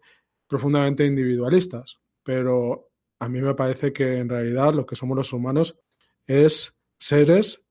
profundamente 0.47 1.05
individualistas. 1.05 2.01
Pero 2.21 2.89
a 3.21 3.29
mí 3.29 3.41
me 3.41 3.55
parece 3.55 3.93
que 3.93 4.17
en 4.17 4.27
realidad 4.27 4.73
lo 4.73 4.85
que 4.85 4.97
somos 4.97 5.15
los 5.15 5.31
humanos 5.31 5.79
es 6.27 6.77
seres 6.99 7.63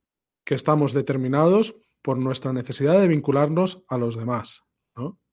que 0.47 0.55
estamos 0.55 0.95
determinados 0.95 1.77
por 2.01 2.17
nuestra 2.17 2.55
necesidad 2.55 2.99
de 2.99 3.09
vincularnos 3.09 3.85
a 3.87 3.99
los 3.99 4.17
demás, 4.17 4.65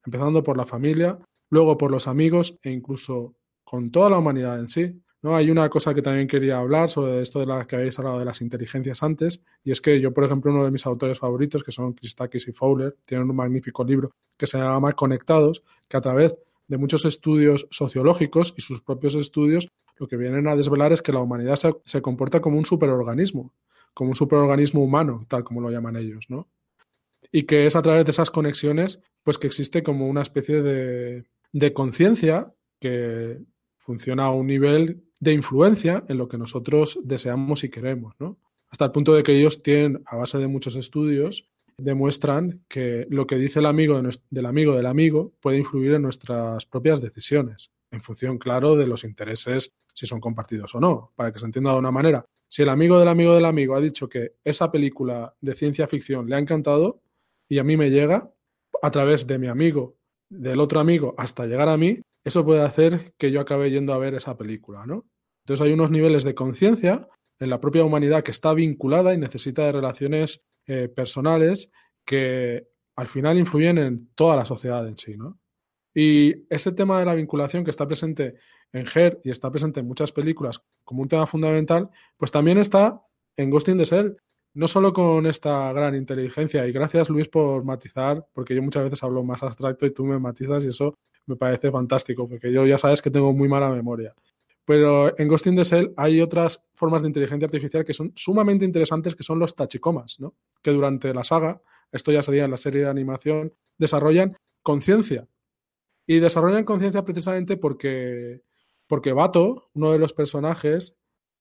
empezando 0.05 0.43
por 0.43 0.57
la 0.57 0.65
familia, 0.65 1.17
luego 1.49 1.77
por 1.77 1.91
los 1.91 2.07
amigos 2.07 2.57
e 2.61 2.71
incluso 2.71 3.35
con 3.63 3.91
toda 3.91 4.09
la 4.09 4.17
humanidad 4.17 4.59
en 4.59 4.69
sí. 4.69 5.01
¿no? 5.21 5.35
Hay 5.35 5.51
una 5.51 5.69
cosa 5.69 5.93
que 5.93 6.01
también 6.01 6.27
quería 6.27 6.59
hablar 6.59 6.89
sobre 6.89 7.21
esto 7.21 7.39
de 7.39 7.45
la 7.45 7.65
que 7.65 7.75
habéis 7.75 7.97
hablado 7.99 8.19
de 8.19 8.25
las 8.25 8.41
inteligencias 8.41 9.03
antes, 9.03 9.41
y 9.63 9.71
es 9.71 9.81
que 9.81 9.99
yo, 9.99 10.13
por 10.13 10.23
ejemplo, 10.23 10.51
uno 10.51 10.63
de 10.63 10.71
mis 10.71 10.85
autores 10.85 11.19
favoritos, 11.19 11.63
que 11.63 11.71
son 11.71 11.93
Christakis 11.93 12.47
y 12.47 12.51
Fowler, 12.51 12.95
tienen 13.05 13.29
un 13.29 13.35
magnífico 13.35 13.83
libro 13.83 14.11
que 14.37 14.47
se 14.47 14.57
llama 14.57 14.93
Conectados, 14.93 15.63
que 15.87 15.97
a 15.97 16.01
través 16.01 16.39
de 16.67 16.77
muchos 16.77 17.05
estudios 17.05 17.67
sociológicos 17.71 18.53
y 18.57 18.61
sus 18.61 18.81
propios 18.81 19.15
estudios 19.15 19.69
lo 19.97 20.07
que 20.07 20.17
vienen 20.17 20.47
a 20.47 20.55
desvelar 20.55 20.93
es 20.93 21.01
que 21.01 21.11
la 21.11 21.19
humanidad 21.19 21.55
se, 21.83 22.01
comporta 22.01 22.39
como 22.39 22.57
un 22.57 22.65
superorganismo, 22.65 23.53
como 23.93 24.11
un 24.11 24.15
superorganismo 24.15 24.83
humano, 24.83 25.23
tal 25.27 25.43
como 25.43 25.61
lo 25.61 25.71
llaman 25.71 25.95
ellos, 25.95 26.25
¿no? 26.29 26.47
Y 27.31 27.43
que 27.43 27.65
es 27.65 27.75
a 27.75 27.81
través 27.81 28.05
de 28.05 28.11
esas 28.11 28.29
conexiones, 28.29 29.01
pues 29.23 29.37
que 29.37 29.47
existe 29.47 29.81
como 29.81 30.07
una 30.07 30.21
especie 30.21 30.61
de, 30.61 31.25
de 31.57 31.73
conciencia 31.73 32.53
que 32.79 33.39
funciona 33.79 34.25
a 34.25 34.31
un 34.31 34.45
nivel 34.45 35.03
de 35.19 35.33
influencia 35.33 36.03
en 36.07 36.19
lo 36.19 36.27
que 36.27 36.37
nosotros 36.37 36.99
deseamos 37.03 37.63
y 37.63 37.69
queremos, 37.69 38.13
¿no? 38.19 38.37
Hasta 38.69 38.85
el 38.85 38.91
punto 38.91 39.15
de 39.15 39.23
que 39.23 39.35
ellos 39.35 39.63
tienen, 39.63 40.03
a 40.05 40.17
base 40.17 40.37
de 40.37 40.47
muchos 40.47 40.75
estudios, 40.75 41.49
demuestran 41.77 42.63
que 42.67 43.07
lo 43.09 43.25
que 43.25 43.37
dice 43.37 43.59
el 43.59 43.65
amigo 43.65 43.99
del 44.29 44.45
amigo 44.45 44.75
del 44.75 44.85
amigo 44.85 45.33
puede 45.39 45.57
influir 45.57 45.93
en 45.93 46.03
nuestras 46.03 46.65
propias 46.67 47.01
decisiones, 47.01 47.71
en 47.89 48.01
función, 48.01 48.37
claro, 48.37 48.75
de 48.75 48.85
los 48.85 49.03
intereses 49.03 49.73
si 49.93 50.05
son 50.05 50.19
compartidos 50.19 50.75
o 50.75 50.79
no, 50.79 51.11
para 51.15 51.31
que 51.31 51.39
se 51.39 51.45
entienda 51.45 51.71
de 51.71 51.79
una 51.79 51.91
manera. 51.91 52.25
Si 52.47 52.61
el 52.61 52.69
amigo 52.69 52.99
del 52.99 53.07
amigo 53.07 53.33
del 53.33 53.45
amigo 53.45 53.75
ha 53.75 53.81
dicho 53.81 54.07
que 54.07 54.35
esa 54.43 54.71
película 54.71 55.33
de 55.41 55.55
ciencia 55.55 55.87
ficción 55.87 56.29
le 56.29 56.35
ha 56.35 56.39
encantado 56.39 57.01
y 57.49 57.57
a 57.57 57.63
mí 57.63 57.77
me 57.77 57.89
llega, 57.89 58.31
a 58.81 58.91
través 58.91 59.25
de 59.25 59.39
mi 59.39 59.47
amigo, 59.47 59.96
del 60.29 60.59
otro 60.59 60.79
amigo, 60.79 61.15
hasta 61.17 61.45
llegar 61.45 61.69
a 61.69 61.77
mí, 61.77 62.01
eso 62.23 62.43
puede 62.43 62.61
hacer 62.61 63.13
que 63.17 63.31
yo 63.31 63.39
acabe 63.39 63.71
yendo 63.71 63.93
a 63.93 63.97
ver 63.97 64.15
esa 64.15 64.37
película, 64.37 64.85
¿no? 64.85 65.05
Entonces 65.43 65.65
hay 65.65 65.73
unos 65.73 65.91
niveles 65.91 66.23
de 66.23 66.35
conciencia 66.35 67.07
en 67.39 67.49
la 67.49 67.61
propia 67.61 67.83
humanidad 67.83 68.23
que 68.23 68.31
está 68.31 68.53
vinculada 68.53 69.13
y 69.13 69.17
necesita 69.17 69.63
de 69.63 69.71
relaciones 69.71 70.41
eh, 70.65 70.89
personales 70.89 71.71
que 72.05 72.67
al 72.95 73.07
final 73.07 73.37
influyen 73.37 73.77
en 73.77 74.09
toda 74.15 74.35
la 74.35 74.45
sociedad 74.45 74.85
en 74.87 74.97
sí, 74.97 75.15
¿no? 75.15 75.39
Y 75.93 76.45
ese 76.49 76.71
tema 76.73 76.99
de 76.99 77.05
la 77.05 77.15
vinculación 77.15 77.63
que 77.63 77.71
está 77.71 77.87
presente 77.87 78.35
en 78.71 78.85
Her 78.93 79.21
y 79.23 79.29
está 79.29 79.49
presente 79.49 79.79
en 79.79 79.87
muchas 79.87 80.11
películas 80.11 80.61
como 80.83 81.01
un 81.01 81.07
tema 81.07 81.25
fundamental, 81.25 81.89
pues 82.17 82.31
también 82.31 82.57
está 82.57 83.01
en 83.37 83.49
Ghost 83.49 83.69
in 83.69 83.77
the 83.77 83.85
no 84.57 84.67
solo 84.67 84.91
con 84.91 85.27
esta 85.27 85.71
gran 85.71 85.93
inteligencia. 85.93 86.65
Y 86.65 86.71
gracias 86.71 87.09
Luis 87.09 87.27
por 87.27 87.63
matizar, 87.63 88.25
porque 88.33 88.55
yo 88.55 88.63
muchas 88.63 88.85
veces 88.85 89.03
hablo 89.03 89.23
más 89.23 89.43
abstracto 89.43 89.85
y 89.85 89.91
tú 89.91 90.03
me 90.03 90.17
matizas 90.17 90.63
y 90.63 90.69
eso 90.69 90.95
me 91.27 91.35
parece 91.35 91.69
fantástico, 91.69 92.27
porque 92.27 92.51
yo 92.51 92.65
ya 92.65 92.79
sabes 92.79 93.03
que 93.03 93.11
tengo 93.11 93.31
muy 93.33 93.47
mala 93.47 93.69
memoria. 93.69 94.15
Pero 94.65 95.17
en 95.19 95.27
Ghost 95.27 95.45
in 95.45 95.55
the 95.57 95.63
Shell 95.63 95.93
hay 95.95 96.21
otras 96.21 96.65
formas 96.73 97.03
de 97.03 97.09
inteligencia 97.09 97.45
artificial 97.45 97.85
que 97.85 97.93
son 97.93 98.11
sumamente 98.15 98.65
interesantes, 98.65 99.15
que 99.15 99.21
son 99.21 99.37
los 99.37 99.55
tachicomas, 99.55 100.19
¿no? 100.19 100.33
que 100.63 100.71
durante 100.71 101.13
la 101.13 101.23
saga, 101.23 101.61
esto 101.91 102.11
ya 102.11 102.23
sería 102.23 102.45
en 102.45 102.51
la 102.51 102.57
serie 102.57 102.81
de 102.81 102.89
animación, 102.89 103.53
desarrollan 103.77 104.37
conciencia 104.63 105.27
y 106.07 106.19
desarrollan 106.19 106.65
conciencia 106.65 107.05
precisamente 107.05 107.57
porque, 107.57 108.41
porque 108.87 109.13
Bato, 109.13 109.69
uno 109.75 109.91
de 109.91 109.99
los 109.99 110.13
personajes, 110.13 110.95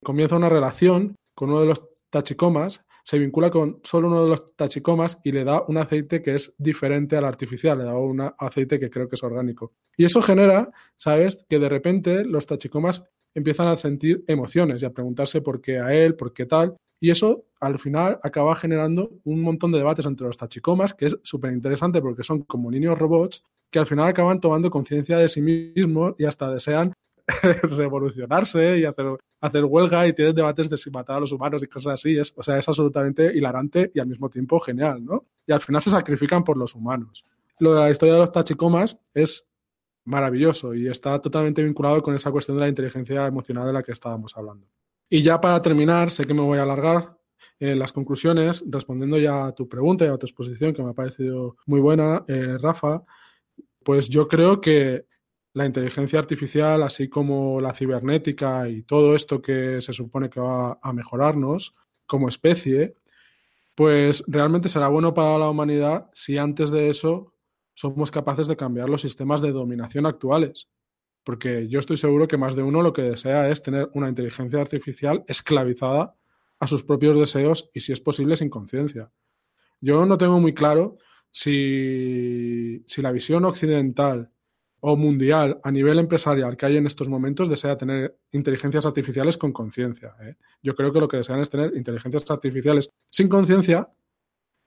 comienza 0.04 0.36
una 0.36 0.50
relación 0.50 1.16
con 1.34 1.48
uno 1.48 1.60
de 1.60 1.66
los 1.66 1.82
tachicomas, 2.10 2.84
se 3.06 3.20
vincula 3.20 3.50
con 3.50 3.78
solo 3.84 4.08
uno 4.08 4.24
de 4.24 4.30
los 4.30 4.56
tachicomas 4.56 5.20
y 5.22 5.30
le 5.30 5.44
da 5.44 5.62
un 5.68 5.78
aceite 5.78 6.22
que 6.22 6.34
es 6.34 6.52
diferente 6.58 7.16
al 7.16 7.24
artificial, 7.24 7.78
le 7.78 7.84
da 7.84 7.96
un 7.96 8.20
aceite 8.36 8.80
que 8.80 8.90
creo 8.90 9.08
que 9.08 9.14
es 9.14 9.22
orgánico. 9.22 9.72
Y 9.96 10.04
eso 10.04 10.20
genera, 10.20 10.72
¿sabes?, 10.96 11.46
que 11.48 11.60
de 11.60 11.68
repente 11.68 12.24
los 12.24 12.46
tachicomas 12.46 13.04
empiezan 13.32 13.68
a 13.68 13.76
sentir 13.76 14.24
emociones 14.26 14.82
y 14.82 14.86
a 14.86 14.90
preguntarse 14.90 15.40
por 15.40 15.60
qué 15.60 15.78
a 15.78 15.94
él, 15.94 16.16
por 16.16 16.32
qué 16.32 16.46
tal. 16.46 16.76
Y 17.00 17.10
eso 17.10 17.44
al 17.60 17.78
final 17.78 18.18
acaba 18.24 18.56
generando 18.56 19.12
un 19.22 19.40
montón 19.40 19.70
de 19.70 19.78
debates 19.78 20.06
entre 20.06 20.26
los 20.26 20.36
tachicomas, 20.36 20.92
que 20.92 21.06
es 21.06 21.16
súper 21.22 21.52
interesante 21.52 22.02
porque 22.02 22.24
son 22.24 22.42
como 22.42 22.72
niños 22.72 22.98
robots 22.98 23.44
que 23.70 23.78
al 23.78 23.86
final 23.86 24.08
acaban 24.08 24.40
tomando 24.40 24.68
conciencia 24.68 25.16
de 25.18 25.28
sí 25.28 25.42
mismos 25.42 26.16
y 26.18 26.24
hasta 26.24 26.50
desean 26.50 26.92
revolucionarse 27.62 28.78
y 28.78 28.84
hacer, 28.84 29.64
huelga 29.64 30.06
y 30.06 30.12
tienen 30.12 30.34
debates 30.34 30.70
de 30.70 30.76
si 30.76 30.90
matar 30.90 31.16
a 31.16 31.20
los 31.20 31.32
humanos 31.32 31.62
y 31.62 31.66
cosas 31.66 31.94
así. 31.94 32.16
Es, 32.16 32.32
o 32.36 32.42
sea, 32.42 32.58
es 32.58 32.68
absolutamente 32.68 33.32
hilarante 33.34 33.90
y 33.94 34.00
al 34.00 34.06
mismo 34.06 34.28
tiempo 34.28 34.60
genial, 34.60 35.04
¿no? 35.04 35.26
Y 35.46 35.52
al 35.52 35.60
final 35.60 35.82
se 35.82 35.90
sacrifican 35.90 36.44
por 36.44 36.56
los 36.56 36.74
humanos. 36.74 37.24
Lo 37.58 37.74
de 37.74 37.80
la 37.80 37.90
historia 37.90 38.14
de 38.14 38.20
los 38.20 38.32
tachicomas 38.32 38.98
es 39.14 39.46
maravilloso 40.04 40.74
y 40.74 40.88
está 40.88 41.20
totalmente 41.20 41.64
vinculado 41.64 42.00
con 42.00 42.14
esa 42.14 42.30
cuestión 42.30 42.56
de 42.56 42.62
la 42.62 42.68
inteligencia 42.68 43.26
emocional 43.26 43.66
de 43.66 43.72
la 43.72 43.82
que 43.82 43.92
estábamos 43.92 44.36
hablando. 44.36 44.66
Y 45.08 45.22
ya 45.22 45.40
para 45.40 45.60
terminar, 45.60 46.10
sé 46.10 46.26
que 46.26 46.34
me 46.34 46.42
voy 46.42 46.58
a 46.58 46.62
alargar 46.62 47.16
en 47.58 47.78
las 47.78 47.92
conclusiones, 47.92 48.64
respondiendo 48.68 49.18
ya 49.18 49.46
a 49.46 49.52
tu 49.52 49.68
pregunta 49.68 50.04
y 50.04 50.08
a 50.08 50.16
tu 50.16 50.26
exposición, 50.26 50.74
que 50.74 50.82
me 50.82 50.90
ha 50.90 50.94
parecido 50.94 51.56
muy 51.66 51.80
buena, 51.80 52.24
eh, 52.28 52.58
Rafa, 52.60 53.02
pues 53.82 54.08
yo 54.08 54.28
creo 54.28 54.60
que 54.60 55.06
la 55.56 55.64
inteligencia 55.64 56.18
artificial, 56.18 56.82
así 56.82 57.08
como 57.08 57.62
la 57.62 57.72
cibernética 57.72 58.68
y 58.68 58.82
todo 58.82 59.14
esto 59.14 59.40
que 59.40 59.80
se 59.80 59.94
supone 59.94 60.28
que 60.28 60.38
va 60.38 60.78
a 60.82 60.92
mejorarnos 60.92 61.72
como 62.04 62.28
especie, 62.28 62.94
pues 63.74 64.22
realmente 64.26 64.68
será 64.68 64.88
bueno 64.88 65.14
para 65.14 65.38
la 65.38 65.48
humanidad 65.48 66.10
si 66.12 66.36
antes 66.36 66.70
de 66.70 66.90
eso 66.90 67.32
somos 67.72 68.10
capaces 68.10 68.48
de 68.48 68.56
cambiar 68.56 68.90
los 68.90 69.00
sistemas 69.00 69.40
de 69.40 69.52
dominación 69.52 70.04
actuales. 70.04 70.68
Porque 71.24 71.66
yo 71.68 71.78
estoy 71.78 71.96
seguro 71.96 72.28
que 72.28 72.36
más 72.36 72.54
de 72.54 72.62
uno 72.62 72.82
lo 72.82 72.92
que 72.92 73.00
desea 73.00 73.48
es 73.48 73.62
tener 73.62 73.88
una 73.94 74.10
inteligencia 74.10 74.60
artificial 74.60 75.24
esclavizada 75.26 76.16
a 76.60 76.66
sus 76.66 76.82
propios 76.82 77.16
deseos 77.16 77.70
y, 77.72 77.80
si 77.80 77.92
es 77.92 78.00
posible, 78.00 78.36
sin 78.36 78.50
conciencia. 78.50 79.10
Yo 79.80 80.04
no 80.04 80.18
tengo 80.18 80.38
muy 80.38 80.52
claro 80.52 80.98
si, 81.30 82.84
la 82.98 83.10
visión 83.10 83.46
occidental 83.46 84.32
o 84.88 84.94
mundial 84.94 85.58
a 85.64 85.72
nivel 85.72 85.98
empresarial 85.98 86.56
que 86.56 86.64
hay 86.64 86.76
en 86.76 86.86
estos 86.86 87.08
momentos 87.08 87.48
desea 87.48 87.76
tener 87.76 88.20
inteligencias 88.30 88.86
artificiales 88.86 89.36
con 89.36 89.52
conciencia. 89.52 90.14
¿eh? 90.20 90.36
Yo 90.62 90.76
creo 90.76 90.92
que 90.92 91.00
lo 91.00 91.08
que 91.08 91.16
desean 91.16 91.40
es 91.40 91.50
tener 91.50 91.76
inteligencias 91.76 92.30
artificiales 92.30 92.88
sin 93.10 93.28
conciencia 93.28 93.88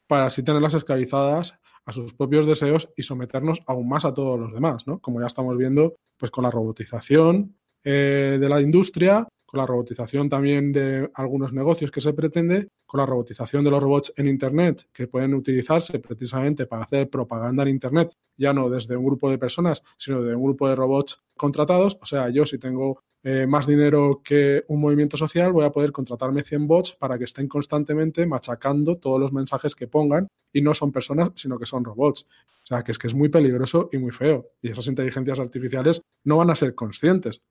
para 0.08 0.26
así 0.26 0.44
tenerlas 0.44 0.74
esclavizadas 0.74 1.54
a 1.86 1.94
sus 1.94 2.14
propios 2.14 2.46
deseos 2.46 2.92
y 2.98 3.04
someternos 3.04 3.62
aún 3.66 3.88
más 3.88 4.04
a 4.04 4.14
todos 4.14 4.38
los 4.38 4.54
demás, 4.54 4.86
¿no? 4.88 5.00
Como 5.00 5.22
ya 5.22 5.28
estamos 5.28 5.58
viendo, 5.58 5.96
pues 6.18 6.32
con 6.32 6.44
la 6.44 6.52
robotización 6.52 7.56
eh, 7.86 8.38
de 8.42 8.50
la 8.50 8.60
industria 8.60 9.26
con 9.50 9.58
la 9.58 9.66
robotización 9.66 10.30
también 10.30 10.72
de 10.72 11.10
algunos 11.16 11.54
negocios 11.54 11.90
que 11.90 12.02
se 12.02 12.14
pretende, 12.14 12.68
con 12.86 13.00
la 13.00 13.08
robotización 13.08 13.64
de 13.64 13.72
los 13.72 13.82
robots 13.82 14.14
en 14.16 14.28
Internet, 14.28 14.88
que 14.94 15.08
pueden 15.08 15.34
utilizarse 15.34 15.98
precisamente 15.98 16.68
para 16.68 16.84
hacer 16.84 17.10
propaganda 17.10 17.64
en 17.64 17.70
Internet, 17.70 18.12
ya 18.38 18.54
no 18.54 18.70
desde 18.70 18.96
un 18.96 19.06
grupo 19.06 19.28
de 19.28 19.40
personas, 19.40 19.82
sino 19.98 20.22
de 20.22 20.36
un 20.36 20.44
grupo 20.44 20.70
de 20.70 20.76
robots 20.76 21.20
contratados. 21.36 21.98
O 22.00 22.06
sea, 22.06 22.30
yo 22.30 22.46
si 22.46 22.60
tengo 22.60 23.02
eh, 23.24 23.48
más 23.48 23.66
dinero 23.66 24.22
que 24.24 24.64
un 24.68 24.82
movimiento 24.82 25.18
social, 25.18 25.52
voy 25.52 25.66
a 25.66 25.72
poder 25.72 25.92
contratarme 25.92 26.44
100 26.44 26.68
bots 26.68 26.94
para 26.94 27.18
que 27.18 27.24
estén 27.24 27.48
constantemente 27.48 28.28
machacando 28.28 28.98
todos 28.98 29.20
los 29.20 29.34
mensajes 29.34 29.74
que 29.74 29.88
pongan 29.88 30.28
y 30.54 30.62
no 30.62 30.76
son 30.76 30.92
personas, 30.92 31.32
sino 31.34 31.58
que 31.58 31.66
son 31.66 31.84
robots. 31.84 32.28
O 32.64 32.66
sea, 32.68 32.84
que 32.84 32.92
es 32.92 33.00
que 33.00 33.08
es 33.08 33.16
muy 33.16 33.30
peligroso 33.30 33.90
y 33.92 33.98
muy 33.98 34.12
feo. 34.12 34.52
Y 34.62 34.70
esas 34.70 34.86
inteligencias 34.86 35.40
artificiales 35.40 36.04
no 36.24 36.38
van 36.38 36.52
a 36.52 36.56
ser 36.56 36.76
conscientes. 36.76 37.42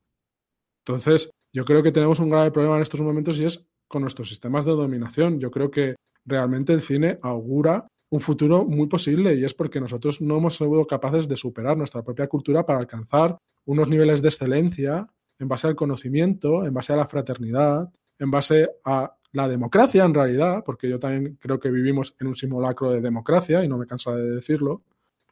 Entonces, 0.85 1.29
yo 1.53 1.65
creo 1.65 1.83
que 1.83 1.91
tenemos 1.91 2.19
un 2.19 2.29
grave 2.29 2.51
problema 2.51 2.75
en 2.75 2.81
estos 2.81 3.01
momentos 3.01 3.39
y 3.39 3.45
es 3.45 3.67
con 3.87 4.01
nuestros 4.01 4.29
sistemas 4.29 4.65
de 4.65 4.71
dominación. 4.71 5.39
Yo 5.39 5.49
creo 5.51 5.71
que 5.71 5.95
realmente 6.25 6.73
el 6.73 6.81
cine 6.81 7.19
augura 7.21 7.87
un 8.11 8.19
futuro 8.19 8.65
muy 8.65 8.87
posible 8.87 9.35
y 9.35 9.43
es 9.43 9.53
porque 9.53 9.79
nosotros 9.79 10.21
no 10.21 10.37
hemos 10.37 10.55
sido 10.55 10.85
capaces 10.85 11.27
de 11.27 11.35
superar 11.35 11.77
nuestra 11.77 12.03
propia 12.03 12.27
cultura 12.27 12.65
para 12.65 12.79
alcanzar 12.79 13.37
unos 13.65 13.89
niveles 13.89 14.21
de 14.21 14.29
excelencia 14.29 15.07
en 15.37 15.47
base 15.47 15.67
al 15.67 15.75
conocimiento, 15.75 16.65
en 16.65 16.73
base 16.73 16.93
a 16.93 16.97
la 16.97 17.07
fraternidad, 17.07 17.91
en 18.17 18.31
base 18.31 18.67
a 18.83 19.15
la 19.31 19.47
democracia 19.47 20.03
en 20.03 20.13
realidad, 20.13 20.63
porque 20.65 20.89
yo 20.89 20.99
también 20.99 21.37
creo 21.39 21.59
que 21.59 21.69
vivimos 21.69 22.15
en 22.19 22.27
un 22.27 22.35
simulacro 22.35 22.91
de 22.91 23.01
democracia 23.01 23.63
y 23.63 23.67
no 23.67 23.77
me 23.77 23.85
cansa 23.85 24.11
de 24.15 24.29
decirlo, 24.31 24.81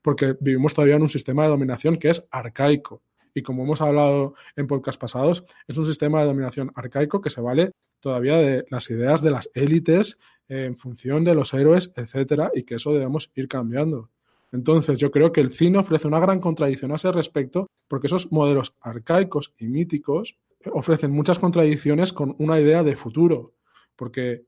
porque 0.01 0.35
vivimos 0.39 0.73
todavía 0.73 0.95
en 0.95 1.01
un 1.01 1.09
sistema 1.09 1.43
de 1.43 1.49
dominación 1.49 1.97
que 1.97 2.09
es 2.09 2.27
arcaico. 2.31 3.01
Y 3.37 3.43
como 3.43 3.63
hemos 3.63 3.81
hablado 3.81 4.33
en 4.55 4.65
podcast 4.65 4.99
pasados, 4.99 5.43
es 5.67 5.77
un 5.77 5.85
sistema 5.85 6.21
de 6.21 6.25
dominación 6.25 6.71
arcaico 6.73 7.21
que 7.21 7.29
se 7.29 7.39
vale 7.39 7.71
todavía 7.99 8.37
de 8.37 8.65
las 8.71 8.89
ideas 8.89 9.21
de 9.21 9.29
las 9.29 9.51
élites 9.53 10.17
en 10.49 10.75
función 10.75 11.23
de 11.23 11.35
los 11.35 11.53
héroes, 11.53 11.93
etcétera, 11.95 12.49
y 12.55 12.63
que 12.63 12.75
eso 12.75 12.91
debemos 12.93 13.29
ir 13.35 13.47
cambiando. 13.47 14.09
Entonces, 14.51 14.97
yo 14.97 15.11
creo 15.11 15.31
que 15.31 15.41
el 15.41 15.51
cine 15.51 15.77
ofrece 15.77 16.07
una 16.07 16.19
gran 16.19 16.39
contradicción 16.39 16.91
a 16.91 16.95
ese 16.95 17.11
respecto, 17.11 17.67
porque 17.87 18.07
esos 18.07 18.31
modelos 18.31 18.73
arcaicos 18.81 19.53
y 19.59 19.67
míticos 19.67 20.35
ofrecen 20.71 21.11
muchas 21.11 21.37
contradicciones 21.37 22.13
con 22.13 22.35
una 22.39 22.59
idea 22.59 22.81
de 22.81 22.95
futuro, 22.95 23.53
porque 23.95 24.45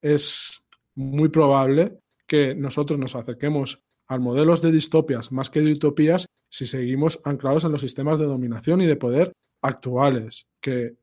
es 0.00 0.64
muy 0.96 1.28
probable 1.28 2.00
que 2.26 2.56
nosotros 2.56 2.98
nos 2.98 3.14
acerquemos 3.14 3.84
a 4.12 4.18
modelos 4.18 4.60
de 4.60 4.70
distopias 4.70 5.32
más 5.32 5.48
que 5.48 5.60
de 5.60 5.72
utopías 5.72 6.26
si 6.50 6.66
seguimos 6.66 7.20
anclados 7.24 7.64
en 7.64 7.72
los 7.72 7.80
sistemas 7.80 8.18
de 8.18 8.26
dominación 8.26 8.82
y 8.82 8.86
de 8.86 8.96
poder 8.96 9.32
actuales, 9.62 10.46
que 10.60 10.96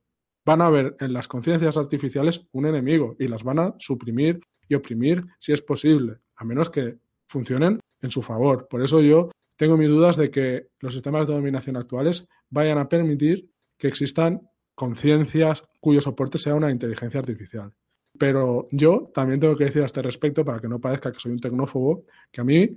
van 0.45 0.61
a 0.61 0.69
ver 0.69 0.95
en 0.99 1.13
las 1.13 1.27
conciencias 1.27 1.75
artificiales 1.75 2.47
un 2.51 2.67
enemigo 2.67 3.15
y 3.19 3.27
las 3.27 3.43
van 3.43 3.59
a 3.59 3.75
suprimir 3.79 4.41
y 4.67 4.75
oprimir 4.75 5.23
si 5.39 5.53
es 5.53 5.61
posible, 5.61 6.19
a 6.35 6.45
menos 6.45 6.69
que 6.69 6.97
funcionen 7.27 7.79
en 8.01 8.09
su 8.09 8.21
favor. 8.21 8.67
Por 8.69 8.83
eso 8.83 9.01
yo 9.01 9.29
tengo 9.55 9.75
mis 9.75 9.89
dudas 9.89 10.15
de 10.17 10.29
que 10.29 10.67
los 10.79 10.93
sistemas 10.93 11.27
de 11.27 11.33
dominación 11.33 11.77
actuales 11.77 12.27
vayan 12.49 12.77
a 12.77 12.87
permitir 12.87 13.49
que 13.77 13.87
existan 13.87 14.41
conciencias 14.75 15.63
cuyo 15.79 15.99
soporte 15.99 16.37
sea 16.37 16.55
una 16.55 16.71
inteligencia 16.71 17.19
artificial. 17.19 17.73
Pero 18.17 18.67
yo 18.71 19.11
también 19.13 19.39
tengo 19.39 19.55
que 19.55 19.65
decir 19.65 19.81
a 19.81 19.85
este 19.85 20.01
respecto, 20.01 20.45
para 20.45 20.59
que 20.59 20.67
no 20.67 20.79
parezca 20.79 21.11
que 21.11 21.19
soy 21.19 21.31
un 21.31 21.39
tecnófobo, 21.39 22.05
que 22.31 22.41
a 22.41 22.43
mí 22.43 22.69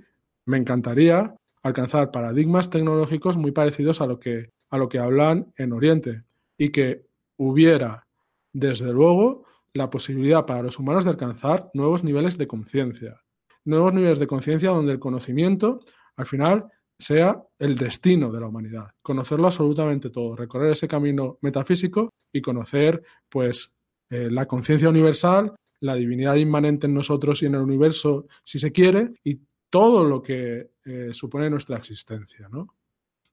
me 0.45 0.57
encantaría 0.57 1.35
alcanzar 1.61 2.11
paradigmas 2.11 2.69
tecnológicos 2.69 3.37
muy 3.37 3.51
parecidos 3.51 4.01
a 4.01 4.05
lo 4.05 4.19
que, 4.19 4.49
a 4.69 4.77
lo 4.77 4.89
que 4.89 4.99
hablan 4.99 5.53
en 5.57 5.71
Oriente 5.71 6.23
y 6.57 6.69
que 6.69 7.05
hubiera, 7.37 8.07
desde 8.51 8.91
luego, 8.91 9.45
la 9.73 9.89
posibilidad 9.89 10.45
para 10.45 10.61
los 10.61 10.77
humanos 10.77 11.05
de 11.05 11.11
alcanzar 11.11 11.71
nuevos 11.73 12.03
niveles 12.03 12.37
de 12.37 12.47
conciencia. 12.47 13.21
Nuevos 13.65 13.93
niveles 13.93 14.19
de 14.19 14.27
conciencia 14.27 14.69
donde 14.69 14.91
el 14.91 14.99
conocimiento, 14.99 15.79
al 16.15 16.25
final, 16.25 16.65
sea 16.99 17.41
el 17.57 17.75
destino 17.75 18.31
de 18.31 18.39
la 18.39 18.47
humanidad. 18.47 18.91
Conocerlo 19.01 19.47
absolutamente 19.47 20.09
todo, 20.09 20.35
recorrer 20.35 20.73
ese 20.73 20.87
camino 20.87 21.37
metafísico 21.41 22.09
y 22.31 22.41
conocer, 22.41 23.01
pues, 23.29 23.71
eh, 24.09 24.29
la 24.29 24.45
conciencia 24.45 24.89
universal, 24.89 25.55
la 25.79 25.95
divinidad 25.95 26.35
inmanente 26.35 26.87
en 26.87 26.93
nosotros 26.93 27.41
y 27.41 27.47
en 27.47 27.55
el 27.55 27.61
universo, 27.61 28.27
si 28.43 28.59
se 28.59 28.71
quiere, 28.71 29.11
y 29.23 29.39
todo 29.73 30.03
lo 30.03 30.21
que 30.21 30.69
eh, 30.85 31.09
supone 31.13 31.49
nuestra 31.49 31.77
existencia, 31.77 32.47
¿no? 32.47 32.67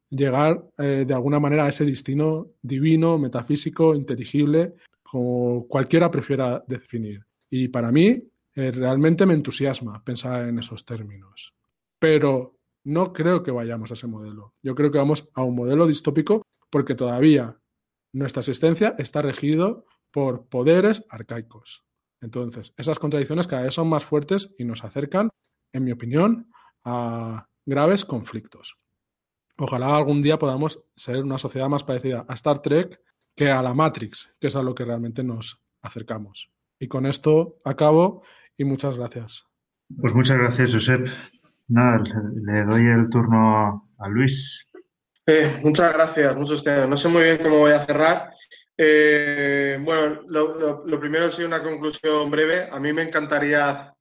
llegar 0.08 0.70
eh, 0.78 1.04
de 1.06 1.12
alguna 1.12 1.38
manera 1.38 1.66
a 1.66 1.68
ese 1.68 1.84
destino 1.84 2.54
divino, 2.62 3.18
metafísico, 3.18 3.94
inteligible, 3.94 4.74
como 5.02 5.66
cualquiera 5.68 6.10
prefiera 6.10 6.64
definir. 6.66 7.26
Y 7.50 7.68
para 7.68 7.92
mí 7.92 8.22
eh, 8.54 8.70
realmente 8.72 9.26
me 9.26 9.34
entusiasma 9.34 10.02
pensar 10.02 10.48
en 10.48 10.58
esos 10.58 10.86
términos. 10.86 11.54
Pero 11.98 12.56
no 12.84 13.12
creo 13.12 13.42
que 13.42 13.50
vayamos 13.50 13.90
a 13.90 13.94
ese 13.94 14.06
modelo. 14.06 14.54
Yo 14.62 14.74
creo 14.74 14.90
que 14.90 14.96
vamos 14.96 15.28
a 15.34 15.42
un 15.42 15.54
modelo 15.54 15.86
distópico 15.86 16.40
porque 16.70 16.94
todavía 16.94 17.54
nuestra 18.14 18.40
existencia 18.40 18.94
está 18.96 19.20
regido 19.20 19.84
por 20.10 20.48
poderes 20.48 21.04
arcaicos. 21.10 21.84
Entonces, 22.22 22.72
esas 22.78 22.98
contradicciones 22.98 23.46
cada 23.46 23.62
vez 23.62 23.74
son 23.74 23.90
más 23.90 24.06
fuertes 24.06 24.54
y 24.58 24.64
nos 24.64 24.84
acercan, 24.84 25.28
en 25.72 25.84
mi 25.84 25.92
opinión, 25.92 26.50
a 26.84 27.46
graves 27.66 28.04
conflictos. 28.04 28.76
Ojalá 29.58 29.96
algún 29.96 30.22
día 30.22 30.38
podamos 30.38 30.82
ser 30.96 31.22
una 31.22 31.38
sociedad 31.38 31.68
más 31.68 31.84
parecida 31.84 32.24
a 32.28 32.34
Star 32.34 32.60
Trek 32.60 33.00
que 33.36 33.50
a 33.50 33.62
la 33.62 33.74
Matrix, 33.74 34.34
que 34.40 34.46
es 34.46 34.56
a 34.56 34.62
lo 34.62 34.74
que 34.74 34.84
realmente 34.84 35.22
nos 35.22 35.60
acercamos. 35.82 36.50
Y 36.78 36.88
con 36.88 37.06
esto 37.06 37.60
acabo 37.64 38.22
y 38.56 38.64
muchas 38.64 38.96
gracias. 38.96 39.46
Pues 40.00 40.14
muchas 40.14 40.38
gracias, 40.38 40.72
Josep. 40.72 41.08
Nada, 41.68 42.02
le 42.42 42.64
doy 42.64 42.86
el 42.86 43.08
turno 43.10 43.90
a 43.98 44.08
Luis. 44.08 44.66
Eh, 45.26 45.60
muchas 45.62 45.92
gracias, 45.92 46.36
muchos 46.36 46.64
No 46.66 46.96
sé 46.96 47.08
muy 47.08 47.22
bien 47.22 47.38
cómo 47.42 47.58
voy 47.58 47.72
a 47.72 47.84
cerrar. 47.84 48.30
Eh, 48.76 49.78
bueno, 49.82 50.22
lo, 50.26 50.84
lo, 50.86 51.00
primero 51.00 51.26
es 51.26 51.38
una 51.38 51.62
conclusión 51.62 52.30
breve. 52.30 52.68
A 52.70 52.80
mí 52.80 52.92
me 52.92 53.02
encantaría 53.02 53.94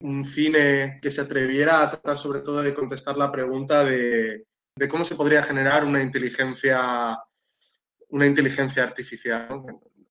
un 0.00 0.24
cine 0.24 0.98
que 1.00 1.10
se 1.10 1.22
atreviera 1.22 1.82
a 1.82 1.90
tratar 1.90 2.16
sobre 2.16 2.40
todo 2.40 2.62
de 2.62 2.74
contestar 2.74 3.16
la 3.16 3.32
pregunta 3.32 3.84
de 3.84 4.44
cómo 4.88 5.04
se 5.04 5.14
podría 5.14 5.42
generar 5.42 5.84
una 5.84 6.02
inteligencia, 6.02 7.18
una 8.08 8.26
inteligencia 8.26 8.82
artificial. 8.82 9.48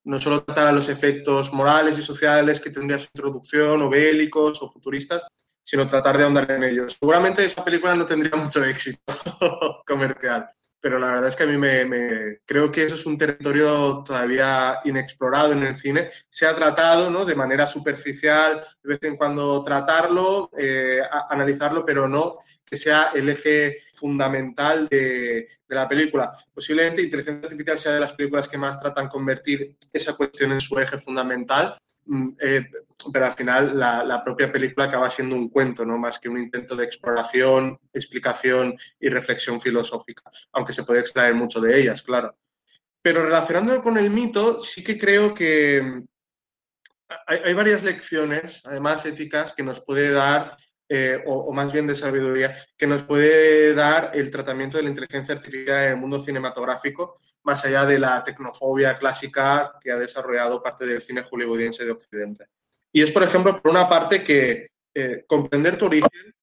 ¿no? 0.06 0.20
solo 0.20 0.44
tratar 0.44 0.74
los 0.74 0.88
efectos 0.88 1.52
morales 1.52 1.98
y 1.98 2.02
sociales 2.02 2.60
que 2.60 2.70
tendría 2.70 3.00
su 3.00 3.10
introducción, 3.14 3.82
o 3.82 3.90
bélicos, 3.90 4.62
o 4.62 4.70
futuristas, 4.70 5.26
sino 5.64 5.88
tratar 5.88 6.18
de 6.18 6.24
ahondar 6.24 6.50
en 6.52 6.64
ellos. 6.64 6.96
Seguramente 7.00 7.44
esa 7.44 7.66
película 7.66 7.96
no 7.96 8.06
tendría 8.06 8.36
mucho 8.36 8.64
éxito 8.64 9.02
comercial, 9.88 10.48
pero 10.86 11.00
la 11.00 11.08
verdad 11.08 11.30
es 11.30 11.36
que 11.36 11.42
a 11.42 11.48
mí 11.48 11.58
me, 11.58 12.42
creo 12.46 12.72
que 12.72 12.84
eso 12.84 12.94
es 12.94 13.08
un 13.08 13.18
territorio 13.18 14.04
todavía 14.06 14.82
inexplorado 14.86 15.52
en 15.52 15.64
el 15.64 15.74
cine. 15.74 16.12
Se 16.30 16.46
ha 16.46 16.54
tratado 16.54 17.10
¿no? 17.10 17.26
de 17.26 17.34
manera 17.34 17.66
superficial, 17.66 18.60
de 18.84 18.90
vez 18.90 19.02
en 19.02 19.18
cuando 19.18 19.64
tratarlo, 19.64 20.52
eh, 20.56 21.00
analizarlo, 21.32 21.84
pero 21.84 22.08
no 22.08 22.38
que 22.64 22.78
sea 22.78 23.10
el 23.16 23.30
eje 23.30 23.78
fundamental 23.96 24.88
de, 24.88 25.48
de, 25.68 25.76
la 25.76 25.90
película. 25.90 26.32
Posiblemente 26.54 27.02
Inteligencia 27.02 27.48
Artificial 27.48 27.80
sea 27.80 27.94
de 27.94 28.02
las 28.02 28.14
películas 28.14 28.48
que 28.48 28.60
más 28.60 28.80
tratan 28.80 29.08
convertir 29.08 29.76
esa 29.92 30.16
cuestión 30.16 30.52
en 30.52 30.62
su 30.62 30.78
eje 30.78 31.00
fundamental, 31.00 31.80
eh, 32.40 32.66
pero 33.12 33.26
al 33.26 33.32
final 33.34 33.80
la, 33.80 34.22
propia 34.24 34.52
película 34.52 34.86
acaba 34.86 35.10
siendo 35.10 35.36
un 35.36 35.50
cuento, 35.50 35.86
no 35.86 35.98
más 35.98 36.20
que 36.20 36.30
un 36.30 36.38
intento 36.38 36.76
de 36.76 36.86
exploración, 36.86 37.80
explicación 37.94 38.76
y 39.00 39.10
reflexión 39.10 39.60
filosófica, 39.60 40.24
aunque 40.54 40.74
se 40.74 40.84
puede 40.84 41.02
extraer 41.02 41.34
mucho 41.34 41.60
de 41.60 41.80
ellas, 41.80 42.02
claro. 42.02 42.38
Pero 43.02 43.24
relacionándolo 43.24 43.82
con 43.82 43.98
el 43.98 44.10
mito, 44.10 44.60
sí 44.60 44.84
que 44.84 44.98
creo 44.98 45.34
que 45.34 45.82
mm, 45.82 46.04
hay 47.28 47.54
varias 47.54 47.84
lecciones, 47.84 48.66
además 48.66 49.06
éticas, 49.06 49.54
que 49.54 49.64
nos 49.64 49.82
puede 49.82 50.12
dar 50.12 50.58
eh, 50.88 51.24
o, 51.26 51.52
más 51.52 51.72
bien 51.72 51.88
de 51.88 51.96
sabiduría, 51.96 52.56
que 52.78 52.86
nos 52.86 53.04
puede 53.04 53.74
dar 53.74 54.12
el 54.14 54.30
tratamiento 54.30 54.78
de 54.78 54.84
la 54.84 54.90
inteligencia 54.90 55.34
artificial 55.34 55.84
en 55.84 55.92
el 55.92 55.98
mundo 55.98 56.20
cinematográfico, 56.20 57.16
más 57.44 57.66
allá 57.66 57.86
de 57.86 57.98
la 57.98 58.24
tecnofobia 58.24 58.96
clásica 58.96 59.74
que 59.82 59.92
ha 59.92 59.98
desarrollado 59.98 60.62
parte 60.62 60.86
del 60.86 61.02
cine 61.02 61.24
hollywoodiense 61.24 61.86
de 61.86 61.92
Occidente. 61.92 62.46
Y 62.92 63.02
es, 63.02 63.12
por 63.12 63.24
ejemplo, 63.24 63.60
por 63.62 63.72
una 63.72 63.90
parte 63.90 64.24
que 64.24 64.70
eh, 64.94 65.26
comprender 65.28 65.78
tu 65.78 65.88
origen 65.88 66.34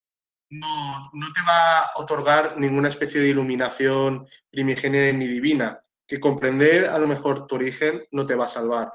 no, 0.51 1.11
no, 1.15 1.33
te 1.33 1.41
va 1.49 1.79
a 1.79 1.91
otorgar 1.97 2.59
ninguna 2.59 2.89
especie 2.89 3.21
de 3.21 3.29
iluminación 3.29 4.27
primigenia 4.51 5.13
ni 5.13 5.27
divina, 5.27 5.83
que 6.07 6.21
comprender 6.21 6.87
a 6.87 6.99
lo 6.99 7.07
mejor 7.07 7.47
tu 7.47 7.55
origen 7.55 8.05
no 8.11 8.27
te 8.27 8.35
va 8.35 8.45
a 8.45 8.49
salvar. 8.49 8.93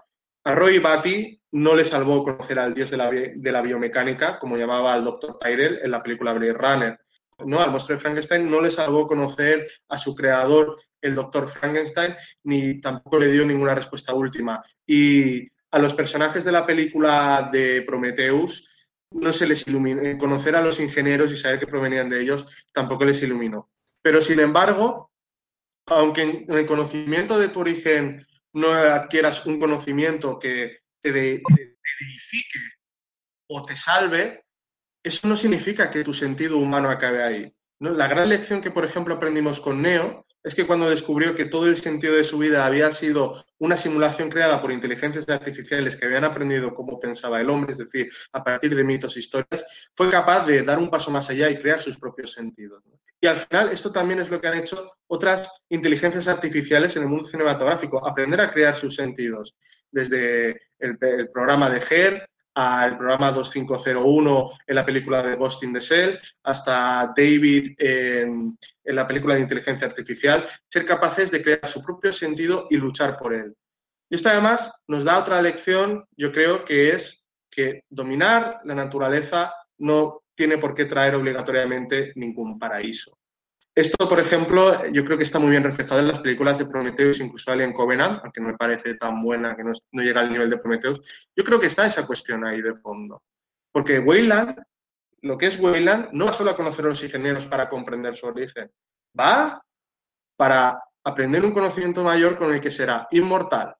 A 0.47 0.55
Roy 0.55 0.79
Batty 0.79 1.41
no 1.51 1.75
le 1.75 1.83
salvó 1.83 2.23
conocer 2.23 2.57
al 2.57 2.73
dios 2.73 2.89
de 2.89 2.95
la, 2.95 3.61
biomecánica, 3.61 4.39
como 4.39 4.55
llamaba 4.55 4.93
al 4.93 5.03
Dr. 5.03 5.37
Tyrell 5.37 5.81
en 5.83 5.91
la 5.91 6.01
película 6.01 6.31
Blade 6.31 6.53
Runner. 6.53 6.99
No, 7.45 7.59
al 7.59 7.69
monstruo 7.69 7.97
de 7.97 8.01
Frankenstein 8.01 8.49
no 8.49 8.61
le 8.61 8.71
salvó 8.71 9.05
conocer 9.05 9.67
a 9.89 9.97
su 9.97 10.15
creador, 10.15 10.79
el 11.01 11.15
Dr. 11.15 11.49
Frankenstein, 11.49 12.15
ni 12.45 12.79
tampoco 12.79 13.19
le 13.19 13.29
dio 13.29 13.45
ninguna 13.45 13.75
respuesta 13.75 14.13
última. 14.13 14.63
Y 14.85 15.49
a 15.71 15.79
los 15.79 15.93
personajes 15.93 16.45
de 16.45 16.53
la 16.53 16.65
película 16.65 17.49
de 17.51 17.81
Prometheus 17.81 18.87
no 19.11 19.33
se 19.33 19.47
les 19.47 19.67
iluminó. 19.67 20.17
Conocer 20.17 20.55
a 20.55 20.61
los 20.61 20.79
ingenieros 20.79 21.29
y 21.29 21.35
saber 21.35 21.59
que 21.59 21.67
provenían 21.67 22.09
de 22.09 22.21
ellos 22.21 22.65
tampoco 22.71 23.03
les 23.03 23.21
iluminó. 23.21 23.69
Pero 24.01 24.21
sin 24.21 24.39
embargo, 24.39 25.11
aunque 25.87 26.21
en 26.21 26.45
el 26.47 26.65
conocimiento 26.65 27.37
de 27.37 27.49
tu 27.49 27.59
origen 27.59 28.26
no 28.53 28.71
adquieras 28.71 29.45
un 29.45 29.59
conocimiento 29.59 30.37
que 30.37 30.79
te, 31.01 31.41
edifique 31.99 32.59
o 33.49 33.61
te 33.61 33.75
salve, 33.75 34.43
eso 35.03 35.27
no 35.27 35.35
significa 35.35 35.89
que 35.89 36.03
tu 36.03 36.13
sentido 36.13 36.57
humano 36.57 36.89
acabe 36.89 37.23
ahí. 37.23 37.55
La 37.79 38.07
gran 38.07 38.29
lección 38.29 38.61
que, 38.61 38.71
por 38.71 38.85
ejemplo, 38.85 39.15
aprendimos 39.15 39.59
con 39.59 39.81
Neo 39.81 40.26
es 40.43 40.55
que 40.55 40.65
cuando 40.65 40.89
descubrió 40.89 41.35
que 41.35 41.45
todo 41.45 41.65
el 41.65 41.77
sentido 41.77 42.15
de 42.15 42.23
su 42.23 42.37
vida 42.37 42.65
había 42.65 42.91
sido 42.91 43.43
una 43.57 43.75
simulación 43.75 44.29
creada 44.29 44.61
por 44.61 44.71
inteligencias 44.71 45.27
artificiales 45.29 45.95
que 45.95 46.05
habían 46.05 46.23
aprendido 46.23 46.73
cómo 46.73 46.99
pensaba 46.99 47.41
el 47.41 47.49
hombre, 47.49 47.71
es 47.71 47.79
decir, 47.79 48.09
a 48.31 48.43
partir 48.43 48.75
de 48.75 48.83
mitos 48.83 49.15
e 49.15 49.19
historias, 49.19 49.91
fue 49.95 50.09
capaz 50.09 50.45
de 50.45 50.61
dar 50.63 50.79
un 50.79 50.89
paso 50.89 51.11
más 51.11 51.29
allá 51.29 51.49
y 51.49 51.57
crear 51.57 51.81
sus 51.81 51.97
propios 51.97 52.31
sentidos. 52.31 52.83
Y 53.19 53.27
al 53.27 53.37
final 53.37 53.69
esto 53.69 53.91
también 53.91 54.19
es 54.19 54.29
lo 54.29 54.39
que 54.39 54.47
han 54.47 54.57
hecho 54.57 54.91
otras 55.07 55.49
inteligencias 55.69 56.27
artificiales 56.27 56.95
en 56.95 57.03
el 57.03 57.09
mundo 57.09 57.25
cinematográfico, 57.25 58.07
aprender 58.07 58.39
a 58.41 58.51
crear 58.51 58.75
sus 58.75 58.95
sentidos. 58.95 59.55
Desde 59.89 60.61
el, 60.79 60.97
programa 61.33 61.69
de 61.69 61.81
GER 61.81 62.29
al 62.57 62.97
programa 62.97 63.31
2501 63.31 64.47
en 64.65 64.75
la 64.75 64.83
película 64.83 65.21
de 65.21 65.35
Ghost 65.35 65.61
in 65.61 65.73
the 65.73 65.79
Shell, 65.79 66.19
hasta 66.41 67.13
David 67.15 67.75
en, 67.77 68.57
en, 68.83 68.95
la 68.95 69.05
película 69.07 69.35
de 69.35 69.41
inteligencia 69.41 69.85
artificial, 69.85 70.43
ser 70.67 70.83
capaces 70.83 71.29
de 71.29 71.43
crear 71.43 71.67
su 71.67 71.83
propio 71.83 72.11
sentido 72.11 72.65
y 72.71 72.77
luchar 72.77 73.15
por 73.15 73.35
él. 73.35 73.53
Y 74.09 74.15
esto 74.15 74.29
además 74.29 74.73
nos 74.87 75.03
da 75.03 75.19
otra 75.19 75.39
lección, 75.39 76.03
yo 76.17 76.31
creo, 76.31 76.65
que 76.65 76.89
es 76.89 77.23
que 77.47 77.83
dominar 77.89 78.59
la 78.63 78.73
naturaleza 78.73 79.53
no 79.77 80.23
tiene 80.33 80.57
por 80.57 80.73
qué 80.73 80.85
traer 80.85 81.13
obligatoriamente 81.13 82.11
ningún 82.15 82.57
paraíso. 82.57 83.19
Esto, 83.77 84.09
por 84.09 84.19
ejemplo, 84.19 84.87
yo 84.87 85.05
creo 85.05 85.19
que 85.19 85.23
está 85.23 85.37
muy 85.37 85.51
bien 85.51 85.63
reflejado 85.63 85.99
en 85.99 86.07
las 86.07 86.19
películas 86.19 86.57
de 86.57 86.65
Prometheus, 86.65 87.19
incluso 87.19 87.51
Alien 87.51 87.73
Covenant, 87.73 88.21
aunque 88.23 88.41
no 88.41 88.47
me 88.47 88.57
parece 88.57 88.95
tan 88.95 89.21
buena 89.21 89.55
que 89.55 89.63
no, 89.63 89.71
llega 90.03 90.19
al 90.19 90.31
nivel 90.31 90.49
de 90.49 90.57
Prometheus. 90.57 91.29
Yo 91.35 91.43
creo 91.43 91.59
que 91.59 91.67
está 91.67 91.85
esa 91.85 92.07
cuestión 92.07 92.43
ahí 92.43 92.59
de 92.59 92.73
fondo. 92.73 93.21
Porque 93.71 93.99
Weyland, 93.99 94.55
lo 95.21 95.37
que 95.37 95.45
es 95.45 95.59
Weyland, 95.59 96.09
no 96.11 96.25
va 96.25 96.31
solo 96.31 96.49
a 96.49 96.55
conocer 96.55 96.85
a 96.85 96.87
los 96.87 97.03
ingenieros 97.03 97.45
para 97.45 97.69
comprender 97.69 98.15
su 98.15 98.25
origen, 98.25 98.71
va 99.17 99.63
para 100.35 100.83
aprender 101.03 101.45
un 101.45 101.51
conocimiento 101.51 102.03
mayor 102.03 102.35
con 102.35 102.51
el 102.51 102.59
que 102.59 102.71
será 102.71 103.07
inmortal 103.11 103.75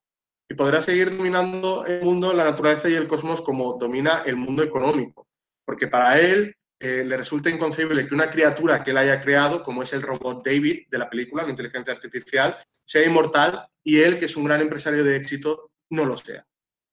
y 0.47 0.53
podrá 0.53 0.79
seguir 0.79 1.17
dominando 1.17 1.87
el 1.87 2.03
mundo, 2.03 2.33
la 2.33 2.43
naturaleza 2.43 2.87
y 2.87 2.93
el 2.93 3.07
cosmos 3.07 3.41
como 3.41 3.79
domina 3.79 4.21
el 4.27 4.35
mundo 4.35 4.61
económico. 4.61 5.27
Porque 5.65 5.87
para 5.87 6.19
él 6.19 6.55
eh, 6.79 7.03
le 7.03 7.17
resulta 7.17 7.49
inconcebible 7.49 8.05
que 8.05 8.13
una 8.13 8.29
criatura 8.29 8.83
que 8.83 8.91
él 8.91 8.97
haya 8.97 9.19
creado, 9.19 9.63
como 9.63 9.81
es 9.81 9.93
el 9.93 10.03
robot 10.03 10.45
David 10.45 10.83
de 10.89 10.97
la 10.97 11.09
película, 11.09 11.43
la 11.43 11.49
inteligencia 11.49 11.93
artificial, 11.93 12.57
sea 12.83 13.03
inmortal 13.03 13.67
y 13.83 13.99
él, 13.99 14.19
que 14.19 14.25
es 14.25 14.35
un 14.37 14.43
gran 14.43 14.61
empresario 14.61 15.03
de 15.03 15.15
éxito, 15.15 15.71
no 15.89 16.05
lo 16.05 16.17
sea. 16.17 16.45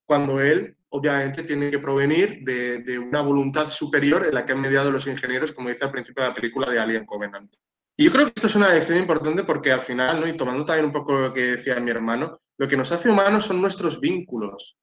Cuando 0.07 0.41
él, 0.41 0.77
obviamente, 0.89 1.43
tiene 1.43 1.71
que 1.71 1.79
provenir 1.79 2.41
de, 2.43 2.99
una 2.99 3.21
voluntad 3.21 3.69
superior 3.69 4.27
en 4.27 4.35
la 4.35 4.45
que 4.45 4.53
han 4.53 4.61
mediado 4.61 4.91
los 4.91 5.07
ingenieros, 5.07 5.53
como 5.53 5.69
dice 5.69 5.85
al 5.85 5.91
principio 5.91 6.23
de 6.23 6.29
la 6.31 6.35
película 6.35 6.71
de 6.71 6.79
Alien 6.79 7.05
Covenant. 7.05 7.55
Y 7.97 8.05
yo 8.05 8.13
creo 8.13 8.25
que 8.27 8.33
esto 8.35 8.49
es 8.49 8.57
una 8.57 8.73
lección 8.73 8.99
importante 8.99 9.45
porque 9.45 9.71
al 9.71 9.81
final, 9.81 10.21
¿no? 10.21 10.27
y 10.27 10.37
tomando 10.37 10.65
también 10.65 10.87
un 10.87 10.93
poco 10.93 11.13
lo 11.13 11.33
que 11.33 11.53
decía 11.53 11.79
mi 11.79 11.91
hermano, 11.91 12.41
lo 12.59 12.69
que 12.69 12.77
nos 12.77 12.91
hace 12.91 13.09
humanos 13.09 13.45
son 13.45 13.61
nuestros 13.61 14.01
vínculos. 14.01 14.77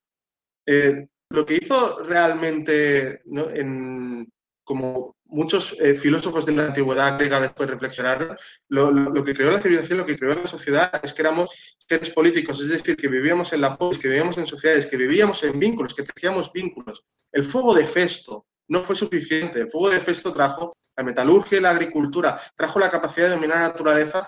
Eh, 0.65 1.07
lo 1.29 1.45
que 1.45 1.55
hizo 1.55 2.03
realmente 2.03 3.21
en, 3.25 4.31
como 4.71 5.17
muchos 5.25 5.75
eh, 5.81 5.93
filósofos 5.95 6.45
de 6.45 6.53
la 6.53 6.67
antigüedad 6.67 7.17
griega 7.17 7.41
después 7.41 7.69
reflexionaron, 7.69 8.37
lo, 8.69 9.21
que 9.25 9.33
creó 9.33 9.51
la 9.51 9.59
civilización, 9.59 9.97
lo 9.97 10.05
que 10.05 10.15
creó 10.15 10.33
la 10.33 10.47
sociedad 10.47 10.89
es 11.03 11.11
que 11.11 11.23
éramos 11.23 11.75
seres 11.77 12.09
políticos, 12.11 12.61
es 12.61 12.69
decir, 12.69 12.95
que 12.95 13.09
vivíamos 13.09 13.51
en 13.51 13.59
la 13.59 13.77
polis, 13.77 13.99
que 13.99 14.07
vivíamos 14.07 14.37
en 14.37 14.47
sociedades, 14.47 14.85
que 14.85 14.95
vivíamos 14.95 15.43
en 15.43 15.59
vínculos, 15.59 15.93
que 15.93 16.03
tejíamos 16.03 16.53
vínculos. 16.53 17.03
El 17.33 17.43
fuego 17.43 17.73
de 17.73 17.83
Festo 17.83 18.45
no 18.69 18.81
fue 18.81 18.95
suficiente. 18.95 19.59
El 19.59 19.67
fuego 19.67 19.89
de 19.89 19.99
Festo 19.99 20.31
trajo 20.31 20.71
la 20.95 21.03
metalurgia 21.03 21.57
y 21.57 21.61
la 21.61 21.71
agricultura, 21.71 22.39
trajo 22.55 22.79
la 22.79 22.89
capacidad 22.89 23.25
de 23.25 23.33
dominar 23.33 23.57
la 23.57 23.67
naturaleza 23.67 24.25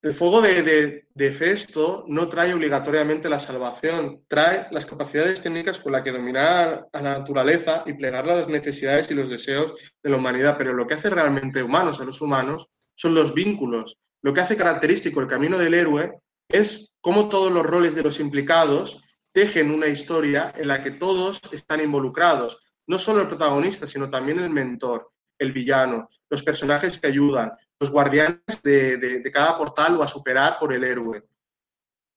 el 0.00 0.12
fuego 0.12 0.40
de, 0.40 1.06
de, 1.12 1.32
Festo 1.32 2.04
no 2.06 2.28
trae 2.28 2.54
obligatoriamente 2.54 3.28
la 3.28 3.40
salvación, 3.40 4.22
trae 4.28 4.68
las 4.70 4.86
capacidades 4.86 5.42
técnicas 5.42 5.80
con 5.80 5.92
las 5.92 6.02
que 6.02 6.12
dominar 6.12 6.86
a 6.92 7.02
la 7.02 7.18
naturaleza 7.18 7.82
y 7.84 7.94
plegar 7.94 8.24
las 8.26 8.48
necesidades 8.48 9.10
y 9.10 9.14
los 9.14 9.28
deseos 9.28 9.72
de 10.00 10.10
la 10.10 10.16
humanidad. 10.16 10.56
Pero 10.56 10.72
lo 10.72 10.86
que 10.86 10.94
hace 10.94 11.10
realmente 11.10 11.64
humanos 11.64 12.00
a 12.00 12.04
los 12.04 12.20
humanos 12.20 12.68
son 12.94 13.14
los 13.14 13.34
vínculos. 13.34 13.98
Lo 14.22 14.32
que 14.32 14.40
hace 14.40 14.56
característico 14.56 15.20
el 15.20 15.26
camino 15.26 15.58
del 15.58 15.74
héroe 15.74 16.12
es 16.48 16.94
cómo 17.00 17.28
todos 17.28 17.50
los 17.50 17.66
roles 17.66 17.96
de 17.96 18.02
los 18.02 18.20
implicados 18.20 19.02
tejen 19.32 19.70
una 19.70 19.88
historia 19.88 20.52
en 20.56 20.68
la 20.68 20.80
que 20.80 20.92
todos 20.92 21.40
están 21.52 21.80
involucrados. 21.80 22.72
No 22.86 23.00
solo 23.00 23.20
el 23.20 23.28
protagonista, 23.28 23.86
sino 23.86 24.08
también 24.08 24.38
el 24.38 24.50
mentor, 24.50 25.10
el 25.38 25.52
villano, 25.52 26.08
los 26.30 26.42
personajes 26.42 26.98
que 26.98 27.08
ayudan, 27.08 27.52
los 27.80 27.90
guardianes 27.90 28.62
de, 28.62 29.30
cada 29.32 29.56
portal 29.56 29.96
o 29.96 30.02
a 30.02 30.08
superar 30.08 30.58
por 30.58 30.72
el 30.72 30.84
héroe. 30.84 31.24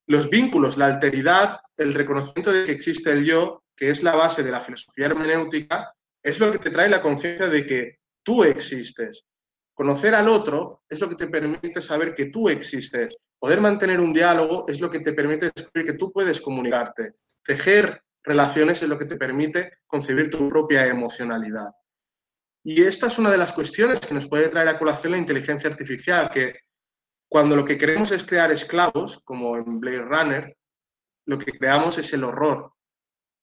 Los 0.08 0.30
vínculos, 0.30 0.78
la 0.78 0.88
alteridad, 0.88 1.60
el 1.78 1.94
reconocimiento 1.94 2.52
de 2.52 2.66
que 2.66 2.72
existe 2.72 3.12
el 3.12 3.24
yo, 3.24 3.64
que 3.76 3.90
es 3.90 4.04
la 4.04 4.16
base 4.16 4.44
de 4.44 4.52
la 4.52 4.62
filosofía 4.62 5.06
hermenéutica, 5.06 5.94
es 6.24 6.40
lo 6.40 6.52
que 6.52 6.58
te 6.58 6.70
trae 6.70 6.90
la 6.90 7.02
conciencia 7.02 7.48
de 7.48 7.66
que 7.66 8.00
tú 8.24 8.44
existes. 8.44 9.26
Conocer 9.74 10.14
al 10.16 10.28
otro 10.28 10.84
es 10.90 11.00
lo 11.00 11.08
que 11.08 11.16
te 11.16 11.28
permite 11.28 11.82
saber 11.82 12.14
que 12.14 12.26
tú 12.26 12.50
existes. 12.50 13.18
Poder 13.40 13.62
mantener 13.62 14.00
un 14.00 14.14
diálogo 14.14 14.66
es 14.68 14.80
lo 14.80 14.90
que 14.90 15.00
te 15.00 15.14
permite 15.14 15.52
descubrir 15.56 15.86
que 15.86 15.98
tú 15.98 16.12
puedes 16.12 16.42
comunicarte. 16.42 17.14
Tejer 17.44 18.04
relaciones 18.24 18.84
es 18.84 18.90
lo 18.90 18.98
que 18.98 19.06
te 19.06 19.18
permite 19.18 19.80
concebir 19.88 20.30
tu 20.30 20.50
propia 20.50 20.86
emocionalidad. 20.86 21.72
Y 22.64 22.84
esta 22.84 23.08
es 23.08 23.18
una 23.18 23.32
de 23.32 23.38
las 23.38 23.54
cuestiones 23.54 24.00
que 24.00 24.14
nos 24.14 24.28
puede 24.28 24.48
traer 24.48 24.68
a 24.68 24.78
colación 24.78 25.14
la 25.14 25.18
inteligencia 25.18 25.70
artificial, 25.70 26.30
que 26.30 26.60
cuando 27.28 27.56
lo 27.56 27.66
que 27.66 27.78
queremos 27.78 28.12
es 28.12 28.24
crear 28.24 28.52
esclavos, 28.52 29.22
como 29.24 29.58
en 29.58 29.80
Blade 29.80 30.02
Runner, 30.02 30.58
lo 31.26 31.40
que 31.40 31.54
creamos 31.54 31.98
es 31.98 32.14
el 32.14 32.24
horror. 32.24 32.74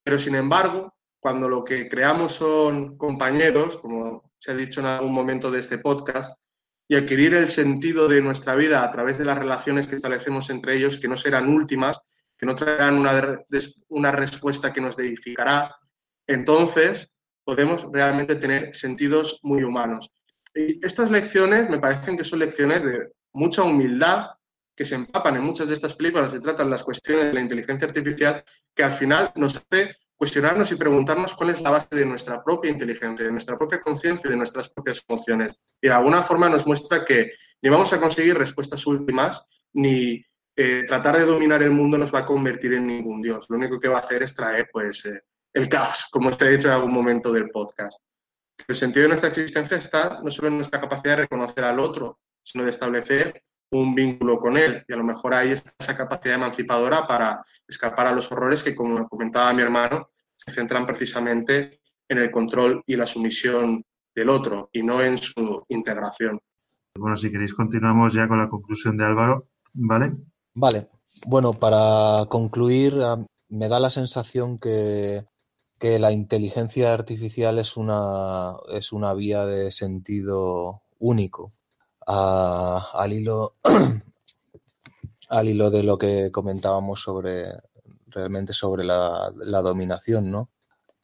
Pero 0.04 0.18
sin 0.18 0.34
embargo, 0.34 0.94
cuando 1.20 1.48
lo 1.48 1.64
que 1.64 1.88
creamos 1.88 2.32
son 2.32 2.96
compañeros, 2.96 3.78
como 3.78 4.32
se 4.38 4.52
ha 4.52 4.54
dicho 4.54 4.80
en 4.80 4.86
algún 4.86 5.12
momento 5.12 5.50
de 5.50 5.60
este 5.60 5.78
podcast, 5.78 6.38
y 6.86 6.96
adquirir 6.96 7.34
el 7.34 7.48
sentido 7.48 8.08
de 8.08 8.22
nuestra 8.22 8.54
vida 8.54 8.82
a 8.82 8.90
través 8.90 9.18
de 9.18 9.24
las 9.24 9.38
relaciones 9.38 9.86
que 9.88 9.96
establecemos 9.96 10.48
entre 10.48 10.76
ellos, 10.76 10.96
que 10.96 11.08
no 11.08 11.16
serán 11.16 11.48
últimas, 11.48 12.00
que 12.36 12.46
no 12.46 12.54
traerán 12.54 12.96
una, 12.96 13.44
una 13.88 14.12
respuesta 14.12 14.72
que 14.72 14.80
nos 14.80 14.98
edificará, 14.98 15.74
entonces 16.26 17.10
podemos 17.48 17.86
realmente 17.90 18.34
tener 18.34 18.74
sentidos 18.74 19.40
muy 19.42 19.62
humanos. 19.62 20.12
Y 20.54 20.84
estas 20.84 21.10
lecciones 21.10 21.70
me 21.70 21.78
parecen 21.78 22.14
que 22.14 22.22
son 22.22 22.40
lecciones 22.40 22.82
de 22.82 23.08
mucha 23.32 23.62
humildad 23.62 24.26
que 24.76 24.84
se 24.84 24.96
empapan 24.96 25.36
en 25.36 25.44
muchas 25.44 25.68
de 25.68 25.72
estas 25.72 25.94
películas, 25.94 26.30
se 26.30 26.40
tratan 26.40 26.68
las 26.68 26.84
cuestiones 26.84 27.24
de 27.24 27.32
la 27.32 27.40
inteligencia 27.40 27.88
artificial, 27.88 28.44
que 28.74 28.82
al 28.82 28.92
final 28.92 29.32
nos 29.34 29.56
hace 29.56 29.96
cuestionarnos 30.14 30.70
y 30.72 30.76
preguntarnos 30.76 31.32
cuál 31.32 31.48
es 31.48 31.62
la 31.62 31.70
base 31.70 31.88
de 31.96 32.04
nuestra 32.04 32.44
propia 32.44 32.70
inteligencia, 32.70 33.24
de 33.24 33.32
nuestra 33.32 33.56
propia 33.56 33.80
conciencia 33.80 34.28
y 34.28 34.32
de 34.32 34.36
nuestras 34.36 34.68
propias 34.68 35.02
emociones. 35.08 35.58
Y 35.80 35.88
de 35.88 35.94
alguna 35.94 36.22
forma 36.22 36.50
nos 36.50 36.66
muestra 36.66 37.02
que 37.02 37.32
ni 37.62 37.70
vamos 37.70 37.90
a 37.94 37.98
conseguir 37.98 38.36
respuestas 38.36 38.86
últimas, 38.86 39.42
ni 39.72 40.22
eh, 40.54 40.84
tratar 40.86 41.16
de 41.16 41.24
dominar 41.24 41.62
el 41.62 41.70
mundo 41.70 41.96
nos 41.96 42.14
va 42.14 42.18
a 42.18 42.26
convertir 42.26 42.74
en 42.74 42.86
ningún 42.86 43.22
Dios. 43.22 43.46
Lo 43.48 43.56
único 43.56 43.80
que 43.80 43.88
va 43.88 43.96
a 43.96 44.00
hacer 44.00 44.22
es 44.22 44.34
traer 44.34 44.68
pues, 44.70 45.06
eh, 45.06 45.22
el 45.52 45.68
caos, 45.68 46.06
como 46.10 46.30
te 46.30 46.46
he 46.46 46.56
dicho 46.56 46.68
en 46.68 46.74
algún 46.74 46.92
momento 46.92 47.32
del 47.32 47.50
podcast. 47.50 48.02
El 48.66 48.74
sentido 48.74 49.02
de 49.02 49.08
nuestra 49.08 49.28
existencia 49.28 49.76
está 49.76 50.20
no 50.22 50.30
solo 50.30 50.48
en 50.48 50.56
nuestra 50.56 50.80
capacidad 50.80 51.16
de 51.16 51.22
reconocer 51.22 51.64
al 51.64 51.78
otro, 51.78 52.18
sino 52.42 52.64
de 52.64 52.70
establecer 52.70 53.42
un 53.70 53.94
vínculo 53.94 54.38
con 54.38 54.56
él. 54.56 54.84
Y 54.88 54.92
a 54.92 54.96
lo 54.96 55.04
mejor 55.04 55.34
ahí 55.34 55.52
está 55.52 55.72
esa 55.78 55.94
capacidad 55.94 56.36
emancipadora 56.36 57.06
para 57.06 57.44
escapar 57.66 58.06
a 58.06 58.12
los 58.12 58.30
horrores 58.32 58.62
que, 58.62 58.74
como 58.74 59.08
comentaba 59.08 59.52
mi 59.52 59.62
hermano, 59.62 60.10
se 60.34 60.52
centran 60.52 60.86
precisamente 60.86 61.80
en 62.08 62.18
el 62.18 62.30
control 62.30 62.82
y 62.86 62.96
la 62.96 63.06
sumisión 63.06 63.84
del 64.14 64.30
otro 64.30 64.70
y 64.72 64.82
no 64.82 65.02
en 65.02 65.16
su 65.16 65.64
integración. 65.68 66.40
Bueno, 66.96 67.16
si 67.16 67.30
queréis 67.30 67.54
continuamos 67.54 68.14
ya 68.14 68.26
con 68.26 68.38
la 68.38 68.48
conclusión 68.48 68.96
de 68.96 69.04
Álvaro, 69.04 69.48
¿vale? 69.74 70.16
Vale. 70.54 70.88
Bueno, 71.26 71.52
para 71.52 72.26
concluir, 72.28 72.94
me 73.48 73.68
da 73.68 73.78
la 73.78 73.90
sensación 73.90 74.58
que 74.58 75.24
que 75.78 75.98
la 75.98 76.12
inteligencia 76.12 76.92
artificial 76.92 77.58
es 77.58 77.76
una, 77.76 78.56
es 78.70 78.92
una 78.92 79.14
vía 79.14 79.46
de 79.46 79.70
sentido 79.72 80.82
único. 80.98 81.52
al, 82.06 83.12
hilo, 83.12 83.56
al 85.28 85.48
hilo 85.48 85.70
de 85.70 85.82
lo 85.82 85.98
que 85.98 86.30
comentábamos 86.32 87.02
sobre 87.02 87.52
realmente 88.06 88.54
sobre 88.54 88.84
la, 88.84 89.32
la 89.36 89.62
dominación, 89.62 90.30
¿no? 90.30 90.50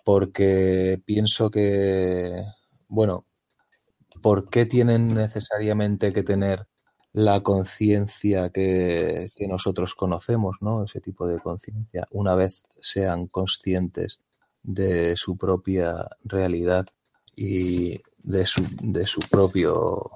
Porque 0.05 1.01
pienso 1.05 1.51
que, 1.51 2.45
bueno, 2.89 3.27
¿por 4.23 4.51
qué 4.51 4.67
tienen 4.67 5.15
necesariamente 5.15 6.13
que 6.13 6.23
tener 6.23 6.67
la 7.13 7.43
conciencia 7.43 8.51
que, 8.51 9.31
que, 9.37 9.47
nosotros 9.49 9.95
conocemos, 9.95 10.57
¿no? 10.61 10.85
Ese 10.85 11.01
tipo 11.01 11.27
de 11.29 11.41
conciencia, 11.41 12.09
una 12.11 12.35
vez 12.35 12.65
sean 12.81 13.29
conscientes 13.29 14.21
de 14.65 15.15
su 15.17 15.37
propia 15.37 16.09
realidad 16.25 16.87
y 17.37 18.01
de 18.19 18.47
su, 18.47 18.67
de 18.81 19.07
su 19.07 19.21
propio 19.21 20.11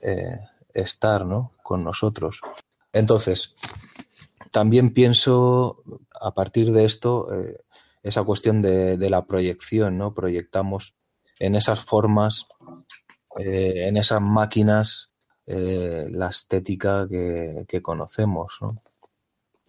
eh, 0.00 0.40
estar, 0.74 1.24
¿no? 1.26 1.52
Con 1.62 1.84
nosotros. 1.84 2.40
Entonces, 2.92 3.54
también 4.50 4.92
pienso, 4.92 5.82
a 6.20 6.34
partir 6.34 6.72
de 6.72 6.84
esto, 6.84 7.32
eh, 7.32 7.60
esa 8.02 8.24
cuestión 8.24 8.62
de, 8.62 8.96
de, 8.96 9.10
la 9.10 9.26
proyección, 9.26 9.98
¿no? 9.98 10.14
Proyectamos 10.14 10.94
en 11.38 11.54
esas 11.54 11.84
formas, 11.84 12.46
eh, 13.38 13.86
en 13.86 13.96
esas 13.96 14.20
máquinas, 14.20 15.10
la 15.44 16.28
estética 16.28 17.06
que, 17.06 17.66
que 17.68 17.82
conocemos, 17.82 18.56
¿no? 18.62 18.82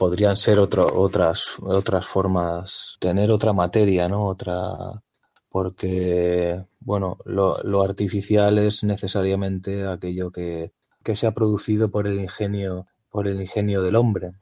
Podrían 0.04 0.36
ser 0.36 0.60
otro, 0.60 0.86
otras, 1.00 1.46
otras 1.62 2.06
formas, 2.06 2.98
tener 3.00 3.32
otra 3.32 3.54
materia, 3.54 4.10
¿no? 4.10 4.26
Otra, 4.26 5.02
porque, 5.48 6.62
bueno, 6.82 7.20
lo, 7.24 7.64
lo 7.64 7.82
artificial 7.84 8.58
es 8.58 8.84
necesariamente 8.84 9.88
aquello 9.88 10.30
que, 10.30 10.74
que 11.02 11.16
se 11.16 11.26
ha 11.26 11.32
producido 11.32 11.90
por 11.90 12.06
el 12.06 12.20
ingenio, 12.20 12.86
por 13.10 13.30
el 13.30 13.40
ingenio 13.40 13.82
del 13.82 13.96
hombre. 13.96 14.34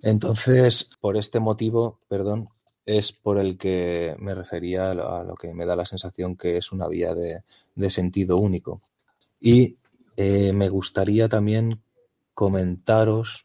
Entonces, 0.00 0.88
por 1.02 1.18
este 1.18 1.38
motivo, 1.38 2.00
perdón, 2.08 2.48
es 2.86 3.12
por 3.12 3.38
el 3.38 3.58
que 3.58 4.16
me 4.18 4.34
refería 4.34 4.92
a 4.92 5.22
lo 5.22 5.34
que 5.34 5.52
me 5.52 5.66
da 5.66 5.76
la 5.76 5.84
sensación 5.84 6.34
que 6.34 6.56
es 6.56 6.72
una 6.72 6.88
vía 6.88 7.14
de, 7.14 7.42
de 7.74 7.90
sentido 7.90 8.38
único. 8.38 8.80
Y 9.38 9.76
eh, 10.16 10.54
me 10.54 10.70
gustaría 10.70 11.28
también 11.28 11.82
comentaros, 12.32 13.44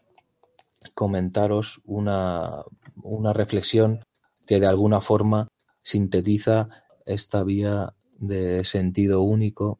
comentaros 0.93 1.81
una, 1.85 2.63
una 3.03 3.33
reflexión 3.33 4.03
que 4.45 4.59
de 4.59 4.67
alguna 4.67 5.01
forma 5.01 5.47
sintetiza 5.83 6.69
esta 7.05 7.43
vía 7.43 7.93
de 8.17 8.63
sentido 8.65 9.21
único 9.21 9.79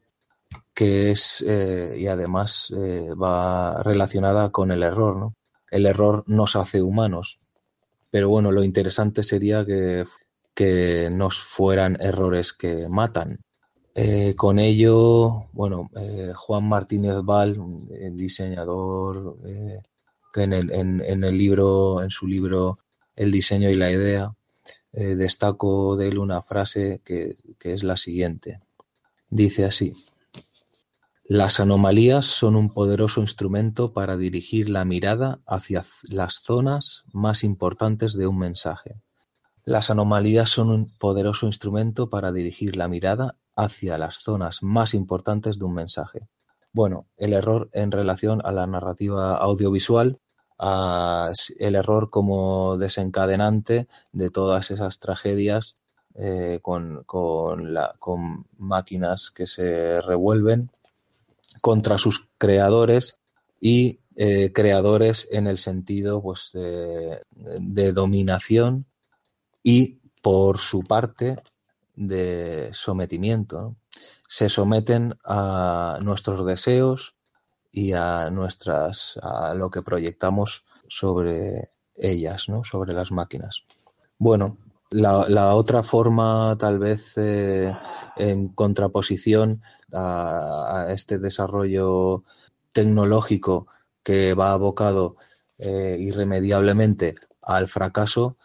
que 0.74 1.12
es 1.12 1.44
eh, 1.46 1.98
y 2.00 2.08
además 2.08 2.74
eh, 2.76 3.10
va 3.14 3.84
relacionada 3.84 4.50
con 4.50 4.72
el 4.72 4.84
error, 4.84 5.18
¿no? 5.18 5.34
El 5.70 5.86
error 5.86 6.24
nos 6.28 6.56
hace 6.56 6.82
humanos, 6.82 7.40
pero 8.10 8.30
bueno, 8.30 8.52
lo 8.52 8.64
interesante 8.64 9.24
sería 9.24 9.66
que, 9.66 10.06
que 10.56 11.10
nos 11.12 11.44
fueran 11.44 11.98
errores 12.00 12.54
que 12.54 12.88
matan. 12.88 13.42
Eh, 13.94 14.36
con 14.36 14.58
ello, 14.58 15.48
bueno, 15.52 15.90
Juan 16.36 16.70
Martínez 16.70 17.18
Val, 17.24 17.58
diseñador, 18.14 19.38
que 20.34 20.44
en 20.44 20.54
el, 20.54 21.38
libro, 21.38 22.02
en 22.02 22.10
su 22.10 22.28
libro 22.28 22.80
El 23.16 23.32
diseño 23.32 23.70
y 23.70 23.76
la 23.76 23.92
idea, 23.92 24.34
destaco 24.92 25.96
de 25.96 26.08
él 26.08 26.18
una 26.18 26.42
frase 26.42 27.02
que 27.04 27.36
es 27.62 27.84
la 27.84 27.98
siguiente. 27.98 28.62
Dice 29.30 29.66
así. 29.66 29.94
Las 31.32 31.60
anomalías 31.60 32.26
son 32.26 32.56
un 32.56 32.74
poderoso 32.74 33.22
instrumento 33.22 33.94
para 33.94 34.18
dirigir 34.18 34.68
la 34.68 34.84
mirada 34.84 35.42
hacia 35.46 35.84
las 36.10 36.40
zonas 36.42 37.04
más 37.14 37.44
importantes 37.44 38.14
de 38.14 38.26
un 38.26 38.40
mensaje. 38.40 38.96
Las 39.64 39.92
anomalías 39.92 40.50
son 40.50 40.72
un 40.72 40.92
poderoso 40.98 41.46
instrumento 41.46 42.10
para 42.10 42.32
dirigir 42.32 42.76
la 42.76 42.88
mirada 42.88 43.36
hacia 43.56 44.00
las 44.00 44.16
zonas 44.16 44.64
más 44.64 44.96
importantes 44.96 45.60
de 45.60 45.66
un 45.66 45.76
mensaje. 45.76 46.28
Bueno, 46.80 47.08
el 47.18 47.34
error 47.34 47.70
en 47.74 47.92
relación 47.92 48.40
a 48.46 48.54
la 48.54 48.66
narrativa 48.66 49.36
audiovisual, 49.36 50.18
el 50.58 51.76
error 51.76 52.10
como 52.10 52.78
desencadenante 52.78 53.90
de 54.14 54.30
todas 54.30 54.72
esas 54.72 54.98
tragedias 54.98 55.76
eh, 56.16 56.62
con 56.62 57.06
máquinas 58.58 59.30
que 59.30 59.46
se 59.46 60.00
revuelven 60.00 60.72
contra 61.60 61.98
sus 61.98 62.30
creadores 62.38 63.18
y 63.60 64.00
eh, 64.16 64.54
creadores 64.54 65.28
en 65.32 65.48
el 65.48 65.58
sentido 65.58 66.22
pues, 66.22 66.52
de, 66.54 67.24
de, 67.60 67.92
dominación 67.92 68.86
y 69.62 70.00
por 70.22 70.60
su 70.60 70.84
parte 70.84 71.44
de 71.98 72.70
sometimiento. 72.72 73.60
¿no? 73.60 73.79
Se 74.30 74.48
someten 74.48 75.18
a 75.26 75.98
nuestros 76.02 76.46
deseos 76.46 77.16
y 77.72 77.94
a 77.94 78.30
nuestras 78.30 79.20
a 79.22 79.56
lo 79.56 79.70
que 79.70 79.82
proyectamos 79.82 80.64
sobre 80.88 81.72
ellas, 81.96 82.48
¿no? 82.48 82.64
sobre 82.64 82.94
las 82.94 83.12
máquinas. 83.12 83.64
Bueno, 84.20 84.58
la, 84.92 85.56
otra 85.56 85.84
forma, 85.84 86.56
tal 86.60 86.80
vez 86.80 87.14
eh, 87.18 87.74
en 88.16 88.50
contraposición 88.50 89.62
a, 89.92 90.86
a, 90.86 90.94
este 90.94 91.18
desarrollo 91.18 92.24
tecnológico 92.72 93.68
que 94.04 94.34
va 94.34 94.52
abocado 94.52 95.16
eh, 95.58 95.98
irremediablemente 96.00 97.16
al 97.42 97.68
fracaso, 97.68 98.38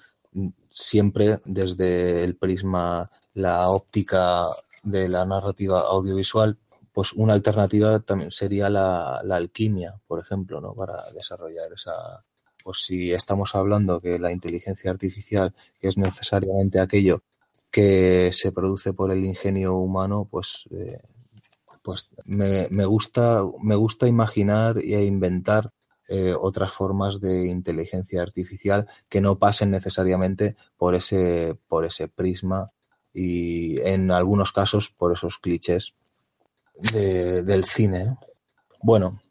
siempre 0.70 1.40
desde 1.44 2.24
el 2.24 2.36
prisma, 2.36 3.10
la 3.34 3.68
óptica 3.68 4.48
de 4.84 5.08
la 5.08 5.24
narrativa 5.24 5.80
audiovisual, 5.80 6.58
pues 6.92 7.12
una 7.12 7.32
alternativa 7.34 7.98
también 8.00 8.30
sería 8.30 8.70
la, 8.70 9.20
la 9.24 9.36
alquimia, 9.36 10.00
por 10.06 10.20
ejemplo, 10.20 10.60
¿no? 10.60 10.74
para 10.74 11.10
desarrollar 11.12 11.72
esa, 11.72 12.24
pues 12.62 12.84
si 12.84 13.12
estamos 13.12 13.54
hablando 13.54 14.00
que 14.00 14.18
la 14.18 14.32
inteligencia 14.32 14.90
artificial 14.90 15.54
es 15.80 15.96
necesariamente 15.98 16.80
aquello 16.80 17.22
que 17.70 18.30
se 18.32 18.52
produce 18.52 18.94
por 18.94 19.10
el 19.10 19.24
ingenio 19.24 19.74
humano, 19.74 20.28
pues, 20.30 20.68
eh, 20.70 21.00
pues 21.82 22.10
me, 22.24 22.68
me, 22.70 22.84
gusta, 22.84 23.42
me 23.60 23.74
gusta 23.74 24.06
imaginar 24.06 24.78
e 24.78 25.04
inventar 25.04 25.72
eh, 26.06 26.34
otras 26.38 26.72
formas 26.72 27.20
de 27.20 27.46
inteligencia 27.46 28.22
artificial 28.22 28.86
que 29.08 29.20
no 29.20 29.38
pasen 29.38 29.70
necesariamente 29.70 30.54
por 30.76 30.94
ese, 30.94 31.58
por 31.66 31.84
ese 31.84 32.08
prisma 32.08 32.70
y 33.14 33.80
en 33.80 34.10
algunos 34.10 34.52
casos 34.52 34.90
por 34.90 35.12
esos 35.12 35.38
clichés 35.38 35.94
de, 36.92 37.42
del 37.42 37.64
cine. 37.64 38.18
Bueno, 38.82 39.22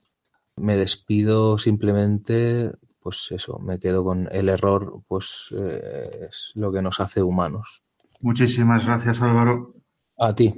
me 0.56 0.78
despido 0.78 1.58
simplemente 1.60 2.72
pues 3.04 3.32
eso, 3.32 3.60
me 3.60 3.80
quedo 3.80 4.04
con 4.06 4.30
el 4.32 4.48
error, 4.48 5.04
pues 5.08 5.54
eh, 5.60 6.28
es 6.30 6.54
lo 6.56 6.72
que 6.72 6.82
nos 6.82 7.02
hace 7.02 7.22
humanos. 7.22 7.84
Muchísimas 8.22 8.86
gracias, 8.86 9.22
Álvaro. 9.22 9.76
A 10.18 10.34
ti. 10.34 10.58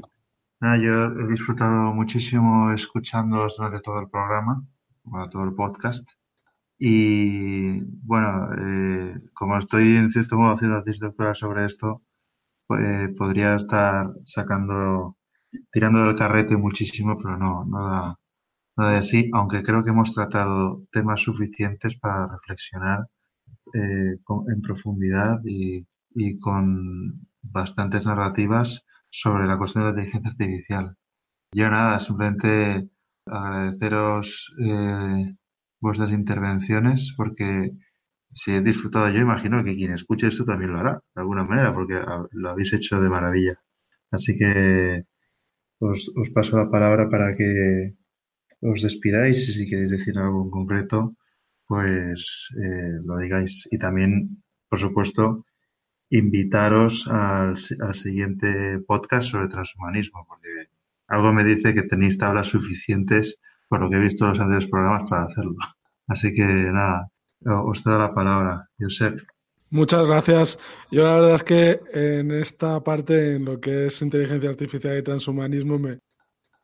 Ah, 0.62 0.78
yo 0.78 1.06
he 1.06 1.28
disfrutado 1.28 1.92
muchísimo 1.94 2.72
escuchándoos 2.72 3.58
durante 3.58 3.82
todo 3.82 4.00
el 4.00 4.10
programa, 4.10 4.64
bueno, 5.04 5.28
todo 5.30 5.44
el 5.44 5.56
podcast. 5.56 6.12
Y 6.78 7.82
bueno, 8.06 8.50
eh, 8.60 9.22
como 9.34 9.58
estoy 9.58 9.96
en 9.96 10.10
cierto 10.10 10.38
modo 10.38 10.54
haciendo 10.54 10.84
doctoral 10.84 11.36
sobre 11.36 11.66
esto, 11.66 12.04
pues, 12.68 13.10
podría 13.18 13.56
estar 13.56 14.08
sacando, 14.24 15.18
tirando 15.72 16.06
del 16.06 16.16
carrete 16.16 16.58
muchísimo, 16.58 17.18
pero 17.18 17.38
no, 17.38 17.66
no 17.66 17.88
da, 17.88 18.20
no 18.78 18.88
de 18.90 18.98
así, 18.98 19.30
aunque 19.34 19.64
creo 19.64 19.84
que 19.84 19.92
hemos 19.92 20.14
tratado 20.14 20.84
temas 20.92 21.22
suficientes 21.22 21.98
para 21.98 22.28
reflexionar 22.28 23.08
eh, 23.74 24.18
en 24.48 24.62
profundidad 24.62 25.40
y, 25.46 25.86
y, 26.16 26.40
con 26.40 27.28
bastantes 27.42 28.06
narrativas 28.08 28.86
sobre 29.10 29.48
la 29.48 29.58
cuestión 29.58 29.86
de 29.86 29.94
la 29.94 30.02
inteligencia 30.04 30.32
artificial. 30.32 30.98
Yo 31.54 31.70
nada, 31.70 32.00
simplemente 32.00 32.90
agradeceros 33.26 34.54
eh, 34.64 35.36
vuestras 35.80 36.12
intervenciones 36.12 37.14
porque 37.18 37.72
si 38.36 38.52
he 38.54 38.62
disfrutado 38.62 39.10
yo, 39.10 39.20
imagino 39.20 39.64
que 39.64 39.76
quien 39.76 39.94
escuche 39.94 40.28
esto 40.28 40.44
también 40.44 40.74
lo 40.74 40.80
hará, 40.80 41.02
de 41.16 41.22
alguna 41.22 41.46
manera, 41.46 41.74
porque 41.74 42.00
lo 42.32 42.50
habéis 42.50 42.74
hecho 42.74 43.00
de 43.00 43.10
maravilla. 43.10 43.62
Así 44.12 44.38
que 44.38 45.06
os, 45.80 46.12
paso 46.34 46.58
la 46.58 46.70
palabra 46.70 47.10
para 47.10 47.36
que 47.36 47.96
os 48.62 48.82
despidáis 48.82 49.50
y 49.50 49.54
si 49.54 49.70
queréis 49.70 49.92
decir 49.92 50.18
algo 50.18 50.44
en 50.44 50.52
concreto, 50.52 51.16
pues 51.66 52.50
eh, 52.62 53.00
lo 53.06 53.18
digáis. 53.20 53.68
Y 53.72 53.78
también, 53.78 54.44
por 54.70 54.80
supuesto, 54.80 55.46
invitaros 56.10 57.08
al, 57.08 57.54
al, 57.80 57.94
siguiente 57.94 58.80
podcast 58.86 59.30
sobre 59.32 59.48
transhumanismo, 59.48 60.26
porque 60.28 60.70
algo 61.08 61.32
me 61.34 61.46
dice 61.46 61.74
que 61.74 61.84
tenéis 61.84 62.18
tablas 62.18 62.48
suficientes, 62.48 63.40
por 63.70 63.82
lo 63.82 63.90
que 63.90 63.96
he 63.98 64.00
visto 64.02 64.26
en 64.26 64.32
los 64.32 64.40
anteriores 64.40 64.70
programas, 64.70 65.10
para 65.10 65.24
hacerlo. 65.24 65.56
Así 66.08 66.34
que 66.34 66.44
nada, 66.44 67.10
os 67.44 67.84
doy 67.84 67.98
la 67.98 68.14
palabra, 68.14 68.70
Josep. 68.80 69.20
Muchas 69.70 70.08
gracias. 70.08 70.60
Yo 70.92 71.04
la 71.04 71.16
verdad 71.16 71.36
es 71.36 71.44
que 71.44 71.82
en 71.94 72.32
esta 72.32 72.82
parte, 72.84 73.36
en 73.36 73.46
lo 73.46 73.60
que 73.60 73.88
es 73.88 74.02
inteligencia 74.02 74.50
artificial 74.50 74.98
y 74.98 75.04
transhumanismo, 75.04 75.78
me, 75.80 76.00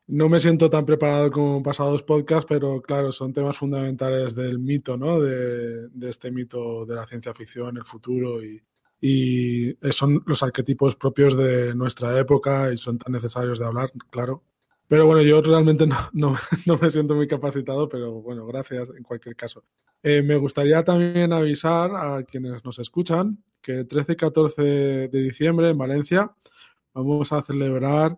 no 0.07 0.29
me 0.29 0.39
siento 0.39 0.69
tan 0.69 0.85
preparado 0.85 1.29
como 1.31 1.63
pasados 1.63 2.03
podcasts, 2.03 2.45
pero 2.47 2.81
claro, 2.81 3.11
son 3.11 3.33
temas 3.33 3.57
fundamentales 3.57 4.35
del 4.35 4.59
mito, 4.59 4.97
¿no? 4.97 5.19
De, 5.19 5.89
este 6.03 6.31
mito 6.31 6.85
de 6.85 6.95
la 6.95 7.07
ciencia 7.07 7.33
ficción, 7.33 7.77
el 7.77 7.83
futuro 7.83 8.39
y 8.43 9.75
son 9.89 10.23
los 10.27 10.43
arquetipos 10.43 10.95
propios 10.95 11.35
de 11.35 11.73
nuestra 11.73 12.17
época 12.19 12.71
y 12.71 12.77
son 12.77 12.97
tan 12.97 13.13
necesarios 13.13 13.57
de 13.57 13.65
hablar, 13.65 13.89
claro. 14.09 14.43
Pero 14.91 15.05
bueno, 15.05 15.21
yo 15.21 15.41
realmente 15.41 15.87
no, 15.87 15.95
no, 16.11 16.35
no 16.65 16.77
me 16.77 16.89
siento 16.89 17.15
muy 17.15 17.25
capacitado, 17.25 17.87
pero 17.87 18.21
bueno, 18.21 18.45
gracias 18.45 18.89
en 18.89 19.03
cualquier 19.03 19.37
caso. 19.37 19.63
Eh, 20.03 20.21
me 20.21 20.35
gustaría 20.35 20.83
también 20.83 21.31
avisar 21.31 21.91
a 21.95 22.23
quienes 22.23 22.61
nos 22.65 22.77
escuchan 22.77 23.41
que 23.61 23.85
13 23.85 24.11
y 24.11 24.15
14 24.17 24.61
de 24.61 25.21
diciembre 25.21 25.69
en 25.69 25.77
Valencia 25.77 26.29
vamos 26.93 27.31
a 27.31 27.41
celebrar 27.41 28.17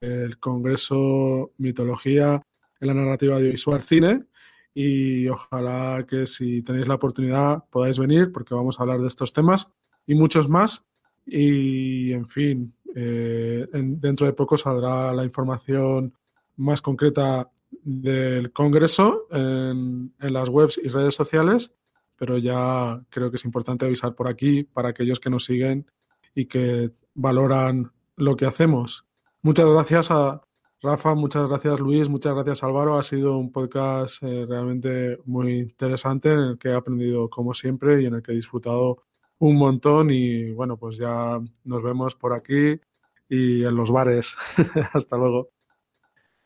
el 0.00 0.38
Congreso 0.38 1.50
Mitología 1.58 2.40
en 2.78 2.86
la 2.86 2.94
Narrativa 2.94 3.34
Audiovisual 3.34 3.80
Cine 3.80 4.26
y 4.72 5.26
ojalá 5.26 6.06
que 6.08 6.26
si 6.26 6.62
tenéis 6.62 6.86
la 6.86 6.94
oportunidad 6.94 7.64
podáis 7.72 7.98
venir 7.98 8.30
porque 8.30 8.54
vamos 8.54 8.78
a 8.78 8.84
hablar 8.84 9.00
de 9.00 9.08
estos 9.08 9.32
temas 9.32 9.72
y 10.06 10.14
muchos 10.14 10.48
más. 10.48 10.84
Y 11.26 12.12
en 12.12 12.28
fin, 12.28 12.72
eh, 12.94 13.66
dentro 13.72 14.26
de 14.26 14.32
poco 14.32 14.56
saldrá 14.56 15.12
la 15.12 15.24
información 15.24 16.14
más 16.56 16.80
concreta 16.80 17.50
del 17.82 18.52
Congreso 18.52 19.26
en, 19.30 20.14
las 20.18 20.48
webs 20.48 20.80
y 20.82 20.88
redes 20.88 21.14
sociales, 21.14 21.74
pero 22.16 22.38
ya 22.38 23.02
creo 23.10 23.30
que 23.30 23.36
es 23.36 23.44
importante 23.44 23.84
avisar 23.84 24.14
por 24.14 24.30
aquí 24.30 24.62
para 24.62 24.90
aquellos 24.90 25.18
que 25.18 25.30
nos 25.30 25.44
siguen 25.44 25.86
y 26.34 26.46
que 26.46 26.92
valoran 27.14 27.92
lo 28.16 28.36
que 28.36 28.46
hacemos 28.46 29.04
Muchas 29.44 29.70
gracias 29.70 30.10
a 30.10 30.40
Rafa, 30.80 31.14
muchas 31.14 31.46
gracias 31.50 31.78
Luis, 31.78 32.08
muchas 32.08 32.32
gracias 32.32 32.62
Álvaro. 32.62 32.96
Ha 32.98 33.02
sido 33.02 33.36
un 33.36 33.52
podcast 33.52 34.22
eh, 34.22 34.46
realmente 34.48 35.18
muy 35.26 35.58
interesante 35.58 36.32
en 36.32 36.38
el 36.38 36.58
que 36.58 36.70
he 36.70 36.74
aprendido 36.74 37.28
como 37.28 37.52
siempre 37.52 38.00
y 38.00 38.06
en 38.06 38.14
el 38.14 38.22
que 38.22 38.32
he 38.32 38.36
disfrutado 38.36 39.02
un 39.38 39.56
montón 39.56 40.10
y 40.10 40.50
bueno, 40.52 40.76
pues 40.76 40.96
ya 40.96 41.40
nos 41.64 41.82
vemos 41.82 42.14
por 42.14 42.32
aquí 42.32 42.80
y 43.28 43.64
en 43.64 43.76
los 43.76 43.90
bares. 43.90 44.36
Hasta 44.92 45.16
luego. 45.16 45.50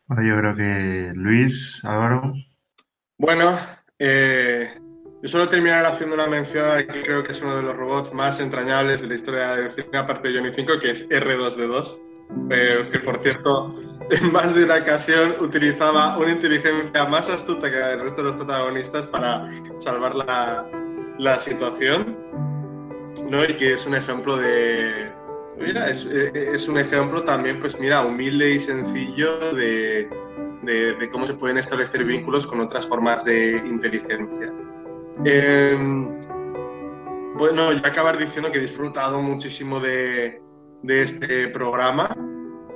Bueno, 0.07 0.23
yo 0.27 0.37
creo 0.37 0.55
que 0.55 1.11
Luis, 1.15 1.83
Álvaro. 1.85 2.33
Bueno, 3.17 3.57
eh, 3.99 4.69
yo 5.21 5.29
solo 5.29 5.47
terminar 5.49 5.85
haciendo 5.85 6.15
una 6.15 6.27
mención 6.27 6.69
a 6.71 6.77
que 6.77 7.03
creo 7.03 7.23
que 7.23 7.33
es 7.33 7.41
uno 7.41 7.55
de 7.55 7.61
los 7.63 7.75
robots 7.75 8.13
más 8.13 8.39
entrañables 8.39 9.01
de 9.01 9.07
la 9.07 9.15
historia 9.15 9.55
del 9.55 9.71
cine, 9.71 9.97
aparte 9.97 10.29
de 10.29 10.35
Johnny 10.35 10.51
5, 10.53 10.79
que 10.79 10.91
es 10.91 11.09
R2D2 11.09 12.09
que 12.49 12.99
por 13.03 13.17
cierto, 13.19 13.73
en 14.11 14.31
más 14.31 14.55
de 14.55 14.65
una 14.65 14.77
ocasión 14.77 15.35
utilizaba 15.39 16.17
una 16.17 16.31
inteligencia 16.31 17.05
más 17.05 17.29
astuta 17.29 17.69
que 17.69 17.77
el 17.77 18.01
resto 18.01 18.17
de 18.17 18.29
los 18.29 18.37
protagonistas 18.37 19.05
para 19.07 19.45
salvar 19.79 20.15
la, 20.15 20.65
la 21.17 21.37
situación, 21.37 22.17
¿no? 23.29 23.43
Y 23.43 23.53
que 23.55 23.73
es 23.73 23.85
un 23.85 23.95
ejemplo 23.95 24.37
de... 24.37 25.11
Mira, 25.57 25.89
es, 25.89 26.05
es, 26.05 26.69
un 26.69 26.79
ejemplo 26.79 27.23
también, 27.23 27.59
pues 27.59 27.77
mira, 27.79 28.05
humilde 28.05 28.51
y 28.51 28.59
sencillo 28.59 29.53
de, 29.53 30.07
de, 30.61 30.95
de 30.95 31.09
cómo 31.09 31.27
se 31.27 31.33
pueden 31.33 31.57
establecer 31.57 32.05
vínculos 32.05 32.47
con 32.47 32.61
otras 32.61 32.87
formas 32.87 33.25
de 33.25 33.61
inteligencia. 33.65 34.53
Em, 35.25 36.07
bueno, 37.37 37.73
ya 37.73 37.87
acabar 37.87 38.17
diciendo 38.17 38.51
que 38.51 38.59
he 38.59 38.61
disfrutado 38.61 39.21
muchísimo 39.21 39.81
de, 39.81 40.41
de 40.83 41.03
este 41.03 41.49
programa. 41.49 42.09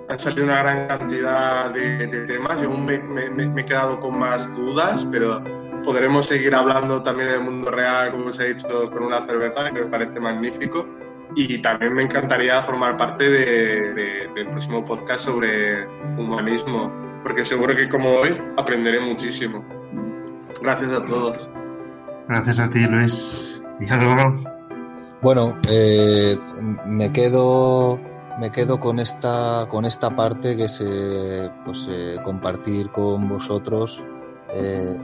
Han 0.09 0.19
salido 0.19 0.43
una 0.43 0.59
gran 0.59 0.87
cantidad 0.87 1.71
de, 1.71 2.07
temas. 2.27 2.61
Yo 2.61 2.69
me, 2.71 2.99
me, 2.99 3.61
he 3.61 3.65
quedado 3.65 3.99
con 3.99 4.19
más 4.19 4.53
dudas, 4.55 5.07
pero 5.09 5.41
podremos 5.83 6.25
seguir 6.25 6.55
hablando 6.55 7.01
también 7.03 7.29
en 7.29 7.35
el 7.35 7.41
mundo 7.41 7.71
real, 7.71 8.11
como 8.11 8.27
os 8.27 8.39
he 8.39 8.53
dicho, 8.53 8.89
con 8.89 9.03
una 9.03 9.25
cerveza, 9.25 9.71
que 9.71 9.81
me 9.81 9.85
parece 9.87 10.19
magnífico. 10.19 10.87
Y 11.35 11.61
también 11.61 11.93
me 11.93 12.03
encantaría 12.03 12.61
formar 12.61 12.97
parte 12.97 13.29
de, 13.29 14.29
del 14.35 14.47
próximo 14.49 14.85
podcast 14.85 15.25
sobre 15.25 15.85
humanismo, 16.17 16.91
porque 17.23 17.43
seguro 17.43 17.75
que 17.75 17.89
como 17.89 18.09
hoy 18.11 18.39
aprenderé 18.57 18.99
muchísimo. 18.99 19.63
Gracias 20.61 20.91
a 20.91 21.03
todos. 21.03 21.49
Gracias 22.27 22.59
a 22.59 22.69
ti, 22.69 22.85
Luis. 22.85 23.61
Y 23.79 23.87
luego. 23.87 24.33
Bueno, 25.21 25.57
eh, 25.69 26.37
me 26.85 27.11
quedo 27.11 27.99
me 28.39 28.51
quedo 28.51 28.79
con 28.79 28.99
esta 28.99 29.67
con 29.69 29.85
esta 29.85 30.15
parte 30.15 30.57
que 30.57 30.65
es 30.65 30.83
pues, 31.65 31.87
eh, 31.89 32.17
compartir 32.23 32.89
con 32.89 33.29
vosotros 33.29 34.03
eh, 34.53 34.97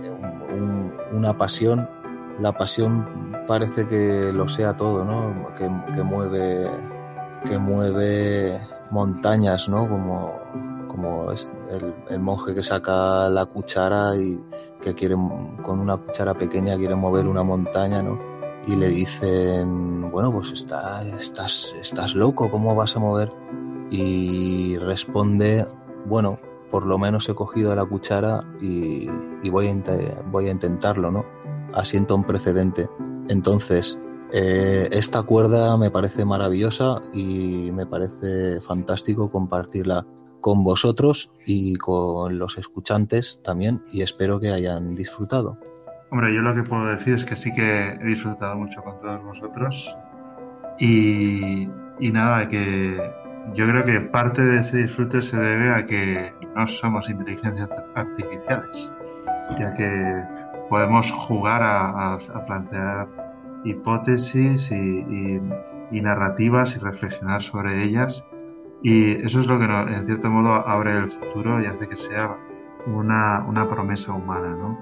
una 1.12 1.38
pasión. 1.38 1.90
La 2.40 2.54
pasión 2.54 3.34
parece 3.48 3.88
que 3.88 4.32
lo 4.32 4.48
sea 4.48 4.76
todo, 4.76 5.04
¿no? 5.04 5.54
Que, 5.56 5.68
mueve 6.04 6.70
que 7.46 7.58
mueve 7.58 8.62
montañas, 8.92 9.68
¿no? 9.68 9.90
Como 9.90 10.40
como 10.88 11.32
el, 11.32 11.94
el, 12.10 12.20
monje 12.20 12.54
que 12.54 12.64
saca 12.64 13.30
la 13.30 13.46
cuchara 13.46 14.18
y 14.18 14.38
que 14.82 14.96
quiere 14.96 15.16
con 15.62 15.80
una 15.80 15.96
cuchara 15.98 16.34
pequeña 16.34 16.76
quiere 16.76 16.96
mover 16.96 17.28
una 17.28 17.44
montaña, 17.44 18.02
¿no? 18.02 18.20
y 18.70 18.76
le 18.76 18.90
dicen, 18.90 20.12
bueno, 20.12 20.32
pues 20.32 20.52
está, 20.52 21.02
estás, 21.20 21.74
estás 21.82 22.14
loco, 22.14 22.52
¿cómo 22.52 22.76
vas 22.76 22.96
a 22.96 23.00
mover? 23.00 23.32
Y 23.90 24.78
responde, 24.78 25.66
bueno, 26.06 26.40
por 26.70 26.86
lo 26.86 26.98
menos 26.98 27.28
he 27.30 27.36
cogido 27.36 27.76
la 27.76 27.86
cuchara 27.86 28.44
y, 28.60 29.08
voy, 29.50 29.68
a 29.68 30.52
intentarlo, 30.52 31.12
¿no? 31.12 31.26
Asiento 31.74 32.16
un 32.16 32.24
precedente. 32.24 32.88
Entonces, 33.28 33.98
eh, 34.32 34.88
esta 34.92 35.24
cuerda 35.24 35.78
me 35.78 35.92
parece 35.92 36.26
maravillosa 36.26 37.02
y 37.14 37.72
me 37.72 37.86
parece 37.86 38.62
fantástico 38.62 39.32
compartirla 39.32 40.06
con 40.42 40.64
vosotros 40.64 41.32
y 41.46 41.76
con 41.76 42.40
los 42.40 42.58
escuchantes 42.58 43.42
también 43.44 43.84
y 43.92 44.02
espero 44.02 44.40
que 44.40 44.52
hayan 44.52 44.96
disfrutado. 44.96 45.58
Hombre, 46.12 46.34
yo 46.34 46.42
lo 46.42 46.56
que 46.56 46.64
puedo 46.64 46.86
decir 46.86 47.16
es 47.16 47.26
que 47.26 47.36
sí 47.36 47.54
que 47.54 47.90
he 47.90 48.06
disfrutado 48.06 48.56
mucho 48.56 48.82
con 48.82 49.00
todos 49.00 49.24
vosotros 49.24 49.96
y, 50.80 51.68
y 52.00 52.12
nada, 52.12 52.48
que 52.48 52.98
yo 53.54 53.68
creo 53.68 53.84
que 53.86 54.02
parte 54.02 54.44
de 54.44 54.60
ese 54.60 54.78
disfrute 54.78 55.22
se 55.22 55.38
debe 55.38 55.70
a 55.70 55.86
que 55.86 56.34
no 56.56 56.68
somos 56.68 57.10
inteligencias 57.10 57.70
artificiales, 57.96 58.94
ya 59.58 59.74
que 59.74 60.24
podemos 60.70 61.12
jugar 61.12 61.62
a, 61.64 62.18
plantear 62.46 63.08
hipótesis 63.66 64.72
y, 64.72 65.40
y, 65.92 66.02
narrativas 66.02 66.76
y 66.76 66.80
reflexionar 66.80 67.42
sobre 67.42 67.84
ellas. 67.84 68.26
Y 68.82 69.24
eso 69.26 69.40
es 69.40 69.48
lo 69.48 69.60
que 69.60 69.66
en 69.66 70.06
cierto 70.06 70.30
modo 70.30 70.54
abre 70.68 70.96
el 70.96 71.10
futuro 71.10 71.62
y 71.62 71.66
hace 71.66 71.88
que 71.88 71.98
sea 71.98 72.38
una, 72.86 73.44
una 73.48 73.68
promesa 73.68 74.14
humana, 74.14 74.50
¿no? 74.50 74.80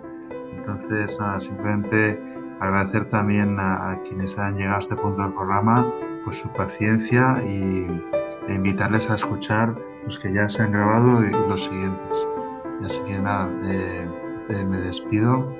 Entonces, 0.56 1.18
nada, 1.19 1.39
simplemente 1.39 2.22
agradecer 2.60 3.06
también 3.06 3.60
a, 3.60 3.99
quienes 4.07 4.38
han 4.38 4.57
llegado 4.57 4.77
a 4.77 4.80
este 4.80 4.95
punto 4.95 5.22
del 5.22 5.34
programa 5.34 5.91
pues 6.23 6.38
su 6.39 6.49
paciencia 6.49 7.41
y 7.45 7.88
e 8.48 8.53
invitarles 8.53 9.10
a 9.10 9.15
escuchar 9.15 9.76
los 10.06 10.19
que 10.19 10.34
ya 10.34 10.48
se 10.48 10.64
han 10.64 10.72
grabado 10.72 11.24
y 11.24 11.32
los 11.32 11.64
siguientes. 11.64 12.30
Y 12.82 12.86
así 12.86 13.02
que 13.06 13.19
nada, 13.19 13.49
eh, 13.64 14.07
eh, 14.49 14.65
me 14.65 14.80
despido 14.80 15.53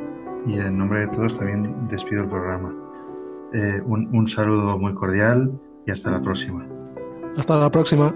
y 0.46 0.60
en 0.60 0.78
nombre 0.78 1.02
de 1.02 1.08
todos 1.08 1.38
también 1.38 1.88
despido 1.88 2.24
el 2.24 2.30
programa. 2.30 2.74
Eh, 3.54 3.82
un, 3.86 4.10
un 4.16 4.28
saludo 4.28 4.78
muy 4.78 4.94
cordial 4.94 5.52
y 5.86 5.92
hasta 5.92 6.12
la 6.12 6.22
próxima. 6.22 6.66
Hasta 7.38 7.56
la 7.56 7.70
próxima. 7.70 8.14